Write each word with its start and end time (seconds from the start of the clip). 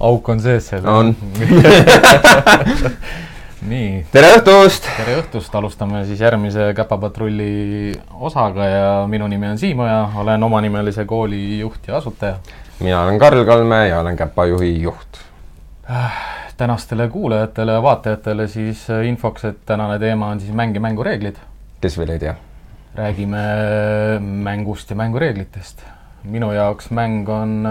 auk 0.00 0.28
on 0.28 0.40
sees 0.40 0.68
seal. 0.70 0.86
on 0.88 1.12
nii. 3.70 4.04
tere 4.12 4.32
õhtust! 4.38 4.88
tere 4.96 5.18
õhtust, 5.20 5.54
alustame 5.58 6.04
siis 6.08 6.22
järgmise 6.24 6.70
Käpapatrulli 6.76 7.92
osaga 8.16 8.68
ja 8.68 8.90
minu 9.10 9.28
nimi 9.28 9.50
on 9.50 9.60
Siim 9.60 9.84
Oja, 9.84 10.02
olen 10.22 10.48
omanimelise 10.48 11.04
kooli 11.08 11.60
juht 11.60 11.88
ja 11.88 11.98
asutaja. 12.00 12.38
mina 12.80 13.02
olen 13.04 13.20
Karl 13.20 13.44
Kalme 13.44 13.86
ja 13.88 14.00
olen 14.00 14.16
Käpajuhi 14.16 14.72
juht 14.82 15.20
äh,. 15.90 16.20
tänastele 16.56 17.08
kuulajatele 17.08 17.72
ja 17.72 17.82
vaatajatele 17.82 18.48
siis 18.48 18.86
infoks, 19.04 19.44
et 19.44 19.58
tänane 19.66 19.98
teema 19.98 20.28
on 20.28 20.40
siis 20.40 20.52
mäng 20.52 20.74
ja 20.74 20.80
mängureeglid. 20.80 21.36
kes 21.80 21.98
veel 21.98 22.16
ei 22.16 22.18
tea? 22.18 22.34
räägime 22.94 23.44
mängust 24.20 24.90
ja 24.90 24.96
mängureeglitest. 24.96 25.84
minu 26.24 26.52
jaoks 26.52 26.90
mäng 26.90 27.28
on 27.28 27.68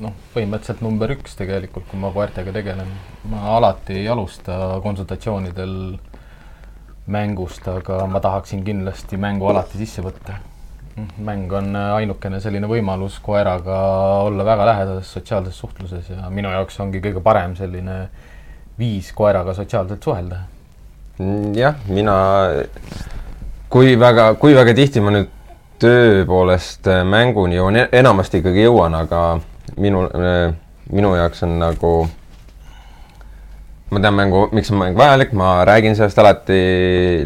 noh, 0.00 0.14
põhimõtteliselt 0.34 0.82
number 0.84 1.12
üks 1.16 1.34
tegelikult, 1.38 1.86
kui 1.90 1.98
ma 2.00 2.12
koertega 2.14 2.52
tegelen. 2.54 2.88
ma 3.30 3.42
alati 3.56 3.98
ei 4.00 4.08
alusta 4.08 4.80
konsultatsioonidel 4.84 5.74
mängust, 7.10 7.66
aga 7.68 8.04
ma 8.06 8.20
tahaksin 8.20 8.62
kindlasti 8.64 9.18
mängu 9.20 9.48
alati 9.50 9.80
sisse 9.80 10.04
võtta. 10.04 10.38
mäng 11.18 11.52
on 11.56 11.76
ainukene 11.76 12.40
selline 12.40 12.68
võimalus 12.68 13.20
koeraga 13.24 13.76
olla 14.26 14.44
väga 14.44 14.66
lähedases 14.68 15.12
sotsiaalses 15.12 15.58
suhtluses 15.58 16.10
ja 16.10 16.28
minu 16.30 16.50
jaoks 16.52 16.80
ongi 16.80 17.00
kõige 17.00 17.22
parem 17.24 17.54
selline 17.56 18.02
viis 18.78 19.12
koeraga 19.16 19.54
sotsiaalselt 19.54 20.02
suhelda. 20.02 20.40
jah, 21.54 21.76
mina, 21.88 22.16
kui 23.68 23.98
väga, 24.00 24.34
kui 24.34 24.54
väga 24.54 24.74
tihti 24.74 25.00
ma 25.00 25.14
nüüd 25.14 25.30
töö 25.80 26.24
poolest 26.28 26.88
mänguni 27.08 27.56
jõuan, 27.56 27.78
enamasti 27.92 28.42
ikkagi 28.42 28.66
jõuan, 28.66 28.94
aga 28.98 29.40
minu, 29.76 30.06
minu 30.90 31.12
jaoks 31.18 31.44
on 31.46 31.54
nagu, 31.60 31.92
ma 33.90 34.02
tean 34.02 34.16
mängu, 34.16 34.42
miks 34.56 34.70
on 34.72 34.80
mäng 34.80 34.98
vajalik, 34.98 35.32
ma 35.36 35.52
räägin 35.68 35.96
sellest 35.98 36.18
alati, 36.22 36.60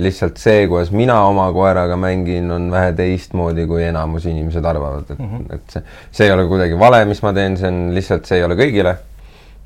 lihtsalt 0.02 0.40
see, 0.40 0.66
kuidas 0.70 0.92
mina 0.94 1.20
oma 1.28 1.50
koeraga 1.56 1.96
mängin, 2.00 2.50
on 2.52 2.70
vähe 2.72 2.92
teistmoodi, 2.96 3.66
kui 3.70 3.84
enamus 3.88 4.28
inimesed 4.30 4.64
arvavad, 4.64 5.10
et 5.10 5.18
mm, 5.18 5.34
-hmm. 5.34 5.54
et 5.54 5.76
see, 5.76 5.82
see 6.10 6.26
ei 6.26 6.32
ole 6.32 6.48
kuidagi 6.48 6.78
vale, 6.78 7.04
mis 7.04 7.22
ma 7.22 7.32
teen, 7.32 7.56
see 7.56 7.68
on 7.68 7.84
lihtsalt, 7.94 8.24
see 8.26 8.38
ei 8.38 8.44
ole 8.44 8.56
kõigile. 8.60 8.96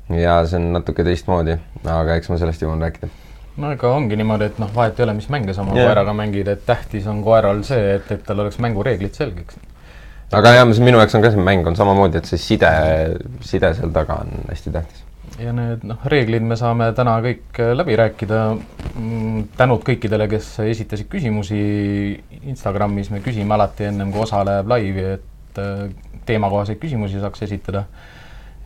ja 0.09 0.45
see 0.45 0.57
on 0.57 0.71
natuke 0.73 1.03
teistmoodi, 1.05 1.57
aga 1.85 2.15
eks 2.15 2.29
ma 2.29 2.37
sellest 2.41 2.61
jõuan 2.61 2.81
rääkida 2.81 3.09
no 3.57 3.71
ega 3.71 3.91
ongi 3.93 4.15
niimoodi, 4.15 4.47
et 4.49 4.59
noh, 4.59 4.71
vahet 4.75 4.99
ei 4.99 5.03
ole, 5.03 5.13
mis 5.13 5.29
mänge 5.29 5.53
sa 5.53 5.61
oma 5.61 5.75
yeah. 5.75 5.89
koeraga 5.89 6.13
mängid, 6.13 6.47
et 6.47 6.65
tähtis 6.65 7.07
on 7.07 7.23
koeral 7.23 7.63
see, 7.67 7.95
et, 7.95 8.11
et 8.11 8.23
tal 8.25 8.39
oleks 8.39 8.57
mängureeglid 8.63 9.13
selgeks 9.13 9.59
aga 10.35 10.51
jah, 10.59 10.65
minu 10.69 10.99
jaoks 10.99 11.15
on 11.17 11.23
ka 11.25 11.31
see 11.33 11.43
mäng 11.43 11.67
on 11.67 11.77
samamoodi, 11.77 12.19
et 12.21 12.29
see 12.29 12.41
side, 12.41 12.69
side 13.45 13.71
seal 13.77 13.93
taga 13.95 14.19
on 14.23 14.43
hästi 14.49 14.73
tähtis. 14.75 15.05
ja 15.39 15.53
need 15.55 15.85
noh, 15.87 16.03
reeglid 16.11 16.43
me 16.45 16.57
saame 16.59 16.91
täna 16.97 17.15
kõik 17.23 17.61
äh, 17.63 17.71
läbi 17.77 17.95
rääkida. 17.95 18.41
Mm, 18.99 19.47
tänud 19.57 19.85
kõikidele, 19.87 20.27
kes 20.29 20.51
esitasid 20.65 21.07
küsimusi 21.09 21.59
Instagramis, 22.41 23.09
me 23.13 23.23
küsime 23.25 23.55
alati 23.55 23.87
ennem 23.87 24.11
kui 24.11 24.25
osa 24.25 24.43
läheb 24.45 24.69
laivi, 24.69 25.05
et 25.15 25.61
äh, 25.63 25.85
teemakohaseid 26.27 26.81
küsimusi 26.81 27.21
saaks 27.23 27.47
esitada. 27.47 27.85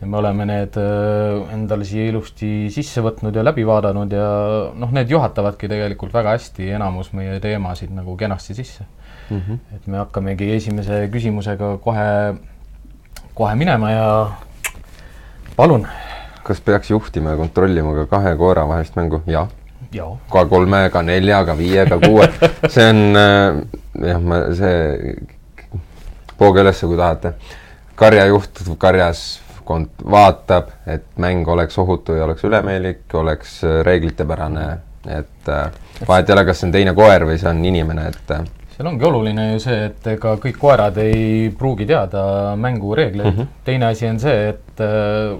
ja 0.00 0.08
me 0.10 0.18
oleme 0.18 0.44
need 0.50 0.74
äh, 0.76 1.54
endale 1.54 1.86
siia 1.86 2.10
ilusti 2.10 2.68
sisse 2.74 3.00
võtnud 3.00 3.36
ja 3.36 3.44
läbi 3.46 3.64
vaadanud 3.64 4.12
ja 4.12 4.26
noh, 4.74 4.90
need 4.92 5.08
juhatavadki 5.08 5.70
tegelikult 5.70 6.12
väga 6.12 6.34
hästi 6.34 6.74
enamus 6.76 7.12
meie 7.14 7.38
teemasid 7.40 7.94
nagu 7.94 8.16
kenasti 8.18 8.58
sisse 8.58 8.84
mm. 9.30 9.40
-hmm. 9.40 9.58
et 9.76 9.86
me 9.86 9.98
hakkamegi 9.98 10.52
esimese 10.56 11.08
küsimusega 11.12 11.76
kohe, 11.84 12.06
kohe 13.34 13.54
minema 13.54 13.90
ja 13.90 14.30
palun. 15.56 15.86
kas 16.42 16.60
peaks 16.60 16.90
juhtima 16.90 17.30
ja 17.30 17.36
kontrollima 17.36 17.94
ka 17.94 18.06
kahe 18.06 18.36
koera 18.36 18.68
vahelist 18.68 18.96
mängu? 18.96 19.22
jah 19.26 19.48
ja.. 19.94 20.08
ka 20.32 20.44
kolme, 20.46 20.88
ka 20.92 21.02
nelja, 21.02 21.44
ka 21.44 21.56
viie, 21.58 21.86
ka 21.86 21.98
kuue, 22.02 22.28
see 22.68 22.88
on 22.90 23.18
äh, 23.18 23.62
jah, 24.08 24.20
ma 24.20 24.40
see, 24.56 25.14
pooge 26.38 26.64
ülesse, 26.64 26.88
kui 26.90 26.98
tahate. 26.98 27.34
karjajuht 27.94 28.64
karjas 28.78 29.22
kont-, 29.66 30.02
vaatab, 30.10 30.72
et 30.90 31.06
mäng 31.20 31.48
oleks 31.48 31.78
ohutu 31.78 32.18
ja 32.18 32.24
oleks 32.26 32.44
ülemeelik, 32.44 33.06
oleks 33.14 33.60
reeglitepärane, 33.86 34.66
et 35.06 35.48
äh, 35.48 35.70
vahet 36.08 36.28
ei 36.28 36.36
ole, 36.36 36.44
kas 36.48 36.60
see 36.60 36.68
on 36.68 36.74
teine 36.74 36.94
koer 36.96 37.26
või 37.28 37.38
see 37.40 37.50
on 37.50 37.64
inimene, 37.64 38.08
et 38.10 38.34
äh, 38.34 38.44
seal 38.74 38.88
ongi 38.90 39.06
oluline 39.06 39.48
ju 39.52 39.60
see, 39.62 39.82
et 39.88 40.06
ega 40.16 40.34
kõik 40.42 40.56
koerad 40.58 40.96
ei 41.02 41.50
pruugi 41.58 41.86
teada 41.86 42.54
mängureegleid 42.58 43.28
mm. 43.28 43.36
-hmm. 43.36 43.60
teine 43.64 43.86
asi 43.86 44.08
on 44.08 44.18
see, 44.20 44.48
et 44.48 44.82
äh, 44.82 45.36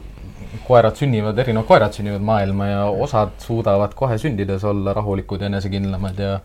koerad 0.67 0.95
sünnivad, 0.97 1.39
erinevad 1.39 1.67
koerad 1.67 1.97
sünnivad 1.97 2.22
maailma 2.22 2.67
ja 2.67 2.84
osad 2.84 3.34
suudavad 3.39 3.95
kohe 3.95 4.19
sündides 4.19 4.65
olla 4.65 4.95
rahulikud 4.95 5.41
ja 5.41 5.50
enesekindlamad 5.50 6.19
ja 6.19 6.39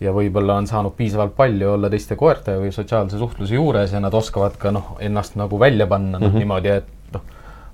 ja 0.00 0.12
võib-olla 0.12 0.58
on 0.60 0.66
saanud 0.66 0.92
piisavalt 0.92 1.32
palju 1.36 1.70
olla 1.72 1.88
teiste 1.88 2.16
koerte 2.20 2.58
või 2.60 2.72
sotsiaalse 2.72 3.18
suhtluse 3.18 3.54
juures 3.54 3.92
ja 3.92 4.00
nad 4.00 4.14
oskavad 4.14 4.58
ka 4.60 4.70
noh, 4.70 4.96
ennast 5.00 5.38
nagu 5.40 5.60
välja 5.60 5.86
panna 5.86 6.18
noh 6.18 6.28
mm 6.28 6.34
-hmm. 6.34 6.38
niimoodi, 6.38 6.68
et 6.68 7.12
noh, 7.14 7.22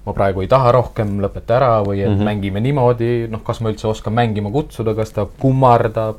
ma 0.06 0.12
praegu 0.12 0.40
ei 0.40 0.48
taha 0.48 0.72
rohkem, 0.72 1.18
lõpeta 1.20 1.56
ära 1.56 1.82
või 1.82 2.04
et 2.04 2.10
mm 2.10 2.18
-hmm. 2.18 2.24
mängime 2.24 2.60
niimoodi, 2.60 3.26
noh, 3.30 3.42
kas 3.42 3.60
ma 3.60 3.70
üldse 3.70 3.88
oskan 3.88 4.12
mängima 4.12 4.50
kutsuda, 4.50 4.94
kas 4.94 5.10
ta 5.10 5.26
kummardab, 5.38 6.16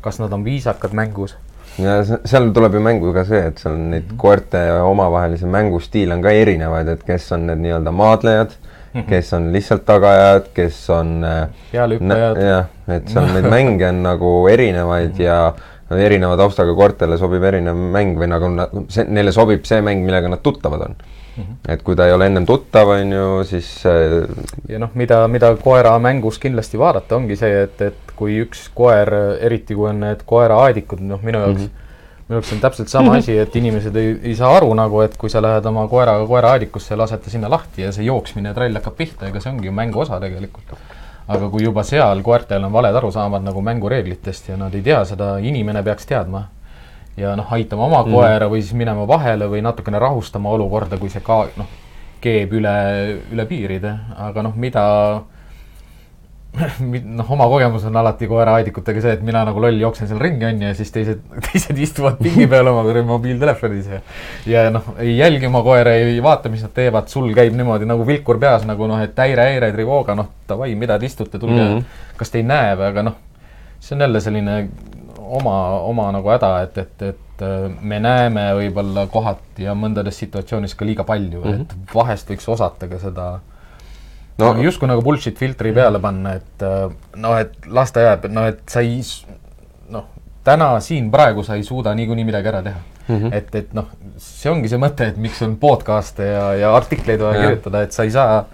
kas 0.00 0.18
nad 0.18 0.32
on 0.32 0.44
viisakad 0.44 0.92
mängus 0.92 1.36
ja 1.78 1.96
seal 2.04 2.50
tuleb 2.52 2.74
ju 2.76 2.80
mängu 2.84 3.12
ka 3.14 3.24
see, 3.24 3.40
et 3.48 3.58
seal 3.58 3.76
neid 3.78 4.04
mm 4.04 4.10
-hmm. 4.10 4.20
koerte 4.20 4.60
omavahelisi 4.82 5.46
mängustiile 5.46 6.14
on 6.14 6.22
ka 6.22 6.30
erinevaid, 6.30 6.88
et 6.88 7.02
kes 7.02 7.32
on 7.32 7.46
need 7.46 7.58
nii-öelda 7.58 7.92
maadlejad 7.92 8.50
mm, 8.50 9.00
-hmm. 9.00 9.08
kes 9.08 9.32
on 9.32 9.52
lihtsalt 9.52 9.84
tagajad, 9.84 10.48
kes 10.54 10.90
on 10.90 11.24
äh, 11.24 11.48
pealehüppajad. 11.72 12.42
jah, 12.42 12.66
et 12.88 13.08
seal 13.08 13.26
neid 13.34 13.50
mänge 13.56 13.88
on 13.88 14.02
nagu 14.02 14.48
erinevaid 14.48 15.10
mm 15.10 15.16
-hmm. 15.16 15.22
ja 15.22 15.54
erineva 15.90 16.36
taustaga 16.36 16.74
koertele 16.74 17.18
sobib 17.18 17.42
erinev 17.42 17.76
mäng 17.76 18.18
või 18.18 18.28
nagu 18.28 18.52
see, 18.88 19.04
neile 19.04 19.32
sobib 19.32 19.64
see 19.64 19.80
mäng, 19.80 20.04
millega 20.04 20.28
nad 20.28 20.42
tuttavad 20.42 20.80
on. 20.80 20.96
Et 21.68 21.82
kui 21.82 21.96
ta 21.96 22.06
ei 22.06 22.12
ole 22.12 22.26
ennem 22.28 22.46
tuttav, 22.46 22.90
on 22.92 23.12
ju, 23.12 23.28
siis 23.48 23.68
äh, 23.88 24.18
ja 24.68 24.80
noh, 24.82 24.90
mida, 24.98 25.22
mida 25.32 25.52
koera 25.60 25.94
mängus 26.02 26.38
kindlasti 26.42 26.80
vaadata, 26.80 27.16
ongi 27.16 27.36
see, 27.40 27.62
et, 27.66 27.80
et 27.80 28.12
kui 28.16 28.36
üks 28.44 28.66
koer, 28.76 29.10
eriti 29.40 29.76
kui 29.78 29.88
on 29.90 30.02
need 30.04 30.26
koeraaadikud, 30.28 31.00
noh, 31.08 31.22
minu 31.24 31.40
jaoks 31.40 31.62
mm, 31.62 31.66
-hmm. 31.66 32.22
minu 32.28 32.38
jaoks 32.38 32.52
on 32.52 32.60
täpselt 32.60 32.92
sama 32.92 33.16
asi, 33.16 33.38
et 33.38 33.56
inimesed 33.56 33.96
ei, 33.96 34.14
ei 34.22 34.36
saa 34.36 34.52
aru 34.56 34.74
nagu, 34.74 35.00
et 35.00 35.16
kui 35.16 35.30
sa 35.30 35.42
lähed 35.42 35.66
oma 35.66 35.86
koeraga 35.88 36.26
koeraaadikusse 36.26 36.94
ja 36.94 36.98
lased 36.98 37.24
ta 37.24 37.30
sinna 37.30 37.50
lahti 37.50 37.82
ja 37.82 37.92
see 37.92 38.04
jooksmine 38.04 38.52
ja 38.52 38.54
trall 38.54 38.80
hakkab 38.80 38.96
pihta, 38.96 39.28
ega 39.28 39.40
see 39.40 39.52
ongi 39.52 39.66
ju 39.66 39.72
mängu 39.72 40.04
osa 40.04 40.20
tegelikult. 40.20 40.76
aga 41.28 41.48
kui 41.48 41.62
juba 41.62 41.82
seal 41.86 42.20
koertel 42.22 42.64
on 42.64 42.72
valed 42.72 42.96
arusaamad 42.98 43.42
nagu 43.42 43.60
mängureeglitest 43.62 44.48
ja 44.48 44.56
nad 44.56 44.74
ei 44.74 44.82
tea 44.82 45.04
seda, 45.04 45.36
inimene 45.38 45.82
peaks 45.82 46.06
teadma 46.06 46.48
ja 47.16 47.34
noh, 47.36 47.52
aitama 47.52 47.86
oma 47.86 48.02
mm. 48.04 48.14
koera 48.14 48.48
või 48.48 48.62
siis 48.62 48.76
minema 48.78 49.06
vahele 49.08 49.48
või 49.50 49.62
natukene 49.64 50.00
rahustama 50.02 50.50
olukorda, 50.56 50.98
kui 50.98 51.12
see 51.12 51.24
ka 51.24 51.44
noh, 51.56 51.68
keeb 52.22 52.54
üle, 52.56 52.74
üle 53.34 53.46
piiride, 53.50 53.92
aga 54.16 54.44
noh, 54.46 54.56
mida 54.56 54.84
noh, 57.18 57.30
oma 57.32 57.46
kogemus 57.48 57.84
on 57.88 57.96
alati 57.96 58.26
koeraaedikutega 58.28 59.00
see, 59.00 59.14
et 59.16 59.22
mina 59.24 59.40
nagu 59.48 59.60
loll 59.62 59.80
jooksen 59.80 60.08
seal 60.10 60.20
ringi, 60.20 60.44
on 60.44 60.60
ju, 60.60 60.68
ja 60.68 60.76
siis 60.76 60.92
teised, 60.92 61.22
teised 61.48 61.78
istuvad 61.80 62.20
pingi 62.22 62.46
peal 62.50 62.68
oma 62.68 62.84
mobiiltelefonis 63.08 63.88
ja 63.88 64.00
ja 64.48 64.66
noh, 64.72 64.92
ei 65.00 65.16
jälgi 65.16 65.48
oma 65.48 65.62
koera, 65.64 65.96
ei 65.96 66.20
vaata, 66.24 66.52
mis 66.52 66.64
nad 66.64 66.74
teevad, 66.76 67.08
sul 67.12 67.32
käib 67.36 67.56
niimoodi 67.56 67.88
nagu 67.88 68.06
vilkur 68.08 68.40
peas 68.40 68.66
nagu 68.68 68.88
noh, 68.88 69.00
et 69.00 69.16
häire, 69.24 69.48
häire, 69.48 69.72
trivooga, 69.72 70.16
noh, 70.18 70.32
davai, 70.48 70.74
mida 70.76 70.98
te 71.00 71.08
istute, 71.08 71.38
tulge 71.38 71.60
mm, 71.60 71.76
-hmm. 71.78 72.16
kas 72.20 72.32
te 72.32 72.42
ei 72.42 72.48
näe 72.48 72.76
või, 72.76 72.90
aga 72.92 73.06
noh, 73.08 73.20
see 73.80 73.96
on 73.96 74.06
jälle 74.06 74.20
selline 74.20 74.56
oma, 75.32 75.56
oma 75.88 76.10
nagu 76.14 76.32
häda, 76.32 76.50
et, 76.66 76.78
et, 76.78 77.04
et 77.12 77.44
äh, 77.46 77.66
me 77.80 78.00
näeme 78.02 78.44
võib-olla 78.58 79.06
kohati 79.12 79.66
ja 79.66 79.74
mõndades 79.78 80.18
situatsioonides 80.22 80.76
ka 80.78 80.88
liiga 80.88 81.06
palju 81.08 81.40
mm, 81.40 81.50
-hmm. 81.50 81.62
et 81.62 81.94
vahest 81.94 82.30
võiks 82.30 82.48
osata 82.52 82.88
ka 82.90 83.00
seda 83.02 83.28
no 84.38 84.52
justkui 84.62 84.90
nagu 84.90 85.04
bullshit 85.04 85.38
filtri 85.38 85.72
peale 85.72 86.00
panna, 86.02 86.36
et 86.40 86.66
äh, 86.66 86.88
noh, 87.16 87.38
et 87.38 87.56
las 87.66 87.92
ta 87.92 88.04
jääb, 88.08 88.28
noh, 88.32 88.48
et 88.52 88.62
sa 88.68 88.84
ei 88.84 89.00
noh, 89.92 90.08
täna 90.44 90.74
siin 90.80 91.10
praegu 91.10 91.44
sa 91.46 91.56
ei 91.56 91.64
suuda 91.64 91.94
niikuinii 91.94 92.28
midagi 92.28 92.52
ära 92.52 92.62
teha 92.62 92.80
mm. 93.08 93.16
-hmm. 93.16 93.34
et, 93.34 93.54
et 93.54 93.74
noh, 93.74 93.88
see 94.18 94.52
ongi 94.52 94.68
see 94.68 94.80
mõte, 94.80 95.08
et 95.08 95.16
miks 95.16 95.42
on 95.42 95.56
podcast'e 95.56 96.28
ja, 96.28 96.46
ja 96.54 96.76
artikleid 96.76 97.20
vaja 97.20 97.40
ja. 97.40 97.48
kirjutada, 97.48 97.82
et 97.82 97.92
sa 97.92 98.04
ei 98.04 98.10
saa 98.10 98.44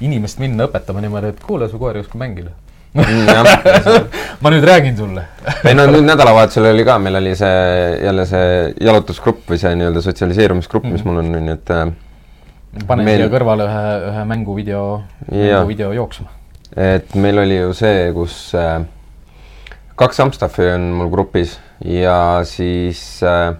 inimest 0.00 0.38
minna 0.42 0.66
õpetama 0.66 1.00
niimoodi, 1.00 1.34
et 1.34 1.42
kuule, 1.42 1.68
su 1.68 1.78
koer 1.78 1.96
ei 1.96 2.06
oska 2.06 2.18
mängida 2.18 2.50
ma 4.42 4.50
nüüd 4.54 4.64
räägin 4.64 4.96
sulle. 4.96 5.24
Ei 5.66 5.74
no 5.74 5.86
nüüd 5.90 6.06
nädalavahetusel 6.06 6.68
oli 6.70 6.84
ka, 6.86 6.98
meil 7.02 7.18
oli 7.18 7.34
see 7.38 7.56
jälle 8.04 8.26
see 8.30 8.52
jalutusgrupp 8.86 9.50
või 9.50 9.58
see 9.58 9.74
nii-öelda 9.80 10.02
sotsialiseerumisgrupp 10.04 10.86
mm, 10.86 10.94
mis 10.94 11.06
mul 11.06 11.18
on, 11.24 11.32
ju, 11.34 11.42
et 11.56 11.74
äh, 11.74 11.88
panen 12.86 13.08
meil... 13.08 13.24
siia 13.24 13.32
kõrvale 13.32 13.66
ühe, 13.66 13.82
ühe 14.12 14.24
mänguvideo, 14.30 14.84
mänguvideo 15.32 15.90
jooksma. 15.98 16.30
et 16.76 17.18
meil 17.18 17.42
oli 17.42 17.58
ju 17.58 17.74
see, 17.74 18.06
kus 18.14 18.38
äh, 18.58 18.78
kaks 19.98 20.22
Amstaffi 20.22 20.70
on 20.76 20.86
mul 21.00 21.10
grupis 21.10 21.58
ja 21.82 22.16
siis 22.46 23.02
äh, 23.26 23.56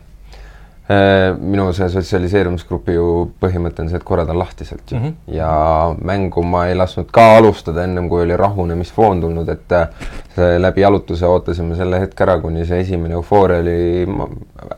minu 1.40 1.70
see 1.72 1.86
sotsialiseerumisgrupi 1.88 2.92
ju 2.92 3.04
põhimõte 3.40 3.80
on 3.80 3.88
see, 3.88 3.96
et 3.96 4.04
korrad 4.04 4.28
on 4.28 4.36
lahtiselt 4.36 4.90
ju 4.92 4.98
mm. 4.98 5.04
-hmm. 5.04 5.36
ja 5.36 5.94
mängu 5.96 6.42
ma 6.42 6.66
ei 6.68 6.74
lasknud 6.76 7.08
ka 7.10 7.36
alustada 7.36 7.84
ennem 7.84 8.08
kui 8.08 8.22
oli 8.22 8.36
rahunemisfoon 8.36 9.20
tulnud, 9.20 9.48
et 9.48 9.72
äh, 9.72 9.88
see 10.36 10.58
läbi 10.60 10.80
jalutuse 10.80 11.26
ootasime 11.26 11.76
selle 11.76 12.00
hetke 12.00 12.24
ära, 12.24 12.36
kuni 12.40 12.66
see 12.66 12.80
esimene 12.80 13.14
eufooria 13.14 13.58
oli 13.58 14.06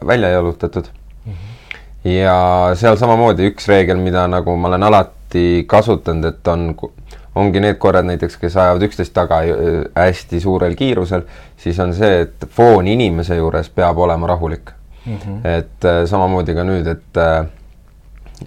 välja 0.07 0.29
jalutatud 0.29 0.85
mm. 1.27 1.33
-hmm. 1.33 2.09
ja 2.11 2.71
seal 2.75 2.97
samamoodi 2.97 3.51
üks 3.51 3.69
reegel, 3.69 3.97
mida 3.97 4.29
nagu 4.29 4.57
ma 4.57 4.69
olen 4.69 4.83
alati 4.83 5.65
kasutanud, 5.67 6.25
et 6.25 6.49
on 6.49 6.75
ongi 7.35 7.61
need 7.61 7.75
korrad 7.75 8.07
näiteks, 8.07 8.37
kes 8.37 8.57
ajavad 8.57 8.83
üksteist 8.83 9.13
taga 9.13 9.43
äh, 9.43 9.85
hästi 9.97 10.41
suurel 10.41 10.75
kiirusel, 10.75 11.23
siis 11.57 11.81
on 11.81 11.95
see, 11.95 12.21
et 12.21 12.47
foon 12.49 12.87
inimese 12.87 13.37
juures 13.37 13.69
peab 13.69 13.99
olema 13.99 14.27
rahulik 14.27 14.71
mm. 15.07 15.17
-hmm. 15.17 15.47
et 15.49 15.85
äh, 15.85 16.05
samamoodi 16.07 16.55
ka 16.55 16.65
nüüd, 16.65 16.87
et 16.87 17.17
äh, 17.17 17.47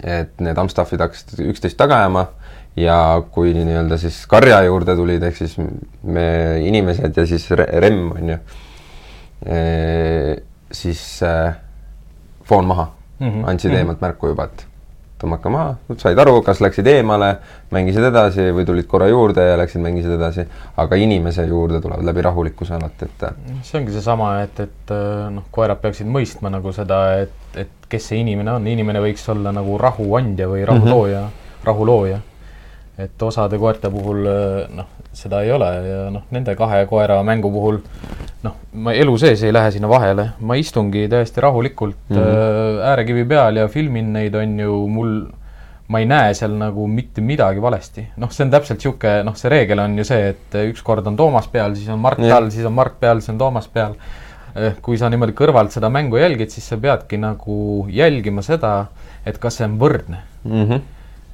et 0.04 0.40
need 0.40 0.58
Amstaffid 0.58 1.00
hakkasid 1.00 1.40
üksteist 1.50 1.76
taga 1.76 1.96
ajama 1.98 2.28
ja 2.76 3.22
kui 3.30 3.54
nii-öelda 3.54 3.98
siis 3.98 4.26
karja 4.30 4.62
juurde 4.62 4.94
tulid, 4.96 5.22
ehk 5.22 5.36
siis 5.36 5.56
me 6.02 6.26
inimesed 6.62 7.16
ja 7.16 7.26
siis 7.26 7.50
remm 7.50 8.12
on 8.12 8.28
ju, 8.28 8.36
siis 10.72 11.20
foon 12.46 12.64
maha 12.64 12.86
mm, 13.18 13.28
-hmm. 13.28 13.50
andsid 13.50 13.70
mm 13.70 13.74
-hmm. 13.74 13.78
eemalt 13.78 14.00
märku 14.00 14.26
juba, 14.28 14.44
et 14.44 14.66
tõmmake 15.20 15.52
maha, 15.52 15.74
said 16.00 16.18
aru, 16.18 16.38
kas 16.46 16.62
läksid 16.64 16.86
eemale, 16.90 17.30
mängisid 17.74 18.06
edasi 18.08 18.48
või 18.56 18.64
tulid 18.68 18.88
korra 18.90 19.08
juurde 19.10 19.44
ja 19.50 19.58
läksid, 19.60 19.82
mängisid 19.84 20.14
edasi, 20.16 20.46
aga 20.80 20.98
inimese 21.00 21.44
juurde 21.48 21.80
tulevad 21.84 22.06
läbi 22.08 22.24
rahulikkuse 22.24 22.76
alati, 22.78 23.08
et 23.10 23.26
see 23.66 23.80
ongi 23.80 23.94
seesama, 23.96 24.32
et, 24.44 24.62
et 24.64 24.94
noh, 25.34 25.46
koerad 25.52 25.82
peaksid 25.82 26.08
mõistma 26.10 26.52
nagu 26.52 26.72
seda, 26.76 27.02
et, 27.26 27.60
et 27.60 27.90
kes 27.90 28.10
see 28.12 28.22
inimene 28.24 28.56
on, 28.56 28.66
inimene 28.70 29.02
võiks 29.04 29.26
olla 29.32 29.52
nagu 29.54 29.76
rahuandja 29.80 30.48
või 30.50 30.64
rahulooja 30.68 31.24
mm, 31.24 31.28
-hmm. 31.28 31.66
rahulooja. 31.68 32.20
et 32.98 33.22
osade 33.22 33.58
koerte 33.58 33.90
puhul 33.90 34.26
noh, 34.76 34.99
seda 35.12 35.42
ei 35.42 35.52
ole 35.52 35.68
ja 35.86 36.02
noh, 36.14 36.22
nende 36.30 36.54
kahe 36.58 36.84
koera 36.86 37.22
mängu 37.26 37.50
puhul 37.50 37.80
noh, 38.44 38.54
ma 38.72 38.94
elu 38.96 39.16
sees 39.20 39.42
ei 39.44 39.52
lähe 39.52 39.72
sinna 39.74 39.90
vahele, 39.90 40.30
ma 40.46 40.56
istungi 40.58 41.06
täiesti 41.10 41.42
rahulikult 41.44 41.98
mm 42.08 42.16
-hmm. 42.16 42.80
äärekivi 42.92 43.24
peal 43.24 43.56
ja 43.56 43.68
filmin 43.68 44.12
neid, 44.12 44.34
on 44.34 44.58
ju, 44.60 44.78
mul, 44.88 45.14
ma 45.88 45.98
ei 45.98 46.06
näe 46.06 46.34
seal 46.34 46.54
nagu 46.58 46.86
mitte 46.86 47.20
midagi 47.20 47.62
valesti. 47.62 48.06
noh, 48.16 48.30
see 48.30 48.44
on 48.44 48.50
täpselt 48.50 48.78
niisugune, 48.78 49.22
noh, 49.26 49.36
see 49.36 49.50
reegel 49.50 49.78
on 49.78 49.98
ju 49.98 50.04
see, 50.04 50.28
et 50.34 50.58
ükskord 50.70 51.06
on 51.06 51.16
Toomas 51.16 51.48
peal, 51.48 51.74
siis 51.74 51.88
on 51.88 51.98
Mart 51.98 52.18
peal, 52.18 52.50
siis 52.50 52.66
on 52.66 52.72
Mart 52.72 53.00
peal, 53.00 53.20
siis 53.20 53.34
on 53.34 53.38
Toomas 53.38 53.68
peal. 53.68 53.94
Eh, 54.56 54.74
kui 54.82 54.98
sa 54.98 55.08
niimoodi 55.08 55.32
kõrvalt 55.38 55.70
seda 55.70 55.88
mängu 55.94 56.18
jälgid, 56.18 56.50
siis 56.50 56.66
sa 56.68 56.76
peadki 56.76 57.16
nagu 57.22 57.86
jälgima 57.88 58.42
seda, 58.42 58.86
et 59.26 59.38
kas 59.38 59.60
see 59.60 59.64
on 59.64 59.76
võrdne 59.78 60.24
mm. 60.44 60.64
-hmm. 60.64 60.80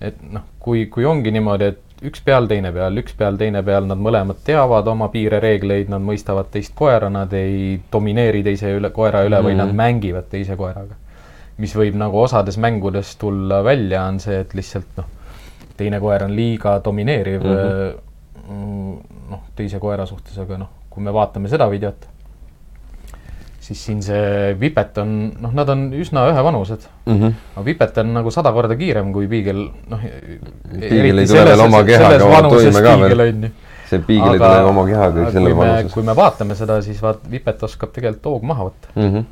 et 0.01 0.19
noh, 0.33 0.43
kui, 0.61 0.87
kui 0.93 1.05
ongi 1.05 1.31
niimoodi, 1.31 1.65
et 1.65 1.81
üks 2.05 2.21
peal, 2.25 2.47
teine 2.51 2.73
peal, 2.75 2.99
üks 3.01 3.15
peal, 3.17 3.39
teine 3.41 3.63
peal, 3.65 3.87
nad 3.89 4.01
mõlemad 4.03 4.43
teavad 4.45 4.89
oma 4.93 5.09
piire, 5.13 5.41
reegleid, 5.41 5.89
nad 5.93 6.05
mõistavad 6.05 6.51
teist 6.53 6.75
koera, 6.77 7.09
nad 7.13 7.33
ei 7.37 7.79
domineeri 7.93 8.43
teise 8.45 8.75
üle, 8.77 8.91
koera 8.93 9.25
üle 9.25 9.37
mm 9.37 9.41
-hmm. 9.41 9.49
või 9.49 9.57
nad 9.57 9.69
mhm. 9.69 9.77
mängivad 9.77 10.29
teise 10.31 10.57
koeraga. 10.57 10.95
mis 11.57 11.73
võib 11.77 11.95
nagu 11.97 12.19
osades 12.21 12.59
mängudes 12.59 13.17
tulla 13.17 13.65
välja, 13.65 14.03
on 14.05 14.21
see, 14.21 14.41
et 14.41 14.55
lihtsalt 14.55 14.97
noh, 14.97 15.07
teine 15.77 16.01
koer 16.01 16.25
on 16.25 16.37
liiga 16.37 16.81
domineeriv 16.85 17.41
mhm. 17.41 17.95
mm, 18.49 18.99
noh, 19.31 19.41
teise 19.57 19.79
koera 19.79 20.07
suhtes, 20.07 20.39
aga 20.39 20.59
noh, 20.59 20.69
kui 20.91 21.03
me 21.03 21.13
vaatame 21.13 21.49
seda 21.49 21.71
videot 21.71 22.09
siis 23.67 23.83
siin 23.89 24.03
see 24.05 24.55
Vipet 24.61 24.99
on, 25.03 25.13
noh, 25.43 25.53
nad 25.57 25.71
on 25.73 25.87
üsna 25.99 26.27
ühevanused 26.31 26.85
mm. 27.07 27.15
-hmm. 27.15 27.39
aga 27.57 27.65
Vipet 27.67 27.99
on 28.03 28.13
nagu 28.15 28.31
sada 28.35 28.53
korda 28.55 28.77
kiirem 28.79 29.13
kui 29.13 29.29
Piigel, 29.31 29.63
noh. 29.91 30.05
Piigel 30.81 31.23
ei 31.23 31.31
tule 31.31 31.47
veel 31.49 31.65
oma 31.65 31.81
kehaga 31.89 32.43
toime 32.49 32.83
ka 32.85 32.93
veel. 33.03 33.33
see 33.91 34.03
Piigel 34.11 34.37
ei 34.37 34.43
tule 34.43 34.69
oma 34.71 34.85
kehaga 34.87 35.31
selles 35.35 35.57
vanuses. 35.57 35.95
kui 35.95 36.07
me 36.07 36.17
vaatame 36.17 36.59
seda, 36.59 36.79
siis 36.83 37.01
vaat 37.03 37.27
Vipet 37.31 37.67
oskab 37.67 37.95
tegelikult 37.97 38.31
hoogu 38.31 38.53
maha 38.53 38.69
võtta 38.69 38.95
mm. 38.95 39.09
-hmm. 39.09 39.25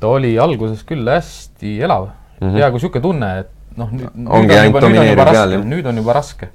ta 0.00 0.14
oli 0.14 0.32
alguses 0.46 0.86
küll 0.88 1.12
hästi 1.12 1.76
elav 1.88 2.08
mm, 2.08 2.48
-hmm. 2.48 2.56
peaaegu 2.56 2.80
niisugune 2.80 3.02
tunne, 3.02 3.30
et 3.44 3.52
noh, 3.76 3.92
nüüd, 3.92 4.16
nüüd 4.16 4.32
on 4.32 4.64
juba, 4.70 4.80
nüüd 4.80 5.02
on 5.02 5.10
juba 5.10 5.28
raske, 5.30 5.60
nüüd 5.74 5.92
on 5.92 6.02
juba 6.02 6.16
raske. 6.16 6.48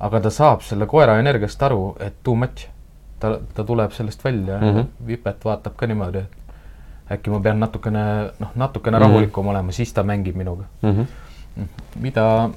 aga 0.00 0.20
ta 0.20 0.30
saab 0.30 0.62
selle 0.66 0.86
koera 0.86 1.18
energiast 1.20 1.62
aru, 1.62 1.94
et 2.00 2.14
too 2.24 2.34
much 2.34 2.66
ta, 3.20 3.38
ta 3.54 3.64
tuleb 3.64 3.92
sellest 3.92 4.24
välja 4.24 4.58
mm, 4.58 4.76
-hmm. 4.76 4.86
Vipet 5.06 5.44
vaatab 5.44 5.76
ka 5.76 5.86
niimoodi, 5.86 6.18
et 6.18 6.39
äkki 7.10 7.30
ma 7.32 7.40
pean 7.42 7.58
natukene, 7.60 8.02
noh, 8.38 8.50
natukene 8.54 8.98
mm 8.98 9.02
-hmm. 9.02 9.08
rahulikum 9.08 9.46
olema, 9.46 9.72
siis 9.72 9.92
ta 9.92 10.02
mängib 10.02 10.36
minuga 10.36 10.64
mm. 10.82 10.90
-hmm. 10.90 11.66
mida, 12.00 12.50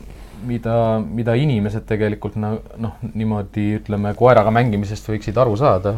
mida, 0.46 1.00
mida 1.00 1.34
inimesed 1.34 1.86
tegelikult 1.86 2.36
noh, 2.36 2.94
niimoodi 3.14 3.80
ütleme, 3.80 4.14
koeraga 4.14 4.52
mängimisest 4.52 5.10
võiksid 5.10 5.40
aru 5.42 5.58
saada, 5.58 5.96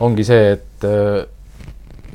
ongi 0.00 0.24
see, 0.24 0.52
et 0.52 0.84
äh, 0.84 1.26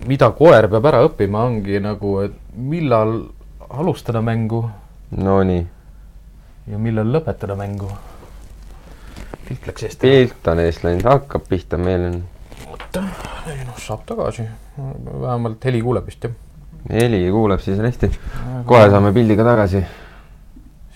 mida 0.08 0.32
koer 0.32 0.68
peab 0.68 0.86
ära 0.86 1.04
õppima, 1.08 1.44
ongi 1.50 1.80
nagu, 1.80 2.20
et 2.20 2.34
millal 2.56 3.22
alustada 3.70 4.22
mängu. 4.22 4.70
Nonii. 5.12 5.68
ja 6.68 6.78
millal 6.78 7.12
lõpetada 7.12 7.56
mängu. 7.56 7.92
pilt 9.48 9.68
läks 9.68 9.84
eest. 9.84 10.00
pilt 10.00 10.48
on 10.48 10.60
eest 10.60 10.84
läinud, 10.84 11.04
hakkab 11.04 11.48
pihta, 11.50 11.78
meil 11.78 12.06
on. 12.10 12.24
oota, 12.72 13.04
ei 13.48 13.66
noh, 13.66 13.78
saab 13.78 14.06
tagasi 14.06 14.48
vähemalt 14.78 15.66
heli 15.66 15.82
kuuleb 15.82 16.08
vist, 16.10 16.24
jah? 16.24 16.34
heli 16.92 17.22
kuuleb 17.32 17.62
siis 17.64 17.80
hästi. 17.80 18.10
kohe 18.66 18.90
saame 18.90 19.14
pildi 19.14 19.38
ka 19.38 19.46
tagasi. 19.48 19.84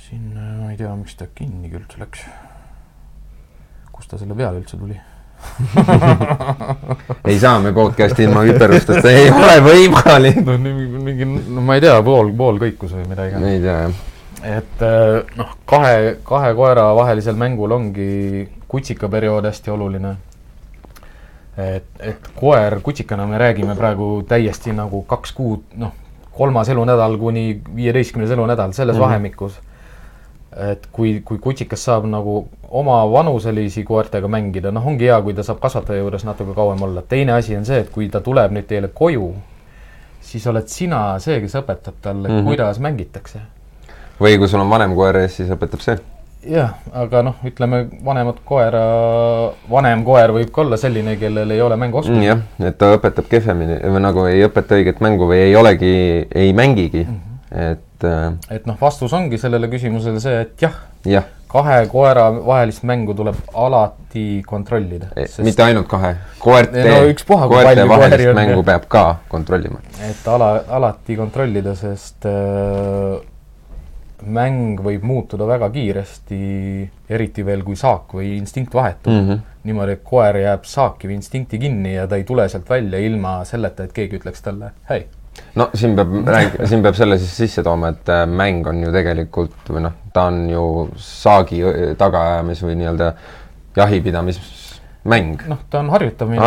siin, 0.08 0.32
ma 0.34 0.72
ei 0.72 0.78
tea, 0.78 0.96
miks 0.96 1.16
ta 1.20 1.30
kinni 1.36 1.70
üldse 1.70 2.02
läks. 2.02 2.26
kust 3.92 4.10
ta 4.10 4.18
selle 4.18 4.36
peale 4.36 4.64
üldse 4.64 4.78
tuli 4.78 4.98
ei 7.30 7.38
saa 7.40 7.60
me 7.62 7.72
podcast'i 7.72 8.26
ilma 8.26 8.42
viperusteta, 8.42 9.10
ei 9.12 9.30
ole 9.30 9.60
võimalik. 9.62 10.40
no 10.42 10.58
mingi, 10.58 11.28
no 11.30 11.62
ma 11.62 11.78
ei 11.78 11.84
tea, 11.86 12.00
pool, 12.02 12.32
pool 12.38 12.58
kõikus 12.64 12.96
või 12.98 13.06
midagi. 13.12 13.38
ei 13.46 13.62
tea, 13.62 13.76
jah. 13.86 14.00
et 14.58 14.86
noh, 15.38 15.54
kahe, 15.70 16.16
kahe 16.26 16.56
koera 16.58 16.90
vahelisel 16.98 17.38
mängul 17.38 17.78
ongi 17.78 18.48
kutsikaperiood 18.68 19.46
hästi 19.46 19.72
oluline 19.78 20.16
et, 21.58 21.86
et 22.00 22.30
koer 22.36 22.80
kutsikana 22.84 23.26
me 23.28 23.38
räägime 23.38 23.76
praegu 23.76 24.24
täiesti 24.28 24.74
nagu 24.78 25.02
kaks 25.10 25.34
kuud, 25.34 25.64
noh, 25.82 25.94
kolmas 26.38 26.70
elunädal 26.70 27.18
kuni 27.18 27.62
viieteistkümnes 27.76 28.32
elunädal, 28.32 28.72
selles 28.72 28.96
mm 28.96 29.02
-hmm. 29.02 29.06
vahemikus. 29.06 29.60
et 30.72 30.88
kui, 30.92 31.22
kui 31.26 31.38
kutsikas 31.38 31.84
saab 31.86 32.06
nagu 32.06 32.48
oma 32.70 33.12
vanuselisi 33.12 33.84
koertega 33.84 34.28
mängida, 34.28 34.72
noh, 34.72 34.88
ongi 34.88 35.06
hea, 35.06 35.22
kui 35.22 35.34
ta 35.34 35.44
saab 35.44 35.60
kasvataja 35.60 36.00
juures 36.00 36.26
natuke 36.26 36.54
kauem 36.54 36.82
olla. 36.82 37.02
teine 37.02 37.32
asi 37.34 37.58
on 37.58 37.66
see, 37.66 37.80
et 37.80 37.90
kui 37.90 38.10
ta 38.10 38.22
tuleb 38.22 38.52
nüüd 38.52 38.66
teile 38.68 38.88
koju, 38.88 39.34
siis 40.22 40.48
oled 40.48 40.68
sina 40.68 41.20
see, 41.20 41.42
kes 41.42 41.56
õpetab 41.56 41.94
talle 42.02 42.28
mm, 42.28 42.40
-hmm. 42.40 42.44
kuidas 42.44 42.80
mängitakse. 42.80 43.40
või 44.22 44.38
kui 44.38 44.48
sul 44.48 44.60
on 44.60 44.70
vanem 44.70 44.96
koer 44.96 45.18
ees, 45.18 45.38
siis 45.38 45.50
õpetab 45.50 45.80
see 45.80 45.98
jah, 46.46 46.76
aga 46.94 47.22
noh, 47.26 47.38
ütleme 47.48 47.84
vanemat 48.06 48.42
koera, 48.48 48.84
vanem 49.70 50.04
koer 50.08 50.34
võib 50.36 50.52
ka 50.54 50.64
olla 50.64 50.80
selline, 50.80 51.18
kellel 51.22 51.54
ei 51.56 51.62
ole 51.64 51.78
mänguoskusi. 51.80 52.26
jah, 52.26 52.44
et 52.64 52.78
ta 52.80 52.92
õpetab 52.96 53.30
kehvemini 53.32 53.80
või 53.84 54.04
nagu 54.04 54.28
ei 54.30 54.44
õpeta 54.48 54.78
õiget 54.78 55.02
mängu 55.04 55.30
või 55.30 55.42
ei 55.48 55.56
olegi, 55.60 55.96
ei 56.36 56.54
mängigi 56.58 57.06
mm, 57.06 57.18
-hmm. 57.18 57.72
et 57.72 58.08
äh.... 58.08 58.30
et 58.60 58.70
noh, 58.70 58.78
vastus 58.82 59.14
ongi 59.14 59.40
sellele 59.42 59.70
küsimusele 59.72 60.22
see, 60.24 60.46
et 60.46 60.68
jah 60.68 60.78
ja. 61.08 61.24
kahe 61.52 61.86
koera 61.92 62.28
vahelist 62.46 62.84
mängu 62.88 63.16
tuleb 63.18 63.40
alati 63.54 64.44
kontrollida 64.46 65.10
e, 65.16 65.28
sest.... 65.28 65.46
mitte 65.48 65.64
ainult 65.64 65.88
kahe, 65.92 66.16
koerte 66.40 66.84
no,, 66.84 67.48
koerte 67.50 67.88
vahelist 67.88 68.36
mängu 68.36 68.64
peab 68.68 68.86
ka 68.92 69.08
kontrollima. 69.32 69.82
et 70.10 70.28
ala, 70.28 70.52
alati 70.80 71.18
kontrollida, 71.20 71.76
sest 71.76 72.30
äh, 72.30 73.18
mäng 74.26 74.80
võib 74.82 75.04
muutuda 75.06 75.46
väga 75.48 75.70
kiiresti, 75.74 76.40
eriti 77.10 77.46
veel, 77.46 77.62
kui 77.66 77.78
saak 77.78 78.16
või 78.18 78.32
instinkt 78.38 78.74
vahetub 78.74 79.14
mm. 79.14 79.28
-hmm. 79.28 79.54
niimoodi, 79.70 79.98
et 79.98 80.04
koer 80.04 80.42
jääb 80.42 80.66
saaki 80.66 81.10
või 81.10 81.20
instinkti 81.20 81.60
kinni 81.62 81.94
ja 81.94 82.08
ta 82.08 82.18
ei 82.18 82.24
tule 82.24 82.48
sealt 82.50 82.70
välja 82.70 83.00
ilma 83.00 83.40
selleta, 83.46 83.86
et 83.86 83.94
keegi 83.94 84.18
ütleks 84.18 84.42
talle 84.42 84.72
hei. 84.90 85.06
no 85.56 85.70
siin 85.74 85.96
peab 85.96 86.16
siin 86.66 86.82
peab 86.82 86.98
selle 86.98 87.18
siis 87.22 87.38
sisse 87.38 87.64
tooma, 87.64 87.94
et 87.94 88.10
äh, 88.10 88.26
mäng 88.26 88.68
on 88.68 88.84
ju 88.84 88.92
tegelikult 88.92 89.70
või 89.70 89.86
noh, 89.86 89.98
ta 90.14 90.28
on 90.32 90.50
ju 90.50 90.64
saagi 90.98 91.62
tagaajamis 91.98 92.64
või 92.66 92.80
nii-öelda 92.82 93.14
jahipidamis 93.78 94.42
mäng. 95.08 95.44
noh, 95.48 95.62
ta 95.70 95.80
on 95.80 95.90
harjutamine. 95.94 96.42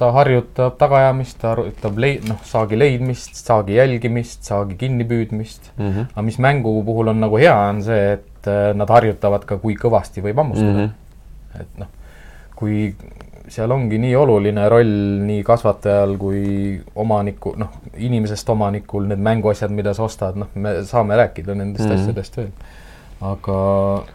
ta 0.00 0.10
harjutab 0.16 0.78
tagaajamist, 0.80 1.38
ta 1.42 1.52
harjutab 1.54 2.00
leid-, 2.04 2.26
noh, 2.28 2.40
saagi 2.44 2.78
leidmist, 2.78 3.36
saagi 3.38 3.78
jälgimist, 3.78 4.42
saagi 4.48 4.78
kinnipüüdmist 4.80 5.70
mm. 5.76 5.92
-hmm. 5.92 6.10
aga 6.14 6.22
mis 6.22 6.38
mängu 6.38 6.82
puhul 6.84 7.12
on 7.14 7.20
nagu 7.20 7.36
hea, 7.36 7.54
on 7.68 7.82
see, 7.82 8.12
et 8.12 8.50
äh, 8.50 8.74
nad 8.74 8.90
harjutavad 8.90 9.44
ka, 9.44 9.60
kui 9.62 9.76
kõvasti 9.76 10.24
võib 10.24 10.42
hammustada 10.42 10.72
mm. 10.72 10.84
-hmm. 10.84 11.60
et 11.60 11.78
noh, 11.84 11.88
kui 12.56 12.94
seal 13.48 13.72
ongi 13.72 13.98
nii 14.00 14.16
oluline 14.16 14.66
roll 14.68 14.92
nii 15.24 15.42
kasvatajal 15.46 16.16
kui 16.20 16.42
omaniku, 17.00 17.54
noh, 17.56 17.80
inimesest 17.96 18.50
omanikul, 18.52 19.08
need 19.08 19.22
mänguasjad, 19.24 19.72
mida 19.74 19.94
sa 19.96 20.04
ostad, 20.04 20.36
noh, 20.40 20.50
me 20.54 20.78
saame 20.88 21.16
rääkida 21.16 21.54
nendest 21.54 21.88
mm 21.88 21.94
-hmm. 21.94 22.00
asjadest 22.02 22.36
veel. 22.36 22.52
aga 23.20 23.58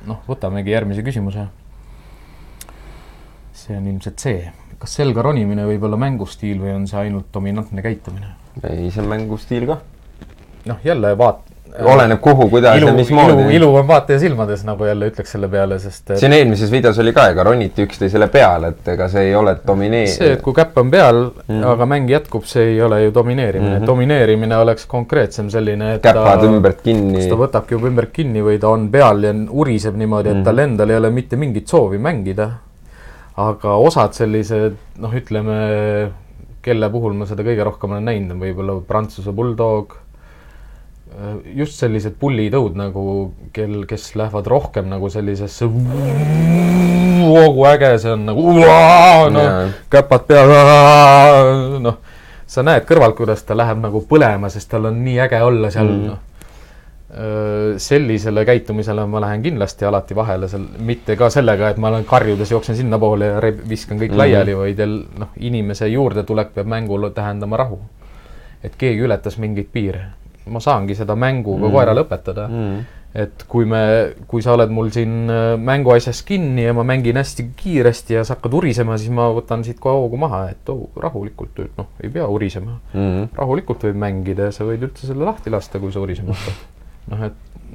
noh, 0.07 0.19
võtamegi 0.29 0.71
järgmise 0.71 1.01
küsimuse. 1.03 1.47
See 3.63 3.77
on 3.77 3.87
ilmselt 3.87 4.19
see, 4.19 4.51
kas 4.81 4.97
selga 4.99 5.23
ronimine 5.25 5.65
võib 5.69 5.87
olla 5.87 5.99
mängustiil 6.01 6.59
või 6.61 6.75
on 6.75 6.87
see 6.89 6.99
ainult 7.05 7.31
dominantne 7.33 7.85
käitumine? 7.85 8.35
ei, 8.69 8.91
see 8.91 9.03
on 9.03 9.09
mängustiil 9.11 9.67
ka. 9.69 9.79
noh, 10.69 10.83
jälle 10.83 11.15
vaat-, 11.19 11.53
oleneb 11.81 12.19
kuhu, 12.21 12.49
kuidas 12.49 12.77
ilu, 12.77 12.87
ja 12.87 12.93
mismoodi. 12.93 13.55
ilu, 13.55 13.69
on 13.75 13.87
vaataja 13.87 14.19
silmades, 14.19 14.63
nagu 14.67 14.85
jälle 14.85 15.07
ütleks 15.09 15.33
selle 15.35 15.47
peale, 15.49 15.77
sest 15.81 16.11
et... 16.11 16.19
siin 16.21 16.33
eelmises 16.35 16.71
videos 16.71 16.99
oli 17.01 17.13
ka, 17.15 17.27
ega 17.33 17.45
roniti 17.47 17.85
üksteisele 17.87 18.27
peale, 18.33 18.73
et 18.73 18.91
ega 18.93 19.07
see 19.11 19.29
ei 19.29 19.35
ole 19.35 19.55
domineeriv. 19.67 20.13
see, 20.13 20.33
et 20.37 20.43
kui 20.45 20.55
käpp 20.57 20.77
on 20.81 20.91
peal 20.93 21.21
mm., 21.25 21.63
aga 21.73 21.87
mäng 21.89 22.11
jätkub, 22.11 22.45
see 22.49 22.73
ei 22.75 22.81
ole 22.85 23.03
ju 23.05 23.13
domineerimine 23.15 23.71
mm. 23.71 23.79
-hmm. 23.81 23.87
domineerimine 23.89 24.57
oleks 24.57 24.85
konkreetsem 24.89 25.49
selline, 25.53 25.95
et 25.95 26.05
käpad 26.05 26.45
ümbert 26.49 26.83
kinni. 26.85 27.25
ta 27.29 27.39
võtabki 27.39 27.77
juba 27.77 27.89
ümbert 27.89 28.13
kinni 28.13 28.43
või 28.45 28.59
ta 28.59 28.69
on 28.73 28.89
peal 28.91 29.23
ja 29.23 29.33
uriseb 29.49 29.97
niimoodi, 29.97 30.29
et 30.29 30.35
mm 30.35 30.41
-hmm. 30.41 30.45
tal 30.45 30.59
endal 30.67 30.89
ei 30.89 31.01
ole 31.01 31.09
mitte 31.09 31.35
mingit 31.35 31.67
soovi 31.67 31.97
mängida. 31.97 32.49
Aga 33.39 33.77
osad 33.81 34.13
sellised, 34.17 34.77
noh, 35.01 35.13
ütleme, 35.13 35.57
kelle 36.63 36.89
puhul 36.93 37.15
ma 37.17 37.25
seda 37.29 37.45
kõige 37.45 37.65
rohkem 37.65 37.95
olen 37.95 38.09
näinud, 38.11 38.35
on 38.35 38.43
võib-olla 38.43 38.79
Prantsuse 38.87 39.33
bulldog 39.35 39.97
Äh, 41.13 41.33
just 41.59 41.77
sellised 41.77 42.15
pullitõud 42.17 42.77
nagu, 42.77 43.03
kel, 43.53 43.83
kes 43.89 44.15
lähevad 44.17 44.47
rohkem 44.49 44.87
nagu 44.89 45.11
sellisesse 45.13 45.67
äge, 47.69 47.91
see 48.01 48.13
on 48.15 48.23
nagu 48.25 48.55
noh, 49.35 49.75
käpad 49.93 50.25
peal, 50.25 50.53
noh, 51.85 51.99
sa 52.49 52.65
näed 52.65 52.87
kõrvalt, 52.89 53.13
kuidas 53.19 53.45
ta 53.45 53.53
läheb 53.57 53.77
nagu 53.83 54.01
põlema, 54.09 54.49
sest 54.49 54.71
tal 54.73 54.89
on 54.89 54.97
nii 55.05 55.19
äge 55.27 55.43
olla 55.45 55.69
seal 55.73 55.91
mm., 55.91 56.09
noh. 56.09 56.32
Sellisele 57.77 58.41
käitumisele 58.45 59.03
ma 59.05 59.19
lähen 59.21 59.43
kindlasti 59.43 59.85
alati 59.85 60.15
vahele, 60.17 60.47
seal, 60.49 60.63
mitte 60.81 61.13
ka 61.15 61.29
sellega, 61.29 61.69
et 61.69 61.77
ma 61.77 61.91
olen 61.91 62.07
karjudes 62.09 62.51
jooksen 62.51 62.75
sinnapoole 62.79 63.27
ja 63.27 63.41
viskan 63.69 63.99
kõik 63.99 64.09
mm 64.09 64.13
-hmm. 64.13 64.17
laiali, 64.17 64.57
vaid 64.57 64.81
noh, 65.19 65.29
inimese 65.37 65.87
juurdetulek 65.87 66.55
peab 66.55 66.67
mängul 66.67 67.09
tähendama 67.13 67.57
rahu. 67.57 67.79
et 68.63 68.75
keegi 68.77 69.01
ületas 69.05 69.37
mingeid 69.37 69.67
piire 69.71 70.05
ma 70.51 70.59
saangi 70.63 70.95
seda 70.97 71.15
mänguga 71.15 71.67
mm. 71.67 71.73
koerale 71.73 72.03
õpetada 72.03 72.47
mm.. 72.49 72.79
et 73.23 73.45
kui 73.49 73.67
me, 73.69 73.81
kui 74.27 74.43
sa 74.43 74.55
oled 74.57 74.71
mul 74.73 74.91
siin 74.95 75.31
äh, 75.31 75.53
mänguasjas 75.59 76.23
kinni 76.27 76.65
ja 76.65 76.75
ma 76.75 76.85
mängin 76.87 77.19
hästi 77.19 77.47
kiiresti 77.59 78.17
ja 78.17 78.25
sa 78.27 78.35
hakkad 78.35 78.57
urisema, 78.59 78.97
siis 78.99 79.13
ma 79.15 79.29
võtan 79.35 79.63
siit 79.65 79.79
kohe 79.83 79.95
hoogu 80.01 80.19
maha, 80.19 80.45
et 80.51 80.73
oh, 80.73 80.89
rahulikult, 80.99 81.63
noh, 81.77 81.93
ei 82.03 82.11
pea 82.13 82.27
urisema 82.27 82.79
mm.. 82.91 83.33
rahulikult 83.39 83.87
võib 83.87 83.99
mängida 84.03 84.49
ja 84.49 84.55
sa 84.55 84.67
võid 84.67 84.83
üldse 84.89 85.07
selle 85.09 85.27
lahti 85.27 85.53
lasta, 85.53 85.81
kui 85.83 85.93
sa 85.95 86.03
urisema 86.03 86.35
hakkad. 86.35 86.63
Noh, 87.11 87.23
et 87.25 87.33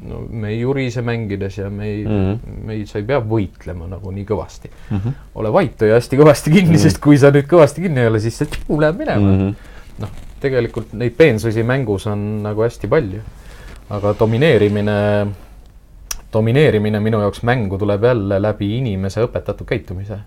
no 0.08 0.20
me 0.30 0.52
ei 0.54 0.62
urise 0.64 1.02
mängides 1.02 1.58
ja 1.58 1.70
me 1.70 1.86
ei 1.86 2.04
mm, 2.04 2.10
-hmm. 2.10 2.62
me 2.66 2.74
ei, 2.74 2.86
sa 2.86 2.98
ei 2.98 3.04
pea 3.04 3.18
võitlema 3.20 3.88
nagu 3.90 4.10
nii 4.10 4.24
kõvasti 4.24 4.70
mm. 4.70 4.96
-hmm. 4.98 5.12
ole 5.34 5.52
vait, 5.52 5.80
hoia 5.80 5.98
hästi 5.98 6.16
kõvasti 6.16 6.52
kinni 6.52 6.70
mm, 6.70 6.74
-hmm. 6.74 6.82
sest 6.82 7.00
kui 7.02 7.18
sa 7.18 7.30
nüüd 7.34 7.50
kõvasti 7.50 7.82
kinni 7.82 8.00
ei 8.00 8.06
ole, 8.06 8.20
siis 8.20 8.38
see 8.38 8.48
läheb 8.68 8.98
minema 8.98 9.26
mm. 9.26 9.38
-hmm. 9.38 9.54
noh 9.98 10.10
tegelikult 10.40 10.94
neid 10.98 11.16
peensusi 11.18 11.62
mängus 11.66 12.06
on 12.06 12.42
nagu 12.42 12.62
hästi 12.62 12.88
palju. 12.88 13.20
aga 13.90 14.14
domineerimine, 14.18 15.26
domineerimine 16.32 17.00
minu 17.00 17.20
jaoks 17.22 17.40
mängu 17.42 17.78
tuleb 17.78 18.02
jälle 18.04 18.42
läbi 18.42 18.76
inimese 18.78 19.22
õpetatud 19.24 19.64
käitumise. 19.66 20.18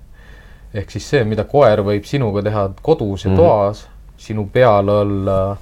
ehk 0.74 0.91
siis 0.91 1.10
see, 1.10 1.24
mida 1.24 1.43
koer 1.43 1.84
võib 1.84 2.05
sinuga 2.08 2.41
teha 2.41 2.70
kodus 2.81 3.25
ja 3.25 3.31
mm 3.31 3.38
-hmm. 3.38 3.41
toas, 3.41 3.88
sinu 4.17 4.50
peal 4.53 4.89
olla, 4.89 5.58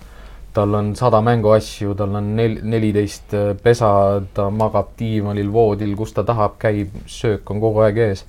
tal 0.53 0.73
on 0.75 0.93
sada 0.97 1.21
mänguasju, 1.21 1.95
tal 1.97 2.15
on 2.19 2.33
nel-, 2.37 2.59
neliteist 2.65 3.35
pesa, 3.63 3.89
ta 4.33 4.49
magab 4.49 4.95
diivanil, 4.99 5.51
voodil, 5.53 5.95
kus 5.97 6.13
ta 6.15 6.25
tahab, 6.27 6.57
käib, 6.61 6.95
söök 7.09 7.49
on 7.53 7.61
kogu 7.63 7.83
aeg 7.85 8.01
ees. 8.09 8.25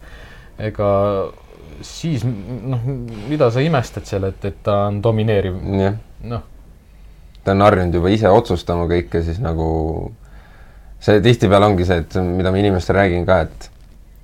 ega 0.60 0.90
siis 1.80 2.24
noh, 2.24 2.80
mida 3.28 3.50
sa 3.50 3.62
imestad 3.64 4.08
seal, 4.08 4.28
et, 4.28 4.44
et 4.44 4.56
ta 4.64 4.86
on 4.90 5.00
domineeriv 5.02 5.56
noh. 6.28 6.42
ta 7.44 7.54
on 7.54 7.64
harjunud 7.64 7.96
juba 7.96 8.12
ise 8.12 8.28
otsustama 8.28 8.84
kõike, 8.90 9.22
siis 9.24 9.40
nagu 9.40 9.68
see 11.00 11.22
tihtipeale 11.24 11.70
ongi 11.70 11.86
see, 11.88 12.02
et 12.04 12.18
mida 12.20 12.52
ma 12.52 12.60
inimestele 12.60 13.00
räägin 13.00 13.24
ka, 13.28 13.40
et 13.48 13.70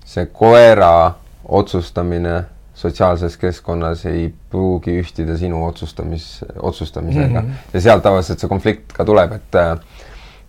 see 0.06 0.28
koera 0.32 1.14
otsustamine 1.46 2.42
sotsiaalses 2.76 3.38
keskkonnas 3.40 4.04
ei 4.10 4.26
pruugi 4.50 4.98
ühtida 5.00 5.38
sinu 5.40 5.62
otsustamis, 5.66 6.44
otsustamisega 6.60 7.40
mm. 7.40 7.46
-hmm. 7.46 7.72
ja 7.72 7.80
sealt 7.80 8.02
tavaliselt 8.04 8.42
see 8.42 8.48
konflikt 8.52 8.92
ka 8.92 9.04
tuleb, 9.04 9.32
et 9.32 9.62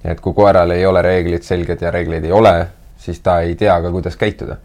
et 0.05 0.19
kui 0.21 0.33
koeral 0.33 0.71
ei 0.71 0.85
ole 0.85 1.01
reeglid 1.01 1.43
selged 1.43 1.81
ja 1.81 1.91
reegleid 1.91 2.25
ei 2.25 2.31
ole, 2.31 2.67
siis 2.97 3.19
ta 3.19 3.39
ei 3.41 3.55
tea 3.55 3.81
ka, 3.81 3.91
kuidas 3.91 4.15
käituda 4.17 4.57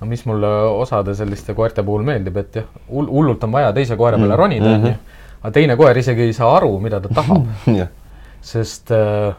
no 0.00 0.06
mis 0.06 0.26
mulle 0.26 0.50
osade 0.82 1.14
selliste 1.14 1.54
koerte 1.54 1.82
puhul 1.82 2.02
meeldib, 2.02 2.36
et 2.36 2.56
jah, 2.56 2.68
hullult 2.90 3.44
on 3.44 3.52
vaja 3.52 3.72
teise 3.72 3.96
koera 3.96 4.18
peale 4.18 4.34
mm. 4.34 4.38
ronida, 4.38 4.74
onju. 4.74 4.86
Mhm 4.88 5.18
aga 5.40 5.52
teine 5.56 5.76
koer 5.80 5.98
isegi 6.00 6.28
ei 6.28 6.34
saa 6.36 6.52
aru, 6.58 6.74
mida 6.82 7.00
ta 7.00 7.12
tahab 7.20 7.48
sest, 8.52 8.92
äh, 8.94 9.32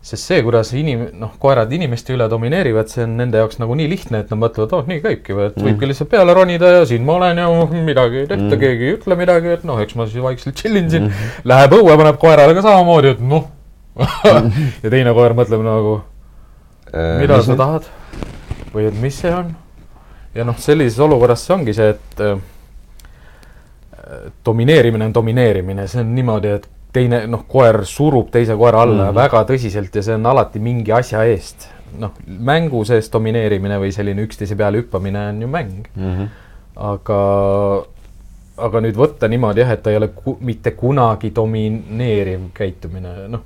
sest 0.00 0.30
see, 0.30 0.40
kuidas 0.44 0.70
inim-, 0.72 1.10
noh, 1.20 1.34
koerad 1.40 1.72
inimeste 1.76 2.14
üle 2.14 2.24
domineerivad, 2.32 2.88
see 2.88 3.04
on 3.04 3.18
nende 3.20 3.40
jaoks 3.42 3.58
nagu 3.60 3.74
nii 3.76 3.88
lihtne, 3.90 4.22
et 4.24 4.30
nad 4.32 4.40
mõtlevad, 4.40 4.72
oh, 4.78 4.86
nii 4.88 5.02
käibki 5.04 5.36
või, 5.36 5.50
et 5.50 5.58
mm. 5.58 5.66
võibki 5.66 5.90
lihtsalt 5.90 6.10
peale 6.12 6.36
ronida 6.36 6.70
ja 6.72 6.86
siin 6.88 7.04
ma 7.04 7.18
olen 7.18 7.40
ja 7.42 7.48
midagi 7.74 8.22
ei 8.22 8.30
tehta 8.30 8.46
mm., 8.46 8.60
keegi 8.62 8.86
ei 8.86 8.94
ütle 8.96 9.18
midagi, 9.20 9.52
et 9.58 9.66
noh, 9.68 9.80
eks 9.84 9.98
ma 10.00 10.06
siis 10.08 10.24
vaikselt 10.24 10.56
chillin 10.56 10.88
siin. 10.92 11.10
Mm.. 11.10 11.34
Läheb 11.52 11.76
õue, 11.76 11.98
paneb 12.00 12.20
koerale 12.22 12.56
ka 12.56 12.64
samamoodi, 12.64 13.12
et 13.16 13.20
noh. 13.32 13.50
Ja 14.84 14.88
teine 14.88 15.12
koer 15.12 15.36
mõtleb 15.36 15.66
nagu, 15.66 15.98
äh, 16.94 17.18
mida 17.20 17.42
sa 17.44 17.58
tahad? 17.60 17.90
Või 18.72 18.88
et 18.88 18.96
mis 19.02 19.20
see 19.20 19.34
on. 19.34 19.52
ja 20.32 20.46
noh, 20.48 20.56
sellises 20.62 20.96
olukorras 21.02 21.44
see 21.44 21.56
ongi 21.58 21.76
see, 21.76 21.92
et 21.92 22.24
äh, 22.24 22.40
domineerimine 24.46 25.10
on 25.10 25.14
domineerimine, 25.14 25.84
see 25.90 26.00
on 26.00 26.14
niimoodi, 26.16 26.56
et 26.56 26.70
teine, 26.92 27.24
noh, 27.30 27.44
koer 27.48 27.82
surub 27.86 28.30
teise 28.34 28.56
koera 28.56 28.82
alla 28.82 29.04
mm 29.04 29.10
-hmm. 29.10 29.14
väga 29.14 29.44
tõsiselt 29.52 29.94
ja 29.94 30.02
see 30.02 30.14
on 30.14 30.26
alati 30.26 30.58
mingi 30.58 30.92
asja 30.92 31.24
eest. 31.24 31.68
noh, 31.98 32.12
mängu 32.26 32.84
sees 32.84 33.10
domineerimine 33.12 33.78
või 33.78 33.92
selline 33.92 34.22
üksteise 34.22 34.56
peale 34.56 34.78
hüppamine 34.78 35.28
on 35.28 35.42
ju 35.42 35.48
mäng 35.48 35.88
mm. 35.96 36.16
-hmm. 36.16 36.28
aga, 36.76 37.20
aga 38.56 38.80
nüüd 38.80 38.96
võtta 38.96 39.28
niimoodi 39.28 39.60
jah, 39.60 39.70
et 39.70 39.82
ta 39.82 39.90
ei 39.90 39.96
ole 39.96 40.08
ku, 40.08 40.36
mitte 40.40 40.70
kunagi 40.70 41.32
domineeriv 41.34 42.40
käitumine, 42.54 43.28
noh 43.28 43.40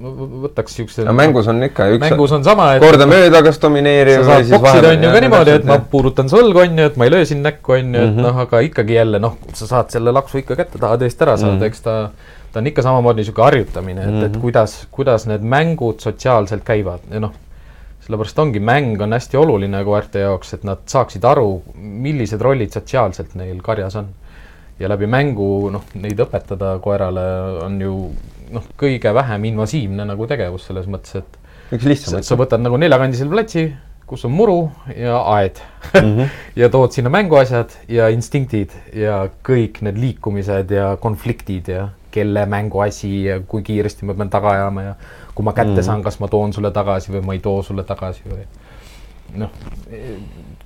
võtaks 0.00 0.76
siukse. 0.78 1.04
mängus 1.16 1.48
on 1.50 1.62
ikka 1.66 1.86
üks. 1.94 2.02
mängus 2.02 2.32
on 2.36 2.44
sama, 2.46 2.74
et. 2.76 2.82
kordamööda 2.82 3.42
kas 3.46 3.60
domineeriv. 3.62 4.22
sa 4.22 4.38
saad 4.40 4.52
poksida 4.56 4.92
on 4.94 5.06
ju 5.06 5.12
ka 5.14 5.22
niimoodi, 5.24 5.54
et 5.60 5.68
ma 5.68 5.78
puudutan 5.92 6.30
su 6.30 6.40
õlgu 6.40 6.64
on 6.64 6.78
ju, 6.78 6.88
et 6.90 6.96
ma 7.00 7.08
ei 7.08 7.14
löö 7.14 7.28
sind 7.28 7.46
näkku 7.46 7.76
on 7.76 7.94
ju, 7.94 8.00
et 8.00 8.10
mhm. 8.12 8.24
noh, 8.26 8.40
aga 8.46 8.62
ikkagi 8.66 8.98
jälle 8.98 9.20
noh, 9.22 9.36
sa 9.52 9.70
saad 9.70 9.94
selle 9.94 10.14
laksu 10.14 10.42
ikka 10.42 10.58
kätte 10.58 10.82
tahad 10.82 11.04
eest 11.06 11.22
ära 11.22 11.36
saada 11.36 11.54
mm, 11.54 11.60
-hmm. 11.60 11.70
eks 11.70 11.86
ta, 11.86 11.96
ta 12.52 12.62
on 12.62 12.72
ikka 12.72 12.84
samamoodi 12.86 13.24
sihuke 13.24 13.42
harjutamine, 13.42 14.02
et 14.02 14.10
mm, 14.10 14.20
-hmm. 14.20 14.26
et 14.26 14.32
mhm. 14.32 14.40
kuidas, 14.40 14.76
kuidas 14.90 15.26
need 15.30 15.46
mängud 15.56 16.00
sotsiaalselt 16.00 16.64
käivad 16.64 17.06
ja 17.10 17.20
noh 17.20 17.32
sellepärast 18.04 18.38
ongi, 18.38 18.60
mäng 18.60 19.00
on 19.00 19.16
hästi 19.16 19.38
oluline 19.40 19.80
koerte 19.84 20.20
jaoks, 20.26 20.54
et 20.54 20.64
nad 20.64 20.82
saaksid 20.86 21.24
aru, 21.24 21.62
millised 21.80 22.42
rollid 22.42 22.74
sotsiaalselt 22.76 23.32
neil 23.34 23.62
karjas 23.64 23.96
on. 23.96 24.08
ja 24.78 24.88
läbi 24.88 25.06
mängu, 25.06 25.70
noh, 25.70 25.84
neid 25.94 26.18
õpetada 26.18 26.72
koerale 26.82 27.24
on 27.62 27.80
ju 27.80 27.92
noh, 28.52 28.66
kõige 28.80 29.14
vähem 29.14 29.48
invasiivne 29.52 30.06
nagu 30.08 30.28
tegevus 30.30 30.66
selles 30.68 30.86
mõttes, 30.90 31.22
et 31.22 31.74
üks 31.74 31.88
lihtsam. 31.88 32.22
sa 32.22 32.38
võtad 32.38 32.62
nagu 32.62 32.78
neljakandisel 32.80 33.30
platsi, 33.32 33.68
kus 34.08 34.26
on 34.28 34.34
muru 34.36 34.58
ja 34.96 35.16
aed 35.32 35.60
mm. 35.94 36.00
-hmm. 36.00 36.32
ja 36.60 36.68
tood 36.68 36.92
sinna 36.92 37.10
mänguasjad 37.10 37.72
ja 37.88 38.08
instinktid 38.12 38.74
ja 38.92 39.28
kõik 39.48 39.80
need 39.80 39.98
liikumised 39.98 40.70
ja 40.70 40.96
konfliktid 41.00 41.68
ja 41.68 41.88
kelle 42.10 42.46
mänguasi 42.46 43.24
ja 43.24 43.40
kui 43.40 43.62
kiiresti 43.62 44.06
ma 44.06 44.14
pean 44.14 44.30
taga 44.30 44.50
ajama 44.50 44.82
ja 44.82 44.94
kui 45.34 45.44
ma 45.44 45.52
kätte 45.52 45.70
mm 45.70 45.78
-hmm. 45.78 45.82
saan, 45.82 46.02
kas 46.02 46.20
ma 46.20 46.28
toon 46.28 46.52
sulle 46.52 46.70
tagasi 46.70 47.12
või 47.12 47.24
ma 47.24 47.32
ei 47.32 47.40
too 47.40 47.62
sulle 47.62 47.84
tagasi 47.84 48.22
või 48.28 48.44
noh, 49.34 49.50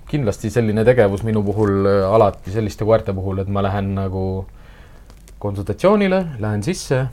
kindlasti 0.08 0.50
selline 0.50 0.84
tegevus 0.84 1.22
minu 1.22 1.42
puhul 1.42 1.86
alati 1.86 2.50
selliste 2.50 2.84
koerte 2.84 3.12
puhul, 3.12 3.38
et 3.38 3.48
ma 3.48 3.62
lähen 3.62 3.94
nagu 3.94 4.46
konsultatsioonile, 5.38 6.26
lähen 6.38 6.62
sisse 6.62 7.06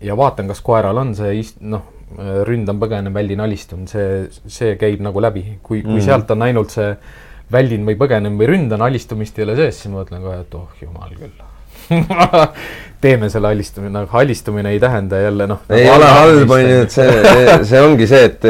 ja 0.00 0.16
vaatan, 0.16 0.48
kas 0.50 0.62
koeral 0.64 1.00
on 1.02 1.14
see 1.18 1.38
ist-, 1.40 1.60
noh, 1.60 1.82
ründan, 2.46 2.78
põgenen, 2.80 3.14
väldin, 3.14 3.40
alistun, 3.44 3.86
see, 3.90 4.24
see 4.50 4.74
käib 4.80 5.02
nagu 5.04 5.22
läbi. 5.22 5.44
kui, 5.62 5.82
kui 5.82 5.98
mm. 5.98 6.06
sealt 6.06 6.30
on 6.34 6.42
ainult 6.48 6.74
see 6.74 6.90
väldin 7.52 7.86
või 7.86 7.96
põgenen 7.98 8.36
või 8.38 8.50
ründan, 8.50 8.82
alistumist 8.86 9.38
ei 9.38 9.46
ole 9.46 9.56
sees, 9.58 9.78
siis 9.80 9.92
ma 9.92 10.02
mõtlen 10.02 10.22
kohe, 10.24 10.42
et 10.42 10.58
oh 10.58 10.82
jumal 10.82 11.14
küll 11.18 11.46
teeme 13.02 13.30
selle 13.32 13.50
alistumine, 13.50 14.04
aga 14.04 14.20
alistumine 14.20 14.70
ei 14.74 14.78
tähenda 14.82 15.18
jälle 15.18 15.48
noh. 15.50 15.64
ei 15.74 15.88
ole 15.90 16.10
halb, 16.14 16.52
on 16.54 16.62
ju, 16.62 16.84
et 16.84 16.94
see, 16.94 17.56
see 17.66 17.82
ongi 17.82 18.06
see, 18.10 18.28
et 18.28 18.46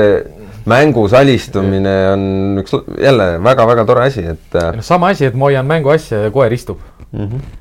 mängus 0.69 1.15
alistumine 1.17 1.95
on 2.11 2.25
üks 2.61 2.75
jälle 3.01 3.31
väga-väga 3.45 3.87
tore 3.89 4.05
asi, 4.11 4.27
et 4.35 4.59
noh, 4.61 4.85
sama 4.85 5.15
asi, 5.15 5.29
et 5.31 5.39
ma 5.39 5.49
hoian 5.49 5.69
mänguasja 5.69 6.27
ja 6.27 6.35
koer 6.35 6.53
istub 6.53 6.83
mm. 7.13 7.25
-hmm. 7.25 7.57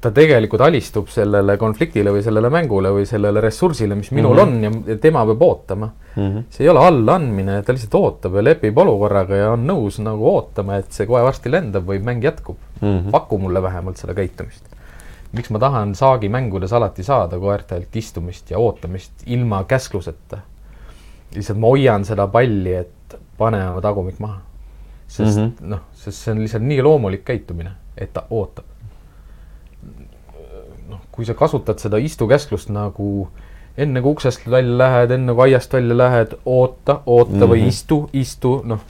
Ta 0.00 0.10
tegelikult 0.12 0.60
alistub 0.60 1.08
sellele 1.08 1.56
konfliktile 1.56 2.12
või 2.12 2.22
sellele 2.22 2.50
mängule 2.52 2.90
või 2.92 3.06
sellele 3.08 3.40
ressursile, 3.40 3.94
mis 3.96 4.10
minul 4.12 4.36
mm 4.36 4.58
-hmm. 4.58 4.66
on 4.66 4.90
ja 4.92 4.96
tema 5.00 5.24
peab 5.26 5.42
ootama 5.42 5.86
mm. 5.86 6.22
-hmm. 6.22 6.44
see 6.50 6.64
ei 6.64 6.68
ole 6.68 6.84
allaandmine, 6.86 7.62
ta 7.62 7.72
lihtsalt 7.72 7.94
ootab 7.94 8.34
ja 8.34 8.44
lepib 8.44 8.78
olukorraga 8.78 9.36
ja 9.36 9.50
on 9.52 9.64
nõus 9.66 9.96
nagu 10.02 10.28
ootama, 10.34 10.76
et 10.76 10.92
see 10.92 11.06
kohe 11.06 11.22
varsti 11.22 11.50
lendab 11.50 11.88
või 11.88 12.02
mäng 12.04 12.24
jätkub 12.24 12.58
mm. 12.80 12.88
-hmm. 12.88 13.10
paku 13.10 13.38
mulle 13.38 13.62
vähemalt 13.62 13.96
seda 13.96 14.14
käitumist 14.14 14.72
miks 15.32 15.50
ma 15.50 15.58
tahan 15.58 15.94
saagimängudes 15.96 16.72
alati 16.72 17.02
saada 17.02 17.38
koertelt 17.40 17.96
istumist 17.96 18.50
ja 18.50 18.58
ootamist 18.58 19.24
ilma 19.26 19.64
käskluseta. 19.64 20.38
lihtsalt 21.34 21.58
ma 21.58 21.66
hoian 21.66 22.04
seda 22.04 22.26
palli, 22.28 22.74
et 22.74 23.16
pane 23.38 23.62
oma 23.70 23.80
tagumik 23.80 24.18
maha. 24.18 24.40
sest 25.08 25.38
mm 25.38 25.44
-hmm. 25.46 25.66
noh, 25.68 25.80
sest 25.92 26.18
see 26.18 26.32
on 26.32 26.40
lihtsalt 26.40 26.62
nii 26.62 26.82
loomulik 26.82 27.24
käitumine, 27.24 27.70
et 27.96 28.12
ta 28.12 28.22
ootab. 28.30 28.64
Noh, 30.92 31.00
kui 31.12 31.26
sa 31.28 31.34
kasutad 31.34 31.82
seda 31.82 31.98
istukäsklust 31.98 32.70
nagu 32.72 33.28
enne 33.76 34.02
kui 34.04 34.12
uksest 34.12 34.44
välja 34.50 34.78
lähed, 34.78 35.14
enne 35.16 35.34
kui 35.34 35.48
aiast 35.48 35.72
välja 35.72 35.96
lähed, 35.96 36.36
oota, 36.44 37.00
oota 37.06 37.32
mm 37.32 37.40
-hmm. 37.40 37.48
või 37.54 37.60
mhm. 37.60 37.68
istu, 37.68 38.08
istu, 38.12 38.60
noh 38.64 38.80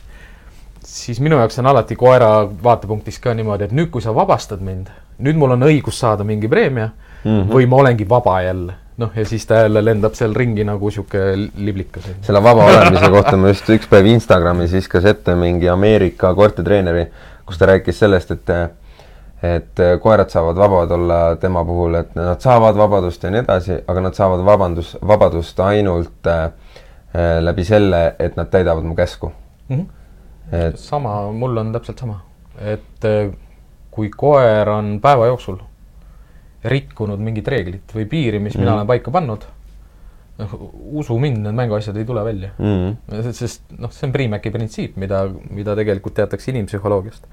siis 0.83 1.21
minu 1.21 1.39
jaoks 1.39 1.59
on 1.59 1.67
alati 1.67 1.97
koera 1.97 2.49
vaatepunktist 2.65 3.23
ka 3.23 3.35
niimoodi, 3.35 3.65
et 3.65 3.73
nüüd, 3.73 3.89
kui 3.91 4.03
sa 4.03 4.15
vabastad 4.15 4.61
mind 4.61 4.91
nüüd 5.23 5.39
mul 5.39 5.55
on 5.57 5.67
õigus 5.67 5.99
saada 6.03 6.25
mingi 6.27 6.49
preemia 6.51 6.89
mm 6.89 7.31
-hmm. 7.31 7.51
või 7.53 7.67
ma 7.67 7.83
olengi 7.83 8.09
vaba 8.09 8.41
jälle. 8.43 8.75
noh, 8.97 9.11
ja 9.17 9.25
siis 9.25 9.47
ta 9.47 9.55
jälle 9.55 9.85
lendab 9.85 10.15
seal 10.15 10.35
ringi 10.35 10.65
nagu 10.65 10.91
sihuke 10.91 11.19
liblikas. 11.57 12.05
selle 12.23 12.43
vaba 12.43 12.65
olemise 12.65 13.09
kohta 13.11 13.37
ma 13.37 13.49
just 13.49 13.69
üks 13.69 13.89
päev 13.89 14.07
Instagramis 14.07 14.73
viskas 14.73 15.05
ette 15.05 15.35
mingi 15.35 15.69
Ameerika 15.69 16.35
koertetreeneri, 16.35 17.07
kus 17.47 17.59
ta 17.59 17.67
rääkis 17.67 17.99
sellest, 17.99 18.31
et 18.31 18.51
et 19.43 19.81
koerad 20.03 20.31
saavad 20.31 20.57
vabad 20.57 20.91
olla 20.95 21.21
tema 21.43 21.65
puhul, 21.67 21.97
et 21.99 22.15
nad 22.15 22.41
saavad 22.41 22.77
vabadust 22.79 23.25
ja 23.25 23.31
nii 23.35 23.43
edasi, 23.43 23.79
aga 23.89 24.05
nad 24.05 24.15
saavad 24.15 24.45
vabandus, 24.47 24.95
vabadust 25.07 25.61
ainult 25.61 26.31
äh, 26.31 26.53
läbi 27.41 27.65
selle, 27.67 28.05
et 28.19 28.37
nad 28.39 28.51
täidavad 28.51 28.87
mu 28.87 28.95
käsku 28.95 29.33
mm. 29.69 29.77
-hmm. 29.77 29.87
et 30.69 30.79
sama, 30.79 31.33
mul 31.33 31.57
on 31.57 31.73
täpselt 31.73 31.99
sama, 31.99 32.21
et 32.59 33.11
kui 33.91 34.11
koer 34.17 34.69
on 34.69 34.99
päeva 35.03 35.27
jooksul 35.27 35.59
rikkunud 36.65 37.21
mingit 37.21 37.49
reeglit 37.49 37.95
või 37.95 38.07
piiri, 38.09 38.39
mis 38.39 38.55
mm. 38.55 38.63
mina 38.63 38.71
mhm. 38.71 38.79
olen 38.79 38.91
paika 38.91 39.11
pannud, 39.11 39.47
noh, 40.39 40.55
usu 41.03 41.19
mind, 41.21 41.43
need 41.45 41.59
mänguasjad 41.59 41.97
ei 41.99 42.07
tule 42.09 42.25
välja 42.25 42.53
mm.. 42.59 43.33
sest 43.35 43.75
noh, 43.79 43.93
see 43.93 44.07
on 44.09 44.15
Priimäki 44.15 44.53
printsiip, 44.55 44.97
mida, 45.01 45.25
mida 45.51 45.77
tegelikult 45.79 46.15
teatakse 46.21 46.53
inimpsühholoogiast 46.55 47.27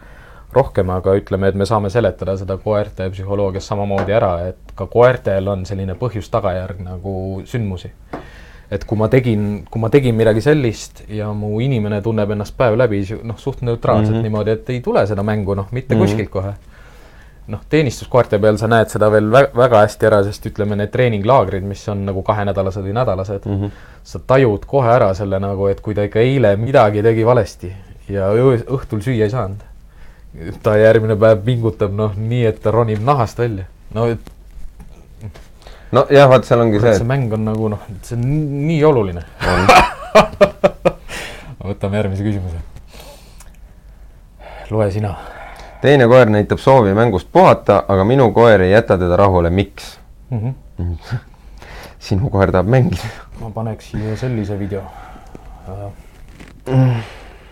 rohkem, 0.54 0.90
aga 0.90 1.14
ütleme, 1.20 1.52
et 1.52 1.56
me 1.56 1.66
saame 1.70 1.92
seletada 1.94 2.36
seda 2.38 2.58
koerte 2.58 3.10
psühholoogias 3.14 3.68
samamoodi 3.70 4.16
ära, 4.18 4.34
et 4.50 4.74
ka 4.76 4.88
koertel 4.90 5.48
on 5.52 5.66
selline 5.70 5.96
põhjus-tagajärg 6.00 6.82
nagu 6.86 7.14
sündmusi. 7.46 7.92
et 8.72 8.84
kui 8.86 8.98
ma 8.98 9.08
tegin, 9.10 9.64
kui 9.66 9.82
ma 9.82 9.90
tegin 9.90 10.14
midagi 10.16 10.42
sellist 10.46 11.02
ja 11.10 11.32
mu 11.34 11.60
inimene 11.60 12.04
tunneb 12.06 12.30
ennast 12.36 12.54
päev 12.58 12.76
läbi 12.78 13.02
noh, 13.24 13.38
suht 13.38 13.62
neutraalselt 13.62 14.12
mm 14.12 14.20
-hmm. 14.20 14.24
niimoodi, 14.24 14.52
et 14.52 14.70
ei 14.70 14.82
tule 14.82 15.08
seda 15.08 15.24
mängu, 15.24 15.56
noh, 15.56 15.68
mitte 15.72 15.96
mm 15.96 16.02
-hmm. 16.02 16.06
kuskilt 16.06 16.30
kohe 16.30 16.54
noh, 17.50 17.62
teenistuskoerte 17.70 18.40
peal 18.40 18.58
sa 18.62 18.68
näed 18.68 18.92
seda 18.94 19.10
veel 19.12 19.32
väga, 19.32 19.50
väga 19.58 19.82
hästi 19.86 20.06
ära, 20.06 20.22
sest 20.24 20.46
ütleme, 20.46 20.78
need 20.80 20.92
treeninglaagrid, 20.94 21.64
mis 21.64 21.88
on 21.92 22.06
nagu 22.06 22.24
kahenädalased 22.26 22.86
või 22.86 22.94
nädalased 22.94 23.46
mm, 23.46 23.62
-hmm. 23.62 23.72
sa 24.04 24.20
tajud 24.28 24.66
kohe 24.70 24.92
ära 24.94 25.14
selle 25.14 25.40
nagu, 25.40 25.68
et 25.68 25.82
kui 25.82 25.96
ta 25.96 26.06
ikka 26.08 26.20
eile 26.20 26.56
midagi 26.62 27.04
tegi 27.04 27.26
valesti 27.26 27.74
ja 28.10 28.30
õhtul 28.34 29.02
süüa 29.06 29.26
ei 29.26 29.34
saanud, 29.34 29.66
ta 30.64 30.78
järgmine 30.78 31.16
päev 31.20 31.42
pingutab 31.46 31.94
noh, 31.96 32.12
nii 32.18 32.46
et 32.50 32.62
ta 32.64 32.72
ronib 32.72 33.02
nahast 33.06 33.40
välja, 33.40 33.66
no 33.96 34.08
et 34.12 34.20
nojah, 35.92 36.30
vaat 36.30 36.46
seal 36.46 36.62
ongi 36.66 36.82
see, 36.82 36.94
et 36.94 36.98
see 37.02 37.10
mäng 37.10 37.34
on 37.34 37.46
nagu 37.50 37.64
noh, 37.74 37.82
see 38.06 38.18
on 38.18 38.22
nii 38.68 38.84
oluline 38.90 39.24
võtame 41.70 41.96
järgmise 42.00 42.24
küsimuse. 42.26 42.60
loe 44.70 44.88
sina 44.94 45.12
teine 45.82 46.08
koer 46.08 46.30
näitab 46.30 46.60
soovi 46.60 46.94
mängust 46.94 47.28
puhata, 47.32 47.84
aga 47.88 48.04
minu 48.04 48.32
koer 48.36 48.62
ei 48.62 48.72
jäta 48.72 48.98
teda 48.98 49.18
rahule, 49.18 49.50
miks 49.50 50.00
mm? 50.30 50.54
-hmm. 50.80 51.20
sinu 52.10 52.30
koer 52.30 52.52
tahab 52.52 52.68
mängida. 52.68 53.04
ma 53.42 53.50
paneks 53.50 53.92
siia 53.92 54.18
sellise 54.18 54.60
video. 54.60 54.82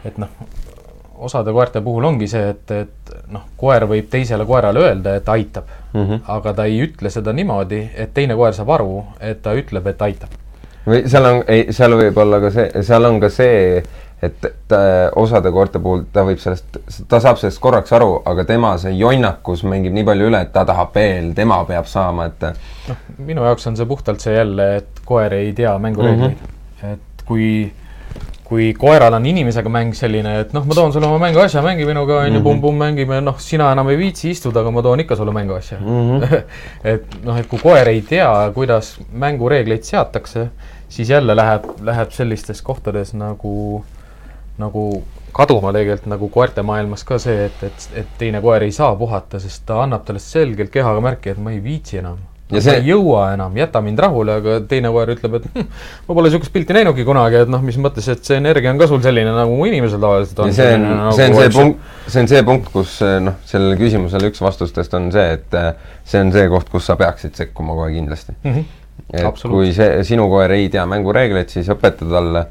et 0.06 0.18
noh, 0.18 0.30
osade 1.18 1.52
koerte 1.54 1.82
puhul 1.82 2.04
ongi 2.04 2.28
see, 2.28 2.50
et, 2.50 2.72
et 2.72 3.14
noh, 3.34 3.46
koer 3.58 3.88
võib 3.90 4.10
teisele 4.10 4.46
koerale 4.46 4.80
öelda, 4.80 5.16
et 5.16 5.30
aitab 5.30 5.70
mm, 5.94 6.04
-hmm. 6.04 6.20
aga 6.28 6.54
ta 6.54 6.66
ei 6.66 6.82
ütle 6.86 7.10
seda 7.10 7.34
niimoodi, 7.34 7.90
et 7.96 8.14
teine 8.14 8.36
koer 8.36 8.54
saab 8.54 8.70
aru, 8.70 9.04
et 9.20 9.42
ta 9.42 9.54
ütleb, 9.54 9.88
et 9.88 10.02
aitab. 10.02 10.36
või 10.88 11.08
seal 11.10 11.26
on, 11.26 11.44
ei, 11.48 11.68
seal 11.74 11.98
võib 11.98 12.18
olla 12.18 12.40
ka 12.40 12.52
see, 12.52 12.84
seal 12.84 13.06
on 13.06 13.20
ka 13.20 13.30
see 13.30 13.84
et 14.22 14.46
ta, 14.68 14.78
osade 15.16 15.52
koerte 15.54 15.80
puhul 15.80 16.06
ta 16.14 16.24
võib 16.26 16.40
sellest, 16.42 16.80
ta 17.10 17.20
saab 17.22 17.38
sellest 17.38 17.62
korraks 17.62 17.94
aru, 17.94 18.22
aga 18.26 18.46
tema 18.50 18.74
see 18.82 18.96
jonnakus 18.98 19.62
mängib 19.70 19.94
nii 19.94 20.06
palju 20.08 20.30
üle, 20.32 20.42
et 20.42 20.54
ta 20.56 20.64
tahab 20.66 20.96
veel, 20.98 21.34
tema 21.38 21.60
peab 21.70 21.90
saama, 21.90 22.26
et 22.32 22.48
noh, 22.90 23.04
minu 23.28 23.46
jaoks 23.46 23.70
on 23.70 23.78
see 23.78 23.90
puhtalt 23.90 24.24
see 24.24 24.34
jälle, 24.34 24.70
et 24.82 25.04
koer 25.06 25.38
ei 25.38 25.52
tea 25.58 25.76
mängureegleid 25.82 26.34
mm. 26.34 26.56
-hmm. 26.82 26.94
et 26.94 27.26
kui, 27.30 27.72
kui 28.48 28.70
koeral 28.80 29.18
on 29.18 29.26
inimesega 29.28 29.72
mäng 29.72 29.92
selline, 29.98 30.38
et 30.46 30.54
noh, 30.56 30.64
ma 30.64 30.76
toon 30.78 30.94
sulle 30.96 31.08
oma 31.10 31.20
mänguasja, 31.26 31.60
mängi 31.66 31.84
minuga, 31.88 32.22
on 32.24 32.38
ju, 32.38 32.44
pumm-pumm, 32.46 32.80
mängime, 32.80 33.20
noh, 33.24 33.36
sina 33.44 33.74
enam 33.76 33.92
ei 33.92 34.00
viitsi 34.00 34.32
istuda, 34.32 34.64
aga 34.64 34.72
ma 34.72 34.84
toon 34.86 35.04
ikka 35.04 35.18
sulle 35.20 35.34
mänguasja 35.36 35.82
mm. 35.82 36.08
-hmm. 36.22 36.42
et 36.94 37.20
noh, 37.28 37.36
et 37.42 37.50
kui 37.52 37.60
koer 37.60 37.92
ei 37.92 38.02
tea, 38.08 38.32
kuidas 38.56 38.96
mängureegleid 39.12 39.84
seatakse, 39.84 40.48
siis 40.90 41.10
jälle 41.10 41.36
läheb, 41.36 41.68
läheb 41.84 42.16
sellistes 42.16 42.62
kohtades 42.62 43.14
nagu 43.14 43.84
nagu 44.58 45.04
kaduma 45.38 45.74
tegelikult 45.74 46.10
nagu 46.10 46.30
koerte 46.34 46.64
maailmas 46.66 47.04
ka 47.04 47.20
see, 47.22 47.46
et, 47.46 47.64
et, 47.68 47.90
et 48.02 48.16
teine 48.18 48.42
koer 48.42 48.64
ei 48.66 48.72
saa 48.72 48.96
puhata, 48.96 49.40
sest 49.44 49.66
ta 49.68 49.84
annab 49.84 50.06
talle 50.08 50.24
selgelt 50.24 50.72
kehaga 50.74 51.04
märki, 51.04 51.36
et 51.36 51.42
ma 51.42 51.54
ei 51.54 51.62
viitsi 51.64 52.00
enam. 52.02 52.18
Ja 52.52 52.62
see... 52.64 52.78
ei 52.80 52.92
jõua 52.92 53.32
enam, 53.36 53.56
jäta 53.60 53.82
mind 53.84 54.00
rahule, 54.00 54.38
aga 54.42 54.58
teine 54.70 54.92
koer 54.94 55.12
ütleb, 55.16 55.38
et 55.40 55.48
hm, 55.52 55.68
ma 56.08 56.16
pole 56.18 56.30
niisugust 56.30 56.54
pilti 56.54 56.76
näinudki 56.78 57.06
kunagi, 57.08 57.42
et 57.44 57.52
noh, 57.52 57.64
mis 57.66 57.80
mõttes, 57.82 58.08
et 58.14 58.24
see 58.28 58.40
energia 58.40 58.72
on 58.72 58.80
ka 58.80 58.88
sul 58.92 59.02
selline, 59.04 59.34
nagu 59.36 59.58
inimesel 59.68 60.02
tavaliselt 60.04 60.44
on. 60.46 60.54
see 60.56 60.76
on, 60.78 60.86
nagu 60.88 61.16
see 61.18 61.28
on 61.28 61.38
see 61.38 61.54
punkt, 61.58 61.90
see 62.08 62.24
on 62.24 62.32
see 62.32 62.44
punkt, 62.48 62.70
kus 62.74 62.98
noh, 63.26 63.40
sellele 63.50 63.80
küsimusele 63.80 64.32
üks 64.32 64.44
vastustest 64.44 64.96
on 64.98 65.10
see, 65.16 65.40
et 65.40 65.58
see 66.08 66.24
on 66.24 66.32
see 66.36 66.48
koht, 66.54 66.72
kus 66.72 66.88
sa 66.88 66.98
peaksid 67.00 67.36
sekkuma 67.40 67.76
kohe 67.78 67.92
kindlasti 67.96 68.38
mm. 68.38 68.54
-hmm. 68.54 68.64
et 69.24 69.44
kui 69.52 69.74
see, 69.76 70.04
sinu 70.08 70.30
koer 70.32 70.56
ei 70.56 70.70
tea 70.72 70.86
mängureegleid, 70.88 71.52
siis 71.52 71.68
õpeta 71.74 72.08
talle 72.08 72.46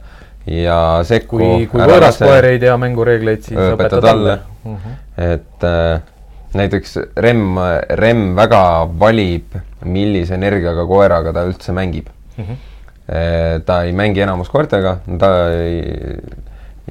ja 0.46 0.80
sekku. 1.08 1.40
kui, 1.40 1.70
kui 1.70 1.80
võõras 1.80 2.20
koer 2.20 2.52
ei 2.52 2.60
tea 2.62 2.76
mängureegleid, 2.80 3.48
siis 3.48 3.62
õpeta 3.72 4.02
talle 4.04 4.36
uh. 4.36 4.70
Mhm. 4.72 4.76
-huh. 4.76 5.32
et 5.32 5.64
äh, 5.64 6.04
näiteks 6.54 6.98
Rem, 7.16 7.56
Rem 7.98 8.36
väga 8.36 8.62
valib, 8.98 9.56
millise 9.84 10.34
energiaga 10.34 10.86
koeraga 10.86 11.32
ta 11.32 11.44
üldse 11.48 11.72
mängib. 11.72 12.08
Mhm. 12.36 12.46
-huh. 12.50 13.60
ta 13.64 13.82
ei 13.82 13.92
mängi 13.92 14.20
enamus 14.20 14.48
koertega, 14.50 14.98
ta 15.18 15.28
ei, 15.54 16.16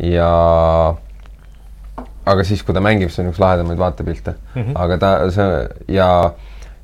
ja 0.02 0.96
aga 2.26 2.44
siis, 2.44 2.64
kui 2.64 2.76
ta 2.76 2.82
mängib, 2.84 3.12
see 3.14 3.24
on 3.24 3.32
üks 3.34 3.40
lahedamaid 3.42 3.80
vaatepilte 3.80 4.32
mm. 4.32 4.62
-hmm. 4.62 4.72
aga 4.76 4.98
ta, 4.98 5.12
see 5.32 5.96
ja 5.96 6.10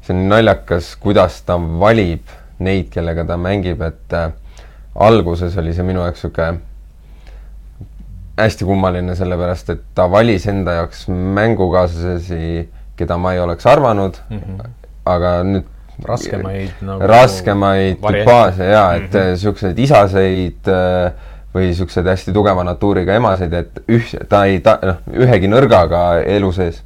see 0.01 0.15
on 0.15 0.27
naljakas, 0.29 0.95
kuidas 0.99 1.41
ta 1.47 1.57
valib 1.57 2.29
neid, 2.59 2.89
kellega 2.93 3.25
ta 3.25 3.37
mängib, 3.37 3.81
et 3.81 4.13
äh, 4.13 4.31
alguses 4.95 5.57
oli 5.57 5.73
see 5.73 5.85
minu 5.85 6.03
jaoks 6.05 6.23
niisugune 6.23 6.59
hästi 8.37 8.65
kummaline, 8.65 9.15
sellepärast 9.15 9.73
et 9.73 9.83
ta 9.95 10.07
valis 10.11 10.47
enda 10.47 10.77
jaoks 10.79 11.07
mängukaaslasi, 11.09 12.69
keda 12.99 13.17
ma 13.17 13.33
ei 13.35 13.39
oleks 13.43 13.65
arvanud 13.67 14.17
mm, 14.29 14.39
-hmm. 14.39 14.69
aga 15.05 15.35
nüüd 15.43 15.67
raskemaid 16.07 16.79
nagu 16.81 17.07
raskemaid 17.07 17.99
tüpaase 18.01 18.71
ja 18.71 18.93
et 18.93 19.13
mm 19.13 19.35
-hmm. 19.35 19.83
isaseid 19.83 20.67
äh, 20.67 21.11
või 21.55 21.73
siukseid 21.75 22.07
hästi 22.07 22.33
tugeva 22.33 22.63
natuuriga 22.63 23.15
emasid, 23.19 23.53
et 23.53 23.81
üh-, 23.91 24.13
ta 24.29 24.45
ei 24.47 24.61
ta-, 24.63 24.79
noh, 24.87 25.01
ühegi 25.13 25.49
nõrgaga 25.51 26.21
elu 26.23 26.51
sees. 26.55 26.81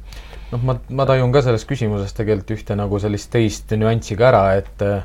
noh, 0.52 0.62
ma, 0.62 0.76
ma 0.88 1.06
tajun 1.06 1.32
ka 1.32 1.42
selles 1.42 1.66
küsimuses 1.68 2.14
tegelikult 2.16 2.50
ühte 2.58 2.76
nagu 2.78 2.98
sellist 2.98 3.30
teist 3.30 3.70
nüanssi 3.78 4.16
ka 4.16 4.28
ära, 4.32 4.44
et 4.58 4.82
äh, 4.82 5.04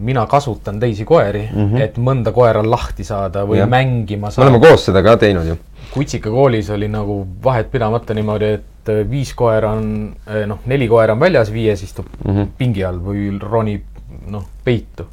mina 0.00 0.24
kasutan 0.26 0.80
teisi 0.80 1.04
koeri 1.04 1.42
mm, 1.52 1.66
-hmm. 1.66 1.82
et 1.84 1.98
mõnda 1.98 2.32
koera 2.32 2.62
lahti 2.70 3.04
saada 3.04 3.44
või 3.48 3.60
ja. 3.60 3.66
mängima 3.66 4.30
saada. 4.30 4.50
me 4.50 4.56
oleme 4.56 4.68
koos 4.68 4.84
seda 4.88 5.02
ka 5.02 5.16
teinud 5.16 5.46
ju. 5.46 5.56
kutsikakoolis 5.94 6.70
oli 6.70 6.88
nagu 6.88 7.26
vahet 7.44 7.70
pidamata 7.70 8.14
niimoodi, 8.14 8.52
et 8.58 8.88
äh, 8.88 9.02
viis 9.10 9.34
koera 9.34 9.72
on, 9.76 10.14
äh, 10.28 10.46
noh, 10.46 10.64
neli 10.66 10.88
koera 10.88 11.12
on 11.12 11.20
väljas, 11.20 11.52
viies 11.52 11.82
istub 11.82 12.06
mm 12.24 12.36
-hmm. 12.36 12.48
pingi 12.58 12.84
all 12.84 12.98
või 12.98 13.38
ronib 13.40 13.82
noh, 14.30 14.46
peitu. 14.64 15.06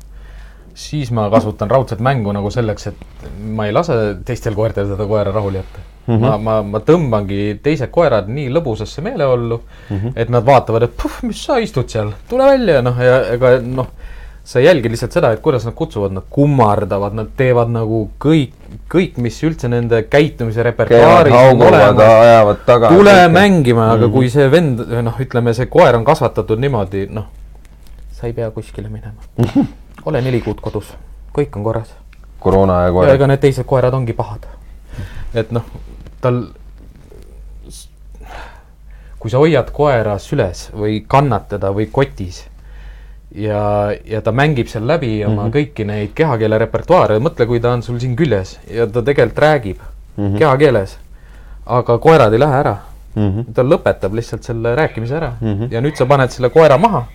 siis 0.74 1.12
ma 1.12 1.30
kasutan 1.30 1.70
raudselt 1.70 2.00
mängu 2.00 2.32
nagu 2.32 2.52
selleks, 2.52 2.88
et 2.88 3.30
ma 3.42 3.66
ei 3.66 3.74
lase 3.74 3.94
teistel 4.26 4.56
koertel 4.56 4.88
seda 4.88 5.06
koera 5.06 5.32
rahule 5.32 5.58
jätta 5.58 5.80
mm. 6.08 6.16
-hmm. 6.16 6.20
ma, 6.20 6.38
ma, 6.38 6.62
ma 6.64 6.80
tõmbangi 6.80 7.60
teised 7.64 7.92
koerad 7.92 8.30
nii 8.32 8.50
lõbusasse 8.54 9.02
meeleollu 9.02 9.58
mm, 9.90 9.98
-hmm. 9.98 10.12
et 10.16 10.30
nad 10.30 10.46
vaatavad, 10.46 10.84
et 10.84 10.98
puh, 11.02 11.18
mis 11.24 11.44
sa 11.46 11.58
istud 11.58 11.90
seal, 11.90 12.12
tule 12.30 12.46
välja, 12.46 12.82
noh, 12.82 13.00
ja 13.02 13.22
ega 13.34 13.58
noh, 13.64 13.88
sa 14.48 14.62
jälgid 14.64 14.94
lihtsalt 14.94 15.12
seda, 15.12 15.34
et 15.36 15.42
kuidas 15.44 15.66
nad 15.68 15.76
kutsuvad, 15.76 16.14
nad 16.16 16.24
kummardavad, 16.32 17.16
nad 17.18 17.32
teevad 17.36 17.72
nagu 17.74 18.06
kõik, 18.24 18.54
kõik, 18.88 19.18
mis 19.24 19.40
üldse 19.44 19.68
nende 19.68 20.06
käitumise 20.08 20.64
repertuaaris 20.64 21.36
on 21.36 21.66
olemas. 21.68 22.62
tule 22.88 23.16
kõik. 23.18 23.34
mängima, 23.34 23.90
aga 23.92 23.98
mm 23.98 24.04
-hmm. 24.08 24.14
kui 24.14 24.30
see 24.30 24.52
vend, 24.52 24.86
noh, 25.10 25.20
ütleme, 25.20 25.54
see 25.54 25.66
koer 25.66 26.00
on 26.00 26.06
kasvatatud 26.08 26.64
niimoodi, 26.64 27.08
noh, 27.12 27.28
sa 28.12 28.28
ei 28.28 28.34
pea 28.34 28.52
kuskile 28.52 28.90
minema 28.90 29.20
ole 30.08 30.22
neli 30.22 30.42
kuud 30.42 30.62
kodus, 30.64 30.94
kõik 31.36 31.56
on 31.60 31.64
korras. 31.64 31.92
koroona 32.40 32.82
ja 32.86 32.92
koer. 32.92 33.10
ega 33.16 33.28
need 33.28 33.42
teised 33.44 33.66
koerad 33.68 33.94
ongi 33.94 34.14
pahad. 34.14 34.48
et 35.34 35.52
noh, 35.52 35.66
tal, 36.22 36.44
kui 39.20 39.32
sa 39.32 39.42
hoiad 39.44 39.72
koera 39.72 40.18
süles 40.18 40.70
või 40.74 41.02
kannad 41.08 41.50
teda 41.50 41.74
või 41.76 41.90
kotis 41.92 42.46
ja, 43.36 43.92
ja 44.06 44.22
ta 44.22 44.32
mängib 44.32 44.68
seal 44.72 44.88
läbi 44.88 45.26
oma 45.26 45.34
mm 45.34 45.48
-hmm. 45.48 45.54
kõiki 45.56 45.86
neid 45.86 46.14
kehakeele 46.16 46.58
repertuaare, 46.58 47.20
mõtle, 47.20 47.48
kui 47.48 47.60
ta 47.60 47.74
on 47.74 47.84
sul 47.84 48.00
siin 48.00 48.16
küljes 48.16 48.60
ja 48.72 48.88
ta 48.88 49.02
tegelikult 49.02 49.40
räägib 49.40 49.78
mm 49.78 50.24
-hmm. 50.24 50.38
kehakeeles, 50.38 50.98
aga 51.66 51.98
koerad 51.98 52.34
ei 52.34 52.40
lähe 52.40 52.60
ära 52.60 52.78
mm. 53.16 53.30
-hmm. 53.30 53.54
ta 53.54 53.64
lõpetab 53.64 54.16
lihtsalt 54.16 54.44
selle 54.44 54.76
rääkimise 54.76 55.16
ära 55.16 55.34
mm 55.42 55.54
-hmm. 55.54 55.74
ja 55.74 55.82
nüüd 55.82 55.96
sa 55.96 56.06
paned 56.06 56.30
selle 56.30 56.50
koera 56.50 56.78
maha. 56.78 57.06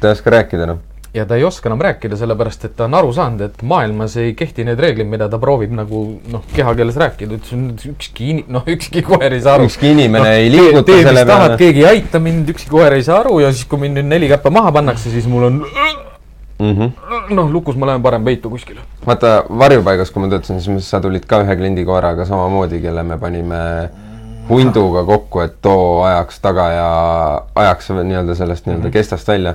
ta 0.00 0.08
ei 0.08 0.12
oska 0.12 0.30
rääkida 0.30 0.62
enam 0.62 0.78
ja 1.14 1.26
ta 1.26 1.36
ei 1.36 1.44
oska 1.44 1.68
enam 1.68 1.80
rääkida, 1.84 2.16
sellepärast 2.16 2.64
et 2.64 2.74
ta 2.76 2.86
on 2.88 2.94
aru 2.96 3.12
saanud, 3.12 3.42
et 3.44 3.62
maailmas 3.68 4.14
ei 4.20 4.32
kehti 4.36 4.64
need 4.64 4.80
reeglid, 4.80 5.08
mida 5.12 5.28
ta 5.28 5.38
proovib 5.40 5.72
nagu 5.76 6.02
noh, 6.32 6.44
kehakeeles 6.56 6.96
rääkida, 7.00 7.36
ütles 7.36 7.86
ükski 7.90 8.28
in-, 8.32 8.44
noh, 8.52 8.64
ükski 8.68 9.02
koer 9.04 9.36
ei 9.36 9.42
saa 9.44 9.58
aru. 9.58 9.68
ükski 9.68 9.90
inimene 9.92 10.24
no, 10.24 10.36
ei 10.38 10.48
liiguta 10.52 10.86
tee, 10.88 11.02
selle 11.04 11.24
peale. 11.28 11.58
keegi 11.60 11.84
ei 11.84 11.88
aita 11.90 12.20
mind, 12.22 12.48
ükski 12.54 12.72
koer 12.72 12.96
ei 12.96 13.04
saa 13.04 13.18
aru 13.20 13.42
ja 13.44 13.50
siis, 13.52 13.68
kui 13.68 13.82
mind 13.82 14.00
nüüd 14.00 14.08
neli 14.08 14.30
käppa 14.32 14.52
maha 14.54 14.72
pannakse, 14.72 15.12
siis 15.12 15.28
mul 15.28 15.44
on 15.50 15.58
mm 15.60 16.72
-hmm. 16.78 17.34
noh, 17.36 17.50
lukus 17.52 17.76
ma 17.76 17.90
lähen 17.90 18.02
parem 18.02 18.24
peitu 18.24 18.50
kuskile. 18.50 18.80
vaata, 19.06 19.44
varjupaigas, 19.58 20.10
kui 20.10 20.22
ma 20.22 20.30
töötasin, 20.32 20.60
siis 20.60 20.90
sa 20.90 21.00
tulid 21.00 21.26
ka 21.26 21.42
ühe 21.44 21.56
kliendi 21.56 21.84
koeraga 21.84 22.24
samamoodi, 22.24 22.80
kelle 22.80 23.02
me 23.02 23.18
panime 23.18 23.90
hunduga 24.48 25.04
kokku, 25.04 25.40
et 25.40 25.60
too 25.62 26.02
ajaks 26.04 26.40
taga 26.40 26.70
ja 26.72 26.88
ajaks 27.54 27.90
nii-öelda 27.90 28.34
sellest 28.34 28.66
nii-öelda 28.66 28.88
-hmm. 28.88 28.92
kestast 28.92 29.28
välja 29.28 29.54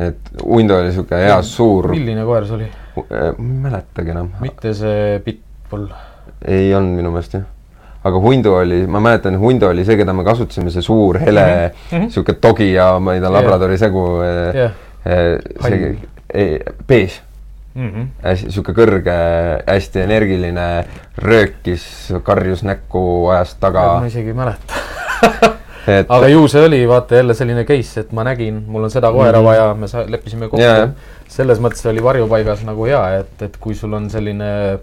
et 0.00 0.42
Undo 0.44 0.78
oli 0.78 0.88
niisugune 0.88 1.22
hea 1.24 1.38
suur. 1.46 1.90
milline 1.92 2.24
koer 2.24 2.46
see 2.48 2.56
oli? 2.58 2.68
Äh, 3.04 3.30
ma 3.36 3.54
ei 3.54 3.62
mäletagi 3.68 4.14
enam. 4.14 4.30
mitte 4.40 4.74
see 4.76 5.18
Pitbull? 5.24 5.88
ei 6.46 6.74
olnud 6.74 6.96
minu 7.00 7.12
meelest 7.14 7.36
jah. 7.36 7.46
aga 8.04 8.22
Hundo 8.24 8.56
oli, 8.60 8.82
ma 8.86 9.02
mäletan, 9.04 9.38
Hundo 9.40 9.68
oli 9.68 9.84
see, 9.84 9.98
keda 10.00 10.14
me 10.16 10.24
kasutasime, 10.26 10.72
see 10.72 10.84
suur 10.84 11.20
hele 11.20 11.46
niisugune 11.92 12.00
mm 12.00 12.06
-hmm. 12.08 12.42
dogi 12.42 12.72
ja 12.72 12.92
ma 12.98 13.14
ei 13.14 13.20
tea, 13.20 13.32
labradori 13.32 13.76
yeah. 13.76 13.80
segu 13.80 14.04
yeah.. 14.54 14.72
see, 15.60 16.60
beež 16.88 17.20
mm 17.74 17.90
-hmm.. 17.90 18.06
niisugune 18.46 18.76
kõrge, 18.80 19.16
hästi 19.66 20.04
energiline, 20.06 20.68
röökis, 21.18 22.12
karjus 22.24 22.64
näkku, 22.64 23.28
ajas 23.34 23.54
taga. 23.60 24.00
ma 24.00 24.06
isegi 24.06 24.32
ei 24.32 24.38
mäleta 24.44 24.74
et.... 25.86 26.06
aga 26.08 26.28
ju 26.28 26.46
see 26.48 26.64
oli 26.66 26.80
vaata 26.88 27.20
jälle 27.20 27.34
selline 27.34 27.64
case, 27.68 28.04
et 28.04 28.12
ma 28.16 28.24
nägin, 28.26 28.62
mul 28.66 28.84
on 28.88 28.90
seda 28.92 29.12
koera 29.12 29.38
mm 29.38 29.42
-hmm. 29.42 29.48
vaja, 29.48 29.74
me 29.74 29.88
sa-, 29.88 30.04
leppisime 30.08 30.48
kokku 30.48 30.62
yeah.. 30.62 30.90
selles 31.28 31.60
mõttes 31.60 31.86
oli 31.88 32.02
varjupaigas 32.02 32.64
nagu 32.64 32.84
hea, 32.84 33.04
et, 33.20 33.42
et 33.42 33.56
kui 33.56 33.74
sul 33.74 33.92
on 33.92 34.10
selline 34.10 34.78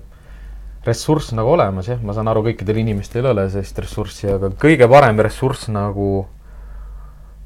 ressurss 0.87 1.33
nagu 1.35 1.51
olemas, 1.51 1.87
jah, 1.87 1.99
ma 2.03 2.13
saan 2.13 2.27
aru, 2.31 2.45
kõikidel 2.47 2.79
inimestel 2.79 3.25
ei 3.25 3.31
ole 3.31 3.49
sellist 3.49 3.79
ressurssi, 3.79 4.29
aga 4.31 4.49
kõige 4.49 4.87
parem 4.87 5.19
ressurss 5.19 5.67
nagu 5.67 6.25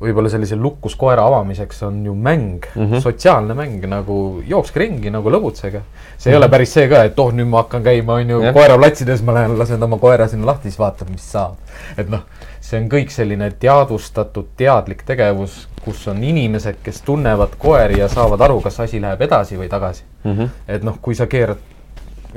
võib-olla 0.02 0.30
sellise 0.34 0.58
lukus 0.58 0.96
koera 0.98 1.24
avamiseks 1.30 1.84
on 1.86 2.06
ju 2.06 2.14
mäng 2.16 2.66
mm, 2.76 2.86
-hmm. 2.86 3.02
sotsiaalne 3.04 3.54
mäng 3.54 3.84
nagu 3.90 4.42
jookske 4.48 4.80
ringi 4.80 5.12
nagu 5.14 5.30
lõbutsege. 5.30 5.82
see 5.82 5.82
mm 5.82 6.18
-hmm. 6.18 6.30
ei 6.32 6.36
ole 6.36 6.46
mhm. 6.46 6.52
päris 6.52 6.74
see 6.74 6.88
ka, 6.90 7.04
et 7.04 7.20
oh, 7.20 7.32
nüüd 7.32 7.48
ma 7.48 7.58
hakkan 7.58 7.84
käima, 7.84 8.14
on 8.14 8.30
ju, 8.30 8.42
koeraplatsides, 8.54 9.22
ma 9.22 9.34
lähen 9.34 9.60
lasen 9.60 9.84
oma 9.84 9.98
koera 9.98 10.28
sinna 10.28 10.46
lahti, 10.46 10.70
siis 10.70 10.80
vaatab, 10.80 11.10
mis 11.10 11.32
saab. 11.32 11.56
et 11.98 12.10
noh 12.10 12.22
see 12.62 12.80
on 12.80 12.88
kõik 12.92 13.10
selline 13.14 13.50
teadvustatud, 13.60 14.52
teadlik 14.58 15.02
tegevus, 15.08 15.66
kus 15.82 16.04
on 16.12 16.22
inimesed, 16.24 16.78
kes 16.86 17.02
tunnevad 17.06 17.58
koeri 17.62 18.00
ja 18.00 18.10
saavad 18.12 18.42
aru, 18.46 18.60
kas 18.62 18.80
asi 18.86 19.02
läheb 19.02 19.22
edasi 19.26 19.58
või 19.58 19.70
tagasi 19.70 20.04
mm. 20.24 20.36
-hmm. 20.38 20.50
et 20.68 20.86
noh, 20.86 21.00
kui 21.02 21.18
sa 21.18 21.28
keerad 21.28 21.58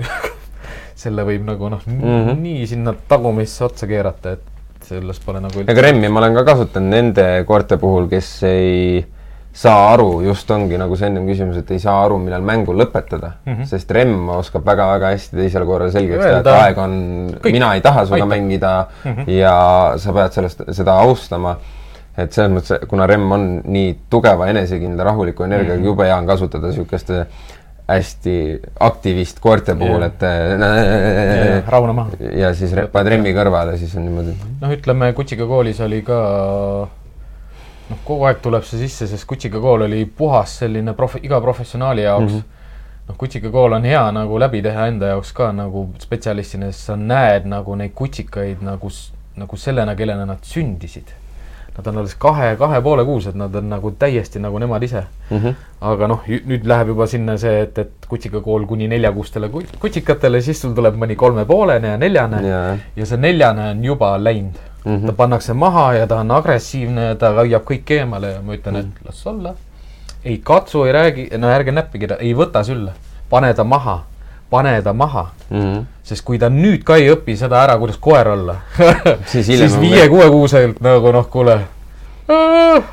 selle 1.05 1.27
võib 1.29 1.45
nagu 1.45 1.69
noh 1.69 1.85
mm 1.87 2.01
-hmm., 2.01 2.41
nii 2.41 2.67
sinna 2.67 2.95
tagumisse 3.09 3.65
otsa 3.65 3.87
keerata, 3.87 4.33
et 4.39 4.89
sellest 4.89 5.25
pole 5.25 5.41
nagu 5.41 5.61
ega 5.61 5.83
remmi 5.83 6.09
ma 6.09 6.21
olen 6.21 6.35
ka 6.35 6.45
kasutanud 6.45 6.91
nende 6.91 7.27
koerte 7.47 7.77
puhul, 7.81 8.09
kes 8.09 8.31
ei 8.49 9.05
saa 9.55 9.93
aru, 9.93 10.09
just 10.27 10.51
ongi 10.51 10.79
nagu 10.81 10.97
sa 10.99 11.07
ennem 11.07 11.29
küsimus, 11.31 11.61
et 11.61 11.71
ei 11.71 11.79
saa 11.83 12.01
aru, 12.05 12.19
millal 12.19 12.43
mängu 12.43 12.75
lõpetada 12.75 13.37
mm, 13.37 13.53
-hmm. 13.53 13.69
sest 13.71 13.91
Remm 13.95 14.29
oskab 14.35 14.67
väga-väga 14.67 15.13
hästi 15.15 15.39
teisele 15.39 15.69
korrale 15.69 15.95
selgeks 15.95 16.25
teha, 16.25 16.41
et 16.43 16.51
aeg 16.51 16.81
on, 16.83 16.97
mina 17.45 17.71
ei 17.79 17.85
taha 17.85 18.05
sinuga 18.09 18.27
mängida 18.35 18.75
mm 18.83 19.13
-hmm. 19.13 19.31
ja 19.31 19.57
sa 19.97 20.13
pead 20.13 20.33
sellest, 20.33 20.63
seda 20.71 20.99
austama. 21.07 21.57
et 22.19 22.33
selles 22.33 22.53
mõttes, 22.53 22.87
kuna 22.89 23.07
Remm 23.07 23.33
on 23.33 23.47
nii 23.65 23.97
tugeva 24.11 24.47
enesekindla 24.47 25.05
rahuliku 25.05 25.43
energiaga 25.43 25.79
mm, 25.79 25.83
-hmm. 25.83 25.87
jube 25.87 26.05
hea 26.05 26.17
on 26.17 26.27
kasutada 26.27 26.67
niisuguste 26.67 27.27
hästi 27.89 28.61
aktivist 28.81 29.41
koerte 29.41 29.75
puhul, 29.75 30.03
et 30.03 30.23
rahune 31.69 31.93
maha. 31.93 32.11
ja 32.33 32.55
siis 32.55 32.73
paned 32.93 33.13
Remmi 33.13 33.35
kõrvale, 33.37 33.77
siis 33.79 33.97
on 33.97 34.07
niimoodi. 34.07 34.37
noh, 34.61 34.71
ütleme 34.71 35.13
Kutsiga 35.13 35.47
koolis 35.47 35.81
oli 35.81 36.03
ka 36.03 36.21
noh, 37.91 38.01
kogu 38.05 38.29
aeg 38.29 38.43
tuleb 38.45 38.65
see 38.67 38.85
sisse, 38.85 39.09
sest 39.11 39.27
Kutsika 39.29 39.61
kool 39.63 39.87
oli 39.87 40.05
puhas 40.07 40.59
selline 40.63 40.95
prof-, 40.99 41.21
iga 41.23 41.41
professionaali 41.45 42.07
jaoks 42.07 42.33
mm. 42.33 42.39
-hmm. 42.39 43.09
noh, 43.09 43.17
Kutsika 43.21 43.51
kool 43.51 43.77
on 43.79 43.85
hea 43.85 44.05
nagu 44.13 44.39
läbi 44.41 44.63
teha 44.63 44.87
enda 44.93 45.13
jaoks 45.15 45.33
ka 45.33 45.53
nagu 45.53 45.89
spetsialistina, 46.01 46.73
sest 46.73 46.93
sa 46.93 46.97
näed 46.97 47.51
nagu 47.51 47.77
neid 47.77 47.93
kutsikaid 47.95 48.63
nagu, 48.63 48.91
nagu 49.37 49.57
sellena, 49.57 49.95
kellena 49.95 50.25
nad 50.25 50.43
sündisid. 50.43 51.13
Nad 51.77 51.87
on 51.91 51.97
alles 51.99 52.15
kahe, 52.15 52.57
kahe 52.57 52.81
poole 52.83 53.05
kuused, 53.05 53.35
nad 53.35 53.55
on 53.55 53.69
nagu 53.69 53.91
täiesti 53.99 54.39
nagu 54.39 54.59
nemad 54.59 54.83
ise 54.83 55.01
mm. 55.31 55.39
-hmm. 55.39 55.55
aga 55.81 56.07
noh, 56.09 56.21
nüüd 56.29 56.67
läheb 56.71 56.89
juba 56.89 57.07
sinna 57.07 57.37
see, 57.39 57.63
et, 57.63 57.79
et 57.79 58.07
kutsikakool 58.09 58.67
kuni 58.67 58.89
neljakuustele 58.89 59.49
kutsikatele, 59.81 60.41
siis 60.41 60.61
sul 60.61 60.75
tuleb 60.75 60.95
mõni 60.95 61.17
kolmepoolene 61.17 61.89
ja 61.89 61.97
neljane 61.97 62.47
yeah. 62.47 62.79
ja 62.97 63.07
see 63.07 63.17
neljane 63.19 63.71
on 63.71 63.85
juba 63.85 64.19
läinud 64.19 64.74
mm. 64.85 64.97
-hmm. 64.97 65.07
ta 65.07 65.13
pannakse 65.13 65.53
maha 65.53 65.93
ja 65.95 66.07
ta 66.07 66.17
on 66.17 66.31
agressiivne 66.31 67.05
ja 67.05 67.15
ta 67.15 67.33
hoiab 67.39 67.65
kõik 67.71 67.91
eemale 67.99 68.33
ja 68.33 68.43
ma 68.43 68.55
ütlen 68.55 68.75
mm, 68.75 68.81
-hmm. 68.81 68.97
et 68.97 69.01
mhm. 69.01 69.07
las 69.07 69.27
olla. 69.27 69.55
ei 70.25 70.41
katsu, 70.45 70.85
ei 70.85 70.93
räägi, 70.93 71.29
no 71.39 71.49
ärge 71.49 71.73
näppige, 71.73 72.17
ei 72.19 72.35
võta 72.35 72.65
sülle, 72.65 72.93
pane 73.31 73.55
ta 73.55 73.65
maha, 73.65 74.05
pane 74.51 74.83
ta 74.83 74.93
maha 74.93 75.31
mm. 75.51 75.61
-hmm. 75.61 75.85
sest 76.03 76.25
kui 76.25 76.39
ta 76.39 76.49
nüüd 76.49 76.85
ka 76.85 76.97
ei 76.97 77.11
õpi 77.13 77.37
seda 77.37 77.63
ära, 77.63 77.79
kuidas 77.79 77.97
koer 77.97 78.29
olla 78.29 78.57
siis, 79.33 79.47
siis 79.47 79.81
viie-kuuekuuselt 79.81 80.81
nagu 80.81 81.13
noh, 81.13 81.29
kuule, 81.29 81.61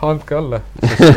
andke 0.02 0.36
alla 0.36 0.60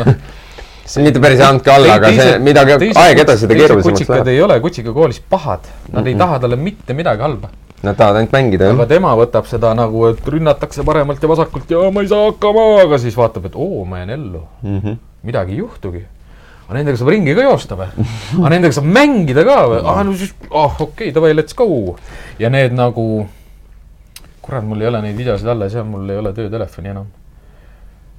no, 0.04 0.14
see 0.86 1.02
mitte 1.02 1.20
päris 1.20 1.40
andke 1.40 1.70
alla, 1.72 1.94
aga 1.94 2.12
see 2.12 2.38
midagi 2.38 2.92
aeg 2.94 3.18
edasi 3.18 3.48
ta 3.48 3.54
keerulisemaks 3.54 4.08
läheb. 4.08 4.26
ei 4.28 4.42
ole 4.42 4.60
kutsikakoolis 4.60 5.20
pahad, 5.30 5.60
nad 5.60 5.92
mm 5.92 6.04
-hmm. 6.04 6.08
ei 6.08 6.14
taha 6.14 6.38
talle 6.38 6.56
mitte 6.56 6.94
midagi 6.94 7.22
halba 7.22 7.48
Nad 7.84 7.98
tahavad 7.98 8.20
ainult 8.20 8.32
mängida, 8.32 8.68
jah. 8.68 8.76
aga 8.78 8.86
tema 8.88 9.12
võtab 9.18 9.48
seda 9.48 9.74
nagu, 9.76 10.06
et 10.08 10.28
rünnatakse 10.34 10.84
paremalt 10.86 11.22
ja 11.22 11.30
vasakult 11.30 11.70
ja 11.74 11.82
ma 11.92 12.04
ei 12.04 12.10
saa 12.10 12.28
hakkama, 12.30 12.64
aga 12.84 12.98
siis 13.02 13.16
vaatab, 13.18 13.48
et 13.50 13.56
oo, 13.60 13.84
ma 13.88 14.00
jään 14.00 14.14
ellu 14.16 14.42
mm. 14.62 14.78
-hmm. 14.78 14.98
midagi 15.28 15.52
ei 15.52 15.58
juhtugi. 15.58 16.04
aga 16.64 16.78
nendega 16.78 17.00
saab 17.00 17.10
ringi 17.12 17.34
ka 17.34 17.42
joosta 17.48 17.76
või? 17.76 18.06
aga 18.38 18.52
nendega 18.54 18.76
saab 18.78 18.88
mängida 18.98 19.44
ka 19.44 19.58
või? 19.72 19.82
ah, 19.84 20.02
no 20.04 20.14
siis, 20.16 20.34
ah, 20.50 20.80
okei 20.80 20.86
okay,, 20.86 21.12
davai, 21.12 21.34
let's 21.34 21.54
go. 21.54 21.96
ja 22.38 22.50
need 22.50 22.72
nagu, 22.72 23.26
kurat, 24.42 24.64
mul 24.64 24.80
ei 24.80 24.88
ole 24.88 25.02
neid 25.02 25.16
videosid 25.16 25.48
alles 25.48 25.74
jah, 25.74 25.84
mul 25.84 26.08
ei 26.08 26.16
ole 26.16 26.32
töötelefoni 26.32 26.88
enam 26.94 27.06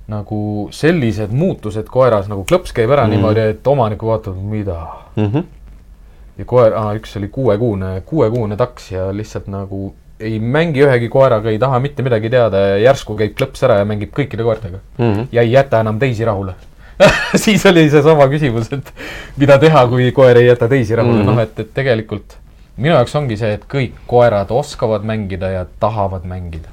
nagu 0.07 0.69
sellised 0.71 1.31
muutused 1.33 1.87
koeras 1.89 2.27
nagu 2.29 2.45
klõps 2.45 2.73
käib 2.73 2.91
ära 2.91 3.07
mm 3.07 3.11
-hmm. 3.11 3.15
niimoodi, 3.15 3.39
et 3.39 3.67
omanikku 3.67 4.07
vaatab, 4.07 4.35
mida 4.37 4.81
mm. 5.15 5.25
-hmm 5.25 5.43
ja 6.37 6.45
koer, 6.45 6.75
üks 6.99 7.15
oli 7.19 7.27
kuuekuune, 7.31 8.01
kuuekuune 8.05 8.57
taks 8.59 8.91
ja 8.91 9.09
lihtsalt 9.15 9.47
nagu 9.51 9.93
ei 10.19 10.39
mängi 10.39 10.83
ühegi 10.85 11.09
koeraga, 11.11 11.51
ei 11.51 11.59
taha 11.59 11.79
mitte 11.83 12.03
midagi 12.03 12.29
teada 12.31 12.61
ja 12.69 12.77
järsku 12.85 13.17
käib 13.19 13.35
klõps 13.35 13.65
ära 13.67 13.81
ja 13.81 13.87
mängib 13.87 14.13
kõikide 14.15 14.47
koertega 14.47 14.79
mm. 14.97 15.03
-hmm. 15.03 15.27
ja 15.31 15.41
ei 15.41 15.51
jäta 15.51 15.83
enam 15.83 15.99
teisi 15.99 16.25
rahule 16.25 16.55
siis 17.43 17.65
oli 17.65 17.89
seesama 17.89 18.27
küsimus, 18.31 18.71
et 18.71 18.93
mida 19.37 19.57
teha, 19.59 19.87
kui 19.91 20.11
koer 20.15 20.37
ei 20.39 20.47
jäta 20.47 20.69
teisi 20.71 20.95
rahule 20.95 21.17
mm, 21.17 21.27
-hmm. 21.27 21.35
noh, 21.35 21.41
et, 21.43 21.59
et 21.59 21.73
tegelikult 21.73 22.37
minu 22.77 22.93
jaoks 22.95 23.15
ongi 23.15 23.37
see, 23.39 23.53
et 23.57 23.65
kõik 23.71 23.99
koerad 24.07 24.51
oskavad 24.51 25.03
mängida 25.03 25.51
ja 25.51 25.65
tahavad 25.79 26.23
mängida. 26.27 26.69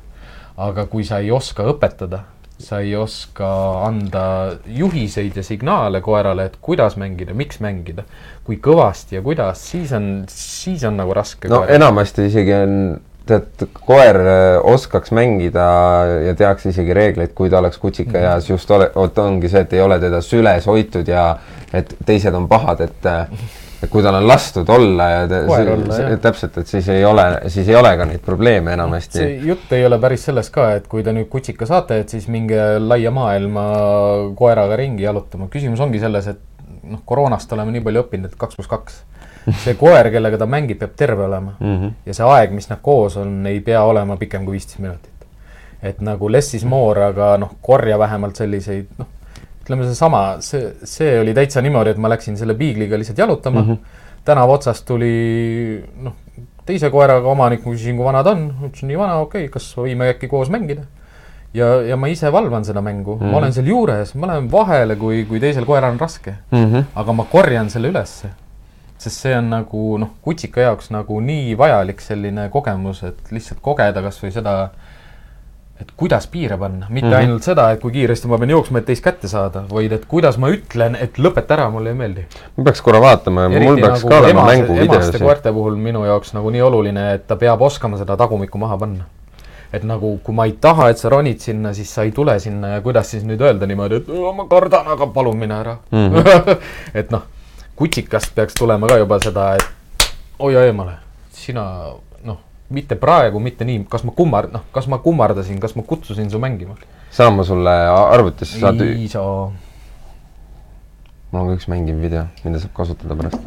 aga 0.57 0.85
kui 0.87 1.05
sa 1.05 1.19
ei 1.19 1.31
oska 1.31 1.65
õpetada, 1.65 2.19
sa 2.63 2.81
ei 2.83 2.95
oska 2.97 3.49
anda 3.87 4.25
juhiseid 4.67 5.37
ja 5.37 5.45
signaale 5.47 6.01
koerale, 6.01 6.49
et 6.51 6.59
kuidas 6.63 6.97
mängida, 7.01 7.35
miks 7.37 7.61
mängida, 7.65 8.05
kui 8.47 8.59
kõvasti 8.63 9.19
ja 9.19 9.23
kuidas, 9.25 9.63
siis 9.73 9.93
on, 9.97 10.11
siis 10.31 10.85
on 10.89 11.01
nagu 11.01 11.15
raske. 11.17 11.51
no 11.51 11.63
koera. 11.63 11.79
enamasti 11.79 12.27
isegi 12.31 12.55
on, 12.57 12.77
tead, 13.27 13.67
koer 13.87 14.21
äh, 14.21 14.59
oskaks 14.75 15.15
mängida 15.15 15.67
ja 16.29 16.37
teaks 16.39 16.71
isegi 16.73 16.95
reegleid, 16.97 17.35
kui 17.39 17.51
ta 17.51 17.61
oleks 17.63 17.81
kutsikaeas 17.83 18.47
mm. 18.49 18.53
just 18.55 18.71
ole, 18.71 18.91
vot 18.95 19.19
ongi 19.23 19.51
see, 19.53 19.65
et 19.67 19.75
ei 19.77 19.83
ole 19.85 19.99
teda 20.03 20.23
süles 20.25 20.67
hoitud 20.71 21.09
ja 21.09 21.33
et 21.73 21.95
teised 22.07 22.35
on 22.35 22.49
pahad, 22.51 22.83
et 22.87 23.11
et 23.13 23.51
kui 23.91 24.03
tal 24.03 24.15
on 24.15 24.27
lastud 24.29 24.69
olla 24.71 25.09
ja 25.11 25.23
te, 25.29 25.41
olla, 25.49 25.97
see, 25.97 26.17
täpselt, 26.23 26.59
et 26.63 26.71
siis 26.71 26.89
ei 26.93 27.05
ole, 27.05 27.25
siis 27.53 27.69
ei 27.69 27.77
ole 27.79 27.91
ka 27.99 28.07
neid 28.09 28.23
probleeme 28.25 28.75
enamasti. 28.77 29.19
see 29.19 29.37
jutt 29.49 29.73
ei 29.75 29.87
ole 29.87 29.99
päris 30.03 30.27
sellest 30.29 30.53
ka, 30.55 30.69
et 30.79 30.89
kui 30.91 31.03
te 31.07 31.15
nüüd 31.15 31.29
kutsika 31.33 31.67
saate, 31.69 32.03
et 32.05 32.13
siis 32.13 32.29
minge 32.33 32.61
laia 32.79 33.11
maailma 33.15 33.65
koeraga 34.39 34.79
ringi 34.79 35.07
jalutama. 35.07 35.49
küsimus 35.53 35.83
ongi 35.83 36.03
selles, 36.03 36.29
et 36.31 36.69
noh, 36.83 37.03
koroonast 37.07 37.53
oleme 37.57 37.75
nii 37.75 37.87
palju 37.89 38.05
õppinud, 38.05 38.31
et 38.31 38.39
kaks 38.39 38.59
pluss 38.59 38.71
kaks. 38.71 39.01
see 39.65 39.75
koer, 39.75 40.07
kellega 40.15 40.39
ta 40.39 40.47
mängib, 40.47 40.79
peab 40.79 40.93
terve 40.97 41.25
olema 41.25 41.57
mm. 41.59 41.79
-hmm. 41.79 41.95
ja 42.07 42.15
see 42.15 42.29
aeg, 42.37 42.53
mis 42.55 42.69
nad 42.71 42.79
koos 42.83 43.17
on, 43.19 43.41
ei 43.51 43.59
pea 43.61 43.83
olema 43.83 44.17
pikem 44.17 44.45
kui 44.45 44.59
viisteist 44.59 44.79
minutit. 44.79 45.27
et 45.83 46.01
nagu 46.01 46.31
less 46.31 46.55
is 46.55 46.65
more, 46.65 47.05
aga 47.05 47.37
noh, 47.39 47.57
korja 47.61 47.99
vähemalt 47.99 48.37
selliseid, 48.37 48.87
noh 48.99 49.07
ütleme 49.63 49.87
seesama, 49.87 50.23
see, 50.43 50.73
see 50.89 51.15
oli 51.21 51.35
täitsa 51.37 51.63
niimoodi, 51.63 51.95
et 51.95 52.01
ma 52.03 52.11
läksin 52.11 52.39
selle 52.39 52.57
piigliga 52.59 52.99
lihtsalt 52.99 53.19
jalutama 53.23 53.63
mm. 53.63 53.69
-hmm. 53.71 54.01
tänava 54.25 54.59
otsast 54.59 54.87
tuli 54.87 55.13
noh, 56.03 56.17
teise 56.67 56.91
koeraga 56.91 57.29
omanik, 57.31 57.65
ma 57.65 57.75
küsisin, 57.75 57.97
kui 57.99 58.07
vana 58.07 58.23
ta 58.27 58.35
on, 58.37 58.49
ütlesin 58.67 58.91
nii 58.91 58.99
vana, 58.99 59.21
okei 59.23 59.47
okay,, 59.47 59.53
kas 59.55 59.71
võime 59.79 60.11
äkki 60.13 60.31
koos 60.31 60.51
mängida. 60.51 60.87
ja, 61.55 61.67
ja 61.85 61.97
ma 61.97 62.09
ise 62.09 62.33
valvan 62.33 62.65
seda 62.65 62.81
mängu 62.81 63.17
mm, 63.17 63.21
-hmm. 63.21 63.31
ma 63.31 63.39
olen 63.39 63.53
seal 63.53 63.67
juures, 63.67 64.15
ma 64.15 64.27
lähen 64.27 64.53
vahele, 64.53 64.97
kui, 64.97 65.25
kui 65.25 65.41
teisel 65.41 65.65
koeral 65.65 65.93
on 65.93 66.01
raske 66.01 66.35
mm. 66.51 66.65
-hmm. 66.65 66.85
aga 66.95 67.13
ma 67.13 67.25
korjan 67.25 67.71
selle 67.71 67.89
ülesse. 67.89 68.29
sest 68.99 69.21
see 69.21 69.37
on 69.37 69.51
nagu 69.51 69.99
noh, 69.99 70.11
kutsika 70.23 70.61
jaoks 70.61 70.91
nagu 70.91 71.21
nii 71.21 71.59
vajalik 71.59 72.01
selline 72.01 72.49
kogemus, 72.49 73.03
et 73.03 73.31
lihtsalt 73.31 73.61
kogeda 73.61 74.03
kasvõi 74.03 74.31
seda 74.31 74.71
et 75.81 75.93
kuidas 75.97 76.27
piire 76.31 76.57
panna, 76.59 76.87
mitte 76.89 77.09
mm 77.09 77.13
-hmm. 77.13 77.17
ainult 77.17 77.43
seda, 77.43 77.71
et 77.71 77.81
kui 77.81 77.93
kiiresti 77.93 78.29
ma 78.29 78.39
pean 78.39 78.51
jooksma, 78.51 78.79
et 78.79 78.87
teist 78.87 79.05
kätte 79.05 79.29
saada, 79.29 79.65
vaid 79.73 79.93
et 79.93 80.05
kuidas 80.07 80.39
ma 80.39 80.51
ütlen, 80.51 80.97
et 81.01 81.19
lõpeta 81.19 81.57
ära, 81.57 81.71
mulle 81.71 81.91
ei 81.91 81.95
meeldi. 81.95 82.27
ma 82.57 82.65
peaks 82.65 82.83
korra 82.83 83.01
vaatama, 83.01 83.49
mul 83.49 83.81
peaks 83.81 84.05
nagu 84.05 84.09
ka 84.09 84.19
olema 84.19 84.45
mänguvideo. 84.47 84.95
emaste 84.95 85.19
koerte 85.19 85.53
puhul 85.53 85.77
minu 85.77 86.05
jaoks 86.05 86.35
nagu 86.35 86.51
nii 86.51 86.63
oluline, 86.63 87.15
et 87.15 87.27
ta 87.27 87.37
peab 87.37 87.63
oskama 87.63 87.99
seda 87.99 88.17
tagumikku 88.17 88.59
maha 88.59 88.79
panna. 88.79 89.05
et 89.73 89.85
nagu, 89.85 90.21
kui 90.23 90.35
ma 90.35 90.45
ei 90.45 90.53
taha, 90.61 90.89
et 90.91 90.99
sa 90.99 91.09
ronid 91.09 91.39
sinna, 91.41 91.73
siis 91.75 91.95
sa 91.95 92.03
ei 92.03 92.13
tule 92.13 92.39
sinna 92.39 92.69
ja 92.69 92.81
kuidas 92.81 93.11
siis 93.11 93.25
nüüd 93.25 93.41
öelda 93.41 93.67
niimoodi, 93.67 93.95
et 93.95 94.09
ma 94.37 94.45
kardan, 94.49 94.87
aga 94.87 95.07
palun 95.07 95.37
mine 95.37 95.55
ära 95.55 95.77
mm. 95.91 96.09
-hmm. 96.09 96.57
et 97.01 97.11
noh, 97.11 97.23
kutsikast 97.77 98.35
peaks 98.35 98.55
tulema 98.55 98.87
ka 98.87 98.97
juba 98.97 99.19
seda, 99.19 99.55
et 99.55 99.65
hoia 100.39 100.65
eemale, 100.65 100.93
sina 101.31 101.65
mitte 102.73 102.97
praegu, 103.01 103.41
mitte 103.43 103.65
nii, 103.69 103.85
kas 103.91 104.05
ma 104.09 104.13
kummar-, 104.17 104.51
noh, 104.53 104.65
kas 104.75 104.87
ma 104.91 104.99
kummardasin, 105.03 105.59
kas 105.63 105.75
ma 105.79 105.83
kutsusin 105.87 106.29
su 106.33 106.39
mängima? 106.43 106.75
saan 107.13 107.33
ma 107.37 107.43
sulle 107.47 107.75
arvutisse 107.89 108.61
saad? 108.61 108.81
ei 108.87 109.09
saa. 109.13 109.51
mul 111.33 111.43
on 111.43 111.47
ka 111.53 111.59
üks 111.61 111.69
mängiv 111.73 111.97
video, 112.03 112.25
mida 112.45 112.57
saab 112.63 112.75
kasutada 112.77 113.15
pärast. 113.19 113.41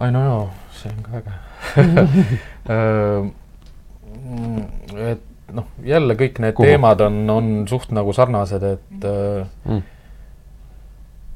ai 0.00 0.10
no 0.14 0.20
joo, 0.26 0.42
see 0.78 0.90
on 0.92 1.00
ka 1.06 1.10
äge 1.22 1.32
et 5.12 5.24
noh, 5.52 5.66
jälle 5.86 6.12
kõik 6.18 6.36
need 6.42 6.54
Kuhu? 6.58 6.68
teemad 6.68 6.98
on, 7.06 7.14
on 7.30 7.46
suht 7.70 7.88
nagu 7.94 8.10
sarnased, 8.16 8.62
et 8.76 9.00
mm 9.64 9.80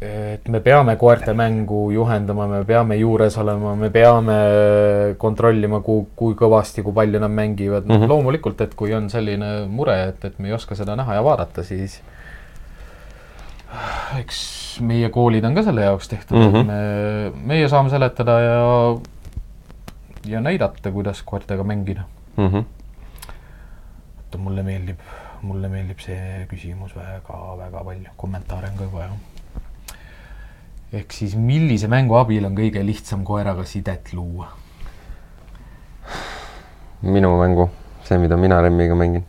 et 0.07 0.49
me 0.49 0.61
peame 0.61 0.97
koerte 1.01 1.33
mängu 1.37 1.91
juhendama, 1.95 2.47
me 2.51 2.65
peame 2.65 2.97
juures 3.01 3.37
olema, 3.43 3.75
me 3.79 3.91
peame 3.91 4.37
kontrollima, 5.19 5.81
kui, 5.87 6.07
kui 6.17 6.37
kõvasti, 6.39 6.85
kui 6.87 6.95
palju 6.97 7.21
nad 7.23 7.33
mängivad, 7.33 7.87
noh 7.87 7.97
mm 7.97 8.03
-hmm. 8.03 8.09
loomulikult, 8.09 8.61
et 8.61 8.75
kui 8.75 8.95
on 8.95 9.11
selline 9.11 9.67
mure, 9.69 9.97
et, 10.09 10.25
et 10.25 10.39
me 10.39 10.49
ei 10.49 10.55
oska 10.55 10.75
seda 10.75 10.97
näha 10.97 11.15
ja 11.15 11.25
vaadata, 11.25 11.65
siis 11.65 12.01
eks 14.21 14.41
meie 14.81 15.11
koolid 15.11 15.45
on 15.45 15.55
ka 15.57 15.63
selle 15.67 15.85
jaoks 15.85 16.09
tehtud 16.09 16.39
mm, 16.39 16.53
-hmm. 16.53 16.61
et 16.61 16.67
me, 16.67 17.47
meie 17.55 17.69
saame 17.69 17.91
seletada 17.91 18.41
ja, 18.41 18.97
ja 20.27 20.41
näidata, 20.41 20.93
kuidas 20.93 21.23
koertega 21.23 21.65
mängida 21.65 22.03
mm. 22.37 22.49
-hmm. 22.49 22.65
mulle 24.39 24.63
meeldib, 24.63 24.99
mulle 25.43 25.69
meeldib 25.69 25.99
see 25.99 26.47
küsimus 26.49 26.97
väga-väga 26.97 27.85
palju, 27.85 28.11
kommentaare 28.17 28.69
on 28.73 28.79
ka 28.79 28.93
vaja 28.93 29.09
ehk 30.93 31.13
siis 31.13 31.35
millise 31.39 31.89
mängu 31.91 32.19
abil 32.19 32.45
on 32.47 32.55
kõige 32.59 32.83
lihtsam 32.87 33.25
koeraga 33.27 33.65
sidet 33.67 34.13
luua? 34.15 34.53
minu 37.03 37.33
mängu, 37.39 37.69
see, 38.07 38.19
mida 38.19 38.37
mina 38.41 38.61
Remmiga 38.63 38.95
mängin. 38.95 39.25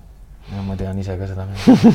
no 0.54 0.63
ma 0.67 0.78
tean 0.80 1.00
ise 1.00 1.17
ka 1.17 1.28
seda 1.28 1.48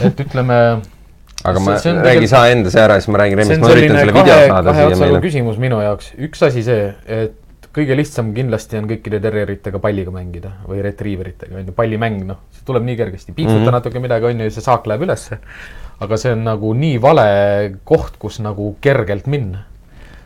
et 0.03 0.21
ütleme 0.27 0.59
aga 1.49 1.61
ma 1.63 1.77
see, 1.77 1.91
see 1.91 2.03
räägi 2.09 2.29
sa 2.31 2.43
enda 2.51 2.71
see 2.75 2.83
ära, 2.83 2.99
siis 3.01 3.11
ma 3.13 3.23
räägin 3.23 3.41
Remmist, 3.43 3.63
ma 3.63 3.71
üritan 3.75 4.01
selle 4.01 4.17
video 4.17 4.41
saada 4.51 4.75
siia 4.79 4.99
meile. 5.01 5.23
küsimus 5.25 5.63
minu 5.63 5.81
jaoks, 5.83 6.13
üks 6.29 6.43
asi 6.49 6.65
see, 6.67 6.91
et 7.07 7.39
kõige 7.73 7.97
lihtsam 7.97 8.35
kindlasti 8.37 8.77
on 8.77 8.89
kõikide 8.91 9.21
terjeritega 9.23 9.79
palliga 9.81 10.13
mängida 10.13 10.51
või 10.69 10.83
retriiveritega, 10.85 11.57
on 11.57 11.71
ju, 11.71 11.77
pallimäng, 11.77 12.27
noh, 12.29 12.43
see 12.53 12.67
tuleb 12.69 12.85
nii 12.85 12.97
kergesti, 12.97 13.33
piiksuta 13.33 13.59
mm 13.59 13.67
-hmm. 13.67 13.79
natuke 13.79 14.03
midagi, 14.03 14.29
on 14.29 14.41
ju, 14.41 14.51
ja 14.51 14.55
see 14.55 14.65
saak 14.65 14.87
läheb 14.87 15.09
ülesse 15.09 15.41
aga 16.03 16.19
see 16.19 16.33
on 16.35 16.43
nagu 16.47 16.73
nii 16.75 16.99
vale 17.03 17.27
koht, 17.87 18.17
kus 18.19 18.41
nagu 18.43 18.75
kergelt 18.83 19.29
minna. 19.31 19.69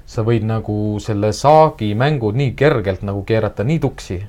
sa 0.07 0.23
võid 0.23 0.45
nagu 0.47 1.01
selle 1.03 1.33
saagi 1.35 1.89
mängu 1.99 2.29
nii 2.31 2.53
kergelt 2.55 3.01
nagu 3.03 3.25
keerata 3.27 3.65
nii 3.67 3.81
tuksi, 3.83 4.21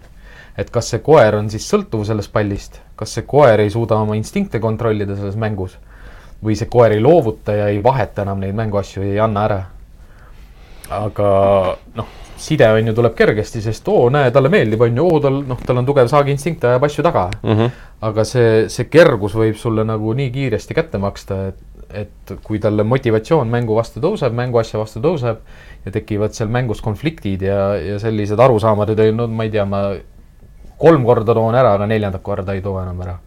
et 0.58 0.72
kas 0.74 0.88
see 0.90 1.04
koer 1.06 1.36
on 1.38 1.52
siis 1.54 1.68
sõltuv 1.70 2.02
sellest 2.08 2.32
pallist, 2.34 2.80
kas 2.98 3.14
see 3.14 3.28
koer 3.30 3.62
ei 3.62 3.70
suuda 3.70 4.00
oma 4.02 4.16
instinkte 4.18 4.58
kontrollida 4.60 5.14
selles 5.16 5.38
mängus 5.38 5.76
või 6.42 6.58
see 6.58 6.66
koer 6.66 6.96
ei 6.96 7.04
loovuta 7.04 7.54
ja 7.54 7.68
ei 7.70 7.78
vaheta 7.84 8.26
enam 8.26 8.42
neid 8.42 8.58
mänguasju 8.58 9.06
ja 9.06 9.12
ei 9.12 9.22
anna 9.22 9.44
ära. 9.46 9.60
Aga 10.94 11.30
noh, 11.98 12.10
side 12.38 12.68
on 12.72 12.90
ju, 12.90 12.94
tuleb 12.98 13.16
kergesti, 13.18 13.62
sest 13.66 13.88
oo, 13.92 14.08
näe, 14.14 14.32
talle 14.34 14.52
meeldib, 14.54 14.82
on 14.86 15.00
ju, 15.00 15.06
oo, 15.06 15.22
tal, 15.24 15.40
noh, 15.50 15.62
tal 15.66 15.82
on 15.82 15.88
tugev 15.88 16.10
saagiinstinkt, 16.12 16.66
ajab 16.70 16.86
asju 16.88 17.06
taga 17.06 17.30
mm. 17.42 17.54
-hmm. 17.54 17.80
aga 18.10 18.26
see, 18.28 18.52
see 18.74 18.90
kergus 18.92 19.36
võib 19.36 19.58
sulle 19.58 19.86
nagu 19.88 20.14
nii 20.14 20.30
kiiresti 20.32 20.78
kätte 20.78 21.02
maksta, 21.02 21.40
et, 21.52 21.64
et 22.04 22.36
kui 22.44 22.60
talle 22.60 22.84
motivatsioon 22.84 23.50
mängu 23.50 23.76
vastu 23.76 24.04
tõuseb, 24.04 24.36
mänguasja 24.38 24.80
vastu 24.80 25.02
tõuseb 25.04 25.42
ja 25.86 25.92
tekivad 25.92 26.36
seal 26.38 26.50
mängus 26.50 26.82
konfliktid 26.82 27.42
ja, 27.42 27.76
ja 27.76 28.00
sellised 28.00 28.40
arusaamad, 28.40 28.94
et 28.94 29.16
no 29.16 29.28
ma 29.28 29.48
ei 29.48 29.54
tea, 29.54 29.66
ma 29.66 29.90
kolm 30.78 31.06
korda 31.06 31.34
toon 31.34 31.56
ära, 31.56 31.74
aga 31.74 31.88
neljandat 31.90 32.22
korda 32.22 32.54
ei 32.54 32.62
too 32.62 32.78
enam 32.82 33.02
ära. 33.02 33.20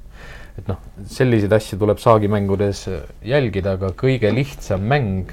et 0.59 0.67
noh, 0.69 0.77
selliseid 1.09 1.53
asju 1.53 1.79
tuleb 1.79 1.99
saagimängudes 1.99 2.89
jälgida, 3.25 3.79
aga 3.79 3.95
kõige 3.97 4.33
lihtsam 4.35 4.83
mäng 4.85 5.31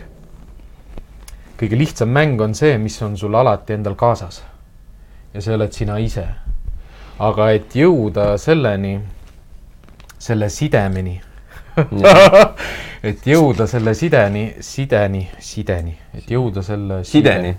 kõige 1.58 1.78
lihtsam 1.78 2.10
mäng 2.14 2.42
on 2.42 2.54
see, 2.56 2.78
mis 2.78 3.00
on 3.02 3.18
sul 3.18 3.36
alati 3.36 3.74
endal 3.74 3.96
kaasas. 3.96 4.44
ja 5.34 5.42
see 5.42 5.56
oled 5.56 5.74
sina 5.74 5.98
ise. 6.00 6.26
aga 7.20 7.52
et 7.52 7.76
jõuda 7.76 8.38
selleni, 8.38 9.00
selle 10.20 10.50
sidemeni 10.50 11.22
et 13.10 13.26
jõuda 13.26 13.68
selle 13.70 13.94
sideni, 13.98 14.44
sideni, 14.60 15.28
sideni, 15.40 15.96
et 16.18 16.30
jõuda 16.32 16.64
selle 16.66 17.04
sideni, 17.06 17.54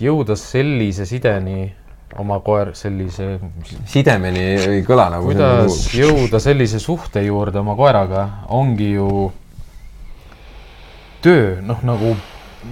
jõuda 0.00 0.36
sellise 0.36 1.06
sideni 1.06 1.72
oma 2.18 2.38
koer 2.44 2.72
sellise. 2.78 3.38
sidemeni 3.86 4.44
ei 4.64 4.84
kõla 4.86 5.10
nagu. 5.16 5.28
kuidas 5.32 5.88
jõuda 5.94 6.40
sellise 6.40 6.80
suhte 6.80 7.24
juurde 7.24 7.60
oma 7.60 7.76
koeraga, 7.76 8.28
ongi 8.48 8.92
ju 8.94 9.32
töö, 11.24 11.60
noh, 11.64 11.80
nagu 11.84 12.14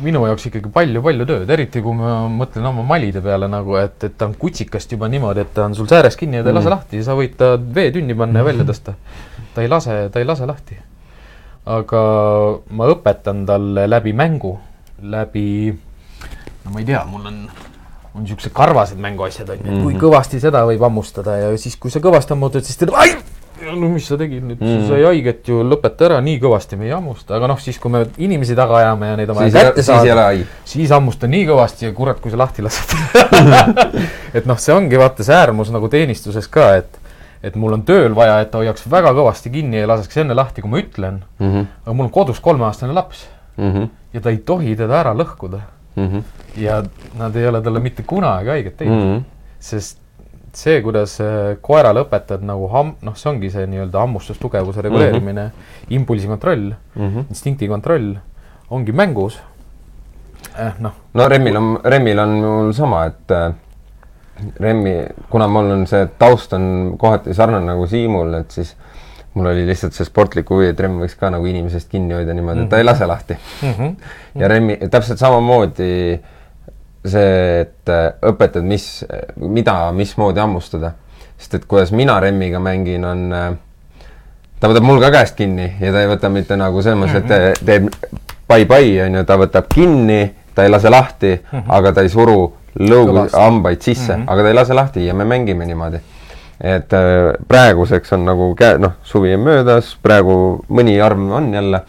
minu 0.03 0.23
jaoks 0.27 0.47
ikkagi 0.49 0.71
palju-palju 0.73 1.27
tööd, 1.29 1.51
eriti 1.53 1.83
kui 1.85 1.97
ma 1.97 2.23
mõtlen 2.33 2.67
oma 2.71 2.85
malide 2.87 3.23
peale 3.25 3.49
nagu, 3.51 3.77
et, 3.81 3.99
et 4.09 4.15
ta 4.19 4.29
on 4.31 4.37
kutsikast 4.39 4.95
juba 4.95 5.11
niimoodi, 5.13 5.45
et 5.45 5.53
ta 5.55 5.67
on 5.69 5.77
sul 5.79 5.89
sääres 5.91 6.17
kinni 6.21 6.41
ja 6.41 6.47
ta 6.47 6.53
ei 6.53 6.57
lase 6.57 6.69
mm. 6.69 6.75
lahti, 6.77 7.03
sa 7.07 7.17
võid 7.19 7.37
ta 7.41 7.53
veetünni 7.59 8.17
panna 8.19 8.43
ja 8.43 8.49
välja 8.49 8.67
tõsta. 8.69 8.97
ta 9.55 9.65
ei 9.65 9.71
lase, 9.71 9.99
ta 10.13 10.23
ei 10.23 10.29
lase 10.29 10.49
lahti. 10.49 10.79
aga 11.73 12.05
ma 12.79 12.89
õpetan 12.95 13.45
talle 13.47 13.89
läbi 13.91 14.15
mängu, 14.17 14.57
läbi, 15.03 15.47
no 16.65 16.73
ma 16.73 16.83
ei 16.83 16.89
tea, 16.89 17.05
mul 17.09 17.29
on 17.31 17.45
on 18.13 18.27
niisugused 18.27 18.53
karvased 18.53 18.99
mänguasjad 19.01 19.49
on 19.49 19.61
ju, 19.63 19.65
et 19.65 19.79
kui 19.79 19.95
mhm. 19.95 20.01
kõvasti 20.03 20.41
seda 20.43 20.67
võib 20.69 20.83
hammustada 20.85 21.39
ja 21.39 21.53
siis, 21.57 21.79
kui 21.81 21.93
sa 21.93 22.03
kõvasti 22.05 22.35
hammutad, 22.35 22.67
siis 22.67 22.77
ütleb 22.77 22.99
ai 23.01 23.15
no 23.63 23.91
mis 23.93 24.07
sa 24.09 24.19
tegid 24.21 24.45
nüüd 24.47 24.63
mm., 24.63 24.87
sai 24.89 25.03
haiget 25.07 25.51
ju, 25.53 25.61
lõpeta 25.67 26.09
ära, 26.09 26.21
nii 26.25 26.39
kõvasti 26.43 26.79
me 26.81 26.89
ei 26.89 26.95
hammusta, 26.95 27.37
aga 27.39 27.51
noh, 27.53 27.61
siis 27.63 27.79
kui 27.83 27.93
me 27.95 28.05
inimesi 28.23 28.57
taga 28.59 28.81
ajame 28.81 29.13
ja 29.13 29.19
neid 29.21 29.33
on 29.33 29.39
vaja 29.39 29.53
kätte 29.69 29.85
saada, 29.87 30.31
siis 30.69 30.95
hammusta 30.95 31.31
nii 31.31 31.45
kõvasti 31.51 31.89
ja 31.89 31.93
kurat, 31.97 32.21
kui 32.23 32.33
sa 32.33 32.41
lahti 32.41 32.65
lased 32.65 32.97
et 34.39 34.49
noh, 34.49 34.59
see 34.59 34.75
ongi 34.75 35.01
vaata 35.01 35.27
see 35.27 35.37
äärmus 35.37 35.73
nagu 35.75 35.91
teenistuses 35.93 36.49
ka, 36.53 36.73
et 36.83 36.99
et 37.43 37.57
mul 37.59 37.75
on 37.75 37.81
tööl 37.83 38.15
vaja, 38.15 38.37
et 38.45 38.53
ta 38.53 38.61
hoiaks 38.61 38.85
väga 38.91 39.11
kõvasti 39.17 39.51
kinni 39.51 39.81
ja 39.81 39.89
laseks 39.91 40.21
enne 40.23 40.35
lahti, 40.39 40.63
kui 40.63 40.71
ma 40.71 40.79
ütlen. 40.79 41.23
Mhm. 41.43 41.65
aga 41.83 41.95
mul 41.99 42.07
on 42.07 42.13
kodus 42.15 42.39
kolmeaastane 42.41 42.95
laps 42.95 43.27
Mhm. 43.57 43.83
ja 44.13 44.21
ta 44.21 44.31
ei 44.31 44.39
tohi 44.39 44.77
teda 44.77 45.01
ära 45.01 45.15
lõhkuda. 45.15 45.61
ja 46.57 46.83
nad 47.19 47.37
ei 47.37 47.47
ole 47.47 47.61
talle 47.63 47.81
mitte 47.81 48.03
kunagi 48.03 48.49
haiget 48.49 48.77
teinud 48.77 49.05
mm. 49.05 49.17
-hmm. 49.17 49.23
sest 49.61 49.99
see, 50.55 50.83
kuidas 50.85 51.21
äh, 51.21 51.57
koerale 51.61 52.03
õpetad 52.05 52.43
nagu 52.45 52.69
ham-, 52.73 52.95
noh, 53.03 53.15
see 53.17 53.31
ongi 53.31 53.51
see 53.51 53.67
nii-öelda 53.67 54.03
hammustustugevuse 54.05 54.83
reguleerimine 54.85 55.43
mm, 55.43 55.49
-hmm. 55.49 55.95
impulsi 55.97 56.27
kontroll 56.27 56.67
mm, 56.73 57.03
Mhm. 57.03 57.19
-hmm. 57.19 57.25
instinkti 57.29 57.69
kontroll, 57.69 58.15
ongi 58.71 58.93
mängus 58.93 59.41
eh,. 60.59 60.73
noh, 60.79 60.93
no 61.15 61.29
Remil 61.29 61.57
on, 61.57 61.79
Remil 61.85 62.19
on 62.19 62.29
mul 62.29 62.73
sama, 62.73 63.05
et 63.07 63.31
äh, 63.31 63.53
Remmi, 64.61 65.07
kuna 65.31 65.47
mul 65.49 65.71
on 65.71 65.87
see 65.87 66.07
taust 66.19 66.53
on 66.53 66.97
kohati 66.99 67.35
sarnane 67.35 67.67
nagu 67.67 67.87
Siimul, 67.87 68.35
et 68.35 68.51
siis 68.51 68.77
mul 69.35 69.47
oli 69.47 69.67
lihtsalt 69.67 69.93
see 69.97 70.05
sportlik 70.05 70.51
huvi, 70.51 70.67
et 70.73 70.81
Remm 70.81 71.01
võiks 71.01 71.15
ka 71.21 71.31
nagu 71.31 71.47
inimesest 71.47 71.89
kinni 71.91 72.15
hoida 72.15 72.35
niimoodi, 72.35 72.65
et 72.65 72.69
ta 72.69 72.79
ei 72.79 72.85
lase 72.85 73.07
lahti. 73.07 73.37
mm 73.63 73.73
-hmm. 73.73 73.95
ja 74.41 74.49
Remmi, 74.49 74.77
täpselt 74.91 75.19
samamoodi 75.19 76.21
see, 77.05 77.61
et 77.61 77.91
äh, 77.91 78.13
õpetad, 78.31 78.65
mis, 78.67 79.05
mida, 79.37 79.93
mismoodi 79.93 80.41
hammustada. 80.41 80.95
sest 81.43 81.55
et 81.55 81.65
kuidas 81.67 81.91
mina 81.91 82.21
Remmiga 82.21 82.61
mängin, 82.63 83.05
on 83.05 83.33
äh, 83.35 83.53
ta 84.63 84.71
võtab 84.71 84.87
mul 84.87 85.01
ka 85.03 85.11
käest 85.11 85.35
kinni 85.39 85.73
ja 85.81 85.91
ta 85.91 86.05
ei 86.05 86.11
võta 86.11 86.31
mitte 86.31 86.57
nagu 86.57 86.83
selles 86.85 87.01
mõttes, 87.01 87.19
et 87.19 87.27
te- 87.27 87.67
teeb 87.67 87.89
pai-pai, 88.47 88.95
on 89.07 89.19
ju, 89.19 89.25
ta 89.27 89.37
võtab 89.41 89.67
kinni, 89.73 90.23
ta 90.55 90.67
ei 90.67 90.71
lase 90.71 90.91
lahti 90.93 91.33
mm, 91.35 91.59
-hmm. 91.59 91.73
aga 91.79 91.93
ta 91.93 92.05
ei 92.07 92.13
suru 92.13 92.53
lõugu 92.79 93.27
hambaid 93.33 93.83
sisse 93.83 94.15
mm, 94.15 94.23
-hmm. 94.23 94.33
aga 94.33 94.43
ta 94.43 94.49
ei 94.49 94.55
lase 94.55 94.75
lahti 94.75 95.07
ja 95.07 95.15
me 95.15 95.25
mängime 95.25 95.67
niimoodi. 95.67 96.01
et 96.61 96.93
äh, 96.93 97.33
praeguseks 97.49 98.13
on 98.13 98.25
nagu 98.25 98.55
käe, 98.55 98.79
noh, 98.79 98.93
suvi 99.03 99.35
on 99.35 99.41
möödas, 99.41 99.97
praegu 100.03 100.65
mõni 100.69 101.01
arm 101.03 101.31
on 101.33 101.55
jälle, 101.55 101.81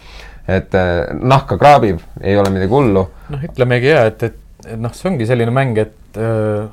et 0.47 0.75
äh, 0.75 1.13
nahka 1.21 1.57
kraabib, 1.57 1.99
ei 2.21 2.37
ole 2.37 2.49
midagi 2.49 2.71
hullu 2.71 3.09
noh, 3.29 3.43
ütlemegi 3.43 3.87
ja, 3.87 4.05
et, 4.05 4.23
et, 4.23 4.35
et 4.67 4.79
noh, 4.79 4.93
see 4.95 5.09
ongi 5.11 5.27
selline 5.27 5.51
mäng, 5.51 5.77
et 5.77 6.17
öö, 6.17 6.65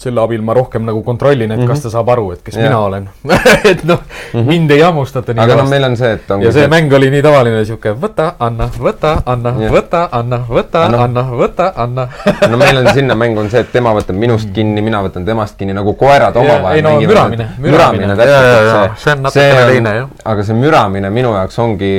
selle 0.00 0.20
abil 0.22 0.40
ma 0.40 0.54
rohkem 0.56 0.84
nagu 0.88 1.02
kontrollin, 1.04 1.50
et 1.50 1.58
mm 1.58 1.62
-hmm. 1.62 1.68
kas 1.68 1.82
ta 1.82 1.90
saab 1.92 2.08
aru, 2.08 2.30
et 2.32 2.42
kes 2.42 2.56
yeah. 2.56 2.68
mina 2.68 2.78
olen 2.78 3.08
et 3.72 3.84
noh 3.84 3.98
mm, 3.98 4.40
-hmm. 4.40 4.46
mind 4.46 4.70
ei 4.70 4.80
hammustata 4.80 5.32
nii 5.32 5.42
aga 5.44 5.54
no 5.54 5.60
kõvasti. 5.60 5.70
meil 5.70 5.84
on 5.84 5.96
see, 5.96 6.12
et 6.12 6.30
ongi 6.30 6.46
ja 6.46 6.52
see 6.52 6.68
mäng 6.68 6.92
oli 6.98 7.10
nii 7.10 7.22
tavaline 7.22 7.64
sihuke 7.64 7.92
võta, 8.04 8.30
anna, 8.38 8.68
võta, 8.78 9.10
anna, 9.26 9.52
võta, 9.74 10.08
anna, 10.12 10.38
võta, 10.48 10.86
Noh. 10.88 11.02
anna, 11.04 11.24
võta, 11.42 11.72
anna. 11.76 12.08
no 12.50 12.56
meil 12.56 12.80
on 12.80 12.88
sinna 12.94 13.14
mäng 13.14 13.38
on 13.38 13.50
see, 13.50 13.60
et 13.60 13.72
tema 13.72 13.92
võtab 13.98 14.16
minust 14.16 14.48
kinni, 14.54 14.80
mina 14.80 15.02
võtan 15.04 15.26
temast 15.26 15.58
kinni 15.58 15.76
nagu 15.76 15.94
koerad 15.94 16.34
Ja, 16.34 16.40
omavahel 16.40 16.76
ei 16.76 16.82
no 16.82 16.96
müramine, 17.00 17.48
müramine. 17.58 18.06
müramine 18.06 18.24
Ja, 18.24 18.30
ja, 18.30 18.40
ja, 18.40 18.72
täpselt, 18.72 18.98
see 19.04 19.12
on 19.12 19.22
natukene 19.22 19.66
teine, 19.74 19.94
jah. 19.94 20.08
aga 20.24 20.42
see 20.42 20.56
müramine 20.56 21.10
minu 21.10 21.36
jaoks 21.36 21.58
ongi 21.58 21.94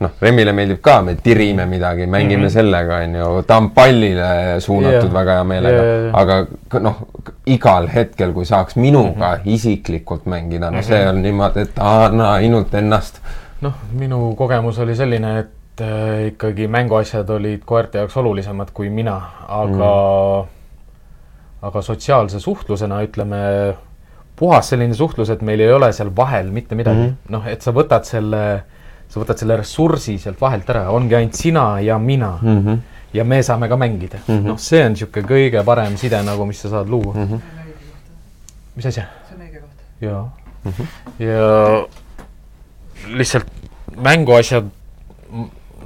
noh, 0.00 0.10
Remile 0.20 0.52
meeldib 0.56 0.80
ka, 0.82 0.98
me 1.06 1.14
tirime 1.22 1.66
midagi, 1.70 2.06
mängime 2.06 2.42
mm 2.42 2.46
-hmm. 2.46 2.52
sellega, 2.52 2.96
onju, 3.04 3.42
ta 3.46 3.56
on 3.56 3.70
pallile 3.70 4.60
suunatud 4.60 5.08
Jah. 5.08 5.14
väga 5.14 5.32
hea 5.38 5.44
meelega 5.44 5.82
Ja, 5.82 5.84
ja, 5.84 6.06
ja. 6.06 6.10
aga 6.12 6.80
noh, 6.80 6.96
igal 7.46 7.88
hetkel, 7.94 8.32
kui 8.32 8.44
saaks 8.44 8.76
minuga 8.76 9.30
mm 9.36 9.40
-hmm. 9.40 9.54
isiklikult 9.54 10.26
mängida, 10.26 10.70
no 10.70 10.82
see 10.82 11.08
on 11.08 11.22
niimoodi, 11.22 11.60
et 11.60 11.78
anna 11.78 12.32
ainult 12.32 12.74
ennast. 12.74 13.20
noh, 13.60 13.74
minu 13.92 14.34
kogemus 14.36 14.78
oli 14.78 14.96
selline, 14.96 15.38
et 15.38 15.80
äh, 15.80 16.26
ikkagi 16.26 16.68
mänguasjad 16.68 17.30
olid 17.30 17.62
koerte 17.64 17.98
jaoks 17.98 18.16
olulisemad 18.16 18.68
kui 18.74 18.90
mina, 18.90 19.20
aga 19.48 19.92
mm., 20.42 20.48
aga 21.62 21.82
sotsiaalse 21.82 22.40
suhtlusena 22.40 23.02
ütleme, 23.02 23.36
puhas 24.36 24.68
selline 24.68 24.94
suhtlus, 24.94 25.30
et 25.30 25.42
meil 25.42 25.60
ei 25.60 25.72
ole 25.72 25.92
seal 25.92 26.10
vahel 26.16 26.50
mitte 26.50 26.74
midagi 26.74 27.00
mm 27.00 27.08
-hmm.. 27.08 27.32
noh, 27.32 27.46
et 27.46 27.62
sa 27.62 27.72
võtad 27.72 28.04
selle, 28.04 28.62
sa 29.14 29.22
võtad 29.22 29.38
selle 29.38 29.56
ressursi 29.60 30.16
sealt 30.18 30.40
vahelt 30.42 30.70
ära, 30.74 30.88
ongi 30.90 31.14
ainult 31.14 31.38
sina 31.38 31.64
ja 31.80 31.98
mina 31.98 32.32
mm. 32.42 32.48
Mhm. 32.50 32.68
-hmm. 32.68 32.78
ja 33.14 33.24
me 33.24 33.42
saame 33.42 33.68
ka 33.68 33.76
mängida 33.76 34.18
mm. 34.26 34.34
-hmm. 34.34 34.46
noh, 34.50 34.58
see 34.58 34.84
on 34.84 34.92
niisugune 34.92 35.28
kõige 35.28 35.64
parem 35.64 35.96
side 35.96 36.22
nagu, 36.22 36.46
mis 36.46 36.60
sa 36.60 36.68
saad 36.68 36.90
luua 36.90 37.14
mm. 37.14 37.28
-hmm. 37.28 37.40
mis 38.76 38.86
asja? 38.86 39.04
see 39.28 39.36
on 39.36 39.46
õige 39.46 39.60
koht. 39.60 39.78
jaa 40.00 40.30
mm. 40.64 40.72
-hmm. 40.72 40.86
ja 41.18 41.86
lihtsalt 43.16 43.46
mänguasjad, 43.96 44.64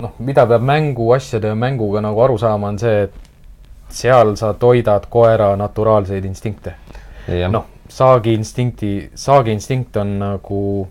noh, 0.01 0.13
mida 0.19 0.47
peab 0.47 0.63
mänguasjade 0.63 1.49
ja 1.49 1.55
mänguga 1.55 2.01
nagu 2.01 2.21
aru 2.21 2.39
saama, 2.39 2.69
on 2.69 2.79
see, 2.79 3.03
et 3.03 3.15
seal 3.89 4.37
sa 4.37 4.55
toidad 4.55 5.07
koera 5.11 5.57
naturaalseid 5.57 6.25
instinkte. 6.25 6.75
noh, 7.51 7.67
saagiinstinkti, 7.89 9.11
saagiinstinkt 9.15 9.97
on 9.97 10.19
nagu, 10.19 10.89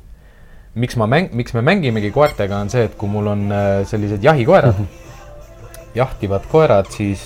miks 0.77 0.97
ma 0.99 1.07
mäng-, 1.09 1.31
miks 1.35 1.55
me 1.57 1.63
mängimegi 1.65 2.11
koertega, 2.13 2.61
on 2.61 2.69
see, 2.73 2.85
et 2.87 2.95
kui 2.99 3.09
mul 3.11 3.31
on 3.33 3.47
äh, 3.51 3.81
sellised 3.89 4.23
jahikoerad, 4.23 4.79
jahtivad 5.97 6.45
koerad, 6.51 6.89
siis 6.93 7.23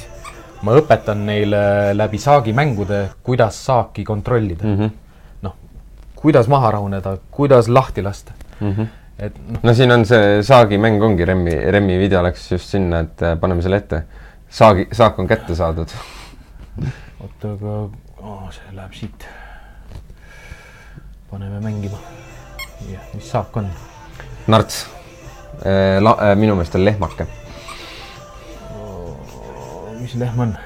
ma 0.66 0.76
õpetan 0.78 1.26
neile 1.28 1.62
läbi 1.98 2.20
saagimängude, 2.22 3.02
kuidas 3.26 3.58
saaki 3.66 4.06
kontrollida 4.08 4.66
mm. 4.68 4.78
Mhm. 4.78 5.44
noh, 5.48 5.56
kuidas 6.16 6.50
maha 6.52 6.72
rahuneda, 6.78 7.18
kuidas 7.34 7.70
lahti 7.72 8.06
lasta. 8.06 8.38
Mhm. 8.62 8.90
et 9.22 9.38
noh, 9.38 9.60
no 9.64 9.74
siin 9.78 9.92
on 9.92 10.06
see 10.06 10.42
saagimäng 10.46 11.02
ongi 11.04 11.26
Remmi, 11.26 11.58
Remmi 11.76 11.98
video 12.00 12.24
läks 12.26 12.52
just 12.52 12.70
sinna, 12.74 13.04
et 13.06 13.22
äh, 13.26 13.38
paneme 13.40 13.62
selle 13.62 13.82
ette. 13.82 14.04
saagi, 14.50 14.88
saak 14.92 15.20
on 15.20 15.28
kätte 15.28 15.56
saadud. 15.56 15.94
oota, 17.20 17.54
aga 17.54 17.78
oh, 18.22 18.50
see 18.52 18.76
läheb 18.76 18.94
siit. 18.94 19.30
paneme 21.32 21.60
mängima. 21.64 21.98
jah, 22.90 23.04
mis 23.14 23.30
saak 23.32 23.58
on? 23.58 23.70
narts. 24.48 24.86
La-, 26.02 26.18
minu 26.36 26.56
meelest 26.58 26.76
on 26.76 26.86
lehmake. 26.86 27.28
mis 30.02 30.16
lehm 30.18 30.40
on? 30.40 30.58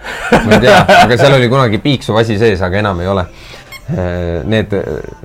ma 0.45 0.55
ei 0.55 0.63
tea, 0.63 0.79
aga 1.01 1.17
seal 1.19 1.35
oli 1.35 1.49
kunagi 1.51 1.81
piiksuv 1.83 2.21
asi 2.21 2.39
sees, 2.39 2.61
aga 2.65 2.81
enam 2.83 3.03
ei 3.03 3.11
ole. 3.11 3.25
Need, 3.85 4.71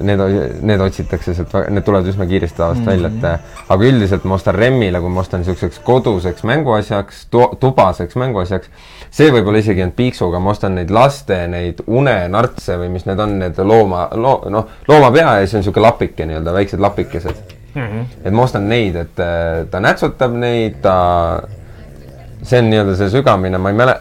need, 0.04 0.20
need 0.68 0.82
otsitakse 0.84 1.32
sealt, 1.32 1.54
need 1.72 1.84
tulevad 1.86 2.10
üsna 2.10 2.26
kiiresti 2.28 2.58
tavaliselt 2.58 2.84
mm 2.84 2.90
-hmm. 2.92 3.22
välja, 3.22 3.38
et 3.38 3.70
aga 3.72 3.86
üldiselt 3.88 4.24
ma 4.28 4.36
ostan 4.36 4.54
Remmile, 4.54 5.00
kui 5.00 5.08
ma 5.08 5.22
ostan 5.22 5.40
niisuguseks 5.40 5.78
koduseks 5.84 6.44
mänguasjaks, 6.44 7.22
tubaseks 7.60 8.18
mänguasjaks, 8.20 8.68
see 9.10 9.30
võib-olla 9.34 9.58
isegi 9.62 9.82
ainult 9.82 9.96
piiksuga, 9.98 10.40
ma 10.42 10.52
ostan 10.54 10.76
neid 10.78 10.90
laste 10.94 11.40
neid 11.50 11.82
unenartse 11.86 12.76
või 12.80 12.90
mis 12.94 13.06
need 13.08 13.22
on, 13.22 13.38
need 13.42 13.58
looma, 13.66 14.06
loo-, 14.14 14.44
noh, 14.52 14.68
loomapea 14.88 15.40
ja 15.40 15.46
siis 15.46 15.56
on 15.58 15.64
niisugune 15.64 15.86
lapike 15.88 16.26
nii-öelda, 16.28 16.54
väiksed 16.54 16.80
lapikesed 16.80 17.40
mm. 17.74 17.80
-hmm. 17.82 18.04
et 18.24 18.32
ma 18.32 18.46
ostan 18.46 18.68
neid, 18.68 18.96
et 18.96 19.24
äh, 19.24 19.64
ta 19.70 19.80
nätsutab 19.80 20.36
neid, 20.38 20.78
ta 20.82 20.96
see 22.42 22.58
on 22.58 22.68
nii-öelda 22.70 22.94
see 22.96 23.08
sügamine, 23.12 23.58
ma 23.60 23.70
ei 23.72 23.76
mäle-, 23.76 23.96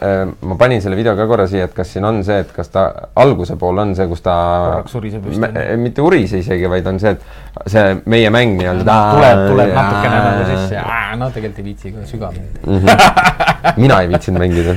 ma 0.48 0.56
panin 0.60 0.80
selle 0.82 0.96
video 0.96 1.12
ka 1.16 1.26
korra 1.28 1.46
siia, 1.50 1.64
et 1.68 1.74
kas 1.76 1.92
siin 1.92 2.04
on 2.08 2.22
see, 2.24 2.38
et 2.44 2.52
kas 2.56 2.68
ta 2.72 2.84
alguse 3.20 3.56
pool 3.60 3.78
on 3.82 3.94
see, 3.98 4.06
kus 4.08 4.22
ta 4.24 4.36
Korraks 4.66 4.94
uriseb 5.00 5.26
vist, 5.28 5.40
me, 5.42 5.50
on 5.52 5.66
ju. 5.74 5.80
mitte 5.82 6.04
urise 6.06 6.38
isegi, 6.40 6.68
vaid 6.70 6.86
on 6.86 7.00
see, 7.02 7.10
et 7.10 7.68
see 7.74 7.84
meie 8.06 8.30
mäng 8.32 8.56
nii-öelda 8.60 8.96
tuleb, 9.16 9.42
tuleb 9.52 9.74
natukene 9.76 10.22
nagu 10.24 10.46
sisse, 10.48 10.86
no 11.20 11.30
tegelikult 11.34 11.60
ei 11.60 11.68
viitsi 11.68 11.92
ka 11.92 12.06
sügavamalt. 12.08 13.76
mina 13.76 14.00
ei 14.00 14.08
viitsinud 14.14 14.40
mängida 14.44 14.76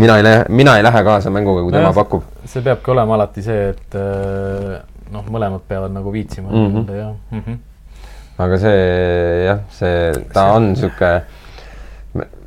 mina 0.00 0.16
ei 0.18 0.26
lähe, 0.26 0.44
mina 0.48 0.76
ei 0.80 0.82
lähe 0.86 1.04
kaasa 1.06 1.30
mänguga, 1.30 1.62
kui 1.62 1.72
tema 1.72 1.92
pakub. 1.96 2.26
see 2.44 2.62
peabki 2.66 2.90
olema 2.90 3.14
alati 3.14 3.42
see, 3.46 3.70
et 3.70 3.96
äh, 4.00 4.76
noh, 5.14 5.24
mõlemad 5.30 5.62
peavad 5.68 5.94
nagu 5.94 6.12
viitsima 6.12 6.50
Mhm. 6.50 6.66
mm 6.66 6.84
-hmm. 6.84 6.94
ja 6.96 7.08
mm. 7.30 7.42
-hmm. 7.46 7.56
aga 8.38 8.58
see 8.58 9.44
jah, 9.46 9.58
see, 9.70 10.12
ta 10.32 10.44
on 10.52 10.76
sihuke, 10.76 11.22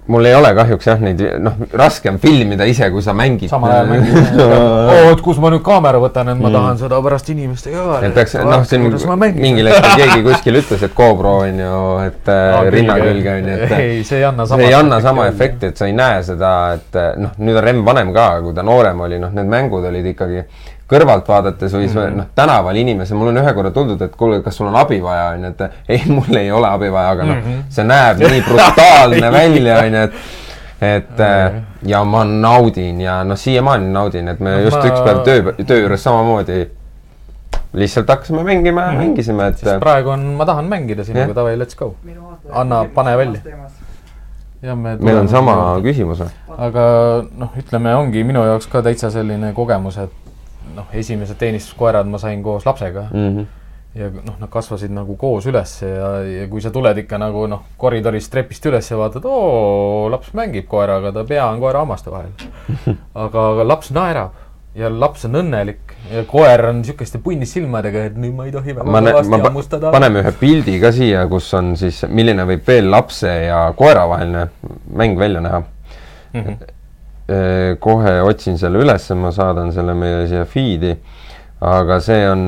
mul 0.10 0.26
ei 0.26 0.36
ole 0.36 0.50
kahjuks 0.58 0.88
jah 0.90 1.02
neid, 1.04 1.22
noh, 1.44 1.58
raske 1.78 2.10
on 2.10 2.18
filmida 2.22 2.66
ise, 2.70 2.90
kui 2.94 3.04
sa 3.06 3.14
mängid. 3.18 3.50
samal 3.52 3.74
ajal 3.76 3.92
mängida. 3.92 4.48
oo, 4.96 5.12
et 5.12 5.22
kus 5.26 5.40
ma 5.42 5.52
nüüd 5.54 5.64
kaamera 5.66 6.02
võtan, 6.02 6.32
et 6.34 6.42
ma 6.42 6.52
tahan 6.54 6.80
seda 6.82 7.02
pärast 7.06 7.30
inimestega 7.34 7.86
ka. 7.86 8.00
et 8.08 8.18
peaks, 8.18 8.36
noh, 8.48 8.66
siin 8.70 8.88
mingil 9.38 9.70
hetkel 9.70 10.02
keegi 10.02 10.26
kuskil 10.26 10.60
ütles, 10.64 10.86
et 10.88 10.96
GoPro 10.98 11.36
on 11.44 11.62
ju, 11.62 11.84
et 12.08 12.34
äh, 12.34 12.72
rinna 12.74 12.98
külge 13.04 13.36
on 13.36 13.52
ju, 13.52 13.60
et 13.68 13.78
ei, 13.78 14.02
see 14.08 14.22
ei 14.24 14.28
anna 14.32 14.50
sama. 14.50 14.66
ei 14.66 14.78
anna 14.78 15.02
sama. 15.06 15.30
efekti, 15.30 15.70
et 15.70 15.80
sa 15.80 15.90
ei 15.90 15.96
näe 15.98 16.24
seda, 16.26 16.56
et 16.80 17.00
eh, 17.00 17.14
noh, 17.22 17.38
nüüd 17.38 17.62
on 17.62 17.68
Remm 17.70 17.86
vanem 17.86 18.14
ka, 18.16 18.28
kui 18.46 18.58
ta 18.58 18.66
noorem 18.66 19.06
oli, 19.06 19.22
noh, 19.22 19.34
need 19.36 19.52
mängud 19.52 19.86
olid 19.92 20.10
ikkagi 20.14 20.44
kõrvalt 20.90 21.28
vaadates 21.30 21.74
või 21.76 21.88
mm. 21.88 22.18
noh, 22.18 22.28
tänaval 22.36 22.78
inimesel, 22.82 23.18
mul 23.20 23.32
on 23.32 23.42
ühe 23.44 23.54
korra 23.54 23.72
tuldud, 23.76 24.02
et 24.02 24.16
kuule, 24.18 24.42
kas 24.46 24.58
sul 24.58 24.70
on 24.72 24.78
abi 24.80 25.00
vaja, 25.04 25.32
onju, 25.36 25.54
et 25.54 25.90
ei, 25.96 26.02
mul 26.10 26.42
ei 26.42 26.52
ole 26.52 26.70
abi 26.70 26.90
vaja, 26.94 27.16
aga 27.16 27.28
noh, 27.30 27.50
see 27.70 27.86
näeb 27.86 28.24
nii 28.24 28.44
brutaalne 28.48 29.32
välja, 29.40 29.82
onju, 29.86 30.06
et 30.10 30.38
et 30.80 31.20
äh, 31.20 31.58
ja 31.92 32.04
ma 32.08 32.24
naudin 32.24 33.02
ja 33.04 33.20
noh, 33.28 33.38
siiamaani 33.38 33.90
naudin, 33.92 34.28
et 34.32 34.40
me 34.40 34.54
No 34.56 34.60
just 34.64 34.78
ma- 34.78 34.86
üks 34.88 35.02
päev 35.04 35.24
töö, 35.28 35.56
töö 35.68 35.82
juures 35.82 36.04
samamoodi 36.08 36.62
lihtsalt 37.74 38.10
hakkasime 38.10 38.44
mängima 38.44 38.82
ja 38.82 38.94
mängisime, 38.98 39.50
et 39.52 39.60
sest 39.60 39.82
praegu 39.84 40.14
on, 40.16 40.24
ma 40.40 40.48
tahan 40.48 40.70
mängida 40.72 41.04
sinuga, 41.04 41.36
davai, 41.36 41.58
let's 41.60 41.78
go. 41.78 41.94
Anna, 42.52 42.86
pane 42.96 43.18
välja.. 43.18 43.42
ja 44.62 44.76
me 44.76 44.96
meil 44.96 45.20
on 45.22 45.30
sama 45.32 45.54
küsimus 45.84 46.24
või? 46.24 46.32
aga 46.58 46.86
noh, 47.44 47.54
ütleme, 47.60 47.94
ongi 48.00 48.24
minu 48.28 48.44
jaoks 48.48 48.72
ka 48.72 48.82
täitsa 48.84 49.12
selline 49.14 49.52
kogemus, 49.54 50.00
et 50.02 50.29
noh, 50.76 50.90
esimesed 50.94 51.40
teenistuskoerad 51.40 52.10
ma 52.10 52.18
sain 52.22 52.44
koos 52.44 52.66
lapsega 52.66 53.08
mm. 53.12 53.30
-hmm. 53.38 53.46
ja 54.00 54.10
noh, 54.10 54.36
nad 54.40 54.50
kasvasid 54.50 54.92
nagu 54.94 55.16
koos 55.18 55.46
üles 55.50 55.82
ja, 55.82 56.12
ja 56.24 56.48
kui 56.48 56.62
sa 56.62 56.72
tuled 56.72 56.98
ikka 56.98 57.18
nagu 57.18 57.48
noh, 57.48 57.64
koridorist 57.78 58.32
trepist 58.32 58.66
üles 58.66 58.92
ja 58.92 58.98
vaatad, 58.98 59.26
oo, 59.26 60.10
laps 60.12 60.34
mängib 60.34 60.68
koeraga, 60.68 61.12
ta 61.12 61.24
pea 61.24 61.48
on 61.50 61.60
koera 61.60 61.80
hammaste 61.80 62.12
vahel. 62.12 62.32
aga, 63.26 63.50
aga 63.54 63.68
laps 63.68 63.92
naerab 63.92 64.46
ja 64.78 64.90
laps 64.94 65.26
on 65.28 65.38
õnnelik 65.42 65.94
ja 66.12 66.24
koer 66.30 66.64
on 66.70 66.82
niisuguste 66.84 67.20
punnis 67.24 67.54
silmadega, 67.56 68.06
et 68.10 68.18
nüüd 68.20 68.36
ma 68.38 68.46
ei 68.48 68.54
tohi 68.54 68.76
väga 68.78 68.86
kõvasti 68.86 69.42
hammustada. 69.46 69.92
paneme 69.94 70.24
ühe 70.24 70.34
pildi 70.40 70.78
ka 70.82 70.92
siia, 70.96 71.26
kus 71.32 71.50
on 71.58 71.74
siis, 71.80 72.04
milline 72.08 72.46
võib 72.50 72.68
veel 72.68 72.90
lapse 72.92 73.32
ja 73.48 73.64
koera 73.78 74.06
vaheline 74.10 74.48
mäng 74.94 75.18
välja 75.20 75.42
näha 75.42 75.64
mm. 75.64 76.42
-hmm. 76.42 76.76
Kohe 77.80 78.22
otsin 78.22 78.58
selle 78.58 78.80
üles, 78.84 79.10
ma 79.16 79.32
saadan 79.32 79.72
selle 79.76 79.94
meie 79.94 80.28
siia 80.28 80.46
feed'i, 80.46 80.96
aga 81.62 82.00
see 82.00 82.30
on, 82.30 82.44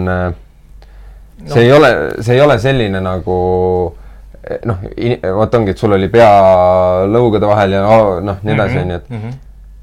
see 1.46 1.56
no. 1.56 1.62
ei 1.62 1.72
ole, 1.72 1.92
see 2.22 2.36
ei 2.36 2.42
ole 2.42 2.60
selline 2.60 3.02
nagu 3.04 3.38
noh, 4.66 4.78
vot 5.38 5.54
ongi, 5.56 5.72
et 5.76 5.78
sul 5.78 5.94
oli 5.94 6.08
pea 6.10 6.30
lõugade 7.06 7.48
vahel 7.50 7.76
ja 7.78 7.82
noh, 8.22 8.38
nii 8.42 8.54
edasi, 8.56 8.76
Mhm. 8.80 8.84
onju, 8.84 8.96
et 8.96 9.40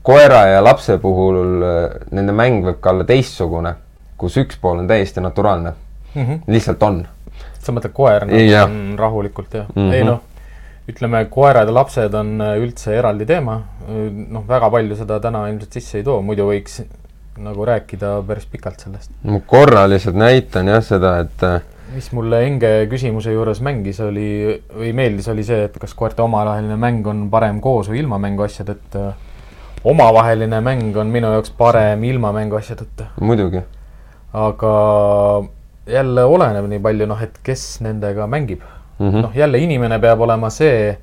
koera 0.09 0.47
ja 0.49 0.61
lapse 0.65 0.97
puhul 0.99 1.63
äh, 1.63 2.01
nende 2.17 2.33
mäng 2.33 2.65
võib 2.65 2.81
ka 2.81 2.91
olla 2.91 3.05
teistsugune, 3.05 3.75
kus 4.17 4.37
üks 4.41 4.57
pool 4.61 4.79
on 4.79 4.89
täiesti 4.89 5.21
naturaalne 5.21 5.73
Mm 6.15 6.25
-hmm. 6.25 6.39
lihtsalt 6.47 6.83
on. 6.83 7.07
sa 7.63 7.73
mõtled 7.73 7.93
koer 7.93 8.25
nagu 8.27 8.39
Jah. 8.39 8.65
on 8.65 8.95
rahulikult 8.99 9.55
jah 9.55 9.67
mm? 9.75 9.83
Mhm. 9.83 9.91
-hmm. 9.91 9.95
ei 9.95 10.05
noh, 10.05 10.21
ütleme, 10.89 11.25
koerad 11.31 11.69
ja 11.69 11.75
lapsed 11.75 12.15
on 12.17 12.39
äh, 12.41 12.55
üldse 12.63 12.95
eraldi 12.97 13.27
teema. 13.29 13.61
noh, 13.89 14.45
väga 14.49 14.69
palju 14.73 14.97
seda 14.99 15.17
täna 15.25 15.47
ilmselt 15.49 15.77
sisse 15.79 16.01
ei 16.01 16.05
too, 16.05 16.21
muidu 16.25 16.49
võiks 16.49 16.83
nagu 17.39 17.65
rääkida 17.65 18.19
päris 18.27 18.47
pikalt 18.51 18.83
sellest. 18.85 19.13
ma 19.25 19.41
korra 19.47 19.87
lihtsalt 19.89 20.19
näitan 20.19 20.69
jah 20.69 20.83
seda, 20.85 21.15
et 21.25 21.45
äh, 21.47 21.61
mis 21.95 22.11
mulle 22.13 22.43
Enge 22.47 22.71
küsimuse 22.91 23.33
juures 23.33 23.63
mängis, 23.65 24.01
oli 24.05 24.59
või 24.75 24.93
meeldis, 24.97 25.29
oli 25.33 25.45
see, 25.47 25.63
et 25.69 25.79
kas 25.81 25.95
koerte 25.97 26.25
omavaheline 26.25 26.77
mäng 26.81 27.07
on 27.09 27.27
parem 27.33 27.63
koos 27.65 27.89
või 27.93 28.03
ilma 28.03 28.19
mänguasjadeta. 28.23 29.13
omavaheline 29.89 30.61
mäng 30.61 30.97
on 30.97 31.13
minu 31.15 31.33
jaoks 31.37 31.53
parem 31.57 32.05
ilma 32.05 32.33
mänguasjadeta. 32.33 33.13
muidugi. 33.21 33.63
aga 34.33 34.73
jälle 35.89 36.25
oleneb 36.25 36.67
nii 36.69 36.83
palju, 36.85 37.07
noh, 37.09 37.23
et 37.23 37.39
kes 37.43 37.81
nendega 37.81 38.27
mängib 38.27 38.65
mm 38.99 39.11
-hmm. 39.11 39.23
noh, 39.23 39.37
jälle 39.37 39.59
inimene 39.59 39.99
peab 39.99 40.21
olema 40.21 40.51
see, 40.51 40.99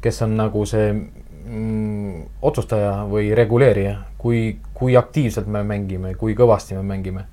kes 0.00 0.22
on 0.22 0.36
nagu 0.36 0.66
see 0.66 0.92
mm, 1.44 2.22
otsustaja 2.42 2.92
või 3.10 3.34
reguleerija, 3.34 3.96
kui, 4.18 4.56
kui 4.74 4.96
aktiivselt 4.96 5.46
me 5.46 5.62
mängime, 5.62 6.14
kui 6.14 6.34
kõvasti 6.34 6.74
me 6.74 6.82
mängime. 6.82 7.24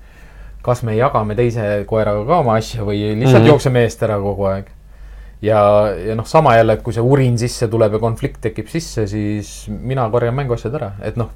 kas 0.62 0.82
me 0.82 0.96
jagame 0.96 1.34
teise 1.34 1.84
koeraga 1.86 2.24
ka 2.26 2.38
oma 2.38 2.54
asja 2.58 2.82
või 2.84 2.98
lihtsalt 2.98 3.38
mm. 3.38 3.44
-hmm. 3.44 3.46
jookseme 3.46 3.82
eest 3.82 4.02
ära 4.02 4.18
kogu 4.20 4.44
aeg. 4.44 4.66
ja, 5.42 5.88
ja 6.06 6.14
noh, 6.14 6.26
sama 6.26 6.56
jälle, 6.56 6.72
et 6.72 6.82
kui 6.82 6.92
see 6.92 7.02
urin 7.02 7.38
sisse 7.38 7.68
tuleb 7.68 7.92
ja 7.92 7.98
konflikt 7.98 8.40
tekib 8.40 8.66
sisse, 8.66 9.06
siis 9.06 9.68
mina 9.68 10.10
korjan 10.10 10.34
mänguasjad 10.34 10.74
ära, 10.74 10.92
et 11.02 11.16
noh, 11.16 11.30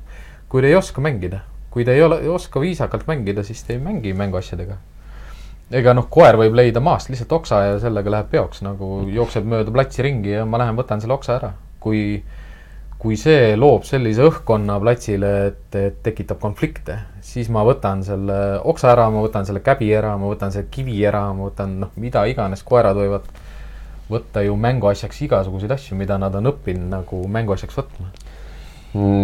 kui 0.49 0.62
te 0.62 0.68
ei 0.68 0.74
oska 0.74 1.01
mängida, 1.01 1.41
kui 1.70 1.85
te 1.85 1.93
ei 1.93 2.03
ole, 2.03 2.20
ei 2.20 2.28
oska 2.28 2.61
viisakalt 2.61 3.07
mängida, 3.07 3.43
siis 3.43 3.62
te 3.62 3.72
ei 3.72 3.78
mängi 3.78 4.12
mänguasjadega 4.12 4.76
ega 5.73 5.95
noh, 5.97 6.07
koer 6.12 6.37
võib 6.41 6.57
leida 6.57 6.83
maast 6.85 7.11
lihtsalt 7.12 7.33
oksa 7.39 7.61
ja 7.64 7.75
sellega 7.83 8.12
läheb 8.12 8.31
peoks 8.33 8.62
nagu 8.64 9.03
jookseb 9.12 9.47
mööda 9.49 9.73
platsi 9.75 10.05
ringi 10.05 10.35
ja 10.35 10.47
ma 10.49 10.61
lähen 10.61 10.79
võtan 10.79 11.03
selle 11.03 11.16
oksa 11.16 11.37
ära. 11.39 11.53
kui, 11.83 12.23
kui 13.03 13.16
see 13.18 13.57
loob 13.59 13.83
sellise 13.83 14.23
õhkkonna 14.29 14.77
platsile, 14.83 15.31
et, 15.49 15.75
et 15.75 15.97
tekitab 16.05 16.39
konflikte, 16.43 16.99
siis 17.25 17.49
ma 17.51 17.64
võtan 17.66 18.05
selle 18.07 18.37
oksa 18.70 18.93
ära, 18.93 19.09
ma 19.11 19.25
võtan 19.25 19.49
selle 19.49 19.64
käbi 19.64 19.91
ära, 19.97 20.12
ma 20.20 20.31
võtan 20.31 20.55
selle 20.55 20.70
kivi 20.70 21.01
ära, 21.09 21.25
ma 21.35 21.49
võtan 21.49 21.81
noh, 21.83 21.91
mida 21.99 22.23
iganes, 22.31 22.62
koerad 22.62 23.01
võivad 23.01 23.27
võtta 24.12 24.45
ju 24.47 24.55
mänguasjaks 24.61 25.25
igasuguseid 25.27 25.73
asju, 25.75 25.97
mida 25.99 26.18
nad 26.20 26.35
on 26.39 26.53
õppinud 26.53 26.93
nagu 26.93 27.23
mänguasjaks 27.33 27.81
võtma. 27.81 28.12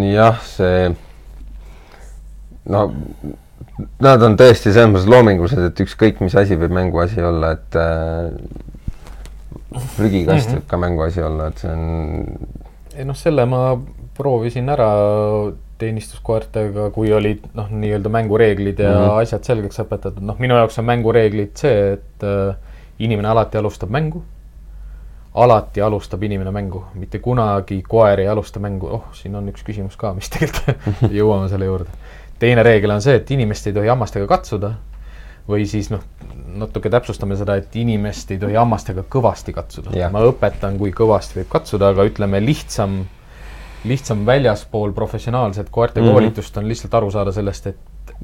jah, 0.09 0.40
see 0.49 0.88
no 2.72 2.88
nad 4.01 4.22
on 4.22 4.37
tõesti 4.37 4.72
selles 4.72 4.91
mõttes 4.91 5.09
loomingulised, 5.11 5.59
et 5.70 5.81
ükskõik 5.85 6.20
mis 6.24 6.35
asi 6.35 6.57
võib 6.59 6.72
mänguasi 6.74 7.22
olla, 7.22 7.53
et 7.59 7.76
äh, 7.79 8.33
prügikast 9.97 10.49
Mhm. 10.49 10.57
võib 10.59 10.66
ka 10.70 10.76
mänguasi 10.81 11.22
olla, 11.22 11.47
et 11.53 11.59
see 11.62 11.70
on 11.70 11.85
ei 12.99 13.05
noh, 13.07 13.14
selle 13.16 13.45
ma 13.47 13.76
proovisin 14.18 14.68
ära 14.68 14.89
teenistuskoertega, 15.79 16.89
kui 16.91 17.12
olid 17.14 17.45
noh, 17.55 17.68
nii-öelda 17.70 18.11
mängureeglid 18.11 18.79
ja 18.83 18.89
mm 18.91 18.97
Mhm. 18.97 19.05
-hmm. 19.11 19.20
asjad 19.22 19.45
selgeks 19.45 19.79
õpetatud, 19.85 20.20
noh, 20.26 20.39
minu 20.39 20.55
jaoks 20.59 20.79
on 20.79 20.85
mängureeglid 20.85 21.55
see, 21.55 21.93
et 21.93 22.22
äh, 22.26 22.57
inimene 22.99 23.29
alati 23.29 23.59
alustab 23.59 23.91
mängu. 23.91 24.22
alati 25.35 25.81
alustab 25.81 26.22
inimene 26.22 26.51
mängu, 26.51 26.83
mitte 26.95 27.18
kunagi 27.18 27.83
koer 27.89 28.18
ei 28.20 28.26
alusta 28.29 28.59
mängu, 28.61 28.87
oh, 28.87 29.05
siin 29.12 29.35
on 29.37 29.49
üks 29.49 29.62
küsimus 29.62 29.97
ka, 29.97 30.12
mis 30.14 30.31
tegelikult 30.31 31.12
jõuame 31.20 31.49
selle 31.49 31.64
juurde. 31.64 31.91
Teine 32.39 32.62
reegel 32.62 32.91
on 32.91 33.03
see, 33.03 33.16
et 33.20 33.30
inimest 33.30 33.66
ei 33.66 33.72
tohi 33.76 33.89
hammastega 33.91 34.26
katsuda 34.30 34.72
või 35.49 35.64
siis 35.66 35.89
noh, 35.91 36.03
natuke 36.61 36.91
täpsustame 36.93 37.36
seda, 37.41 37.57
et 37.57 37.76
inimest 37.76 38.30
ei 38.34 38.39
tohi 38.39 38.55
hammastega 38.59 39.05
kõvasti 39.11 39.55
katsuda 39.57 39.95
ma 40.12 40.20
õpetan, 40.28 40.78
kui 40.78 40.93
kõvasti 40.93 41.41
võib 41.41 41.49
katsuda, 41.49 41.89
aga 41.95 42.05
ütleme 42.09 42.41
lihtsam, 42.45 43.01
lihtsam 43.89 44.24
väljaspool 44.26 44.93
professionaalset 44.93 45.70
koerte 45.70 46.01
mm 46.01 46.05
Mhm. 46.05 46.11
-hmm. 46.11 46.20
koolitust 46.20 46.57
on 46.57 46.68
lihtsalt 46.68 46.95
aru 46.95 47.11
saada 47.11 47.32
sellest, 47.32 47.66
et 47.66 47.76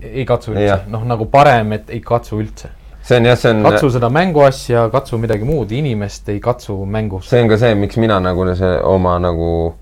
ei 0.02 0.24
katsu 0.24 0.52
üldse 0.52 0.80
noh 0.88 1.04
nagu 1.04 1.26
parem, 1.26 1.72
et 1.72 1.90
ei 1.90 2.00
katsu 2.00 2.40
üldse. 2.40 2.68
see 3.02 3.16
on 3.18 3.24
jah, 3.24 3.38
see 3.38 3.50
on 3.50 3.62
katsu 3.62 3.90
seda 3.90 4.08
mänguasja, 4.10 4.88
katsu 4.90 5.18
midagi 5.18 5.44
muud, 5.44 5.70
inimest 5.72 6.28
ei 6.28 6.40
katsu 6.40 6.84
mängus. 6.86 7.28
see 7.30 7.42
on 7.42 7.48
ka 7.48 7.56
see, 7.56 7.74
miks 7.74 7.96
mina 7.96 8.20
nagu 8.20 8.54
see 8.54 8.80
oma 8.82 9.18
nagu 9.18 9.74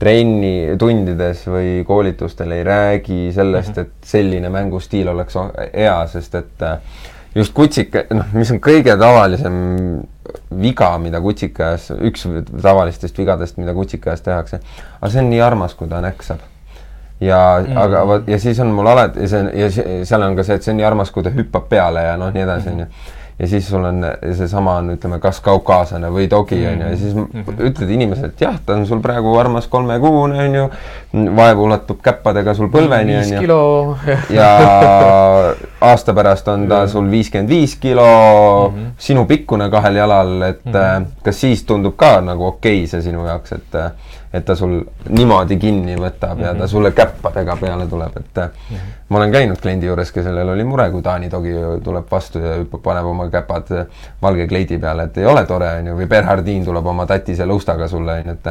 trenni 0.00 0.76
tundides 0.80 1.44
või 1.48 1.84
koolitustel 1.86 2.52
ei 2.56 2.64
räägi 2.64 3.30
sellest 3.36 3.76
mm, 3.76 3.82
-hmm. 3.82 3.86
et 4.00 4.12
selline 4.12 4.48
mängustiil 4.48 5.08
oleks 5.12 5.36
hea, 5.74 5.96
sest 6.08 6.34
et 6.34 6.62
äh, 6.64 6.78
just 7.34 7.54
kutsika, 7.54 8.06
noh, 8.14 8.30
mis 8.32 8.50
on 8.50 8.60
kõige 8.64 8.96
tavalisem 8.98 9.58
viga, 10.62 10.94
mida 10.98 11.20
kutsikajas, 11.20 11.90
üks 12.00 12.26
tavalistest 12.62 13.18
vigadest, 13.18 13.58
mida 13.60 13.74
kutsikajas 13.74 14.24
tehakse, 14.26 14.60
aga 15.00 15.12
see 15.12 15.22
on 15.22 15.30
nii 15.30 15.44
armas, 15.44 15.74
kui 15.74 15.88
ta 15.88 16.00
näksab 16.00 16.40
ja 17.20 17.60
mm, 17.60 17.66
Mhm. 17.66 17.76
-hmm. 17.76 17.82
aga 17.82 18.06
vot 18.06 18.28
ja 18.28 18.38
siis 18.38 18.60
on 18.60 18.66
mul 18.66 18.86
alati 18.86 19.28
see 19.28 19.40
on 19.40 19.50
ja 19.54 19.70
seal 20.04 20.22
on 20.22 20.36
ka 20.36 20.42
see, 20.42 20.54
et 20.56 20.62
see 20.62 20.72
on 20.72 20.76
nii 20.76 20.86
armas, 20.86 21.10
kui 21.10 21.22
ta 21.22 21.30
hüppab 21.30 21.68
peale 21.68 22.02
ja 22.02 22.16
noh, 22.16 22.32
nii 22.32 22.42
edasi 22.42 22.68
onju. 22.68 22.86
Ja 23.40 23.46
siis 23.48 23.68
sul 23.68 23.84
on 23.84 24.04
seesama 24.36 24.74
on, 24.76 24.90
ütleme, 24.94 25.18
kas 25.20 25.40
kaukaaslane 25.40 26.10
või 26.12 26.26
dogi 26.30 26.58
onju 26.68 26.90
ja 26.90 26.96
siis 26.96 27.14
mm 27.14 27.28
-hmm. 27.32 27.62
ütled 27.70 27.90
inimesele, 27.90 28.28
et 28.34 28.40
jah, 28.40 28.58
ta 28.66 28.76
on 28.76 28.86
sul 28.86 29.00
praegu 29.00 29.32
armas 29.38 29.66
kolmekuune 29.66 30.44
onju, 30.44 30.66
vaevu 31.36 31.64
ulatub 31.64 32.02
käppadega 32.04 32.54
sul 32.54 32.68
põlveni 32.68 33.16
onju 33.22 33.40
kilo 33.40 33.96
ja 34.30 34.50
aasta 35.90 36.14
pärast 36.14 36.48
on 36.48 36.68
ta 36.68 36.86
sul 36.88 37.10
viiskümmend 37.10 37.48
viis 37.48 37.76
kilo 37.76 38.04
mm, 38.68 38.76
-hmm. 38.76 38.92
sinu 38.98 39.24
pikkune 39.24 39.70
kahel 39.70 39.96
jalal, 39.96 40.42
et 40.42 40.64
mm 40.64 40.72
-hmm. 40.72 41.06
kas 41.22 41.40
siis 41.40 41.64
tundub 41.64 41.96
ka 41.96 42.20
nagu 42.20 42.46
okei 42.46 42.86
see 42.86 43.02
sinu 43.02 43.26
jaoks, 43.26 43.52
et 43.52 43.74
et 44.32 44.44
ta 44.46 44.54
sul 44.54 44.76
niimoodi 45.08 45.56
kinni 45.58 45.96
võtab 45.98 46.36
mm 46.36 46.42
-hmm. 46.42 46.46
ja 46.46 46.54
ta 46.54 46.66
sulle 46.70 46.92
käppadega 46.94 47.56
peale 47.60 47.86
tuleb, 47.86 48.16
et 48.16 48.36
mm 48.36 48.76
-hmm. 48.76 48.92
ma 49.08 49.18
olen 49.18 49.32
käinud 49.32 49.60
kliendi 49.60 49.86
juures, 49.86 50.12
kellel 50.12 50.48
oli 50.48 50.64
mure, 50.64 50.90
kui 50.90 51.02
Taani 51.02 51.30
dogi 51.30 51.54
tuleb 51.84 52.04
vastu 52.10 52.38
ja 52.38 52.54
hüppab, 52.58 52.82
paneb 52.82 53.06
oma 53.06 53.28
käpad 53.30 53.86
valge 54.22 54.46
kleidi 54.46 54.78
peale, 54.78 55.02
et 55.02 55.18
ei 55.18 55.26
ole 55.26 55.46
tore, 55.46 55.72
onju, 55.78 55.96
või 55.96 56.06
Bernhardin 56.06 56.64
tuleb 56.64 56.86
oma 56.86 57.06
tatise 57.06 57.44
lõustaga 57.44 57.88
sulle, 57.88 58.20
onju, 58.20 58.32
et 58.32 58.44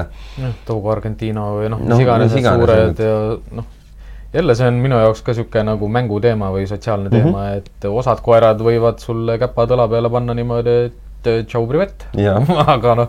noh, 0.44 0.54
Togo 0.66 0.92
Argentino 0.92 1.56
või 1.56 1.70
noh, 1.70 1.80
Noh, 1.80 1.98
mis 1.98 2.00
iganes 2.00 2.32
need 2.34 2.40
iganes, 2.40 2.66
suured 2.66 3.00
ja 3.00 3.38
noh, 3.56 3.66
jälle 4.34 4.56
see 4.56 4.68
on 4.68 4.74
minu 4.74 5.00
jaoks 5.00 5.22
ka 5.22 5.32
niisugune 5.32 5.64
nagu 5.72 5.88
mänguteema 5.88 6.52
või 6.54 6.68
sotsiaalne 6.68 7.10
teema 7.10 7.30
mm, 7.30 7.36
-hmm. 7.36 7.58
et 7.58 7.86
osad 7.86 8.22
koerad 8.22 8.60
võivad 8.62 9.00
sulle 9.00 9.38
käpad 9.38 9.72
õla 9.72 9.90
peale 9.90 10.10
panna 10.10 10.34
niimoodi, 10.34 10.76
et 10.90 11.28
äh, 11.28 11.46
tšau 11.46 11.68
privet 11.68 12.08
aga 12.76 12.96
noh, 12.96 13.08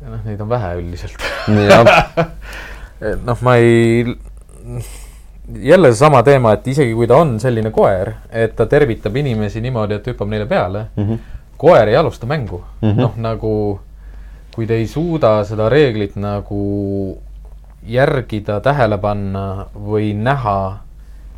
noh, 0.00 0.20
neid 0.24 0.40
on 0.40 0.48
vähe 0.48 0.74
üldiselt 0.80 1.26
noh, 3.28 3.42
ma 3.42 3.56
ei, 3.60 4.04
jälle 5.62 5.92
seesama 5.92 6.22
teema, 6.26 6.52
et 6.56 6.66
isegi 6.68 6.94
kui 6.94 7.08
ta 7.08 7.20
on 7.22 7.36
selline 7.40 7.70
koer, 7.74 8.12
et 8.30 8.56
ta 8.56 8.66
tervitab 8.66 9.16
inimesi 9.16 9.60
niimoodi, 9.64 10.00
et 10.00 10.12
hüppab 10.12 10.30
neile 10.32 10.46
peale 10.46 10.86
mm, 10.96 11.04
-hmm. 11.04 11.18
koer 11.56 11.88
ei 11.88 11.96
alusta 11.96 12.26
mängu 12.26 12.64
mm. 12.82 12.90
-hmm., 12.90 13.00
noh 13.00 13.16
nagu 13.16 13.52
kui 14.54 14.66
te 14.66 14.74
ei 14.80 14.86
suuda 14.88 15.44
seda 15.44 15.68
reeglit 15.68 16.16
nagu 16.16 17.18
järgida, 17.86 18.60
tähele 18.64 18.98
panna 18.98 19.66
või 19.74 20.14
näha, 20.16 20.78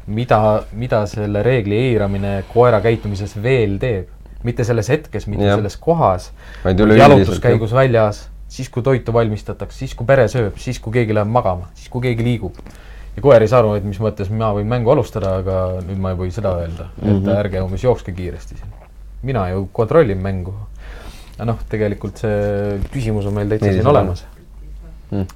mida, 0.07 0.63
mida 0.73 1.03
selle 1.11 1.43
reegli 1.43 1.77
eiramine 1.91 2.45
koera 2.53 2.81
käitumises 2.81 3.35
veel 3.43 3.77
teeb, 3.83 4.07
mitte 4.47 4.65
selles 4.65 4.89
hetkes, 4.89 5.27
mitte 5.27 5.45
ja. 5.45 5.57
selles 5.59 5.77
kohas, 5.77 6.31
jalutuskäigus 6.65 7.75
väljas, 7.75 8.29
siis 8.49 8.69
kui 8.73 8.83
toitu 8.83 9.13
valmistatakse, 9.13 9.79
siis 9.79 9.95
kui 9.95 10.07
pere 10.07 10.25
sööb, 10.29 10.57
siis 10.59 10.79
kui 10.81 10.93
keegi 10.93 11.15
läheb 11.17 11.29
magama, 11.29 11.69
siis 11.75 11.89
kui 11.93 12.01
keegi 12.03 12.25
liigub. 12.25 12.55
ja 13.17 13.23
koer 13.23 13.43
ei 13.43 13.49
saa 13.51 13.59
aru, 13.61 13.75
et 13.75 13.85
mis 13.85 13.99
mõttes 13.99 14.29
mina 14.31 14.53
võin 14.55 14.67
mängu 14.71 14.91
alustada, 14.93 15.37
aga 15.43 15.81
nüüd 15.83 15.99
ma 15.99 16.13
ei 16.15 16.17
või 16.21 16.31
seda 16.31 16.53
öelda, 16.61 16.87
et 17.03 17.09
Mhm. 17.13 17.29
ärge 17.35 17.61
umbes 17.63 17.83
jookske 17.85 18.13
kiiresti 18.13 18.55
siin. 18.57 18.73
mina 19.23 19.49
ju 19.51 19.69
kontrollin 19.73 20.19
mängu. 20.23 20.55
aga 21.37 21.45
noh, 21.45 21.59
tegelikult 21.69 22.17
see 22.19 22.79
küsimus 22.93 23.27
on 23.27 23.35
meil 23.35 23.49
täitsa 23.49 23.73
siin 23.73 23.87
olemas 23.87 24.25
Mm. 25.11 25.27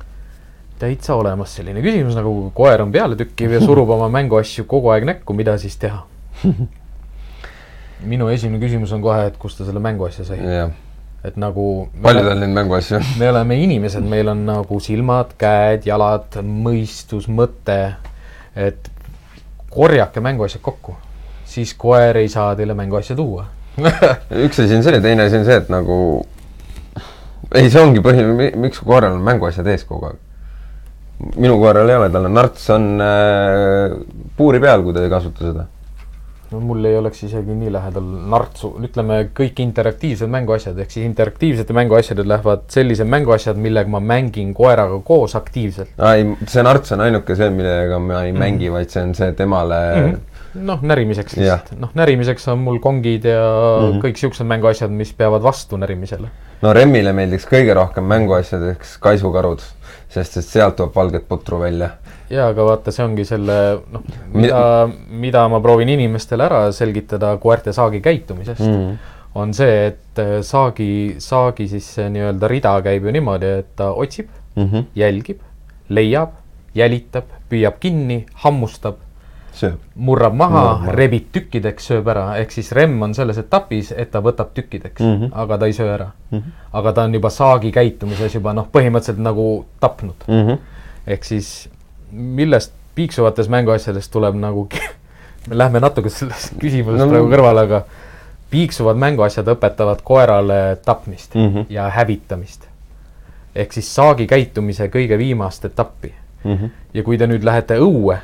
täitsa 0.79 1.15
olemas 1.15 1.55
selline 1.57 1.81
küsimus, 1.83 2.15
nagu 2.15 2.51
koer 2.55 2.83
on 2.83 2.93
pealetükkiv 2.93 3.53
ja 3.53 3.61
surub 3.61 3.91
oma 3.91 4.09
mänguasju 4.09 4.65
kogu 4.65 4.91
aeg 4.91 5.05
näkku, 5.05 5.33
mida 5.35 5.59
siis 5.59 5.77
teha? 5.77 6.03
minu 8.13 8.29
esimene 8.29 8.59
küsimus 8.63 8.93
on 8.93 9.03
kohe, 9.03 9.27
et 9.27 9.37
kust 9.39 9.59
ta 9.59 9.65
selle 9.65 9.81
mänguasja 9.81 10.25
sai, 10.27 10.39
jah, 10.43 10.71
et 11.25 11.37
nagu. 11.39 11.67
palju 12.03 12.25
tal 12.27 12.41
neid 12.43 12.55
mänguasju 12.57 13.01
me 13.21 13.31
oleme 13.31 13.59
inimesed, 13.63 14.07
meil 14.09 14.33
on 14.33 14.45
nagu 14.49 14.81
silmad, 14.83 15.37
käed, 15.41 15.87
jalad, 15.87 16.41
mõistus, 16.43 17.29
mõte. 17.31 17.81
et 18.57 18.91
korjake 19.73 20.21
mänguasjad 20.21 20.63
kokku, 20.65 20.97
siis 21.49 21.75
koer 21.79 22.19
ei 22.21 22.29
saa 22.29 22.53
teile 22.59 22.75
mänguasja 22.77 23.17
tuua. 23.17 23.47
üks 24.47 24.61
asi 24.61 24.77
on 24.77 24.85
see, 24.85 25.01
teine 25.01 25.29
asi 25.29 25.39
on 25.41 25.47
see, 25.49 25.57
et 25.63 25.71
nagu 25.73 25.97
ei, 27.55 27.71
see 27.71 27.81
ongi 27.81 28.03
põhi, 28.05 28.27
miks 28.61 28.83
koeral 28.85 29.17
on 29.17 29.25
mänguasjad 29.25 29.69
ees 29.73 29.87
kogu 29.89 30.11
aeg. 30.11 30.21
minu 31.37 31.57
koeral 31.61 31.89
ei 31.89 32.01
ole, 32.01 32.11
tal 32.13 32.27
on 32.29 32.35
narts 32.35 32.67
on 32.75 32.89
äh, 33.01 33.95
puuri 34.37 34.61
peal, 34.61 34.83
kui 34.85 34.97
ta 34.97 35.05
ei 35.07 35.13
kasuta 35.13 35.47
seda. 35.47 35.69
No 36.53 36.61
mul 36.61 36.85
ei 36.89 36.97
oleks 36.99 37.23
isegi 37.27 37.55
nii 37.57 37.71
lähedal 37.73 38.09
nartsu, 38.33 38.73
ütleme 38.85 39.19
kõik 39.37 39.61
interaktiivsed 39.65 40.31
mänguasjad, 40.33 40.79
ehk 40.83 40.93
siis 40.93 41.07
interaktiivsete 41.09 41.77
mänguasjade 41.77 42.27
lähevad 42.29 42.67
sellised 42.73 43.09
mänguasjad, 43.09 43.61
millega 43.61 43.91
ma 43.93 44.01
mängin 44.13 44.53
koeraga 44.57 44.99
koos 45.07 45.37
aktiivselt. 45.39 45.95
ei, 46.13 46.27
see 46.51 46.67
narts 46.67 46.93
on 46.97 47.05
ainuke 47.07 47.37
see, 47.39 47.49
millega 47.55 48.01
ma 48.03 48.25
ei 48.27 48.37
mängi, 48.37 48.71
vaid 48.73 48.93
see 48.93 49.05
on 49.07 49.15
see 49.19 49.33
temale 49.39 49.81
mm. 49.81 50.09
-hmm. 50.13 50.65
noh, 50.69 50.85
närimiseks 50.93 51.39
lihtsalt, 51.41 51.75
noh 51.81 51.93
närimiseks 51.99 52.49
on 52.53 52.65
mul 52.67 52.81
kongid 52.85 53.29
ja 53.31 53.43
mm. 53.43 53.87
-hmm. 53.87 54.07
kõik 54.07 54.21
siuksed 54.25 54.49
mänguasjad, 54.49 54.91
mis 54.91 55.13
peavad 55.17 55.43
vastu 55.43 55.81
närimisele. 55.81 56.29
no 56.63 56.73
Remmile 56.73 57.13
meeldiks 57.17 57.49
kõige 57.49 57.75
rohkem 57.75 58.05
mänguasjadeks 58.05 58.99
kaisukarud, 58.99 59.65
sest 60.13 60.37
et 60.41 60.45
sealt 60.47 60.77
tuleb 60.77 60.95
valget 60.95 61.25
putru 61.29 61.61
välja. 61.61 61.91
ja 62.31 62.49
aga 62.53 62.67
vaata, 62.69 62.93
see 62.93 63.05
ongi 63.05 63.25
selle 63.29 63.57
noh, 63.93 64.05
mida, 64.35 64.61
mida 65.09 65.47
ma 65.49 65.61
proovin 65.65 65.89
inimestele 65.95 66.45
ära 66.45 66.63
selgitada 66.73 67.37
koerte 67.41 67.73
saagi 67.73 68.01
käitumisest 68.01 68.61
mm. 68.61 68.77
-hmm. 68.77 69.17
on 69.35 69.55
see, 69.55 69.87
et 69.87 70.19
äh, 70.19 70.39
saagi, 70.43 71.17
saagi 71.19 71.69
siis 71.69 71.95
see 71.97 72.09
nii-öelda 72.13 72.49
rida 72.49 72.77
käib 72.83 73.05
ju 73.05 73.19
niimoodi, 73.19 73.59
et 73.65 73.77
ta 73.77 73.93
otsib, 73.93 74.29
Mm 74.57 74.69
-hmm. 74.69 74.85
jälgib, 74.95 75.39
leiab, 75.89 76.29
jälitab, 76.75 77.25
püüab 77.49 77.79
kinni, 77.81 78.27
hammustab, 78.35 78.95
sööb. 79.57 79.79
murrab 79.95 80.35
maha 80.37 80.93
rebib 80.97 81.29
tükkideks, 81.33 81.87
sööb 81.91 82.09
ära, 82.13 82.25
ehk 82.41 82.53
siis 82.55 82.73
remm 82.77 83.03
on 83.03 83.15
selles 83.15 83.39
etapis, 83.39 83.93
et 83.97 84.11
ta 84.13 84.23
võtab 84.25 84.53
tükkideks 84.57 85.03
mm. 85.03 85.17
-hmm. 85.17 85.33
aga 85.45 85.59
ta 85.59 85.67
ei 85.67 85.73
söö 85.77 85.91
ära 85.95 86.11
mm. 86.31 86.39
-hmm. 86.39 86.53
aga 86.73 86.93
ta 86.93 87.03
on 87.03 87.15
juba 87.15 87.31
saagi 87.31 87.73
käitumises 87.73 88.35
juba 88.35 88.53
noh, 88.53 88.69
põhimõtteliselt 88.73 89.19
nagu 89.19 89.67
tapnud. 89.81 90.25
Mm 90.29 90.47
-hmm. 90.47 90.59
ehk 91.07 91.25
siis 91.25 91.69
millest 92.11 92.73
piiksuvatest 92.95 93.51
mänguasjadest 93.51 94.13
tuleb 94.13 94.35
nagu, 94.35 94.69
me 95.49 95.59
lähme 95.59 95.81
natuke 95.81 96.11
sellest 96.11 96.59
küsimusest 96.61 97.05
No, 97.05 97.11
praegu 97.11 97.31
kõrvale, 97.31 97.61
aga 97.69 97.85
piiksuvad 98.51 98.97
mänguasjad 98.97 99.49
õpetavad 99.49 100.03
koerale 100.05 100.77
tapmist 100.85 101.35
mm. 101.35 101.49
-hmm. 101.49 101.67
ja 101.69 101.89
hävitamist. 101.89 102.69
ehk 103.55 103.73
siis 103.73 103.95
saagi 103.95 104.27
käitumise 104.27 104.87
kõige 104.89 105.19
viimast 105.19 105.65
etappi. 105.65 106.15
Mm 106.45 106.57
-hmm. 106.57 106.71
ja 106.95 107.03
kui 107.03 107.19
te 107.19 107.27
nüüd 107.27 107.45
lähete 107.45 107.79
õue 107.79 108.19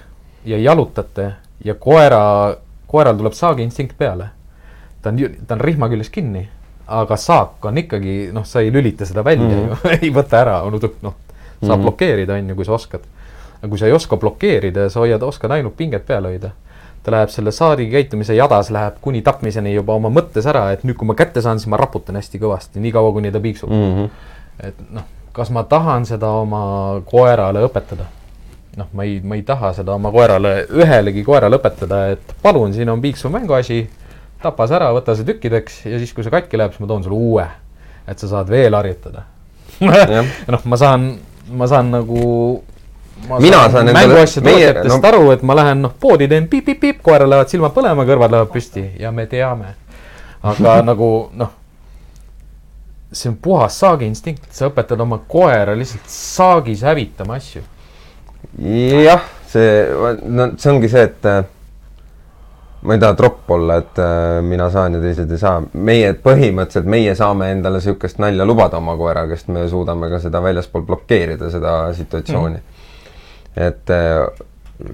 ja 0.45 0.59
jalutate 0.59 1.33
ja 1.65 1.75
koera, 1.75 2.55
koeral 2.87 3.17
tuleb 3.17 3.33
saagi 3.33 3.63
instinkt 3.63 3.97
peale, 3.99 4.29
ta 5.03 5.11
on, 5.11 5.19
ta 5.47 5.55
on 5.55 5.61
rihma 5.61 5.89
küljes 5.89 6.11
kinni, 6.11 6.45
aga 6.87 7.17
saak 7.17 7.65
on 7.69 7.79
ikkagi, 7.79 8.31
noh, 8.33 8.47
sa 8.49 8.63
ei 8.65 8.73
lülita 8.73 9.07
seda 9.07 9.25
välja 9.25 9.49
mm. 9.49 9.69
-hmm. 9.69 9.85
ju, 9.85 9.99
ei 10.03 10.15
võta 10.15 10.41
ära, 10.41 10.61
noh, 10.71 10.79
saab 10.79 11.15
mm 11.61 11.71
-hmm. 11.71 11.83
blokeerida, 11.83 12.35
on 12.35 12.49
ju, 12.49 12.55
kui 12.55 12.65
sa 12.65 12.73
oskad. 12.73 13.01
aga 13.59 13.69
kui 13.69 13.79
sa 13.79 13.87
ei 13.87 13.93
oska 13.93 14.17
blokeerida 14.17 14.81
ja 14.81 14.91
sa 14.91 15.01
hoiad, 15.01 15.23
oskad 15.23 15.51
ainult 15.51 15.77
pinget 15.77 16.07
peal 16.07 16.25
hoida, 16.25 16.51
ta 17.03 17.11
läheb 17.11 17.29
selle 17.29 17.53
saadi 17.53 17.91
käitumise 17.91 18.35
jadas, 18.35 18.71
läheb 18.71 18.95
kuni 19.01 19.23
tapmiseni 19.23 19.75
juba 19.75 19.95
oma 19.95 20.09
mõttes 20.09 20.47
ära, 20.47 20.71
et 20.73 20.85
nüüd, 20.85 20.97
kui 20.97 21.07
ma 21.07 21.15
kätte 21.15 21.43
saan, 21.43 21.59
siis 21.59 21.67
ma 21.67 21.77
raputan 21.77 22.17
hästi 22.17 22.39
kõvasti, 22.39 22.81
niikaua 22.81 23.13
kuni 23.13 23.33
ta 23.33 23.41
piiksub. 23.41 23.71
Mm 23.71 23.97
-hmm. 23.97 24.09
et 24.69 24.75
noh, 24.91 25.03
kas 25.33 25.51
ma 25.51 25.63
tahan 25.63 26.07
seda 26.07 26.31
oma 26.31 27.01
koerale 27.05 27.65
õpetada? 27.67 28.05
noh, 28.79 28.89
ma 28.95 29.05
ei, 29.07 29.19
ma 29.25 29.37
ei 29.39 29.43
taha 29.47 29.73
seda 29.77 29.95
oma 29.99 30.11
koerale, 30.15 30.53
ühelegi 30.71 31.25
koerale 31.27 31.59
õpetada, 31.59 32.05
et 32.15 32.35
palun, 32.43 32.73
siin 32.77 32.89
on 32.93 33.03
piiksuv 33.03 33.33
mänguasi, 33.35 33.83
tapa 34.43 34.67
see 34.71 34.79
ära, 34.79 34.93
võta 34.97 35.17
see 35.19 35.27
tükkideks 35.29 35.81
ja 35.91 35.99
siis, 36.01 36.15
kui 36.15 36.27
see 36.27 36.33
katki 36.35 36.61
läheb, 36.61 36.75
siis 36.77 36.85
ma 36.85 36.91
toon 36.91 37.05
sulle 37.07 37.19
uue. 37.19 37.47
et 38.09 38.19
sa 38.19 38.29
saad 38.31 38.49
veel 38.49 38.73
harjutada. 38.73 39.27
Noh, 40.55 40.63
ma 40.65 40.77
saan, 40.81 41.11
ma 41.53 41.67
saan 41.69 41.91
nagu 41.93 42.23
ma 43.29 43.39
Mina 43.43 43.65
saan 43.69 43.89
endale- 43.89 44.07
mänguasjade 44.07 44.51
tootjatest 44.51 44.95
no- 44.95 45.09
aru, 45.09 45.31
et 45.35 45.43
ma 45.43 45.57
lähen 45.59 45.83
noh, 45.85 45.93
poodi 46.01 46.29
teen 46.31 46.49
piip-piip-piip, 46.49 47.03
koeral 47.03 47.31
lähevad 47.31 47.51
silmad 47.53 47.75
põlema, 47.77 48.07
kõrvad 48.09 48.33
lähevad 48.33 48.53
püsti 48.55 48.85
ja 49.01 49.11
me 49.13 49.27
teame. 49.27 49.75
aga 50.43 50.77
nagu 50.91 51.11
noh, 51.37 51.51
see 53.13 53.31
on 53.33 53.37
puhas 53.43 53.79
saagiinstinkt, 53.81 54.49
sa 54.55 54.69
õpetad 54.71 55.01
oma 55.01 55.19
koera 55.29 55.75
lihtsalt 55.77 56.09
saagis 56.13 56.83
hävitama 56.87 57.39
asju. 57.41 57.63
jah, 59.05 59.23
see, 59.47 59.87
no 60.25 60.51
see 60.57 60.73
ongi 60.73 60.89
see, 60.91 61.03
et 61.09 61.27
äh, 61.31 61.45
ma 62.83 62.95
ei 62.95 63.01
taha 63.03 63.15
tropp 63.19 63.51
olla, 63.51 63.77
et 63.83 63.99
äh, 64.03 64.41
mina 64.47 64.69
saan 64.71 64.95
ja 64.99 65.01
teised 65.03 65.31
ei 65.35 65.39
saa. 65.39 65.63
meie 65.73 66.13
põhimõtteliselt, 66.25 66.87
meie 66.91 67.15
saame 67.19 67.53
endale 67.55 67.81
niisugust 67.81 68.19
nalja 68.23 68.47
lubada 68.47 68.79
oma 68.79 68.97
koeraga, 68.97 69.37
sest 69.37 69.49
me 69.55 69.69
suudame 69.69 70.11
ka 70.11 70.21
seda 70.23 70.43
väljaspool 70.43 70.83
blokeerida, 70.87 71.51
seda 71.51 71.79
situatsiooni 71.95 72.57
mm.. 72.59 73.65
et 73.69 73.91
äh, 73.91 74.45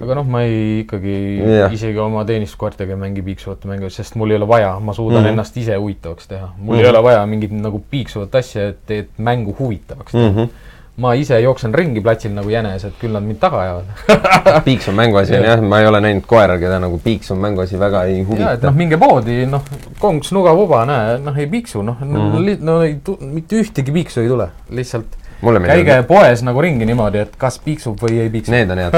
aga 0.01 0.15
noh, 0.17 0.25
ma 0.25 0.41
ei 0.41 0.79
ikkagi 0.81 1.15
Jah. 1.45 1.73
isegi 1.73 1.99
oma 2.01 2.23
teenistuskoertega 2.25 2.95
ei 2.95 3.01
mängi 3.01 3.21
piiksuvate 3.21 3.69
mängu, 3.69 3.89
sest 3.93 4.15
mul 4.17 4.31
ei 4.33 4.39
ole 4.39 4.47
vaja, 4.49 4.79
ma 4.79 4.93
suudan 4.93 5.19
mm 5.19 5.21
Mhm. 5.21 5.25
-hmm. 5.27 5.33
ennast 5.33 5.57
ise 5.57 5.75
huvitavaks 5.75 6.27
teha. 6.27 6.47
mul 6.57 6.57
mm 6.57 6.65
Mhm. 6.65 6.79
-hmm. 6.79 6.85
ei 6.85 6.89
ole 6.89 7.03
vaja 7.03 7.25
mingit 7.25 7.51
nagu 7.51 7.83
piiksuvat 7.89 8.35
asja, 8.35 8.67
et, 8.67 8.91
et 8.91 9.09
mängu 9.17 9.55
huvitavaks 9.59 10.11
teha 10.11 10.29
mm 10.29 10.37
-hmm. 10.37 10.49
Ma 10.97 11.11
ise 11.19 11.39
jooksen 11.43 11.73
ringi 11.75 11.99
platsil 12.03 12.31
nagu 12.31 12.49
jänes, 12.49 12.85
et 12.87 12.93
küll 13.01 13.11
nad 13.11 13.23
mind 13.25 13.39
taga 13.41 13.59
ajavad. 13.65 14.21
piiks 14.67 14.87
on 14.91 14.95
mänguasi 14.95 15.35
on 15.35 15.47
jah, 15.49 15.63
ma 15.63 15.81
ei 15.83 15.89
ole 15.89 15.99
näinud 16.05 16.27
koera, 16.29 16.55
keda 16.61 16.79
nagu 16.79 16.99
piiks 17.03 17.33
on 17.35 17.41
mänguasi 17.43 17.79
väga 17.79 18.05
ei 18.11 18.21
huvita 18.23 18.69
noh, 18.69 18.77
minge 18.79 18.99
poodi, 19.01 19.41
noh, 19.49 19.65
konks, 19.99 20.31
nuga-vuba, 20.35 20.85
näe, 20.87 21.17
noh, 21.25 21.41
ei 21.41 21.49
piiksu, 21.51 21.83
noh 21.85 21.99
mm 21.99 22.61
no 22.65 22.77
ei, 22.85 22.95
mitte 23.27 23.59
ühtegi 23.59 23.91
piiksu 23.95 24.23
ei 24.23 24.31
tule, 24.31 24.47
lihtsalt 24.75 25.17
käige 25.41 25.97
poes 26.07 26.45
nagu 26.47 26.63
ringi 26.63 26.87
niimoodi, 26.87 27.25
et 27.25 27.35
kas 27.39 27.59
piiksub 27.63 27.99
või 28.01 28.21
ei 28.23 28.31
piiksu. 28.31 28.53
need 28.55 28.71
on 28.71 28.81
head, 28.85 28.95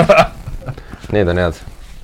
need 1.16 1.34
on 1.34 1.41
head. 1.41 1.62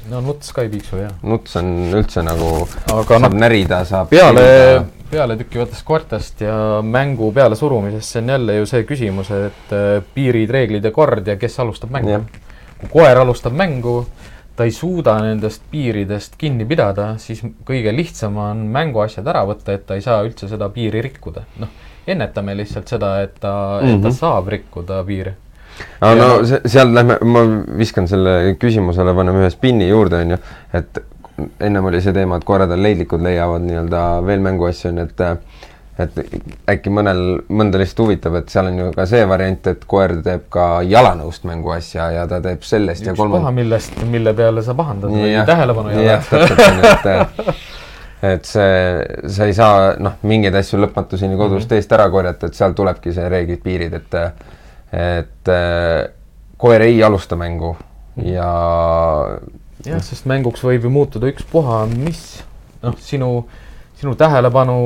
no 0.09 0.23
nuts 0.25 0.51
ka 0.55 0.65
ei 0.65 0.73
piiksu, 0.73 0.97
jah. 1.03 1.13
nuts 1.21 1.55
on 1.61 1.69
üldse 1.93 2.25
nagu, 2.25 2.65
saab 2.89 3.13
noh, 3.27 3.37
närida, 3.45 3.83
saab 3.85 4.09
peale, 4.09 4.47
pealetükkivatest 5.13 5.85
koertest 5.87 6.41
ja 6.41 6.55
mängu 6.83 7.31
pealesurumisest, 7.35 8.09
see 8.09 8.23
on 8.23 8.33
jälle 8.35 8.55
ju 8.61 8.65
see 8.69 8.83
küsimus, 8.89 9.29
et 9.31 9.75
äh, 9.75 9.99
piirid, 10.15 10.49
reeglid 10.49 10.85
ja 10.85 10.91
kord 10.91 11.27
ja 11.27 11.37
kes 11.39 11.59
alustab 11.63 11.93
mängu 11.93 12.23
kui 12.83 12.89
koer 13.01 13.17
alustab 13.17 13.55
mängu, 13.55 14.03
ta 14.55 14.67
ei 14.67 14.71
suuda 14.75 15.15
nendest 15.23 15.63
piiridest 15.71 16.35
kinni 16.37 16.65
pidada, 16.69 17.13
siis 17.21 17.41
kõige 17.65 17.93
lihtsam 17.95 18.37
on 18.41 18.67
mänguasjad 18.73 19.27
ära 19.27 19.45
võtta, 19.49 19.73
et 19.73 19.87
ta 19.87 19.97
ei 19.97 20.03
saa 20.05 20.21
üldse 20.25 20.49
seda 20.51 20.69
piiri 20.73 21.01
rikkuda. 21.01 21.45
noh, 21.59 21.71
ennetame 22.07 22.55
lihtsalt 22.57 22.87
seda, 22.87 23.21
et 23.21 23.39
ta 23.39 23.79
mm, 23.81 23.87
-hmm. 23.87 23.95
et 23.95 24.01
ta 24.01 24.07
Mhm. 24.09 24.17
saab 24.17 24.47
rikkuda 24.47 25.03
piiri. 25.03 25.33
aga 26.01 26.27
no 26.27 26.45
see, 26.45 26.61
seal 26.65 26.93
lähme, 26.93 27.17
ma 27.21 27.39
viskan 27.77 28.07
selle 28.07 28.55
küsimusele, 28.59 29.15
paneme 29.15 29.39
ühe 29.39 29.49
spinni 29.49 29.89
juurde, 29.89 30.15
onju, 30.21 30.37
et 30.73 31.03
ennem 31.59 31.85
oli 31.85 32.01
see 32.01 32.13
teema, 32.13 32.37
et 32.37 32.47
koerad 32.47 32.71
on 32.71 32.83
leidlikud, 32.83 33.21
leiavad 33.23 33.63
nii-öelda 33.65 34.01
veel 34.25 34.43
mänguasju, 34.45 34.91
onju, 34.91 35.07
et 35.09 35.71
et 36.01 36.15
äkki 36.73 36.89
mõnel, 36.89 37.19
mõnda 37.53 37.77
lihtsalt 37.77 37.99
huvitab, 38.01 38.39
et 38.39 38.49
seal 38.49 38.71
on 38.71 38.79
ju 38.79 38.87
ka 38.95 39.05
see 39.09 39.27
variant, 39.29 39.67
et 39.69 39.83
koer 39.89 40.15
teeb 40.25 40.47
ka 40.53 40.65
jalanõust 40.89 41.45
mänguasja 41.45 42.07
ja 42.15 42.23
ta 42.29 42.39
teeb 42.41 42.65
sellest 42.65 43.05
ja 43.05 43.13
üks 43.13 43.19
paha, 43.19 43.29
kolmandat. 43.29 43.57
millest, 43.59 43.99
mille 44.09 44.33
peale 44.37 44.63
sa 44.65 44.73
pahandad 44.77 45.13
või 45.13 45.35
tähelepanu 45.45 45.93
ei 45.93 46.01
ole. 46.01 46.17
et 46.89 47.53
et 48.33 48.47
see, 48.47 48.75
sa 49.35 49.45
ei 49.49 49.53
saa 49.53 49.93
noh, 50.01 50.17
mingeid 50.25 50.55
asju 50.55 50.79
lõpmatuseni 50.81 51.37
kodust 51.37 51.67
mm 51.67 51.75
-hmm. 51.75 51.83
eest 51.83 51.95
ära 51.99 52.09
korjata, 52.09 52.49
et 52.49 52.57
seal 52.57 52.73
tulebki 52.73 53.13
see 53.13 53.29
reeglid, 53.29 53.61
piirid, 53.61 53.93
et 53.93 54.19
et 54.93 55.53
koer 56.57 56.81
ei 56.81 57.03
alusta 57.03 57.35
mängu 57.35 57.75
ja 58.23 58.49
jah, 59.85 60.01
sest 60.03 60.27
mänguks 60.29 60.63
võib 60.63 60.87
ju 60.87 60.91
muutuda 60.93 61.29
ükspuha 61.31 61.83
mis, 61.91 62.23
noh, 62.83 62.95
sinu, 63.03 63.29
sinu 63.99 64.15
tähelepanu, 64.19 64.77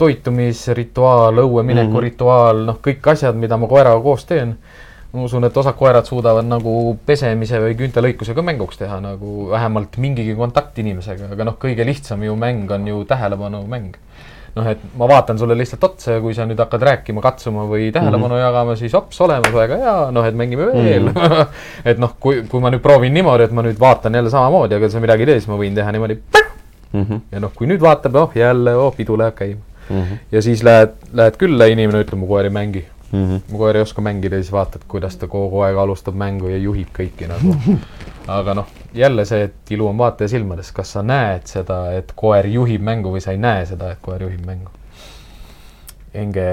toitumisrituaal, 0.00 1.42
õue 1.44 1.64
mineku 1.64 1.90
mm. 1.90 1.96
-hmm. 1.96 2.06
rituaal, 2.08 2.64
noh, 2.70 2.80
kõik 2.82 3.10
asjad, 3.14 3.38
mida 3.38 3.58
ma 3.60 3.70
koeraga 3.70 4.00
koos 4.02 4.26
teen, 4.28 4.56
ma 5.12 5.24
usun, 5.26 5.44
et 5.44 5.56
osad 5.56 5.76
koerad 5.78 6.06
suudavad 6.06 6.46
nagu 6.46 6.96
pesemise 7.06 7.58
või 7.62 7.74
küüntelõikusega 7.78 8.42
mänguks 8.46 8.78
teha 8.78 9.00
nagu 9.02 9.48
vähemalt 9.50 9.98
mingigi 9.98 10.34
kontakt 10.38 10.78
inimesega, 10.78 11.32
aga 11.34 11.48
noh, 11.50 11.58
kõige 11.58 11.86
lihtsam 11.86 12.22
ju 12.22 12.36
mäng 12.36 12.70
on 12.70 12.86
ju 12.86 13.04
tähelepanumäng. 13.04 13.96
noh, 14.56 14.66
et 14.70 14.82
ma 14.98 15.08
vaatan 15.08 15.38
sulle 15.38 15.56
lihtsalt 15.58 15.84
otsa 15.84 16.16
ja 16.16 16.20
kui 16.20 16.34
sa 16.34 16.46
nüüd 16.48 16.58
hakkad 16.60 16.82
rääkima, 16.88 17.22
katsuma 17.24 17.64
või 17.70 17.90
tähelepanu 17.94 18.34
mm 18.34 18.36
-hmm. 18.36 18.44
jagama, 18.44 18.76
siis 18.76 18.92
hops, 18.96 19.20
olemas, 19.20 19.52
väga 19.54 19.76
hea, 19.76 19.96
noh, 20.10 20.26
et 20.26 20.34
mängime 20.34 20.66
veel 20.66 21.08
mm. 21.08 21.14
-hmm. 21.14 21.46
et 21.92 21.98
noh, 21.98 22.14
kui, 22.20 22.42
kui 22.48 22.60
ma 22.60 22.70
nüüd 22.70 22.82
proovin 22.82 23.14
niimoodi, 23.14 23.48
et 23.48 23.52
ma 23.52 23.62
nüüd 23.62 23.80
vaatan 23.80 24.14
jälle 24.14 24.30
samamoodi, 24.30 24.74
aga 24.74 24.88
sa 24.88 25.00
midagi 25.00 25.22
ei 25.22 25.26
tee, 25.26 25.40
siis 25.40 25.48
ma 25.48 25.58
võin 25.58 25.74
teha 25.74 25.92
niimoodi. 25.92 26.18
mm. 26.92 27.02
-hmm. 27.02 27.20
ja 27.32 27.40
noh, 27.40 27.52
kui 27.54 27.66
nüüd 27.66 27.80
vaatab, 27.80 28.14
oh 28.14 28.30
jälle, 28.34 28.76
oh 28.76 28.94
pidu 28.96 29.18
läheb 29.18 29.34
käima. 29.34 29.60
Mm 29.90 30.02
-hmm. 30.02 30.18
ja 30.32 30.42
siis 30.42 30.62
lähed, 30.62 30.90
lähed 31.12 31.36
külla, 31.36 31.64
inimene 31.66 32.02
ütleb, 32.02 32.18
mu 32.18 32.26
koer 32.26 32.44
ei 32.44 32.50
mängi. 32.50 32.84
Mm 33.12 33.26
-hmm. 33.26 33.40
mu 33.52 33.58
koer 33.58 33.76
ei 33.76 33.82
oska 33.82 34.02
mängida 34.02 34.36
ja 34.36 34.42
siis 34.42 34.52
vaatad, 34.52 34.80
kuidas 34.88 35.16
ta 35.16 35.26
kogu 35.26 35.60
aeg 35.60 35.76
alustab 35.76 36.14
mängu 36.14 36.48
ja 36.48 36.56
juhib 36.56 36.88
kõiki 36.98 37.28
nagu. 37.28 37.56
aga 38.38 38.54
noh, 38.54 38.66
jälle 38.94 39.24
see, 39.28 39.48
et 39.48 39.74
ilu 39.74 39.88
on 39.90 39.98
vaataja 39.98 40.28
silmades, 40.32 40.72
kas 40.76 40.94
sa 40.96 41.02
näed 41.06 41.46
seda, 41.50 41.82
et 41.98 42.12
koer 42.16 42.48
juhib 42.50 42.82
mängu 42.84 43.12
või 43.14 43.22
sa 43.24 43.34
ei 43.34 43.42
näe 43.42 43.66
seda, 43.68 43.92
et 43.94 44.02
koer 44.02 44.22
juhib 44.26 44.46
mängu. 44.46 44.72
Enge 46.14 46.46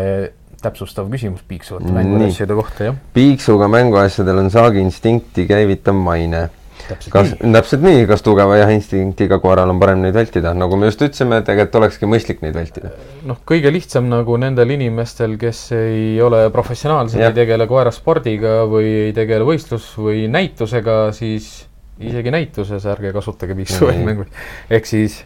täpsustav 0.61 1.09
küsimus 1.11 1.41
piiksuvate 1.47 1.91
mänguasjade 1.93 2.55
kohta, 2.57 2.91
jah. 2.91 3.01
piiksuga 3.13 3.67
mänguasjadel 3.69 4.41
on 4.41 4.53
saagiinstinkti 4.53 5.45
käivitav 5.49 5.97
maine. 5.97 6.47
täpselt 6.87 7.13
kas 7.13 7.31
nii., 7.33 7.51
täpselt 7.53 7.83
nii, 7.85 8.05
kas 8.09 8.23
tugeva 8.25 8.57
jahinstinktiga 8.57 9.39
koeral 9.43 9.69
on 9.73 9.79
parem 9.81 10.01
neid 10.05 10.17
vältida, 10.17 10.53
nagu 10.57 10.77
me 10.77 10.89
just 10.89 11.01
ütlesime, 11.01 11.41
tegelikult 11.45 11.79
olekski 11.81 12.09
mõistlik 12.09 12.41
neid 12.45 12.57
vältida. 12.57 12.93
noh, 13.29 13.41
kõige 13.45 13.73
lihtsam 13.73 14.09
nagu 14.09 14.37
nendel 14.41 14.73
inimestel, 14.77 15.37
kes 15.41 15.63
ei 15.77 16.17
ole 16.21 16.47
professionaalsed, 16.53 17.21
ei 17.21 17.37
tegele 17.37 17.69
koeraspordiga 17.69 18.59
või 18.69 18.93
ei 19.07 19.15
tegele 19.17 19.45
võistlus- 19.45 19.93
või 20.01 20.25
näitusega, 20.31 20.99
siis 21.17 21.66
isegi 21.99 22.33
näituses 22.33 22.85
ärge 22.85 23.13
kasutage 23.15 23.55
piiksuvaid 23.57 23.97
Nii. 23.97 24.05
mänguid. 24.05 24.37
ehk 24.69 24.85
siis 24.85 25.23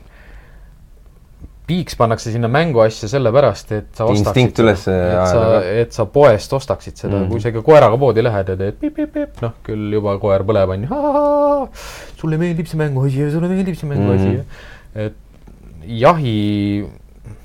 piiks 1.71 1.95
pannakse 1.95 2.31
sinna 2.33 2.49
mänguasja 2.51 3.07
sellepärast, 3.11 3.71
et 3.77 3.89
sa 3.95 4.07
ostaksid 4.09 4.59
et 4.65 4.79
sa 4.83 5.43
et 5.83 5.95
sa 5.95 6.05
poest 6.11 6.53
ostaksid 6.57 6.99
seda 6.99 7.19
mm., 7.19 7.29
kui 7.31 7.43
sa 7.43 7.51
ikka 7.51 7.63
koeraga 7.65 7.99
poodi 8.01 8.23
lähed 8.23 8.51
ja 8.51 8.57
teed 8.59 8.79
pip-pip-pip, 8.81 9.39
noh 9.43 9.55
küll 9.65 9.93
juba 9.95 10.17
koer 10.21 10.43
põleb, 10.47 10.73
on 10.75 10.87
ju, 10.87 11.01
sulle 12.19 12.39
meeldib 12.41 12.69
see 12.69 12.81
mänguasi 12.81 13.23
ja 13.23 13.29
sulle 13.35 13.51
meeldib 13.51 13.77
see 13.79 13.91
mänguasi 13.91 14.27
mm. 14.27 14.41
-hmm. 14.41 15.05
et 15.05 15.87
jahi, 16.01 16.35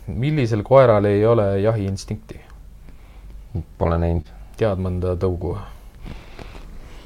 millisel 0.06 0.62
koeral 0.66 1.04
ei 1.04 1.24
ole 1.26 1.48
jahiinstinkti? 1.60 2.40
Pole 3.78 3.98
näinud. 3.98 4.34
tead 4.56 4.80
mõnda 4.82 5.14
tõugu? 5.20 5.56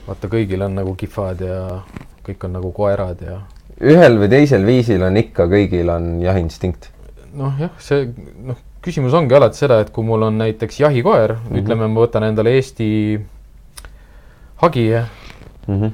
vaata, 0.06 0.30
kõigil 0.30 0.64
on 0.66 0.74
nagu 0.80 0.94
kihvad 0.98 1.44
ja 1.44 1.58
kõik 2.26 2.44
on 2.44 2.52
nagu 2.58 2.72
koerad 2.72 3.22
ja 3.26 3.40
ühel 3.80 4.18
või 4.20 4.28
teisel 4.32 4.66
viisil 4.66 5.02
on 5.02 5.16
ikka, 5.16 5.46
kõigil 5.50 5.88
on 5.92 6.10
jahiinstinkt. 6.22 6.90
noh, 7.32 7.54
jah, 7.60 7.72
see 7.78 8.10
noh, 8.44 8.58
küsimus 8.84 9.14
ongi 9.16 9.36
alati 9.36 9.60
seda, 9.60 9.80
et 9.80 9.90
kui 9.94 10.04
mul 10.04 10.28
on 10.28 10.38
näiteks 10.40 10.80
jahikoer 10.80 11.36
mm, 11.36 11.48
-hmm. 11.48 11.62
ütleme, 11.62 11.88
ma 11.88 12.04
võtan 12.04 12.28
endale 12.28 12.56
Eesti 12.58 13.20
hagi, 14.60 14.92
Mm 15.68 15.80
-hmm. 15.80 15.90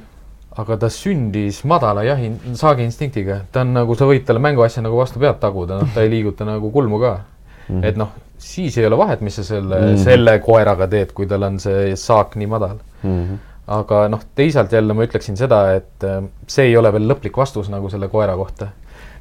aga 0.57 0.77
ta 0.77 0.89
sündis 0.89 1.63
madala 1.63 2.03
jahi, 2.03 2.31
saagiinstinktiga, 2.53 3.39
ta 3.51 3.61
on 3.61 3.73
nagu, 3.73 3.95
sa 3.95 4.05
võid 4.05 4.23
talle 4.25 4.39
mänguasja 4.39 4.81
nagu 4.81 4.97
vastu 4.97 5.19
pead 5.19 5.39
taguda, 5.39 5.77
noh, 5.81 5.89
ta 5.93 6.01
ei 6.01 6.09
liiguta 6.09 6.45
nagu 6.45 6.71
kulmu 6.71 6.99
ka 6.99 7.19
mm. 7.19 7.75
-hmm. 7.75 7.85
et 7.85 7.97
noh, 7.97 8.09
siis 8.37 8.77
ei 8.77 8.85
ole 8.85 8.97
vahet, 8.97 9.21
mis 9.21 9.35
sa 9.35 9.43
selle 9.43 9.79
mm. 9.79 9.93
-hmm. 9.93 10.03
selle 10.03 10.39
koeraga 10.39 10.87
teed, 10.87 11.11
kui 11.13 11.27
tal 11.27 11.43
on 11.43 11.59
see 11.59 11.95
saak 11.95 12.35
nii 12.35 12.47
madal. 12.47 12.77
Mm 13.03 13.23
-hmm. 13.23 13.37
Aga 13.67 14.07
noh, 14.11 14.21
teisalt 14.35 14.71
jälle 14.71 14.95
ma 14.95 15.05
ütleksin 15.07 15.37
seda, 15.39 15.61
et 15.75 16.03
äh, 16.07 16.21
see 16.47 16.69
ei 16.69 16.75
ole 16.79 16.91
veel 16.95 17.07
lõplik 17.09 17.37
vastus 17.37 17.71
nagu 17.71 17.89
selle 17.91 18.07
koera 18.11 18.35
kohta. 18.39 18.71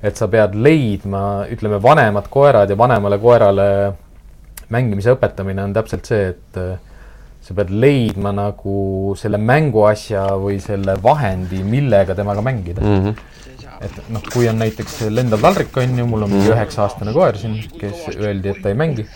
et 0.02 0.16
sa 0.16 0.28
pead 0.28 0.54
leidma, 0.54 1.46
ütleme, 1.50 1.78
vanemad 1.82 2.26
koerad 2.30 2.70
ja 2.70 2.76
vanemale 2.78 3.16
koerale 3.18 3.68
mängimise 4.68 5.14
õpetamine 5.14 5.64
on 5.64 5.72
täpselt 5.74 6.06
see, 6.06 6.28
et 6.34 6.58
äh, 6.60 6.76
sa 7.42 7.54
pead 7.56 7.70
leidma 7.70 8.32
nagu 8.34 9.14
selle 9.18 9.38
mänguasja 9.38 10.26
või 10.42 10.58
selle 10.62 10.98
vahendi, 11.02 11.62
millega 11.64 12.14
temaga 12.18 12.44
mängida 12.44 12.82
mm.. 12.82 12.92
Mm 12.92 13.04
-hmm. 13.06 13.45
Et 13.80 13.96
noh, 14.08 14.22
kui 14.32 14.48
on 14.48 14.58
näiteks 14.58 15.00
lendav 15.10 15.40
taldrik 15.44 15.76
on 15.76 15.98
ju, 15.98 16.06
mul 16.06 16.26
on 16.26 16.30
mingi 16.30 16.52
üheksa-aastane 16.52 17.12
koer 17.16 17.38
siin, 17.40 17.58
kes 17.80 18.08
öeldi, 18.16 18.54
et 18.54 18.62
ta 18.62 18.72
ei 18.72 18.78
mängi 18.78 19.06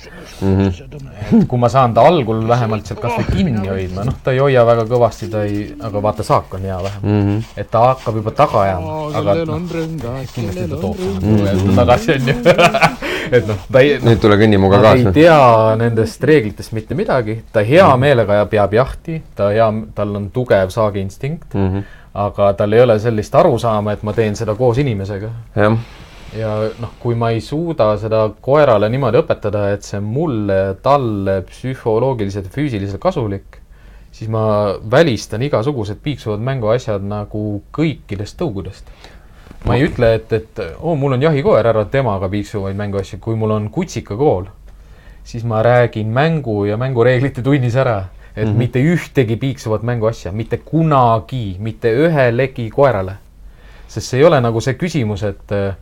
Mm 0.41 0.57
-hmm. 0.59 1.39
et 1.41 1.49
kui 1.49 1.59
ma 1.59 1.69
saan 1.69 1.95
ta 1.95 2.01
algul 2.01 2.49
vähemalt 2.49 2.87
sealt 2.87 3.01
kasvõi 3.01 3.25
kinni 3.37 3.69
hoidma, 3.69 4.05
noh, 4.05 4.15
ta 4.25 4.33
ei 4.33 4.39
hoia 4.39 4.65
väga 4.67 4.85
kõvasti, 4.89 5.29
ta 5.31 5.43
ei, 5.45 5.75
aga 5.81 6.03
vaata, 6.03 6.23
saak 6.23 6.55
on 6.55 6.63
hea 6.63 6.79
vähemalt 6.83 7.03
mm. 7.03 7.11
Mm 7.11 7.21
-hmm. 7.21 7.41
-hmm. 7.41 7.61
et 7.61 7.71
ta 7.71 7.81
hakkab 7.81 8.17
juba 8.17 8.31
taga 8.31 8.63
ajama, 8.63 9.19
aga 9.19 9.35
noh, 9.45 9.61
kindlasti 10.35 10.69
ta 10.69 10.77
toob 10.77 10.97
mm. 11.23 11.77
tagasi, 11.77 12.13
onju. 12.13 12.35
et 13.37 13.47
noh, 13.47 13.57
ta 13.73 13.81
ei, 13.81 13.99
nüüd 13.99 14.21
tule 14.21 14.37
kõnni 14.37 14.59
minuga 14.59 14.81
ta 14.81 14.95
ei 14.95 15.05
kaasa. 15.05 15.13
tea 15.13 15.77
nendest 15.77 16.25
reeglitest 16.25 16.73
mitte 16.73 16.95
midagi, 16.95 17.43
ta 17.53 17.61
hea 17.61 17.97
meelega 17.97 18.47
peab 18.47 18.73
jahti, 18.73 19.23
ta 19.35 19.51
hea, 19.51 19.73
tal 19.95 20.17
on 20.17 20.31
tugev 20.31 20.69
saagiinstinkt, 20.69 21.55
Mm 21.55 21.69
-hmm. 21.69 21.83
Aga 22.15 22.53
tal 22.59 22.73
ei 22.73 22.83
ole 22.83 22.99
sellist 22.99 23.35
arusaama, 23.35 23.93
et 23.93 24.03
ma 24.03 24.13
teen 24.13 24.37
seda 24.39 24.55
koos 24.59 24.79
inimesega. 24.83 25.31
Jah, 25.57 25.77
ja 26.37 26.51
noh, 26.83 26.93
kui 27.03 27.15
ma 27.19 27.31
ei 27.35 27.41
suuda 27.45 27.93
seda 28.01 28.25
koerale 28.43 28.91
niimoodi 28.91 29.21
õpetada, 29.23 29.69
et 29.75 29.87
see 29.87 30.01
mulle, 30.03 30.77
talle 30.83 31.41
psühholoogiliselt 31.49 32.51
ja 32.51 32.55
füüsiliselt 32.55 33.03
kasulik, 33.03 33.61
siis 34.13 34.31
ma 34.31 34.43
välistan 34.91 35.43
igasugused 35.47 36.01
piiksuvad 36.03 36.43
mänguasjad 36.43 37.05
nagu 37.07 37.63
kõikidest 37.75 38.39
tõugudest. 38.41 38.91
ma 39.65 39.75
ei 39.77 39.85
ütle, 39.85 40.15
et, 40.17 40.31
et 40.33 40.61
oo, 40.81 40.95
mul 40.97 41.19
on 41.19 41.23
jahikoer, 41.23 41.67
ära 41.69 41.85
temaga 41.85 42.31
piiksuvaid 42.33 42.79
mänguasju, 42.79 43.19
kui 43.21 43.37
mul 43.37 43.51
on 43.53 43.67
kutsikakool, 43.71 44.47
siis 45.25 45.45
ma 45.45 45.61
räägin 45.63 46.09
mängu 46.09 46.65
ja 46.65 46.79
mängureeglite 46.81 47.43
tunnis 47.45 47.77
ära, 47.77 48.07
et 48.37 48.45
mm 48.45 48.53
-hmm. 48.53 48.57
mitte 48.57 48.79
ühtegi 48.79 49.37
piiksuvat 49.37 49.83
mänguasja, 49.83 50.33
mitte 50.33 50.57
kunagi, 50.57 51.57
mitte 51.59 51.93
ühelegi 51.93 52.71
koerale. 52.71 53.15
sest 53.89 54.07
see 54.07 54.21
ei 54.21 54.25
ole 54.25 54.41
nagu 54.41 54.61
see 54.61 54.75
küsimus, 54.75 55.23
et 55.23 55.53
äh, 55.53 55.75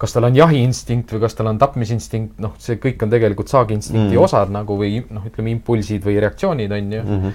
kas 0.00 0.14
tal 0.16 0.24
on 0.24 0.36
jahiinstinkt 0.36 1.12
või 1.12 1.20
kas 1.20 1.34
tal 1.36 1.50
on 1.50 1.58
tapmisinstinkt, 1.60 2.38
noh, 2.40 2.54
see 2.62 2.78
kõik 2.80 3.02
on 3.04 3.12
tegelikult 3.12 3.52
saagiinstinkti 3.52 4.14
Mm. 4.14 4.16
mm. 4.16 4.24
osad 4.24 4.52
nagu 4.54 4.76
või 4.80 5.02
noh, 5.10 5.26
ütleme 5.28 5.52
impulsid 5.52 6.04
või 6.06 6.16
reaktsioonid 6.24 6.72
on 6.72 6.92
ju 6.92 7.02
mm. 7.02 7.18
-hmm. 7.20 7.32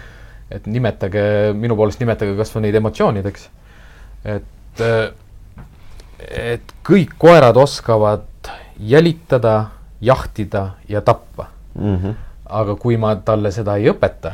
et 0.58 0.68
nimetage, 0.68 1.26
minu 1.54 1.78
poolest 1.78 2.02
nimetage 2.02 2.34
kasvõi 2.38 2.66
neid 2.66 2.76
emotsioonideks. 2.82 3.50
et, 4.26 4.82
et 6.30 6.74
kõik 6.90 7.14
koerad 7.18 7.58
oskavad 7.58 8.50
jälitada, 8.80 9.70
jahtida 10.02 10.70
ja 10.90 11.02
tappa. 11.02 11.48
mm 11.76 11.96
-hmm. 11.96 12.14
aga 12.46 12.76
kui 12.76 12.98
ma 12.98 13.16
talle 13.16 13.52
seda 13.52 13.76
ei 13.76 13.90
õpeta, 13.92 14.32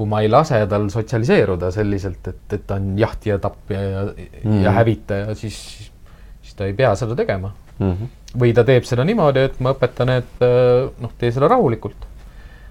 kui 0.00 0.08
ma 0.08 0.22
ei 0.24 0.30
lase 0.32 0.62
tal 0.70 0.86
sotsialiseeruda 0.92 1.68
selliselt, 1.74 2.28
et, 2.32 2.44
et 2.56 2.62
ta 2.66 2.78
on 2.80 2.94
jahtija, 2.98 3.36
tapja 3.42 3.80
ja 3.84 4.04
mm, 4.08 4.28
Mhm. 4.44 4.62
ja 4.64 4.70
hävitaja, 4.78 5.34
siis, 5.36 5.58
siis 6.40 6.54
ta 6.56 6.64
ei 6.64 6.72
pea 6.78 6.94
seda 6.96 7.16
tegema. 7.18 7.52
Mm 7.80 7.90
-hmm. 7.92 8.08
või 8.40 8.54
ta 8.54 8.64
teeb 8.64 8.84
seda 8.84 9.04
niimoodi, 9.04 9.40
et 9.48 9.60
ma 9.60 9.72
õpetan, 9.74 10.10
et 10.18 10.42
äh, 10.44 10.90
noh, 11.00 11.12
tee 11.18 11.32
seda 11.32 11.48
rahulikult. 11.48 12.06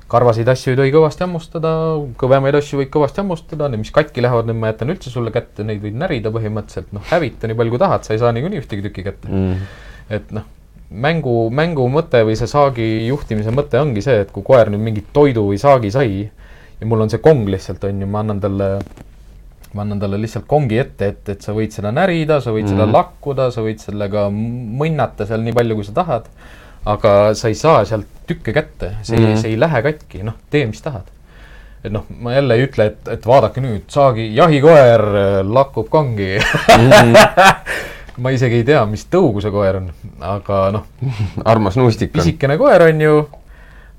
karvaseid 0.10 0.48
asju 0.50 0.72
ei 0.72 0.78
tohi 0.78 0.92
kõvasti 0.92 1.22
hammustada, 1.22 1.72
kõvemaid 2.18 2.56
asju 2.58 2.80
võid 2.80 2.90
kõvasti 2.90 3.22
hammustada, 3.22 3.68
need, 3.70 3.80
mis 3.84 3.92
katki 3.94 4.24
lähevad, 4.26 4.48
need 4.50 4.58
ma 4.58 4.72
jätan 4.72 4.90
üldse 4.90 5.12
sulle 5.14 5.30
kätte, 5.32 5.64
neid 5.64 5.84
võid 5.84 5.94
närida 6.02 6.32
põhimõtteliselt, 6.34 6.88
noh, 6.92 7.04
hävita 7.12 7.48
nii 7.48 7.56
palju 7.60 7.70
kui 7.76 7.80
tahad, 7.84 8.04
sa 8.04 8.14
ei 8.14 8.20
saa 8.20 8.32
niikuinii 8.32 8.60
ühtegi 8.64 8.82
tükki 8.88 9.04
kätte 9.04 9.28
Mm 9.30 9.54
-hmm. 9.54 10.16
et 10.18 10.32
noh, 10.32 10.44
mängu, 10.90 11.50
mängu 11.54 11.86
mõte 11.90 12.24
või 12.26 12.36
see 12.36 12.48
saagi 12.50 13.08
juhtimise 13.08 13.52
mõte 13.54 13.78
ongi 13.82 14.02
see, 14.02 14.22
et 14.22 14.32
kui 14.32 14.44
koer 14.44 14.70
nüüd 14.74 14.82
mingit 14.82 15.14
toidu 15.14 15.46
või 15.52 15.58
saagi 15.62 15.92
sai 15.92 16.32
ja 16.80 16.88
mul 16.88 17.06
on 17.06 17.12
see 17.12 17.22
kong 17.24 17.48
lihtsalt 17.52 17.84
on 17.90 18.02
ju, 18.04 18.08
ma 18.08 18.24
annan 18.24 18.40
talle, 18.44 18.70
ma 19.74 19.84
annan 19.86 20.00
talle 20.02 20.20
lihtsalt 20.22 20.48
kongi 20.50 20.80
ette, 20.82 21.12
et, 21.14 21.22
et 21.36 21.46
sa 21.46 21.54
võid 21.58 21.76
seda 21.76 21.92
närida, 21.96 22.40
sa 22.44 22.54
võid 22.56 22.66
mm. 22.68 22.74
seda 22.74 22.86
Mhm. 22.88 22.96
lakkuda, 22.96 23.50
sa 23.56 23.66
võid 23.66 23.84
sellega 23.84 24.28
mõnnata 24.32 25.28
seal 25.30 25.44
nii 25.46 25.56
palju, 25.60 25.80
kui 25.80 25.90
sa 25.90 26.00
tahad. 26.02 26.32
aga 26.90 27.34
sa 27.36 27.50
ei 27.52 27.56
saa 27.60 27.82
sealt 27.86 28.08
tükke 28.26 28.54
kätte, 28.56 28.94
see 29.04 29.18
mm. 29.18 29.26
-hmm. 29.26 29.42
see 29.42 29.50
ei 29.52 29.60
lähe 29.60 29.82
katki, 29.84 30.24
noh, 30.24 30.38
tee, 30.50 30.66
mis 30.66 30.82
tahad. 30.82 31.10
et 31.84 31.92
noh, 31.92 32.06
ma 32.10 32.34
jälle 32.34 32.56
ei 32.56 32.64
ütle, 32.68 32.86
et, 32.86 33.08
et 33.08 33.26
vaadake 33.28 33.62
nüüd, 33.62 33.84
saagi, 33.88 34.36
jahikoer 34.36 35.04
lakub 35.44 35.90
kongi 35.90 36.40
ma 38.24 38.32
isegi 38.36 38.62
ei 38.62 38.64
tea, 38.68 38.82
mis 38.90 39.06
tõugu 39.12 39.44
see 39.44 39.52
koer 39.54 39.80
on, 39.80 39.92
aga 40.24 40.62
noh, 40.76 40.88
armas 41.52 41.78
nuustik 41.80 42.12
on. 42.12 42.20
pisikene 42.20 42.58
koer 42.60 42.88
on 42.90 43.02
ju, 43.02 43.16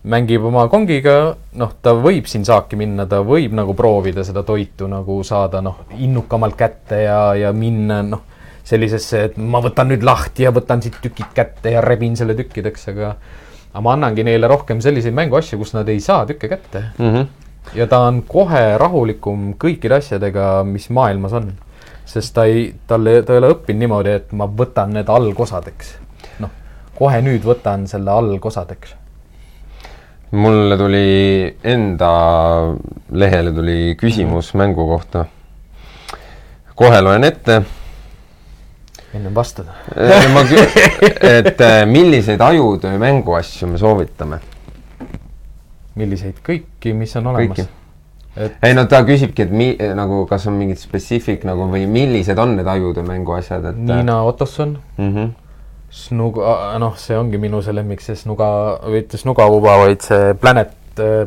mängib 0.03 0.45
oma 0.49 0.65
kongiga, 0.73 1.35
noh, 1.61 1.73
ta 1.83 1.93
võib 1.93 2.29
siin 2.31 2.45
saaki 2.45 2.79
minna, 2.81 3.05
ta 3.07 3.21
võib 3.27 3.53
nagu 3.57 3.75
proovida 3.77 4.25
seda 4.25 4.43
toitu 4.43 4.89
nagu 4.89 5.21
saada 5.27 5.61
noh, 5.61 5.83
innukamalt 5.99 6.57
kätte 6.57 7.03
ja, 7.03 7.35
ja 7.37 7.53
minna 7.53 8.01
noh, 8.07 8.23
sellisesse, 8.65 9.23
et 9.29 9.37
ma 9.37 9.61
võtan 9.61 9.91
nüüd 9.93 10.05
lahti 10.07 10.47
ja 10.47 10.53
võtan 10.55 10.83
siit 10.83 10.97
tükid 11.03 11.35
kätte 11.37 11.75
ja 11.75 11.83
rebin 11.85 12.17
selle 12.17 12.37
tükkideks, 12.39 12.89
aga 12.93 13.15
aga 13.71 13.83
ma 13.87 13.95
annangi 13.95 14.25
neile 14.27 14.49
rohkem 14.51 14.81
selliseid 14.83 15.15
mänguasju, 15.15 15.59
kus 15.61 15.75
nad 15.77 15.89
ei 15.89 16.01
saa 16.03 16.25
tükke 16.27 16.49
kätte. 16.51 16.85
Mm 16.99 17.15
-hmm. 17.15 17.27
ja 17.75 17.87
ta 17.87 17.99
on 18.07 18.23
kohe 18.23 18.79
rahulikum 18.79 19.55
kõikide 19.55 19.99
asjadega, 19.99 20.65
mis 20.65 20.91
maailmas 20.91 21.33
on. 21.33 21.53
sest 22.05 22.35
ta 22.35 22.45
ei, 22.45 22.75
tal 22.87 23.07
ei, 23.07 23.23
ta 23.23 23.33
ei 23.33 23.39
ole 23.39 23.53
õppinud 23.55 23.79
niimoodi, 23.79 24.11
et 24.11 24.33
ma 24.33 24.47
võtan 24.47 24.93
need 24.93 25.09
algosadeks. 25.09 25.95
noh, 26.39 26.51
kohe 26.99 27.21
nüüd 27.23 27.45
võtan 27.45 27.87
selle 27.87 28.11
algosadeks. 28.11 28.95
Mulle 30.31 30.77
tuli 30.79 31.57
enda 31.65 32.13
lehele 33.13 33.53
tuli 33.53 33.97
küsimus 33.99 34.55
mm 34.55 34.61
-hmm. 34.61 34.63
mängu 34.63 34.87
kohta. 34.89 35.25
kohe 36.75 37.01
loen 37.01 37.25
ette 37.25 37.63
ennem 39.15 39.35
vastada 39.35 39.73
ma 40.35 40.43
kü-, 40.43 40.71
et 41.39 41.61
äh, 41.61 41.87
milliseid 41.87 42.41
ajutöö 42.41 42.99
mänguasju 42.99 43.69
me 43.69 43.79
soovitame? 43.79 44.41
milliseid, 45.95 46.39
kõiki, 46.47 46.95
mis 46.95 47.17
on 47.17 47.27
olemas? 47.33 47.67
Et... 48.37 48.55
ei 48.63 48.75
no 48.75 48.87
ta 48.91 49.03
küsibki, 49.05 49.49
et 49.49 49.51
mi-, 49.53 49.77
nagu 49.99 50.23
kas 50.31 50.47
on 50.47 50.59
mingid 50.61 50.79
spetsiifik 50.81 51.45
nagu 51.49 51.67
või 51.73 51.87
millised 51.91 52.39
on 52.39 52.55
need 52.57 52.71
ajutöö 52.71 53.03
mänguasjad, 53.07 53.67
et 53.73 53.81
Niina 53.91 54.23
Ottosson 54.23 54.79
mm. 54.97 55.15
-hmm. 55.15 55.33
Snuga, 55.91 56.79
noh, 56.79 56.95
see 56.97 57.17
ongi 57.19 57.39
minu 57.43 57.63
see 57.63 57.75
lemmik, 57.75 58.01
see 58.05 58.15
Snuga, 58.15 58.79
mitte 58.91 59.19
Snuga 59.19 59.49
Uba, 59.51 59.77
vaid 59.85 60.05
see 60.07 60.35
Planet, 60.39 60.77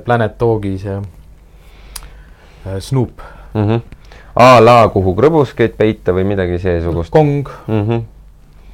Planet 0.05 0.39
Dogi 0.39 0.77
see 0.79 0.99
äh, 0.99 2.79
Snoop 2.79 3.21
mm. 3.53 3.67
-hmm 3.67 3.81
a 4.33 4.57
la 4.63 4.79
kuhu 4.93 5.13
krõbuskeid 5.17 5.75
peita 5.77 6.13
või 6.15 6.25
midagi 6.25 6.57
seesugust? 6.61 7.13
kong 7.13 7.49
mm. 7.67 7.81
-hmm. 7.87 8.03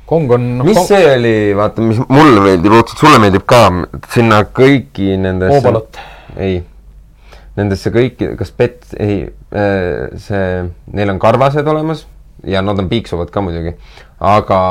kong 0.07 0.35
on 0.35 0.45
no,. 0.59 0.67
mis 0.67 0.77
kong... 0.77 0.87
see 0.87 1.09
oli, 1.15 1.35
vaata, 1.55 1.83
mis 1.83 1.99
mulle 2.07 2.43
meeldib, 2.45 2.75
õudselt 2.79 3.03
sulle 3.03 3.19
meeldib 3.19 3.45
ka, 3.49 3.65
sinna 4.13 4.43
kõiki 4.43 5.17
nendesse. 5.19 5.59
oobalot. 5.59 5.99
ei, 6.37 6.61
nendesse 7.59 7.91
kõiki, 7.91 8.31
kas 8.39 8.55
pet, 8.55 8.79
ei, 8.95 9.25
äh, 9.51 10.07
see, 10.15 10.63
neil 10.95 11.11
on 11.15 11.19
karvased 11.19 11.67
olemas 11.67 12.05
ja 12.47 12.61
nad 12.61 12.79
on 12.79 12.89
piiksuvad 12.89 13.31
ka 13.33 13.41
muidugi, 13.41 13.75
aga 14.19 14.61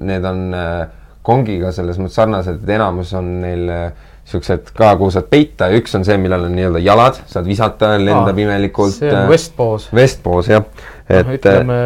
need 0.00 0.24
on 0.28 0.44
äh, 0.54 0.88
kongiga 1.24 1.72
selles 1.72 2.00
mõttes 2.00 2.18
sarnased, 2.20 2.62
et 2.62 2.74
enamus 2.76 3.14
on 3.16 3.30
neil 3.44 3.70
äh, 3.72 4.10
siuksed 4.28 4.72
ka, 4.76 4.94
kuhu 5.00 5.12
saad 5.12 5.28
peita 5.32 5.68
ja 5.68 5.80
üks 5.80 5.94
on 5.98 6.04
see, 6.06 6.16
millel 6.20 6.46
on 6.46 6.54
nii-öelda 6.56 6.80
jalad, 6.84 7.20
saad 7.28 7.48
visata, 7.48 7.94
lendab 8.00 8.32
Aa, 8.32 8.44
imelikult. 8.46 8.96
see 8.96 9.12
on 9.12 9.28
Westpose. 9.28 9.92
Westpose 9.96 10.54
jah, 10.54 10.64
et 11.08 11.28
no, 11.28 11.36
ütleme, 11.36 11.78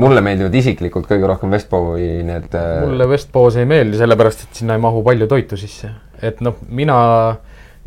mulle 0.00 0.22
meeldivad 0.24 0.56
isiklikult 0.60 1.08
kõige 1.10 1.28
rohkem 1.28 1.52
Westpose'i 1.52 2.22
need. 2.26 2.48
Äh, 2.56 2.80
mulle 2.86 3.08
Westpose 3.10 3.64
ei 3.64 3.68
meeldi, 3.68 4.00
sellepärast 4.00 4.46
et 4.46 4.62
sinna 4.62 4.78
ei 4.78 4.82
mahu 4.82 5.04
palju 5.06 5.28
toitu 5.30 5.60
sisse, 5.60 5.92
et 6.24 6.40
noh, 6.44 6.56
mina, 6.72 6.96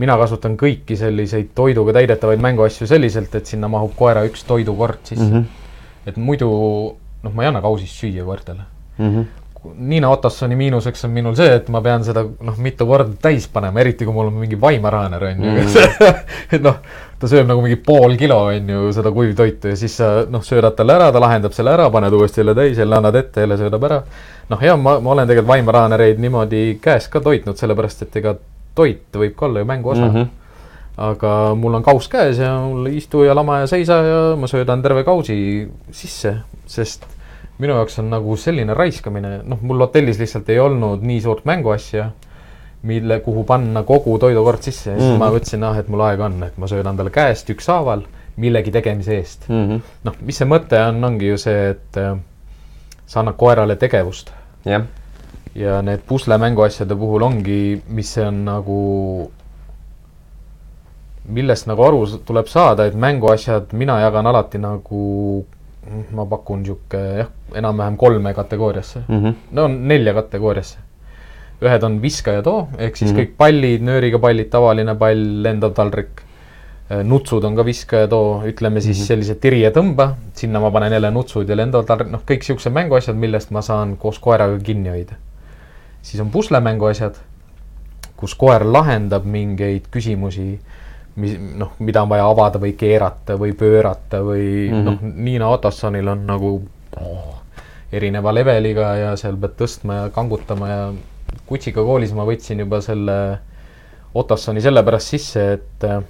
mina 0.01 0.17
kasutan 0.21 0.57
kõiki 0.59 0.97
selliseid 0.99 1.53
toiduga 1.57 1.97
täidetavaid 1.97 2.41
mänguasju 2.43 2.89
selliselt, 2.89 3.33
et 3.39 3.49
sinna 3.49 3.71
mahub 3.73 3.97
koera 3.97 4.25
üks 4.29 4.45
toidukord 4.49 5.01
sisse 5.05 5.25
mm. 5.25 5.35
-hmm. 5.37 5.61
Et 6.07 6.17
muidu 6.17 6.49
noh, 7.23 7.31
ma 7.31 7.45
ei 7.45 7.51
anna 7.51 7.61
kausist 7.63 8.03
süüa 8.03 8.25
koertele 8.27 8.65
mm. 8.97 9.09
-hmm 9.09 9.31
Niina 9.63 10.09
Otossoni 10.09 10.55
miinuseks 10.59 11.05
on 11.05 11.11
minul 11.15 11.35
see, 11.39 11.47
et 11.55 11.69
ma 11.71 11.79
pean 11.81 12.03
seda 12.03 12.25
noh, 12.25 12.57
mitu 12.59 12.83
korda 12.83 13.13
täis 13.21 13.45
panema, 13.47 13.79
eriti 13.79 14.03
kui 14.03 14.11
mul 14.11 14.27
on 14.27 14.33
mingi 14.41 14.57
vaimaraaner 14.59 15.23
on 15.23 15.45
ju 15.45 15.51
mm. 15.51 15.69
et 16.57 16.65
noh, 16.65 16.81
ta 17.19 17.29
sööb 17.31 17.47
nagu 17.47 17.63
mingi 17.63 17.77
pool 17.85 18.17
kilo 18.19 18.41
on 18.49 18.67
ju 18.73 18.91
seda 18.91 19.13
kuivtoitu 19.15 19.71
ja 19.71 19.79
siis 19.79 19.95
sa 20.01 20.25
noh, 20.27 20.43
söödad 20.43 20.75
talle 20.75 20.97
ära, 20.97 21.11
ta 21.15 21.23
lahendab 21.23 21.55
selle 21.55 21.71
ära, 21.77 21.87
paned 21.95 22.11
uuesti 22.11 22.41
jälle 22.41 22.55
täis, 22.59 22.77
jälle 22.77 22.99
annad 22.99 23.15
ette, 23.15 23.45
jälle 23.47 23.57
söödab 23.57 23.87
ära. 23.87 24.03
noh, 24.49 24.67
jah, 24.67 24.79
ma, 24.79 24.97
ma 24.99 25.15
olen 25.15 25.31
tegelikult 25.31 25.53
vaimaraanereid 25.53 26.19
niimoodi 26.19 26.63
käes 26.83 27.07
ka 27.07 27.23
toitnud, 27.23 27.55
sellepärast 27.55 28.03
et 28.03 28.19
ega 28.19 28.35
toit 28.75 29.15
võib 29.15 29.39
ka 29.39 29.47
olla 29.47 29.63
ju 29.63 29.71
mängu 29.71 29.95
osa 29.95 30.09
mm. 30.09 30.15
-hmm 30.15 30.31
aga 30.97 31.53
mul 31.57 31.79
on 31.79 31.83
kauss 31.83 32.07
käes 32.11 32.37
ja 32.37 32.53
mul 32.61 32.91
istu 32.93 33.23
ja 33.23 33.35
lama 33.35 33.63
ja 33.63 33.67
seisa 33.67 33.99
ja 34.05 34.21
ma 34.37 34.47
söödan 34.47 34.81
terve 34.81 35.03
kausi 35.03 35.35
sisse, 35.91 36.35
sest 36.69 37.07
minu 37.61 37.77
jaoks 37.77 37.99
on 38.01 38.09
nagu 38.13 38.35
selline 38.37 38.73
raiskamine, 38.77 39.39
noh, 39.45 39.61
mul 39.61 39.81
hotellis 39.85 40.19
lihtsalt 40.21 40.49
ei 40.49 40.59
olnud 40.59 41.05
nii 41.05 41.21
suurt 41.21 41.45
mänguasja, 41.49 42.09
mille, 42.83 43.19
kuhu 43.23 43.43
panna 43.47 43.83
kogu 43.87 44.17
toidukord 44.19 44.61
sisse. 44.61 44.91
Ja 44.91 44.97
siis 44.97 45.07
mm 45.07 45.15
-hmm. 45.15 45.19
ma 45.19 45.31
mõtlesin, 45.31 45.63
ah, 45.63 45.77
et 45.77 45.89
mul 45.89 46.01
aega 46.01 46.25
on, 46.25 46.43
et 46.43 46.57
ma 46.57 46.67
söödan 46.67 46.97
talle 46.97 47.09
käest 47.09 47.49
ükshaaval 47.49 48.03
millegi 48.35 48.71
tegemise 48.71 49.15
eest. 49.17 49.49
Mm 49.49 49.69
-hmm.. 49.69 49.81
noh, 50.03 50.15
mis 50.21 50.37
see 50.37 50.47
mõte 50.47 50.79
on, 50.87 51.03
ongi 51.03 51.27
ju 51.27 51.37
see, 51.37 51.69
et 51.69 51.97
äh, 51.97 52.17
sa 53.05 53.19
annad 53.19 53.37
koerale 53.37 53.75
tegevust. 53.75 54.31
Yeah.. 54.67 54.83
ja 55.55 55.81
need 55.81 56.01
pusle 56.07 56.37
mänguasjade 56.37 56.95
puhul 56.95 57.21
ongi, 57.21 57.81
mis 57.87 58.13
see 58.13 58.25
on 58.25 58.45
nagu, 58.45 59.31
millest 61.25 61.67
nagu 61.67 61.83
aru 61.83 62.05
tuleb 62.25 62.47
saada, 62.51 62.85
et 62.85 62.95
mänguasjad 62.95 63.71
mina 63.73 63.99
jagan 64.03 64.27
alati 64.27 64.59
nagu 64.59 65.45
ma 66.15 66.25
pakun 66.25 66.63
niisugune 66.63 67.19
jah, 67.19 67.29
enam-vähem 67.59 67.97
kolme 67.97 68.33
kategooriasse 68.33 69.03
mm. 69.07 69.21
-hmm. 69.21 69.33
no 69.51 69.67
nelja 69.67 70.13
kategooriasse. 70.13 70.77
ühed 71.63 71.83
on 71.83 72.01
viska 72.01 72.31
ja 72.31 72.41
too, 72.43 72.67
ehk 72.77 72.95
siis 72.97 73.11
mm 73.11 73.17
-hmm. 73.17 73.21
kõik 73.21 73.37
pallid, 73.37 73.81
nööriga 73.81 74.19
pallid, 74.19 74.49
tavaline 74.49 74.95
pall, 74.95 75.43
lendav 75.43 75.71
taldrik. 75.73 76.21
Äh, 76.91 77.03
nutsud 77.03 77.43
on 77.43 77.55
ka 77.55 77.65
viska 77.65 77.97
ja 77.97 78.07
too, 78.07 78.43
ütleme 78.45 78.81
siis 78.81 78.97
mm 78.97 79.01
-hmm. 79.01 79.07
sellised 79.07 79.39
tiri 79.39 79.61
ja 79.61 79.71
tõmba, 79.71 80.09
sinna 80.33 80.59
ma 80.59 80.71
panen 80.71 80.91
jälle 80.91 81.11
nutsud 81.11 81.49
ja 81.49 81.55
lendav 81.55 81.85
taldrik, 81.85 82.11
noh, 82.11 82.19
kõik 82.19 82.43
niisugused 82.43 82.71
mänguasjad, 82.71 83.15
millest 83.15 83.51
ma 83.51 83.61
saan 83.61 83.97
koos 83.97 84.19
koeraga 84.19 84.59
kinni 84.59 84.89
hoida. 84.89 85.15
siis 86.01 86.21
on 86.21 86.29
puslemänguasjad, 86.29 87.15
kus 88.17 88.35
koer 88.35 88.65
lahendab 88.65 89.25
mingeid 89.25 89.87
küsimusi 89.91 90.59
mis 91.15 91.37
noh, 91.37 91.75
mida 91.79 92.01
on 92.03 92.09
vaja 92.09 92.25
avada 92.25 92.59
või 92.61 92.73
keerata 92.77 93.37
või 93.37 93.53
pöörata 93.57 94.23
või 94.25 94.69
mm 94.69 94.73
-hmm. 94.73 94.83
noh, 94.83 95.15
Niina 95.15 95.49
Otossonil 95.53 96.07
on 96.07 96.25
nagu 96.25 96.53
oh, 97.01 97.35
erineva 97.91 98.33
leveliga 98.33 98.95
ja 98.97 99.15
seal 99.17 99.37
pead 99.37 99.57
tõstma 99.59 99.93
ja 100.01 100.09
kangutama 100.09 100.69
ja 100.69 100.83
Kutsika 101.45 101.81
koolis 101.83 102.13
ma 102.13 102.25
võtsin 102.25 102.59
juba 102.59 102.81
selle 102.81 103.39
Otossoni 104.13 104.61
sellepärast 104.61 105.15
sisse, 105.15 105.53
et 105.53 105.85
äh, 105.89 106.03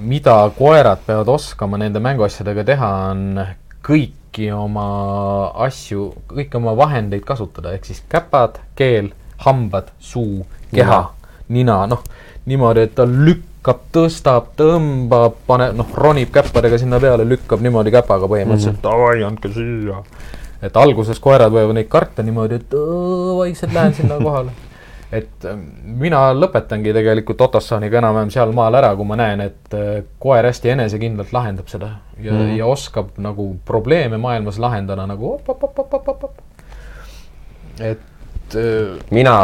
mida 0.00 0.50
koerad 0.56 1.02
peavad 1.06 1.28
oskama 1.28 1.76
nende 1.80 2.00
mänguasjadega 2.00 2.64
teha, 2.64 2.88
on 3.10 3.42
kõiki 3.84 4.48
oma 4.54 4.86
asju, 5.66 6.06
kõiki 6.30 6.56
oma 6.56 6.72
vahendeid 6.76 7.24
kasutada, 7.28 7.74
ehk 7.76 7.84
siis 7.84 8.00
käpad, 8.08 8.62
keel, 8.76 9.12
hambad, 9.44 9.92
suu, 10.00 10.46
keha, 10.72 11.02
nina, 11.52 11.82
noh, 11.90 12.00
niimoodi, 12.48 12.88
et 12.88 12.96
ta 12.96 13.04
lükkab 13.04 13.49
lükkab, 13.60 13.80
tõstab, 13.92 14.46
tõmbab, 14.56 15.36
paneb, 15.46 15.74
noh, 15.76 15.86
ronib 15.94 16.30
käppadega 16.32 16.78
sinna 16.78 17.00
peale, 17.00 17.26
lükkab 17.28 17.60
niimoodi 17.60 17.90
käpaga 17.92 18.26
põhimõtteliselt 18.26 18.78
mm, 18.78 18.80
-hmm. 18.80 18.82
davai, 18.82 19.22
andke 19.24 19.52
siia. 19.52 20.02
et 20.62 20.76
alguses 20.76 21.20
koerad 21.20 21.52
võivad 21.52 21.74
neid 21.74 21.88
karta 21.88 22.22
niimoodi, 22.22 22.54
et 22.54 22.74
vaikselt 23.36 23.72
lähen 23.72 23.94
sinna 23.94 24.16
kohale. 24.24 24.50
et 25.12 25.44
äh, 25.44 25.58
mina 25.84 26.32
lõpetangi 26.32 26.92
tegelikult 26.94 27.40
Otossoniga 27.40 27.98
enam-vähem 27.98 28.30
seal 28.30 28.52
maal 28.52 28.74
ära, 28.74 28.94
kui 28.96 29.04
ma 29.04 29.16
näen, 29.16 29.40
et 29.40 29.74
äh, 29.74 30.04
koer 30.18 30.44
hästi 30.44 30.70
enesekindlalt 30.70 31.32
lahendab 31.32 31.68
seda 31.68 31.90
ja 32.18 32.32
mm, 32.32 32.38
-hmm. 32.38 32.56
ja 32.58 32.66
oskab 32.66 33.18
nagu 33.18 33.56
probleeme 33.64 34.16
maailmas 34.16 34.58
lahendada 34.58 35.06
nagu 35.06 35.34
op-op-op-op-op-op. 35.34 36.32
et 37.80 38.09
et 38.50 38.56
äh, 38.60 38.98
mina, 39.10 39.34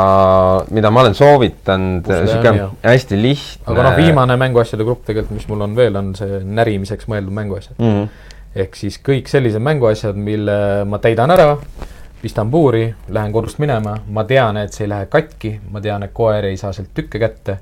mida 0.70 0.90
ma 0.90 1.02
olen 1.04 1.14
soovitanud, 1.14 2.06
sihuke 2.06 2.54
hästi 2.82 3.18
lihtne. 3.20 3.66
aga 3.72 3.88
noh, 3.88 3.98
viimane 3.98 4.36
mänguasjade 4.40 4.86
grupp 4.86 5.04
tegelikult, 5.06 5.36
mis 5.38 5.48
mul 5.50 5.66
on 5.66 5.76
veel, 5.76 5.98
on 5.98 6.14
see 6.18 6.40
närimiseks 6.44 7.08
mõeldud 7.10 7.34
mänguasjad 7.36 7.78
mm. 7.78 7.92
-hmm. 7.92 8.32
ehk 8.64 8.80
siis 8.82 8.98
kõik 9.04 9.30
sellised 9.30 9.62
mänguasjad, 9.62 10.16
mille 10.16 10.58
ma 10.88 10.98
täidan 11.02 11.30
ära, 11.30 11.54
pistan 12.22 12.50
puuri, 12.50 12.88
lähen 13.08 13.32
kodust 13.32 13.58
minema, 13.62 13.98
ma 14.08 14.24
tean, 14.24 14.56
et 14.56 14.72
see 14.72 14.86
ei 14.86 14.92
lähe 14.94 15.06
katki, 15.06 15.58
ma 15.70 15.80
tean, 15.80 16.02
et 16.02 16.14
koer 16.14 16.50
ei 16.50 16.56
saa 16.56 16.72
sealt 16.72 16.94
tükke 16.94 17.22
kätte 17.22 17.58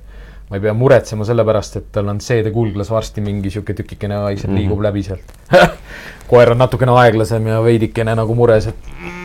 ma 0.50 0.58
ei 0.58 0.60
pea 0.60 0.74
muretsema 0.76 1.24
selle 1.24 1.44
pärast, 1.44 1.76
et 1.80 1.86
tal 1.92 2.08
on 2.12 2.20
seedekulglas 2.20 2.90
varsti 2.92 3.22
mingi 3.24 3.50
sihuke 3.50 3.74
tükikene 3.74 4.20
vaikselt 4.22 4.52
mm 4.52 4.56
-hmm. 4.56 4.60
liigub 4.60 4.82
läbi 4.82 5.02
sealt 5.02 5.32
koer 6.30 6.50
on 6.50 6.58
natukene 6.58 6.92
aeglasem 6.92 7.46
ja 7.46 7.62
veidikene 7.64 8.14
nagu 8.14 8.34
mures, 8.34 8.66
et 8.66 9.23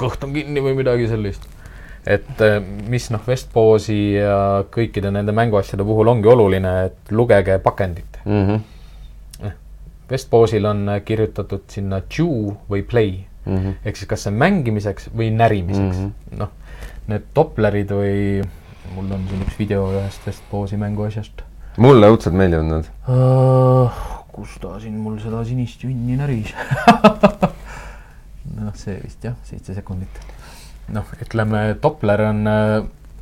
kõht 0.00 0.24
on 0.24 0.34
kinni 0.36 0.62
või 0.64 0.74
midagi 0.78 1.08
sellist. 1.10 1.46
et 2.06 2.42
äh, 2.44 2.58
mis 2.88 3.10
noh, 3.10 3.22
Vestpoosi 3.26 4.00
ja 4.14 4.64
kõikide 4.74 5.10
nende 5.14 5.32
mänguasjade 5.36 5.84
puhul 5.84 6.08
ongi 6.08 6.28
oluline, 6.28 6.74
et 6.88 7.12
lugege 7.12 7.58
pakendit 7.58 8.20
mm. 8.24 8.44
-hmm. 8.46 8.66
Vestpoosil 10.08 10.64
on 10.64 10.86
kirjutatud 11.04 11.66
sinna 11.68 12.00
chew 12.00 12.54
või 12.70 12.82
play 12.82 13.10
mm 13.44 13.56
-hmm. 13.56 13.74
ehk 13.84 13.96
siis 13.96 14.08
kas 14.08 14.22
see 14.22 14.32
on 14.32 14.38
mängimiseks 14.38 15.10
või 15.16 15.30
närimiseks 15.30 15.96
mm 15.96 16.04
-hmm.. 16.04 16.38
noh, 16.38 16.48
need 17.06 17.28
Doplerid 17.36 17.90
või 17.90 18.44
mul 18.94 19.12
on 19.12 19.26
siin 19.28 19.44
üks 19.44 19.58
video 19.58 19.90
ühest 19.92 20.26
Vestpoosi 20.26 20.76
mänguasjast. 20.76 21.42
mulle 21.76 22.08
õudselt 22.08 22.34
meeldivad 22.34 22.64
nad 22.64 22.90
uh,. 23.08 23.90
kus 24.32 24.58
ta 24.60 24.80
siin 24.80 24.96
mul 24.96 25.18
seda 25.18 25.44
sinist 25.44 25.84
junni 25.84 26.16
näris 26.16 26.54
noh, 28.56 28.74
see 28.78 28.96
vist 29.02 29.24
jah, 29.24 29.36
seitse 29.48 29.74
sekundit. 29.76 30.22
noh, 30.94 31.04
ütleme, 31.20 31.74
Doppler 31.82 32.22
on, 32.30 32.46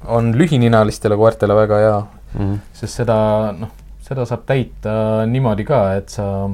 on 0.07 0.31
lühininalistele 0.39 1.17
koertele 1.19 1.57
väga 1.59 1.81
hea 1.83 1.99
mm, 1.99 2.39
-hmm. 2.39 2.59
sest 2.73 3.03
seda 3.03 3.17
noh, 3.57 3.73
seda 4.07 4.27
saab 4.29 4.45
täita 4.47 5.27
niimoodi 5.27 5.67
ka, 5.67 5.81
et 5.99 6.13
sa, 6.15 6.49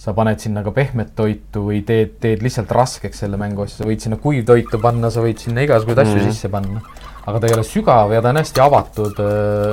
sa 0.00 0.14
paned 0.16 0.40
sinna 0.40 0.62
ka 0.64 0.72
pehmet 0.72 1.12
toitu 1.16 1.66
või 1.68 1.82
teed, 1.84 2.16
teed 2.20 2.44
lihtsalt 2.44 2.72
raskeks 2.72 3.24
selle 3.24 3.36
mänguasja, 3.40 3.82
sa 3.82 3.90
võid 3.90 4.00
sinna 4.00 4.16
kuivtoitu 4.16 4.80
panna, 4.80 5.10
sa 5.10 5.24
võid 5.24 5.42
sinna 5.42 5.66
igasuguseid 5.66 6.06
asju 6.06 6.16
mm 6.16 6.24
-hmm. 6.24 6.32
sisse 6.32 6.48
panna. 6.48 6.80
aga 7.26 7.40
ta 7.40 7.46
ei 7.46 7.54
ole 7.54 7.64
sügav 7.64 8.12
ja 8.12 8.22
ta 8.22 8.28
on 8.28 8.36
hästi 8.36 8.60
avatud, 8.60 9.20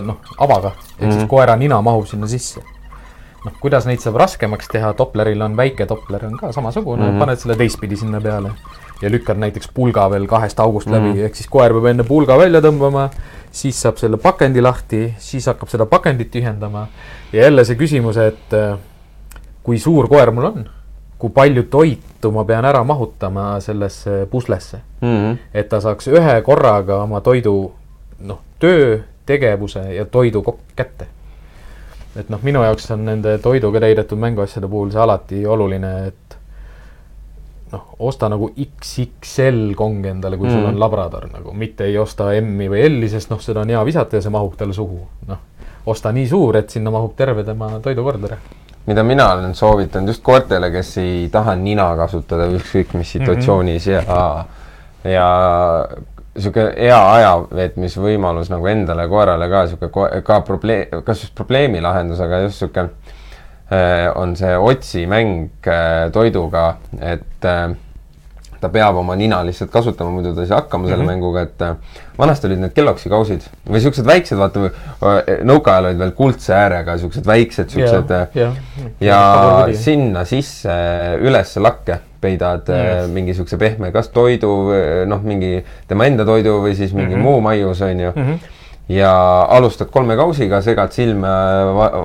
noh, 0.03 0.17
avaga, 0.37 0.71
ehk 0.75 1.01
mm 1.01 1.07
-hmm. 1.07 1.13
siis 1.13 1.29
koera 1.29 1.55
nina 1.55 1.81
mahub 1.81 2.05
sinna 2.07 2.27
sisse 2.27 2.61
noh, 3.45 3.53
kuidas 3.61 3.87
neid 3.89 4.01
saab 4.03 4.19
raskemaks 4.21 4.69
teha, 4.71 4.93
Dopleril 4.97 5.41
on 5.41 5.57
väike 5.57 5.87
Doppler 5.89 6.25
on 6.27 6.37
ka 6.37 6.51
samasugune 6.51 7.03
mm, 7.03 7.09
-hmm. 7.09 7.19
paned 7.19 7.41
selle 7.41 7.55
teistpidi 7.55 7.97
sinna 7.97 8.21
peale 8.21 8.51
ja 9.01 9.11
lükkad 9.11 9.39
näiteks 9.41 9.71
pulga 9.73 10.09
veel 10.09 10.27
kahest 10.27 10.59
august 10.59 10.87
mm 10.87 10.93
-hmm. 10.93 11.07
läbi, 11.09 11.23
ehk 11.23 11.35
siis 11.35 11.49
koer 11.49 11.73
peab 11.73 11.85
enne 11.85 12.03
pulga 12.03 12.37
välja 12.37 12.61
tõmbama, 12.61 13.09
siis 13.51 13.81
saab 13.81 13.97
selle 13.97 14.17
pakendi 14.17 14.61
lahti, 14.61 15.13
siis 15.17 15.45
hakkab 15.45 15.69
seda 15.69 15.85
pakendit 15.85 16.31
tühjendama 16.31 16.87
ja 17.33 17.43
jälle 17.43 17.65
see 17.65 17.75
küsimus, 17.75 18.17
et 18.17 18.53
äh, 18.53 18.77
kui 19.63 19.79
suur 19.79 20.07
koer 20.07 20.31
mul 20.31 20.45
on, 20.45 20.69
kui 21.17 21.29
palju 21.29 21.63
toitu 21.63 22.31
ma 22.31 22.43
pean 22.43 22.65
ära 22.65 22.83
mahutama 22.83 23.59
sellesse 23.59 24.27
puslesse 24.31 24.77
mm, 25.01 25.07
-hmm. 25.07 25.37
et 25.53 25.69
ta 25.69 25.81
saaks 25.81 26.07
ühe 26.07 26.41
korraga 26.41 27.03
oma 27.03 27.21
toidu, 27.21 27.73
noh, 28.19 28.39
töö, 28.59 28.99
tegevuse 29.25 29.93
ja 29.93 30.05
toidu 30.05 30.57
kätte 30.75 31.07
et 32.19 32.29
noh, 32.29 32.41
minu 32.43 32.63
jaoks 32.65 32.91
on 32.95 33.05
nende 33.07 33.37
toiduga 33.43 33.81
täidetud 33.83 34.19
mänguasjade 34.19 34.67
puhul 34.71 34.91
see 34.91 35.01
alati 35.01 35.41
oluline, 35.47 35.91
et 36.11 36.37
noh, 37.71 37.85
osta 38.07 38.29
nagu 38.31 38.51
XXL 38.51 39.75
kong 39.79 40.09
endale, 40.11 40.39
kui 40.39 40.49
mm. 40.49 40.57
sul 40.57 40.71
on 40.71 40.79
labrador 40.79 41.29
nagu, 41.31 41.53
mitte 41.57 41.87
ei 41.87 41.97
osta 42.01 42.31
M-i 42.41 42.67
või 42.71 42.83
L-i, 42.89 43.11
sest 43.11 43.31
noh, 43.31 43.39
seda 43.43 43.63
on 43.63 43.71
hea 43.71 43.83
visata 43.87 44.19
ja 44.19 44.25
see 44.25 44.33
mahub 44.33 44.57
talle 44.59 44.75
suhu. 44.75 44.99
noh, 45.29 45.45
osta 45.91 46.11
nii 46.13 46.27
suur, 46.29 46.59
et 46.59 46.69
sinna 46.69 46.91
mahub 46.93 47.15
terve 47.17 47.45
tema 47.47 47.71
toidukordler. 47.83 48.37
mida 48.85 49.03
mina 49.03 49.31
olen 49.33 49.55
soovitanud 49.55 50.09
just 50.09 50.23
koertele, 50.23 50.71
kes 50.71 50.97
ei 50.97 51.29
taha 51.31 51.55
nina 51.55 51.93
kasutada 51.95 52.49
ükskõik 52.51 52.97
mis 52.97 53.11
situatsioonis 53.11 53.87
mm 53.87 53.93
-hmm. 53.93 54.09
ja 54.09 54.45
ja 55.03 55.87
niisugune 56.35 56.71
hea 56.77 56.99
ajaveetmisvõimalus 57.15 58.51
nagu 58.53 58.67
endale, 58.71 59.07
koerale 59.11 59.49
ka 59.51 59.65
niisugune 59.65 60.21
ka 60.27 60.41
probleem, 60.47 61.01
kas 61.05 61.25
just 61.25 61.35
probleemi 61.35 61.81
lahendus, 61.83 62.21
aga 62.23 62.43
just 62.45 62.61
niisugune 62.61 62.89
äh, 63.71 64.07
on 64.15 64.35
see 64.39 64.57
otsimäng 64.57 65.49
äh, 65.67 66.09
toiduga, 66.13 66.75
et 66.99 67.47
äh, 67.47 67.75
ta 68.61 68.69
peab 68.69 68.99
oma 69.01 69.15
nina 69.17 69.41
lihtsalt 69.45 69.71
kasutama, 69.73 70.11
muidu 70.13 70.35
ta 70.35 70.45
ei 70.45 70.51
saa 70.51 70.61
hakkama 70.61 70.87
selle 70.87 71.03
mm 71.03 71.09
-hmm. 71.09 71.13
mänguga, 71.13 71.41
et 71.41 72.17
vanasti 72.17 72.47
olid 72.47 72.61
need 72.61 72.75
Kelloggsi 72.77 73.09
kausid 73.09 73.47
või 73.65 73.79
niisugused 73.79 74.05
väiksed, 74.05 74.37
vaata 74.37 74.69
nõukaajal 75.49 75.89
olid 75.89 75.99
veel 75.99 76.13
kuldse 76.17 76.53
äärega 76.53 76.95
niisugused 76.97 77.27
väiksed 77.27 77.75
niisugused 77.75 78.15
ja, 78.35 78.53
ja, 78.99 79.19
ja 79.67 79.67
sinna 79.73 80.25
sisse 80.25 80.77
üles 81.19 81.57
lakke 81.57 81.99
peidad 82.21 82.69
yes. 82.69 83.03
Äh, 83.03 83.09
mingi 83.09 83.33
niisuguse 83.33 83.57
pehme, 83.57 83.91
kas 83.91 84.09
toidu, 84.13 84.53
noh, 85.09 85.21
mingi 85.25 85.63
tema 85.87 86.05
enda 86.05 86.25
toidu 86.25 86.59
või 86.61 86.75
siis 86.77 86.93
mingi 86.93 87.15
mm 87.15 87.21
-hmm. 87.21 87.23
muu 87.23 87.41
maius, 87.41 87.81
on 87.81 87.99
ju 87.99 88.11
mm. 88.15 88.25
-hmm 88.25 88.59
ja 88.91 89.41
alustad 89.49 89.87
kolme 89.91 90.15
kausiga, 90.15 90.61
segad 90.61 90.91
silme 90.91 91.29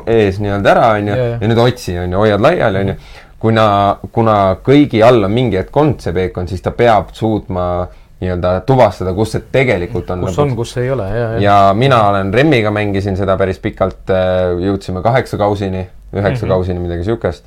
ees 0.06 0.38
nii-öelda 0.42 0.70
ära, 0.70 0.88
on 0.98 1.08
ju, 1.08 1.16
ja 1.16 1.48
nüüd 1.50 1.58
otsi, 1.58 1.96
on 1.98 2.12
ju, 2.12 2.18
hoiad 2.18 2.40
laiali, 2.40 2.82
on 2.84 2.92
ju. 2.92 2.96
Kuna, 3.38 3.68
kuna 4.12 4.56
kõigi 4.64 5.02
all 5.04 5.24
on 5.24 5.32
mingi 5.32 5.60
hetk 5.60 5.76
olnud 5.76 6.02
see 6.02 6.14
peekon, 6.16 6.48
siis 6.48 6.64
ta 6.64 6.72
peab 6.76 7.12
suutma 7.16 7.86
nii-öelda 8.20 8.62
tuvastada, 8.68 9.12
kus 9.16 9.34
see 9.36 9.44
tegelikult 9.52 10.10
on. 10.14 10.24
kus 10.24 10.38
on, 10.40 10.54
kus 10.56 10.76
ei 10.80 10.90
ole, 10.90 11.08
ja, 11.10 11.26
ja. 11.34 11.42
ja 11.44 11.58
mina 11.76 12.00
olen 12.08 12.32
Remmiga 12.34 12.72
mängisin 12.72 13.16
seda 13.16 13.36
päris 13.36 13.60
pikalt, 13.60 14.08
äh, 14.08 14.54
jõudsime 14.64 15.02
kaheksa 15.04 15.36
kausini, 15.36 15.84
üheksa 16.14 16.46
mm 16.46 16.46
-hmm. 16.46 16.54
kausini, 16.54 16.80
midagi 16.80 17.04
niisugust 17.04 17.44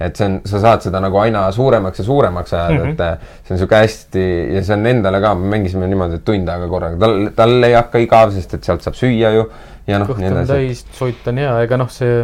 et 0.00 0.18
see 0.18 0.26
on, 0.26 0.38
sa 0.48 0.60
saad 0.62 0.84
seda 0.86 1.00
nagu 1.02 1.18
aina 1.22 1.44
suuremaks 1.54 2.00
ja 2.00 2.04
suuremaks 2.04 2.54
ajada 2.54 2.72
mm, 2.72 2.84
-hmm. 2.84 2.92
et 2.92 3.00
äh, 3.00 3.18
see 3.42 3.54
on 3.54 3.58
niisugune 3.58 3.80
hästi 3.80 4.24
ja 4.54 4.62
see 4.64 4.76
on 4.76 4.86
endale 4.86 5.20
ka, 5.20 5.34
me 5.34 5.56
mängisime 5.56 5.86
niimoodi, 5.86 6.18
et 6.20 6.24
tund 6.24 6.48
aega 6.48 6.68
korraga, 6.68 6.98
tal, 6.98 7.28
tal 7.36 7.68
ei 7.68 7.74
hakka 7.74 8.02
igav, 8.02 8.32
sest 8.34 8.54
et 8.54 8.64
sealt 8.64 8.82
saab 8.82 8.98
süüa 8.98 9.32
ju 9.36 9.48
ja 9.86 9.98
noh, 9.98 10.14
nii 10.16 10.30
edasi. 10.30 10.52
täis, 10.52 10.84
toit 10.98 11.28
on 11.28 11.42
hea, 11.42 11.52
ega 11.66 11.78
noh, 11.80 11.90
see, 11.90 12.22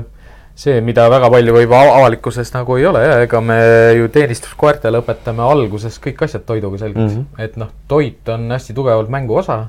see, 0.59 0.81
mida 0.83 1.07
väga 1.11 1.31
palju 1.31 1.55
võib 1.55 1.73
avalikkuses 1.79 2.51
nagu 2.55 2.77
ei 2.81 2.87
ole 2.91 3.03
ja 3.05 3.19
ega 3.23 3.41
me 3.41 3.59
ju 3.95 4.09
teenistuskoertele 4.15 5.03
õpetame 5.05 5.45
alguses 5.47 6.01
kõik 6.03 6.25
asjad 6.27 6.47
toiduga 6.49 6.81
selgeks 6.83 7.13
mm, 7.13 7.19
-hmm. 7.19 7.45
et 7.45 7.59
noh, 7.61 7.71
toit 7.89 8.33
on 8.35 8.51
hästi 8.51 8.75
tugevalt 8.75 9.13
mängu 9.13 9.39
osa 9.39 9.67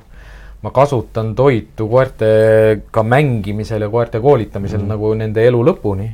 ma 0.62 0.72
kasutan 0.74 1.34
toitu 1.34 1.86
koertega 1.88 3.02
mängimisel 3.02 3.86
ja 3.86 3.88
koerte 3.88 4.20
koolitamisel 4.20 4.78
mm 4.78 4.84
-hmm. 4.84 4.96
nagu 4.96 5.14
nende 5.14 5.46
elu 5.46 5.62
lõpuni 5.70 6.10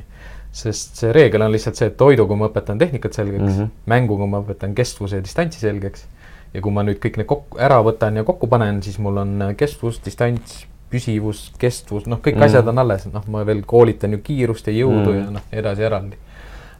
sest 0.56 1.00
see 1.00 1.12
reegel 1.12 1.42
on 1.44 1.52
lihtsalt 1.52 1.76
see, 1.76 1.90
et 1.90 1.96
toiduga 2.00 2.36
ma 2.38 2.48
õpetan 2.48 2.78
tehnikat 2.80 3.16
selgeks 3.16 3.42
mm, 3.42 3.58
-hmm. 3.58 3.72
mänguga 3.92 4.26
ma 4.26 4.40
õpetan 4.44 4.74
kestvuse 4.74 5.20
ja 5.20 5.24
distantsi 5.24 5.60
selgeks. 5.60 6.06
ja 6.54 6.62
kui 6.62 6.72
ma 6.72 6.82
nüüd 6.86 6.96
kõik 7.02 7.18
need 7.20 7.26
kokku, 7.28 7.58
ära 7.60 7.82
võtan 7.84 8.16
ja 8.16 8.24
kokku 8.24 8.46
panen, 8.46 8.82
siis 8.82 8.98
mul 8.98 9.16
on 9.20 9.42
kestvus, 9.56 10.00
distants, 10.04 10.64
püsivus, 10.90 11.48
kestvus, 11.58 12.06
noh, 12.06 12.20
kõik 12.22 12.36
mm 12.38 12.46
asjad 12.46 12.68
on 12.70 12.78
alles, 12.78 13.06
noh, 13.12 13.24
ma 13.32 13.44
veel 13.46 13.62
koolitan 13.66 14.14
ju 14.16 14.22
kiirust 14.24 14.68
ja 14.70 14.76
jõudu 14.76 15.12
mm 15.12 15.22
ja 15.22 15.30
noh, 15.38 15.46
edasi-eraldi. 15.52 16.18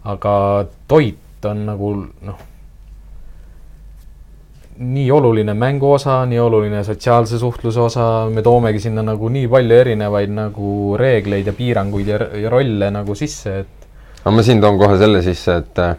aga 0.07 0.35
toit 0.89 1.49
on 1.51 1.65
nagu 1.67 1.95
noh 2.23 2.45
nii 4.79 5.11
oluline 5.11 5.55
mängu 5.55 5.93
osa, 5.93 6.27
nii 6.27 6.39
oluline 6.39 6.85
sotsiaalse 6.85 7.39
suhtluse 7.39 7.81
osa, 7.81 8.07
me 8.31 8.43
toomegi 8.43 8.81
sinna 8.81 9.03
nagu 9.03 9.29
nii 9.33 9.49
palju 9.49 9.77
erinevaid 9.77 10.33
nagu 10.37 10.73
reegleid 11.01 11.47
ja 11.49 11.55
piiranguid 11.57 12.09
ja, 12.13 12.19
ja 12.43 12.51
rolle 12.53 12.91
nagu 12.93 13.15
sisse, 13.17 13.59
et. 13.63 13.89
aga 14.23 14.35
ma 14.37 14.45
siin 14.45 14.61
toon 14.61 14.79
kohe 14.79 14.99
selle 15.01 15.23
sisse, 15.25 15.57
et 15.63 15.81
äh, 15.81 15.97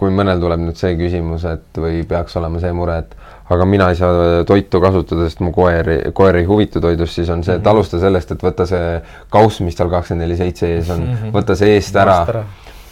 kui 0.00 0.12
mõnel 0.14 0.40
tuleb 0.40 0.64
nüüd 0.64 0.80
see 0.80 0.96
küsimus, 0.96 1.44
et 1.48 1.80
või 1.80 2.00
peaks 2.08 2.36
olema 2.40 2.62
see 2.62 2.72
mure, 2.76 3.02
et 3.04 3.14
aga 3.50 3.66
mina 3.66 3.90
ei 3.90 3.98
saa 3.98 4.40
toitu 4.46 4.80
kasutada, 4.82 5.26
sest 5.28 5.42
mu 5.42 5.52
koer, 5.54 5.88
koer 6.16 6.40
ei 6.40 6.48
huvitu 6.48 6.82
toidust, 6.82 7.18
siis 7.18 7.30
on 7.34 7.44
see, 7.44 7.58
et 7.58 7.64
mhm. 7.64 7.70
alusta 7.74 8.00
sellest, 8.02 8.34
et 8.34 8.42
võta 8.46 8.66
see 8.68 8.96
kauss, 9.32 9.62
mis 9.66 9.78
tal 9.78 9.90
kakskümmend 9.92 10.26
neli 10.26 10.38
seitse 10.38 10.68
ees 10.76 10.90
on, 10.94 11.06
mhm. 11.06 11.32
võta 11.34 11.56
see 11.58 11.74
eest 11.76 11.96
ära, 11.98 12.20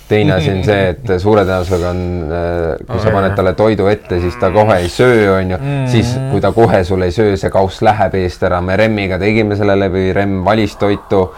teine 0.09 0.35
asi 0.39 0.51
on 0.51 0.65
see, 0.67 0.89
et 0.95 1.13
suure 1.23 1.45
tõenäosusega 1.47 1.93
on, 1.93 2.01
äh, 2.41 2.65
kui 2.89 3.05
sa 3.05 3.13
paned 3.15 3.37
talle 3.39 3.53
toidu 3.59 3.87
ette, 3.93 4.19
siis 4.25 4.39
ta 4.41 4.51
kohe 4.55 4.81
ei 4.83 4.91
söö, 4.93 5.29
on 5.37 5.55
ju, 5.55 5.61
siis 5.93 6.17
kui 6.33 6.43
ta 6.43 6.51
kohe 6.57 6.83
sul 6.89 7.07
ei 7.07 7.15
söö, 7.15 7.37
see 7.39 7.53
kauss 7.55 7.85
läheb 7.87 8.19
eest 8.19 8.43
ära, 8.49 8.63
me 8.65 8.77
Remmiga 8.81 9.21
tegime 9.23 9.59
selle 9.61 9.79
läbi, 9.79 10.09
Remm 10.17 10.43
valis 10.47 10.75
toitu 10.81 11.29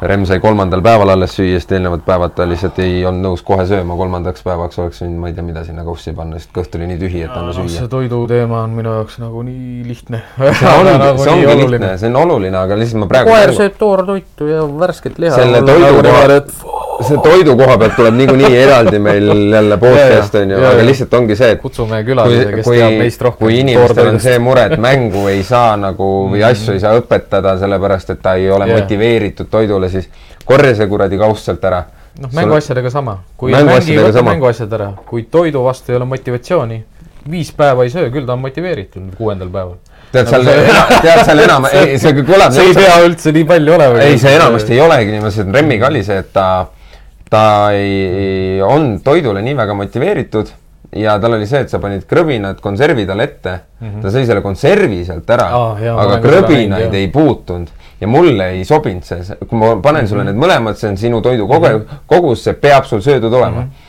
Remm 0.00 0.24
sai 0.24 0.38
kolmandal 0.40 0.80
päeval 0.80 1.12
alles 1.12 1.34
süüa, 1.36 1.58
sest 1.60 1.74
eelnevad 1.76 2.00
päevad 2.06 2.32
ta 2.32 2.46
lihtsalt 2.48 2.78
ei 2.80 3.02
olnud 3.04 3.20
nõus 3.26 3.42
kohe 3.44 3.66
sööma, 3.68 3.98
kolmandaks 3.98 4.44
päevaks 4.46 4.80
oleks 4.80 5.02
võinud, 5.02 5.18
ma 5.20 5.28
ei 5.28 5.36
tea, 5.36 5.44
mida 5.44 5.64
sinna 5.66 5.84
kaussi 5.84 6.14
panna, 6.16 6.40
sest 6.40 6.54
kõht 6.56 6.78
oli 6.78 6.88
nii 6.88 7.00
tühi, 7.02 7.20
et 7.26 7.36
anna 7.36 7.52
süüa. 7.52 7.68
see 7.74 7.90
toidu 7.92 8.22
teema 8.30 8.62
on 8.64 8.72
minu 8.78 8.94
jaoks 8.96 9.20
nagu 9.20 9.44
nii 9.44 9.84
lihtne 9.84 10.22
see 10.38 10.72
ongi, 10.72 10.96
nagu 11.04 11.20
see 11.20 11.34
ongi 11.34 11.56
lihtne, 11.60 11.94
see 12.00 12.12
on 12.14 12.20
oluline, 12.22 12.56
aga 12.62 12.80
lihtsalt 12.80 13.04
ma 13.04 13.10
praegu 13.12 13.34
koer 13.34 13.56
sööb 13.60 13.76
toortoitu 13.82 14.48
ja 14.48 14.64
värsket 14.84 15.20
liha. 15.20 15.36
selle 15.36 15.60
toidu 15.68 16.00
koha 16.08 16.80
see 17.04 17.18
toidu 17.24 17.56
koha 17.56 17.76
pealt 17.80 17.94
tuleb 17.96 18.16
niikuinii 18.18 18.56
eraldi 18.60 18.98
meil 19.02 19.28
jälle 19.52 19.76
podcast 19.84 20.34
on 20.40 20.50
ju, 20.52 20.58
aga 20.70 20.84
lihtsalt 20.84 21.14
ongi 21.16 21.36
see, 21.38 21.50
et 21.54 21.62
kutsume 21.62 22.00
külalise, 22.06 22.48
kes 22.56 22.66
kui, 22.66 22.76
teab 22.80 22.96
meist 23.00 23.24
rohkem. 23.24 23.46
kui 23.46 23.58
inimestel 23.62 24.10
on 24.12 24.20
see 24.22 24.38
mure, 24.42 24.66
et 24.68 24.80
mängu 24.80 25.24
ei 25.32 25.42
saa 25.46 25.76
nagu 25.80 26.08
või 26.30 26.40
mhm. 26.42 26.48
asju 26.50 26.76
ei 26.76 26.82
saa 26.82 26.96
õpetada, 27.00 27.56
sellepärast 27.60 28.14
et 28.14 28.22
ta 28.24 28.34
ei 28.40 28.50
ole 28.52 28.68
motiveeritud 28.70 29.50
toidule, 29.52 29.89
siis 29.92 30.08
korja 30.44 30.74
see 30.78 30.88
kuradi 30.90 31.18
kauss 31.20 31.44
sealt 31.48 31.64
ära. 31.64 31.84
noh, 32.20 32.32
mänguasjadega 32.36 32.90
sama. 32.90 33.18
kui 33.36 33.52
mängi, 33.54 33.98
võta 33.98 34.24
mänguasjad 34.26 34.72
ära, 34.78 34.90
kui 35.06 35.26
toidu 35.30 35.64
vastu 35.64 35.92
ei 35.92 36.00
ole 36.00 36.08
motivatsiooni, 36.10 36.82
viis 37.30 37.52
päeva 37.56 37.86
ei 37.86 37.92
söö, 37.92 38.10
küll 38.10 38.26
ta 38.26 38.38
on 38.38 38.44
motiveeritud 38.46 39.14
kuuendal 39.18 39.52
päeval 39.52 39.78
tead 40.10 40.26
seal, 40.26 40.48
tead 41.04 41.22
seal 41.24 41.44
enam, 41.44 41.68
ei 41.78 41.98
see 42.02 42.14
kõlab. 42.18 42.54
see 42.54 42.70
ei 42.70 42.76
pea 42.76 42.98
üldse 43.04 43.32
nii 43.34 43.46
palju 43.46 43.76
olema. 43.76 44.02
ei, 44.02 44.18
see 44.18 44.34
enamasti 44.34 44.74
ei 44.74 44.82
olegi 44.82 45.14
niimoodi, 45.14 45.46
Remmiga 45.54 45.90
oli 45.90 46.02
see, 46.06 46.18
et 46.24 46.32
ta 46.34 46.46
ta 47.30 47.70
ei, 47.76 48.58
on 48.66 48.96
toidule 49.04 49.42
nii 49.46 49.54
väga 49.58 49.76
motiveeritud 49.78 50.50
ja 50.98 51.14
tal 51.22 51.36
oli 51.36 51.46
see, 51.46 51.62
et 51.62 51.70
sa 51.70 51.78
panid 51.82 52.02
krõbinad 52.10 52.58
konservi 52.62 53.04
talle 53.06 53.26
ette 53.28 53.52
mm, 53.52 53.86
-hmm. 53.86 54.00
ta 54.02 54.10
sõi 54.10 54.24
selle 54.26 54.42
konservi 54.42 55.04
sealt 55.06 55.30
ära 55.30 55.46
ah,, 55.54 55.84
aga 56.04 56.18
krõbinaid 56.24 56.96
ei 56.98 57.06
puutunud 57.14 57.70
ja 58.00 58.08
mulle 58.08 58.50
ei 58.56 58.64
sobinud 58.64 59.04
see, 59.04 59.36
kui 59.46 59.58
ma 59.58 59.76
panen 59.76 60.02
mm 60.02 60.04
-hmm. 60.04 60.08
sulle 60.08 60.24
mhm. 60.24 60.32
need 60.32 60.44
mõlemad, 60.44 60.74
see 60.80 60.90
on 60.90 60.96
sinu 60.96 61.20
toidu 61.20 61.46
kogu 61.48 61.66
mm 61.66 61.78
-hmm. 61.78 62.02
kogus, 62.06 62.44
see 62.44 62.54
peab 62.54 62.84
sul 62.84 63.00
söödud 63.00 63.32
olema 63.32 63.60
mm. 63.60 63.62
-hmm 63.62 63.88